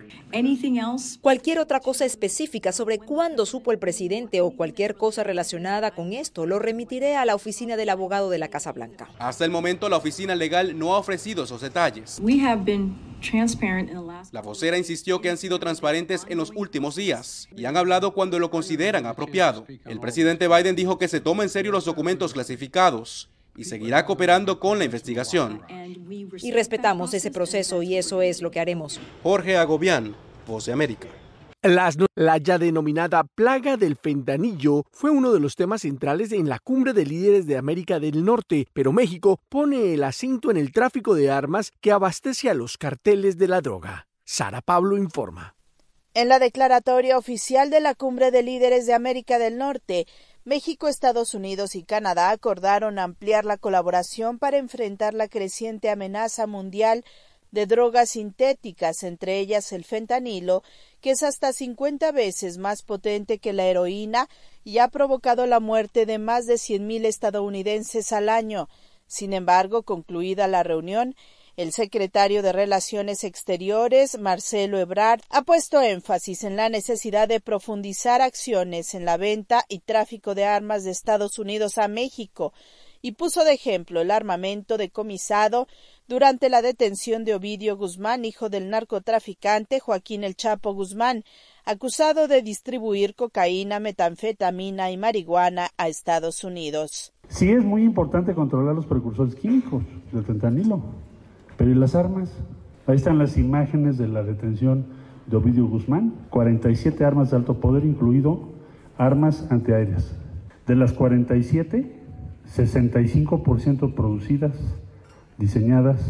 Cualquier 1.20 1.58
otra 1.58 1.80
cosa 1.80 2.04
específica 2.04 2.70
sobre 2.70 2.98
cuándo 2.98 3.46
supo 3.46 3.72
el 3.72 3.80
presidente 3.80 4.40
o 4.40 4.52
cualquier 4.52 4.94
cosa 4.94 5.24
relacionada 5.24 5.90
con 5.90 6.12
esto 6.12 6.46
lo 6.46 6.60
remitiré 6.60 7.16
a 7.16 7.24
la 7.24 7.34
oficina 7.34 7.76
del 7.76 7.88
abogado 7.88 8.30
de 8.30 8.38
la 8.38 8.48
Casa 8.48 8.70
Blanca. 8.70 9.08
Hasta 9.18 9.44
el 9.44 9.50
momento, 9.50 9.88
la 9.88 9.96
oficina 9.96 10.36
legal 10.36 10.78
no 10.78 10.94
ha 10.94 10.98
ofrecido 10.98 11.44
esos 11.44 11.60
detalles. 11.60 12.20
La 14.32 14.40
vocera 14.40 14.78
insistió 14.78 15.20
que 15.20 15.30
han 15.30 15.36
sido 15.36 15.58
transparentes 15.58 16.24
en 16.28 16.38
los 16.38 16.52
últimos 16.54 16.96
días 16.96 17.48
y 17.54 17.64
han 17.66 17.76
hablado 17.76 18.14
cuando 18.14 18.38
lo 18.38 18.50
consideran 18.50 19.04
apropiado. 19.04 19.66
El 19.84 20.00
presidente 20.00 20.48
Biden 20.48 20.76
dijo 20.76 20.96
que 20.96 21.08
se 21.08 21.20
toma 21.20 21.39
en 21.42 21.48
serio 21.48 21.72
los 21.72 21.84
documentos 21.84 22.32
clasificados 22.32 23.30
y 23.56 23.64
seguirá 23.64 24.06
cooperando 24.06 24.58
con 24.58 24.78
la 24.78 24.84
investigación. 24.84 25.62
Y 26.40 26.52
respetamos 26.52 27.14
ese 27.14 27.30
proceso 27.30 27.82
y 27.82 27.96
eso 27.96 28.22
es 28.22 28.42
lo 28.42 28.50
que 28.50 28.60
haremos. 28.60 29.00
Jorge 29.22 29.56
Agobián, 29.56 30.14
Voz 30.46 30.66
de 30.66 30.72
América. 30.72 31.08
la 31.62 32.38
ya 32.38 32.58
denominada 32.58 33.24
plaga 33.24 33.76
del 33.76 33.96
fentanillo 33.96 34.84
fue 34.90 35.10
uno 35.10 35.32
de 35.32 35.40
los 35.40 35.56
temas 35.56 35.82
centrales 35.82 36.32
en 36.32 36.48
la 36.48 36.58
cumbre 36.58 36.92
de 36.92 37.04
líderes 37.04 37.46
de 37.46 37.58
América 37.58 38.00
del 38.00 38.24
Norte, 38.24 38.66
pero 38.72 38.92
México 38.92 39.38
pone 39.48 39.92
el 39.94 40.04
acento 40.04 40.50
en 40.50 40.56
el 40.56 40.72
tráfico 40.72 41.14
de 41.14 41.30
armas 41.30 41.72
que 41.80 41.92
abastece 41.92 42.48
a 42.48 42.54
los 42.54 42.78
carteles 42.78 43.36
de 43.36 43.48
la 43.48 43.60
droga. 43.60 44.06
Sara 44.24 44.62
Pablo 44.62 44.96
informa. 44.96 45.54
En 46.12 46.28
la 46.28 46.40
declaratoria 46.40 47.16
oficial 47.16 47.70
de 47.70 47.80
la 47.80 47.94
cumbre 47.94 48.32
de 48.32 48.42
líderes 48.42 48.84
de 48.84 48.94
América 48.94 49.38
del 49.38 49.58
Norte, 49.58 50.06
México, 50.44 50.88
Estados 50.88 51.34
Unidos 51.34 51.74
y 51.74 51.82
Canadá 51.82 52.30
acordaron 52.30 52.98
ampliar 52.98 53.44
la 53.44 53.58
colaboración 53.58 54.38
para 54.38 54.56
enfrentar 54.56 55.12
la 55.12 55.28
creciente 55.28 55.90
amenaza 55.90 56.46
mundial 56.46 57.04
de 57.50 57.66
drogas 57.66 58.10
sintéticas, 58.10 59.02
entre 59.02 59.38
ellas 59.38 59.72
el 59.72 59.84
fentanilo, 59.84 60.62
que 61.02 61.10
es 61.10 61.22
hasta 61.22 61.52
50 61.52 62.10
veces 62.12 62.56
más 62.56 62.82
potente 62.82 63.38
que 63.38 63.52
la 63.52 63.66
heroína 63.66 64.28
y 64.64 64.78
ha 64.78 64.88
provocado 64.88 65.44
la 65.44 65.60
muerte 65.60 66.06
de 66.06 66.18
más 66.18 66.46
de 66.46 66.54
100.000 66.54 67.04
estadounidenses 67.04 68.12
al 68.12 68.30
año. 68.30 68.68
Sin 69.06 69.34
embargo, 69.34 69.82
concluida 69.82 70.46
la 70.46 70.62
reunión, 70.62 71.16
el 71.60 71.72
secretario 71.72 72.42
de 72.42 72.54
Relaciones 72.54 73.22
Exteriores, 73.22 74.18
Marcelo 74.18 74.78
Ebrard, 74.78 75.20
ha 75.28 75.42
puesto 75.42 75.82
énfasis 75.82 76.42
en 76.44 76.56
la 76.56 76.70
necesidad 76.70 77.28
de 77.28 77.38
profundizar 77.38 78.22
acciones 78.22 78.94
en 78.94 79.04
la 79.04 79.18
venta 79.18 79.66
y 79.68 79.80
tráfico 79.80 80.34
de 80.34 80.46
armas 80.46 80.84
de 80.84 80.90
Estados 80.90 81.38
Unidos 81.38 81.76
a 81.76 81.86
México 81.86 82.54
y 83.02 83.12
puso 83.12 83.44
de 83.44 83.52
ejemplo 83.52 84.00
el 84.00 84.10
armamento 84.10 84.78
decomisado 84.78 85.68
durante 86.08 86.48
la 86.48 86.62
detención 86.62 87.26
de 87.26 87.34
Ovidio 87.34 87.76
Guzmán, 87.76 88.24
hijo 88.24 88.48
del 88.48 88.70
narcotraficante 88.70 89.80
Joaquín 89.80 90.24
El 90.24 90.36
Chapo 90.36 90.72
Guzmán, 90.72 91.24
acusado 91.66 92.26
de 92.26 92.40
distribuir 92.40 93.14
cocaína, 93.14 93.80
metanfetamina 93.80 94.90
y 94.90 94.96
marihuana 94.96 95.68
a 95.76 95.88
Estados 95.88 96.42
Unidos. 96.42 97.12
Sí 97.28 97.52
es 97.52 97.62
muy 97.62 97.82
importante 97.82 98.34
controlar 98.34 98.74
los 98.74 98.86
precursores 98.86 99.34
químicos 99.34 99.82
del 100.10 100.24
fentanilo, 100.24 101.09
pero 101.60 101.72
¿y 101.72 101.74
las 101.74 101.94
armas? 101.94 102.32
Ahí 102.86 102.96
están 102.96 103.18
las 103.18 103.36
imágenes 103.36 103.98
de 103.98 104.08
la 104.08 104.22
detención 104.22 104.86
de 105.26 105.36
Ovidio 105.36 105.66
Guzmán, 105.66 106.14
47 106.30 107.04
armas 107.04 107.30
de 107.30 107.36
alto 107.36 107.60
poder, 107.60 107.84
incluido 107.84 108.48
armas 108.96 109.46
antiaéreas. 109.50 110.16
De 110.66 110.74
las 110.74 110.94
47, 110.94 112.00
65% 112.56 113.94
producidas, 113.94 114.56
diseñadas, 115.36 116.00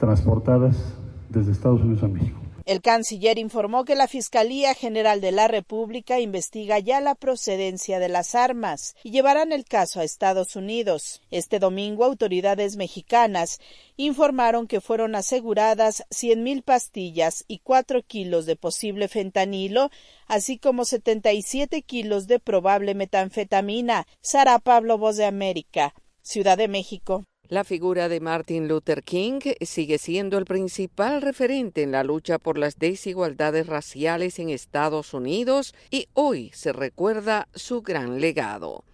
transportadas 0.00 0.98
desde 1.28 1.52
Estados 1.52 1.80
Unidos 1.82 2.02
a 2.02 2.08
México. 2.08 2.40
El 2.68 2.82
canciller 2.82 3.38
informó 3.38 3.86
que 3.86 3.94
la 3.94 4.08
Fiscalía 4.08 4.74
General 4.74 5.22
de 5.22 5.32
la 5.32 5.48
República 5.48 6.20
investiga 6.20 6.78
ya 6.78 7.00
la 7.00 7.14
procedencia 7.14 7.98
de 7.98 8.10
las 8.10 8.34
armas 8.34 8.94
y 9.02 9.10
llevarán 9.10 9.52
el 9.52 9.64
caso 9.64 10.00
a 10.00 10.04
Estados 10.04 10.54
Unidos. 10.54 11.22
Este 11.30 11.60
domingo, 11.60 12.04
autoridades 12.04 12.76
mexicanas 12.76 13.58
informaron 13.96 14.66
que 14.66 14.82
fueron 14.82 15.14
aseguradas 15.14 16.04
100.000 16.10 16.62
pastillas 16.62 17.46
y 17.48 17.60
4 17.60 18.02
kilos 18.02 18.44
de 18.44 18.56
posible 18.56 19.08
fentanilo, 19.08 19.88
así 20.26 20.58
como 20.58 20.84
77 20.84 21.80
kilos 21.80 22.26
de 22.26 22.38
probable 22.38 22.94
metanfetamina. 22.94 24.06
Sara 24.20 24.58
Pablo, 24.58 24.98
Voz 24.98 25.16
de 25.16 25.24
América, 25.24 25.94
Ciudad 26.20 26.58
de 26.58 26.68
México. 26.68 27.24
La 27.48 27.64
figura 27.64 28.10
de 28.10 28.20
Martin 28.20 28.68
Luther 28.68 29.02
King 29.02 29.40
sigue 29.62 29.96
siendo 29.96 30.36
el 30.36 30.44
principal 30.44 31.22
referente 31.22 31.82
en 31.82 31.92
la 31.92 32.04
lucha 32.04 32.38
por 32.38 32.58
las 32.58 32.78
desigualdades 32.78 33.66
raciales 33.66 34.38
en 34.38 34.50
Estados 34.50 35.14
Unidos 35.14 35.74
y 35.90 36.08
hoy 36.12 36.50
se 36.52 36.74
recuerda 36.74 37.48
su 37.54 37.80
gran 37.80 38.20
legado. 38.20 38.84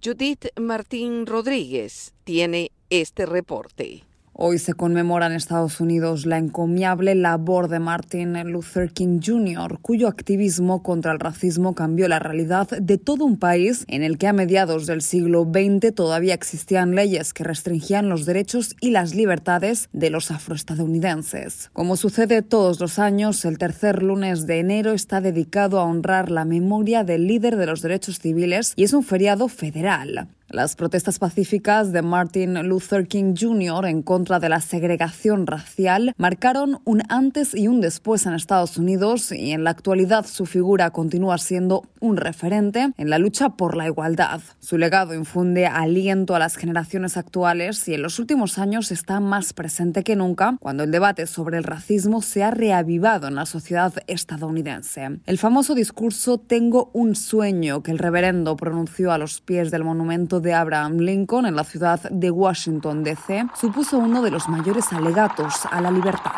Judith 0.00 0.46
Martín 0.60 1.26
Rodríguez 1.26 2.14
tiene 2.22 2.70
este 2.88 3.26
reporte. 3.26 4.04
Hoy 4.40 4.58
se 4.58 4.74
conmemora 4.74 5.26
en 5.26 5.32
Estados 5.32 5.80
Unidos 5.80 6.24
la 6.24 6.38
encomiable 6.38 7.16
labor 7.16 7.66
de 7.66 7.80
Martin 7.80 8.40
Luther 8.52 8.92
King 8.92 9.18
Jr., 9.20 9.80
cuyo 9.82 10.06
activismo 10.06 10.84
contra 10.84 11.10
el 11.10 11.18
racismo 11.18 11.74
cambió 11.74 12.06
la 12.06 12.20
realidad 12.20 12.68
de 12.68 12.98
todo 12.98 13.24
un 13.24 13.36
país 13.36 13.84
en 13.88 14.04
el 14.04 14.16
que 14.16 14.28
a 14.28 14.32
mediados 14.32 14.86
del 14.86 15.02
siglo 15.02 15.42
XX 15.42 15.92
todavía 15.92 16.34
existían 16.34 16.94
leyes 16.94 17.34
que 17.34 17.42
restringían 17.42 18.08
los 18.08 18.26
derechos 18.26 18.76
y 18.80 18.92
las 18.92 19.12
libertades 19.12 19.88
de 19.92 20.10
los 20.10 20.30
afroestadounidenses. 20.30 21.70
Como 21.72 21.96
sucede 21.96 22.42
todos 22.42 22.78
los 22.78 23.00
años, 23.00 23.44
el 23.44 23.58
tercer 23.58 24.04
lunes 24.04 24.46
de 24.46 24.60
enero 24.60 24.92
está 24.92 25.20
dedicado 25.20 25.80
a 25.80 25.84
honrar 25.84 26.30
la 26.30 26.44
memoria 26.44 27.02
del 27.02 27.26
líder 27.26 27.56
de 27.56 27.66
los 27.66 27.82
derechos 27.82 28.20
civiles 28.20 28.72
y 28.76 28.84
es 28.84 28.92
un 28.92 29.02
feriado 29.02 29.48
federal. 29.48 30.28
Las 30.50 30.76
protestas 30.76 31.18
pacíficas 31.18 31.92
de 31.92 32.00
Martin 32.00 32.66
Luther 32.66 33.06
King 33.06 33.34
Jr. 33.38 33.84
en 33.84 34.00
contra 34.00 34.40
de 34.40 34.48
la 34.48 34.62
segregación 34.62 35.46
racial 35.46 36.14
marcaron 36.16 36.80
un 36.86 37.02
antes 37.10 37.54
y 37.54 37.68
un 37.68 37.82
después 37.82 38.24
en 38.24 38.32
Estados 38.32 38.78
Unidos 38.78 39.30
y 39.30 39.52
en 39.52 39.62
la 39.62 39.68
actualidad 39.68 40.24
su 40.24 40.46
figura 40.46 40.88
continúa 40.88 41.36
siendo 41.36 41.82
un 42.00 42.16
referente 42.16 42.92
en 42.96 43.10
la 43.10 43.18
lucha 43.18 43.50
por 43.50 43.76
la 43.76 43.88
igualdad. 43.88 44.40
Su 44.58 44.78
legado 44.78 45.12
infunde 45.12 45.66
aliento 45.66 46.34
a 46.34 46.38
las 46.38 46.56
generaciones 46.56 47.18
actuales 47.18 47.86
y 47.86 47.92
en 47.92 48.00
los 48.00 48.18
últimos 48.18 48.58
años 48.58 48.90
está 48.90 49.20
más 49.20 49.52
presente 49.52 50.02
que 50.02 50.16
nunca 50.16 50.56
cuando 50.60 50.82
el 50.82 50.90
debate 50.90 51.26
sobre 51.26 51.58
el 51.58 51.64
racismo 51.64 52.22
se 52.22 52.42
ha 52.42 52.50
reavivado 52.50 53.28
en 53.28 53.34
la 53.34 53.44
sociedad 53.44 53.92
estadounidense. 54.06 55.20
El 55.26 55.36
famoso 55.36 55.74
discurso 55.74 56.38
Tengo 56.38 56.90
un 56.94 57.16
sueño 57.16 57.82
que 57.82 57.90
el 57.90 57.98
reverendo 57.98 58.56
pronunció 58.56 59.12
a 59.12 59.18
los 59.18 59.42
pies 59.42 59.70
del 59.70 59.84
monumento 59.84 60.37
de 60.40 60.54
Abraham 60.54 60.98
Lincoln 60.98 61.46
en 61.46 61.56
la 61.56 61.64
ciudad 61.64 62.00
de 62.10 62.30
Washington, 62.30 63.04
D.C., 63.04 63.46
supuso 63.54 63.98
uno 63.98 64.22
de 64.22 64.30
los 64.30 64.48
mayores 64.48 64.92
alegatos 64.92 65.66
a 65.70 65.80
la 65.80 65.90
libertad. 65.90 66.32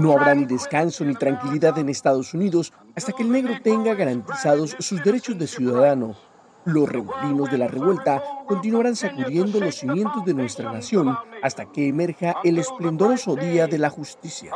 No 0.00 0.12
habrá 0.12 0.34
ni 0.34 0.44
descanso 0.44 1.04
ni 1.04 1.14
tranquilidad 1.14 1.78
en 1.78 1.88
Estados 1.88 2.34
Unidos 2.34 2.72
hasta 2.94 3.12
que 3.12 3.22
el 3.22 3.32
negro 3.32 3.54
tenga 3.62 3.94
garantizados 3.94 4.76
sus 4.78 5.02
derechos 5.02 5.38
de 5.38 5.46
ciudadano. 5.46 6.14
Los 6.64 6.88
remolinos 6.88 7.50
de 7.50 7.58
la 7.58 7.68
revuelta 7.68 8.22
continuarán 8.46 8.96
sacudiendo 8.96 9.60
los 9.60 9.74
cimientos 9.74 10.24
de 10.24 10.34
nuestra 10.34 10.72
nación 10.72 11.16
hasta 11.42 11.66
que 11.66 11.88
emerja 11.88 12.36
el 12.42 12.58
esplendoroso 12.58 13.36
día 13.36 13.66
de 13.66 13.78
la 13.78 13.90
justicia. 13.90 14.50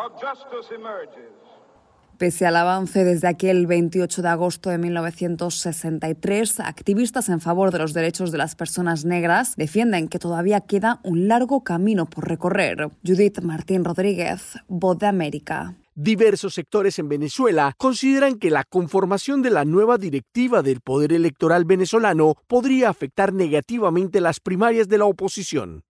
Pese 2.18 2.46
al 2.46 2.56
avance 2.56 3.04
desde 3.04 3.28
aquel 3.28 3.68
28 3.68 4.22
de 4.22 4.28
agosto 4.28 4.70
de 4.70 4.78
1963, 4.78 6.58
activistas 6.58 7.28
en 7.28 7.40
favor 7.40 7.70
de 7.70 7.78
los 7.78 7.92
derechos 7.94 8.32
de 8.32 8.38
las 8.38 8.56
personas 8.56 9.04
negras 9.04 9.54
defienden 9.54 10.08
que 10.08 10.18
todavía 10.18 10.62
queda 10.62 10.98
un 11.04 11.28
largo 11.28 11.62
camino 11.62 12.06
por 12.06 12.28
recorrer. 12.28 12.90
Judith 13.06 13.40
Martín 13.42 13.84
Rodríguez, 13.84 14.58
Voz 14.66 14.98
de 14.98 15.06
América. 15.06 15.76
Diversos 15.94 16.54
sectores 16.54 16.98
en 16.98 17.08
Venezuela 17.08 17.72
consideran 17.78 18.40
que 18.40 18.50
la 18.50 18.64
conformación 18.64 19.40
de 19.40 19.50
la 19.50 19.64
nueva 19.64 19.96
directiva 19.96 20.62
del 20.62 20.80
Poder 20.80 21.12
Electoral 21.12 21.66
venezolano 21.66 22.34
podría 22.48 22.88
afectar 22.88 23.32
negativamente 23.32 24.20
las 24.20 24.40
primarias 24.40 24.88
de 24.88 24.98
la 24.98 25.04
oposición. 25.04 25.84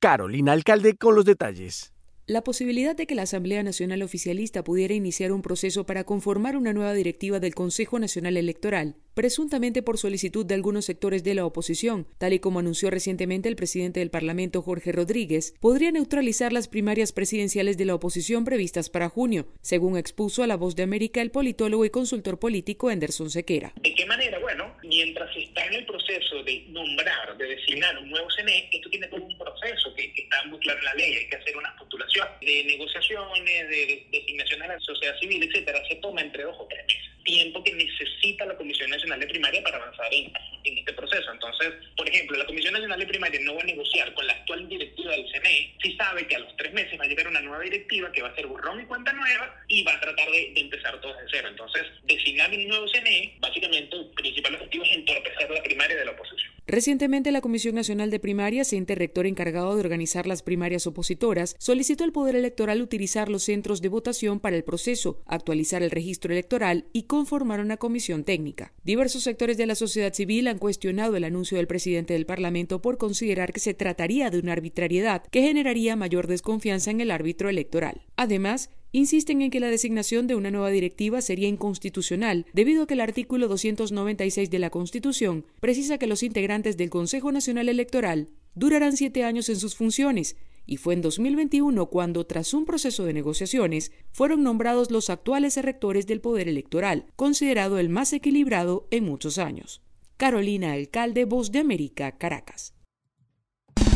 Carolina 0.00 0.52
Alcalde 0.52 0.96
con 0.96 1.14
los 1.14 1.26
detalles. 1.26 1.92
La 2.28 2.44
posibilidad 2.44 2.94
de 2.94 3.06
que 3.06 3.14
la 3.14 3.22
Asamblea 3.22 3.62
Nacional 3.62 4.02
Oficialista 4.02 4.62
pudiera 4.62 4.92
iniciar 4.92 5.32
un 5.32 5.40
proceso 5.40 5.86
para 5.86 6.04
conformar 6.04 6.58
una 6.58 6.74
nueva 6.74 6.92
directiva 6.92 7.40
del 7.40 7.54
Consejo 7.54 7.98
Nacional 7.98 8.36
Electoral 8.36 8.96
presuntamente 9.18 9.82
por 9.82 9.98
solicitud 9.98 10.46
de 10.46 10.54
algunos 10.54 10.84
sectores 10.84 11.24
de 11.24 11.34
la 11.34 11.44
oposición, 11.44 12.06
tal 12.18 12.34
y 12.34 12.38
como 12.38 12.60
anunció 12.60 12.88
recientemente 12.88 13.48
el 13.48 13.56
presidente 13.56 13.98
del 13.98 14.12
Parlamento 14.12 14.62
Jorge 14.62 14.92
Rodríguez, 14.92 15.56
podría 15.58 15.90
neutralizar 15.90 16.52
las 16.52 16.68
primarias 16.68 17.10
presidenciales 17.10 17.76
de 17.76 17.84
la 17.84 17.96
oposición 17.96 18.44
previstas 18.44 18.90
para 18.90 19.08
junio, 19.08 19.48
según 19.60 19.98
expuso 19.98 20.44
a 20.44 20.46
La 20.46 20.54
Voz 20.54 20.76
de 20.76 20.84
América 20.84 21.20
el 21.20 21.32
politólogo 21.32 21.84
y 21.84 21.90
consultor 21.90 22.38
político 22.38 22.90
Anderson 22.90 23.28
Sequera. 23.28 23.72
¿De 23.82 23.92
qué 23.92 24.06
manera? 24.06 24.38
Bueno, 24.38 24.72
mientras 24.84 25.36
está 25.36 25.66
en 25.66 25.74
el 25.74 25.86
proceso 25.86 26.44
de 26.44 26.66
nombrar, 26.68 27.36
de 27.36 27.44
designar 27.44 27.98
un 27.98 28.10
nuevo 28.10 28.28
CNE, 28.30 28.70
esto 28.72 28.88
tiene 28.88 29.08
todo 29.08 29.24
un 29.24 29.36
proceso 29.36 29.92
que, 29.96 30.12
está 30.16 30.44
muy 30.44 30.60
claro 30.60 30.78
en 30.78 30.84
la 30.84 30.94
ley, 30.94 31.14
hay 31.14 31.28
que 31.28 31.36
hacer 31.36 31.56
una 31.56 31.74
postulación 31.76 32.17
de 32.17 32.17
negociaciones, 32.42 33.68
de, 33.68 34.06
designaciones 34.10 34.68
a 34.68 34.72
la 34.74 34.80
sociedad 34.80 35.18
civil, 35.18 35.42
etcétera, 35.42 35.82
se 35.88 35.96
toma 35.96 36.20
entre 36.20 36.44
dos 36.44 36.56
o 36.58 36.66
tres 36.66 36.84
meses 36.86 37.17
tiempo 37.28 37.62
que 37.62 37.74
necesita 37.74 38.46
la 38.46 38.56
Comisión 38.56 38.88
Nacional 38.88 39.20
de 39.20 39.26
Primaria 39.26 39.62
para 39.62 39.76
avanzar 39.76 40.08
en, 40.12 40.32
este 40.64 40.92
proceso. 40.94 41.32
Entonces, 41.32 41.72
por 41.96 42.08
ejemplo, 42.08 42.36
la 42.36 42.46
Comisión 42.46 42.72
Nacional 42.72 42.98
de 42.98 43.06
Primaria 43.06 43.40
no 43.42 43.54
va 43.54 43.62
a 43.62 43.64
negociar 43.64 44.12
con 44.14 44.26
la 44.26 44.32
actual 44.32 44.68
directiva 44.68 45.12
del 45.12 45.26
CNE 45.30 45.74
si 45.82 45.96
sabe 45.96 46.26
que 46.26 46.36
a 46.36 46.40
los 46.40 46.56
tres 46.56 46.72
meses 46.72 46.98
va 46.98 47.04
a 47.04 47.08
llegar 47.08 47.28
una 47.28 47.40
nueva 47.40 47.62
directiva 47.62 48.10
que 48.12 48.22
va 48.22 48.28
a 48.28 48.34
ser 48.34 48.46
borrón 48.46 48.80
y 48.80 48.84
cuenta 48.84 49.12
nueva 49.12 49.54
y 49.68 49.82
va 49.82 49.94
a 49.94 50.00
tratar 50.00 50.30
de, 50.30 50.52
empezar 50.56 51.00
todo 51.00 51.12
de 51.12 51.24
cero. 51.30 51.48
Entonces, 51.48 51.82
designar 52.04 52.50
un 52.50 52.66
nuevo 52.66 52.86
CNE, 52.88 53.36
básicamente 53.40 53.96
el 53.96 54.06
principal 54.06 54.54
objetivo 54.54 54.84
es 54.84 54.92
entorpecer 54.92 55.50
la 55.50 55.62
primaria 55.62 55.96
de 55.96 56.04
la 56.04 56.10
oposición. 56.12 56.58
Recientemente, 56.68 57.32
la 57.32 57.40
Comisión 57.40 57.74
Nacional 57.76 58.10
de 58.10 58.20
Primarias, 58.20 58.74
ente 58.74 58.94
rector 58.94 59.24
encargado 59.24 59.74
de 59.74 59.80
organizar 59.80 60.26
las 60.26 60.42
primarias 60.42 60.86
opositoras, 60.86 61.56
solicitó 61.58 62.04
al 62.04 62.12
Poder 62.12 62.36
Electoral 62.36 62.82
utilizar 62.82 63.30
los 63.30 63.44
centros 63.44 63.80
de 63.80 63.88
votación 63.88 64.38
para 64.38 64.54
el 64.54 64.64
proceso, 64.64 65.22
actualizar 65.26 65.82
el 65.82 65.90
registro 65.90 66.30
electoral 66.30 66.84
y 66.92 67.04
conformar 67.18 67.58
una 67.58 67.78
comisión 67.78 68.22
técnica. 68.22 68.72
Diversos 68.84 69.24
sectores 69.24 69.56
de 69.56 69.66
la 69.66 69.74
sociedad 69.74 70.14
civil 70.14 70.46
han 70.46 70.58
cuestionado 70.58 71.16
el 71.16 71.24
anuncio 71.24 71.56
del 71.56 71.66
presidente 71.66 72.14
del 72.14 72.26
Parlamento 72.26 72.80
por 72.80 72.96
considerar 72.96 73.52
que 73.52 73.58
se 73.58 73.74
trataría 73.74 74.30
de 74.30 74.38
una 74.38 74.52
arbitrariedad 74.52 75.24
que 75.32 75.42
generaría 75.42 75.96
mayor 75.96 76.28
desconfianza 76.28 76.92
en 76.92 77.00
el 77.00 77.10
árbitro 77.10 77.48
electoral. 77.48 78.02
Además, 78.14 78.70
insisten 78.92 79.42
en 79.42 79.50
que 79.50 79.58
la 79.58 79.66
designación 79.66 80.28
de 80.28 80.36
una 80.36 80.52
nueva 80.52 80.70
directiva 80.70 81.20
sería 81.20 81.48
inconstitucional, 81.48 82.46
debido 82.52 82.84
a 82.84 82.86
que 82.86 82.94
el 82.94 83.00
artículo 83.00 83.48
296 83.48 84.48
de 84.48 84.58
la 84.60 84.70
Constitución 84.70 85.44
precisa 85.58 85.98
que 85.98 86.06
los 86.06 86.22
integrantes 86.22 86.76
del 86.76 86.88
Consejo 86.88 87.32
Nacional 87.32 87.68
Electoral 87.68 88.28
durarán 88.54 88.96
siete 88.96 89.24
años 89.24 89.48
en 89.48 89.56
sus 89.56 89.74
funciones, 89.74 90.36
y 90.68 90.76
fue 90.76 90.92
en 90.92 91.00
2021 91.00 91.86
cuando, 91.86 92.26
tras 92.26 92.52
un 92.52 92.66
proceso 92.66 93.04
de 93.04 93.14
negociaciones, 93.14 93.90
fueron 94.12 94.42
nombrados 94.42 94.90
los 94.90 95.08
actuales 95.08 95.56
rectores 95.56 96.06
del 96.06 96.20
Poder 96.20 96.46
Electoral, 96.46 97.06
considerado 97.16 97.78
el 97.78 97.88
más 97.88 98.12
equilibrado 98.12 98.86
en 98.90 99.04
muchos 99.04 99.38
años. 99.38 99.80
Carolina 100.18 100.74
Alcalde, 100.74 101.24
Voz 101.24 101.50
de 101.52 101.60
América, 101.60 102.12
Caracas. 102.18 102.74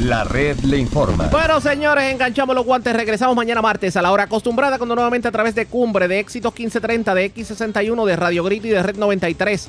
La 0.01 0.25
red 0.25 0.59
le 0.61 0.79
informa. 0.79 1.29
Bueno, 1.29 1.61
señores, 1.61 2.11
enganchamos 2.11 2.57
los 2.57 2.65
guantes. 2.65 2.97
Regresamos 2.97 3.37
mañana 3.37 3.61
martes 3.61 3.97
a 3.97 4.03
la 4.03 4.11
hora 4.11 4.25
acostumbrada, 4.25 4.79
cuando 4.79 4.95
nuevamente 4.95 5.29
a 5.29 5.33
través 5.33 5.55
de 5.55 5.67
Cumbre, 5.67 6.09
de 6.09 6.21
Éxitos 6.21 6.53
1530, 6.55 7.15
de 7.15 7.35
X61, 7.35 8.07
de 8.07 8.17
Radio 8.17 8.45
Grito 8.45 8.67
y 8.67 8.71
de 8.71 8.83
Red 8.83 8.97
93, 8.97 9.69